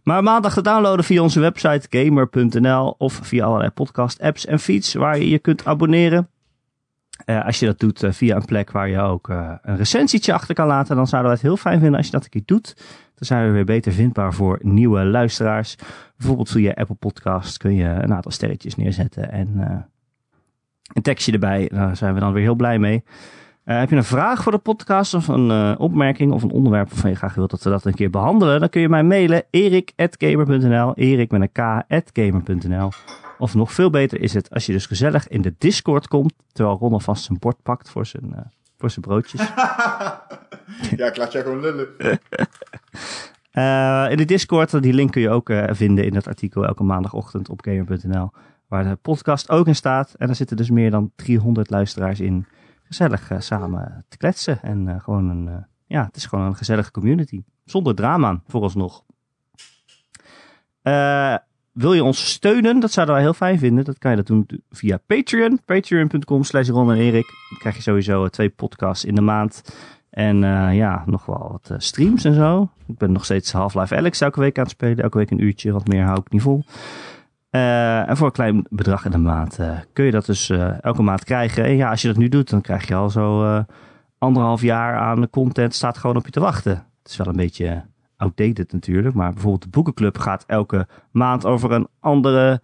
Maar 0.03 0.23
maandag 0.23 0.53
te 0.53 0.61
downloaden 0.61 1.05
via 1.05 1.21
onze 1.21 1.39
website 1.39 1.87
gamer.nl 1.89 2.95
of 2.97 3.19
via 3.23 3.45
allerlei 3.45 3.69
podcast 3.71 4.19
apps 4.21 4.45
en 4.45 4.59
feeds 4.59 4.93
waar 4.93 5.17
je 5.17 5.29
je 5.29 5.39
kunt 5.39 5.65
abonneren. 5.65 6.29
Eh, 7.25 7.45
als 7.45 7.59
je 7.59 7.65
dat 7.65 7.79
doet 7.79 8.03
eh, 8.03 8.11
via 8.11 8.35
een 8.35 8.45
plek 8.45 8.71
waar 8.71 8.89
je 8.89 8.99
ook 8.99 9.29
eh, 9.29 9.51
een 9.61 9.77
recensietje 9.77 10.33
achter 10.33 10.55
kan 10.55 10.67
laten, 10.67 10.95
dan 10.95 11.07
zouden 11.07 11.31
we 11.31 11.37
het 11.37 11.47
heel 11.47 11.57
fijn 11.57 11.79
vinden 11.79 11.97
als 11.97 12.05
je 12.05 12.11
dat 12.11 12.23
een 12.23 12.29
keer 12.29 12.41
doet. 12.45 12.73
Dan 13.15 13.27
zijn 13.27 13.45
we 13.45 13.51
weer 13.51 13.65
beter 13.65 13.91
vindbaar 13.91 14.33
voor 14.33 14.59
nieuwe 14.61 15.05
luisteraars. 15.05 15.75
Bijvoorbeeld 16.17 16.49
via 16.49 16.71
Apple 16.75 16.95
Podcast 16.95 17.57
kun 17.57 17.75
je 17.75 17.85
een 17.85 18.13
aantal 18.13 18.31
sterretjes 18.31 18.75
neerzetten 18.75 19.31
en 19.31 19.81
een 20.93 21.01
tekstje 21.01 21.31
erbij. 21.31 21.69
Daar 21.73 21.95
zijn 21.95 22.13
we 22.13 22.19
dan 22.19 22.33
weer 22.33 22.43
heel 22.43 22.55
blij 22.55 22.79
mee. 22.79 23.03
Heb 23.63 23.89
je 23.89 23.95
een 23.95 24.03
vraag 24.03 24.43
voor 24.43 24.51
de 24.51 24.57
podcast 24.57 25.13
of 25.13 25.27
een 25.27 25.77
opmerking 25.77 26.31
of 26.31 26.43
een 26.43 26.51
onderwerp 26.51 26.89
waarvan 26.89 27.09
je 27.09 27.15
graag 27.15 27.35
wilt 27.35 27.51
dat 27.51 27.63
we 27.63 27.69
dat 27.69 27.85
een 27.85 27.93
keer 27.93 28.09
behandelen? 28.09 28.59
Dan 28.59 28.69
kun 28.69 28.81
je 28.81 28.89
mij 28.89 29.03
mailen 29.03 29.43
erik.gamer.nl 29.49 30.93
erik 30.95 31.31
met 31.31 31.41
een 31.41 31.51
k.gamer.nl 32.11 32.89
Of 33.37 33.53
nog 33.53 33.71
veel 33.73 33.89
beter 33.89 34.21
is 34.21 34.33
het 34.33 34.49
als 34.49 34.65
je 34.65 34.71
dus 34.71 34.85
gezellig 34.85 35.27
in 35.27 35.41
de 35.41 35.55
Discord 35.57 36.07
komt, 36.07 36.33
terwijl 36.51 36.77
Ron 36.77 36.93
alvast 36.93 37.23
zijn 37.23 37.39
bord 37.39 37.61
pakt 37.63 37.89
voor 37.89 38.05
zijn, 38.05 38.33
eh, 38.33 38.41
voor 38.77 38.89
zijn 38.89 39.05
broodjes. 39.05 39.41
ja, 40.97 41.07
ik 41.07 41.17
laat 41.17 41.31
jij 41.31 41.41
gewoon 41.41 41.59
lullen. 41.59 41.87
Eh, 43.51 44.07
in 44.09 44.17
de 44.17 44.25
Discord, 44.25 44.81
die 44.81 44.93
link 44.93 45.11
kun 45.11 45.21
je 45.21 45.29
ook 45.29 45.49
eh, 45.49 45.63
vinden 45.69 46.05
in 46.05 46.15
het 46.15 46.27
artikel 46.27 46.65
elke 46.65 46.83
maandagochtend 46.83 47.49
op 47.49 47.61
gamer.nl. 47.61 48.31
Waar 48.67 48.83
de 48.83 48.95
podcast 48.95 49.49
ook 49.49 49.67
in 49.67 49.75
staat. 49.75 50.13
En 50.17 50.27
daar 50.27 50.35
zitten 50.35 50.57
dus 50.57 50.69
meer 50.69 50.91
dan 50.91 51.11
300 51.15 51.69
luisteraars 51.69 52.19
in. 52.19 52.47
Gezellig 52.83 53.31
eh, 53.31 53.39
samen 53.39 54.05
te 54.07 54.17
kletsen. 54.17 54.61
En 54.61 54.87
eh, 54.87 54.99
gewoon 55.03 55.29
een, 55.29 55.47
eh, 55.47 55.63
ja, 55.85 56.05
het 56.05 56.15
is 56.15 56.25
gewoon 56.25 56.45
een 56.45 56.55
gezellige 56.55 56.91
community. 56.91 57.43
Zonder 57.65 57.95
drama, 57.95 58.41
vooralsnog. 58.47 59.03
Wil 61.77 61.93
je 61.93 62.03
ons 62.03 62.29
steunen? 62.29 62.79
Dat 62.79 62.91
zouden 62.91 63.15
wij 63.15 63.23
heel 63.23 63.33
fijn 63.33 63.59
vinden. 63.59 63.83
Dat 63.83 63.97
kan 63.97 64.11
je 64.11 64.17
dat 64.17 64.27
doen 64.27 64.47
via 64.69 64.99
Patreon. 65.05 65.59
Patreon.com 65.65 66.43
slash 66.43 66.69
Ron 66.69 66.91
en 66.91 66.97
Erik. 66.97 67.25
Dan 67.49 67.59
krijg 67.59 67.75
je 67.75 67.81
sowieso 67.81 68.23
eh, 68.23 68.29
twee 68.29 68.49
podcasts 68.49 69.05
in 69.05 69.15
de 69.15 69.21
maand. 69.21 69.77
En 70.09 70.43
eh, 70.43 70.75
ja, 70.75 71.03
nog 71.05 71.25
wel 71.25 71.47
wat 71.51 71.69
eh, 71.71 71.77
streams 71.79 72.23
en 72.23 72.33
zo. 72.33 72.69
Ik 72.87 72.97
ben 72.97 73.11
nog 73.11 73.23
steeds 73.23 73.51
Half-Life 73.51 73.95
Alex 73.95 74.21
elke 74.21 74.39
week 74.39 74.57
aan 74.57 74.63
het 74.63 74.71
spelen. 74.71 75.03
Elke 75.03 75.17
week 75.17 75.31
een 75.31 75.43
uurtje, 75.43 75.71
wat 75.71 75.87
meer 75.87 76.03
hou 76.03 76.19
ik 76.19 76.31
niet 76.31 76.41
vol. 76.41 76.63
En 77.49 78.17
voor 78.17 78.27
een 78.27 78.33
klein 78.33 78.65
bedrag 78.69 79.05
in 79.05 79.11
de 79.11 79.17
maand 79.17 79.59
kun 79.93 80.05
je 80.05 80.11
dat 80.11 80.25
dus 80.25 80.49
elke 80.81 81.01
maand 81.01 81.23
krijgen. 81.23 81.63
En 81.63 81.75
ja, 81.75 81.89
als 81.89 82.01
je 82.01 82.07
dat 82.07 82.17
nu 82.17 82.29
doet, 82.29 82.49
dan 82.49 82.61
krijg 82.61 82.87
je 82.87 82.95
al 82.95 83.09
zo 83.09 83.63
anderhalf 84.17 84.61
jaar 84.61 84.97
aan 84.97 85.29
content 85.29 85.73
staat 85.73 85.97
gewoon 85.97 86.15
op 86.15 86.25
je 86.25 86.31
te 86.31 86.39
wachten. 86.39 86.71
Het 87.01 87.11
is 87.11 87.17
wel 87.17 87.27
een 87.27 87.35
beetje 87.35 87.83
outdated 88.17 88.71
natuurlijk. 88.71 89.15
Maar 89.15 89.31
bijvoorbeeld 89.31 89.63
de 89.63 89.69
Boekenclub 89.69 90.17
gaat 90.17 90.43
elke 90.47 90.87
maand 91.11 91.45
over 91.45 91.71
een 91.71 91.87
andere 91.99 92.61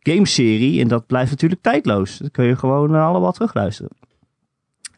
gameserie. 0.00 0.80
En 0.80 0.88
dat 0.88 1.06
blijft 1.06 1.30
natuurlijk 1.30 1.62
tijdloos. 1.62 2.18
Dat 2.18 2.30
kun 2.30 2.44
je 2.44 2.56
gewoon 2.56 2.94
eh, 2.94 3.06
allemaal 3.06 3.32
terugluisteren. 3.32 3.90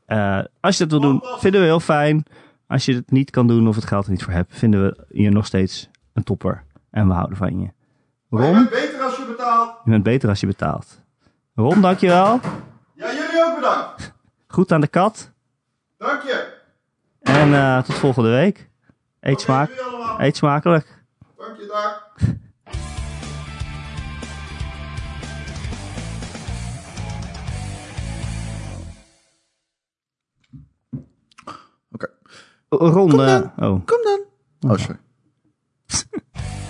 Eh, 0.04 0.40
als 0.60 0.78
je 0.78 0.86
dat 0.86 1.00
wil 1.00 1.10
doen, 1.10 1.22
vinden 1.38 1.60
we 1.60 1.66
heel 1.66 1.80
fijn. 1.80 2.24
Als 2.66 2.84
je 2.84 2.94
het 2.94 3.10
niet 3.10 3.30
kan 3.30 3.46
doen 3.46 3.68
of 3.68 3.74
het 3.74 3.84
geld 3.84 4.04
er 4.04 4.10
niet 4.10 4.22
voor 4.22 4.32
hebt, 4.32 4.58
vinden 4.58 4.82
we 4.82 5.04
je 5.22 5.30
nog 5.30 5.46
steeds 5.46 5.88
een 6.12 6.22
topper. 6.22 6.64
En 6.90 7.06
we 7.06 7.14
houden 7.14 7.36
van 7.36 7.60
je. 7.60 7.68
Ron, 8.30 8.68
beter 8.70 9.00
als 9.00 9.16
je 9.16 9.24
betaalt. 9.28 9.74
je 9.84 9.90
bent 9.90 10.02
beter 10.02 10.28
als 10.28 10.40
je 10.40 10.46
betaalt. 10.46 11.00
Ron, 11.54 11.80
dankjewel. 11.80 12.40
Ja, 12.94 13.12
jullie 13.12 13.44
ook 13.44 13.54
bedankt. 13.54 14.12
Goed 14.46 14.72
aan 14.72 14.80
de 14.80 14.88
kat. 14.88 15.32
Dank 15.96 16.22
je. 16.22 16.56
En 17.20 17.54
eh, 17.54 17.82
tot 17.82 17.94
volgende 17.94 18.30
week. 18.30 18.68
Eet, 19.20 19.40
smaak, 19.40 19.78
allemaal. 19.80 20.20
eet 20.20 20.36
smakelijk. 20.36 21.04
Dank 21.36 21.56
je, 21.56 21.66
dag. 21.66 22.06
Oké. 31.92 32.08
Ron, 32.68 33.08
Kom 33.10 33.20
eh, 33.20 33.26
dan. 33.26 33.52
oh. 33.56 33.84
Kom 33.84 34.02
dan. 34.02 34.20
Oh, 34.70 34.78
sorry. 34.78 34.98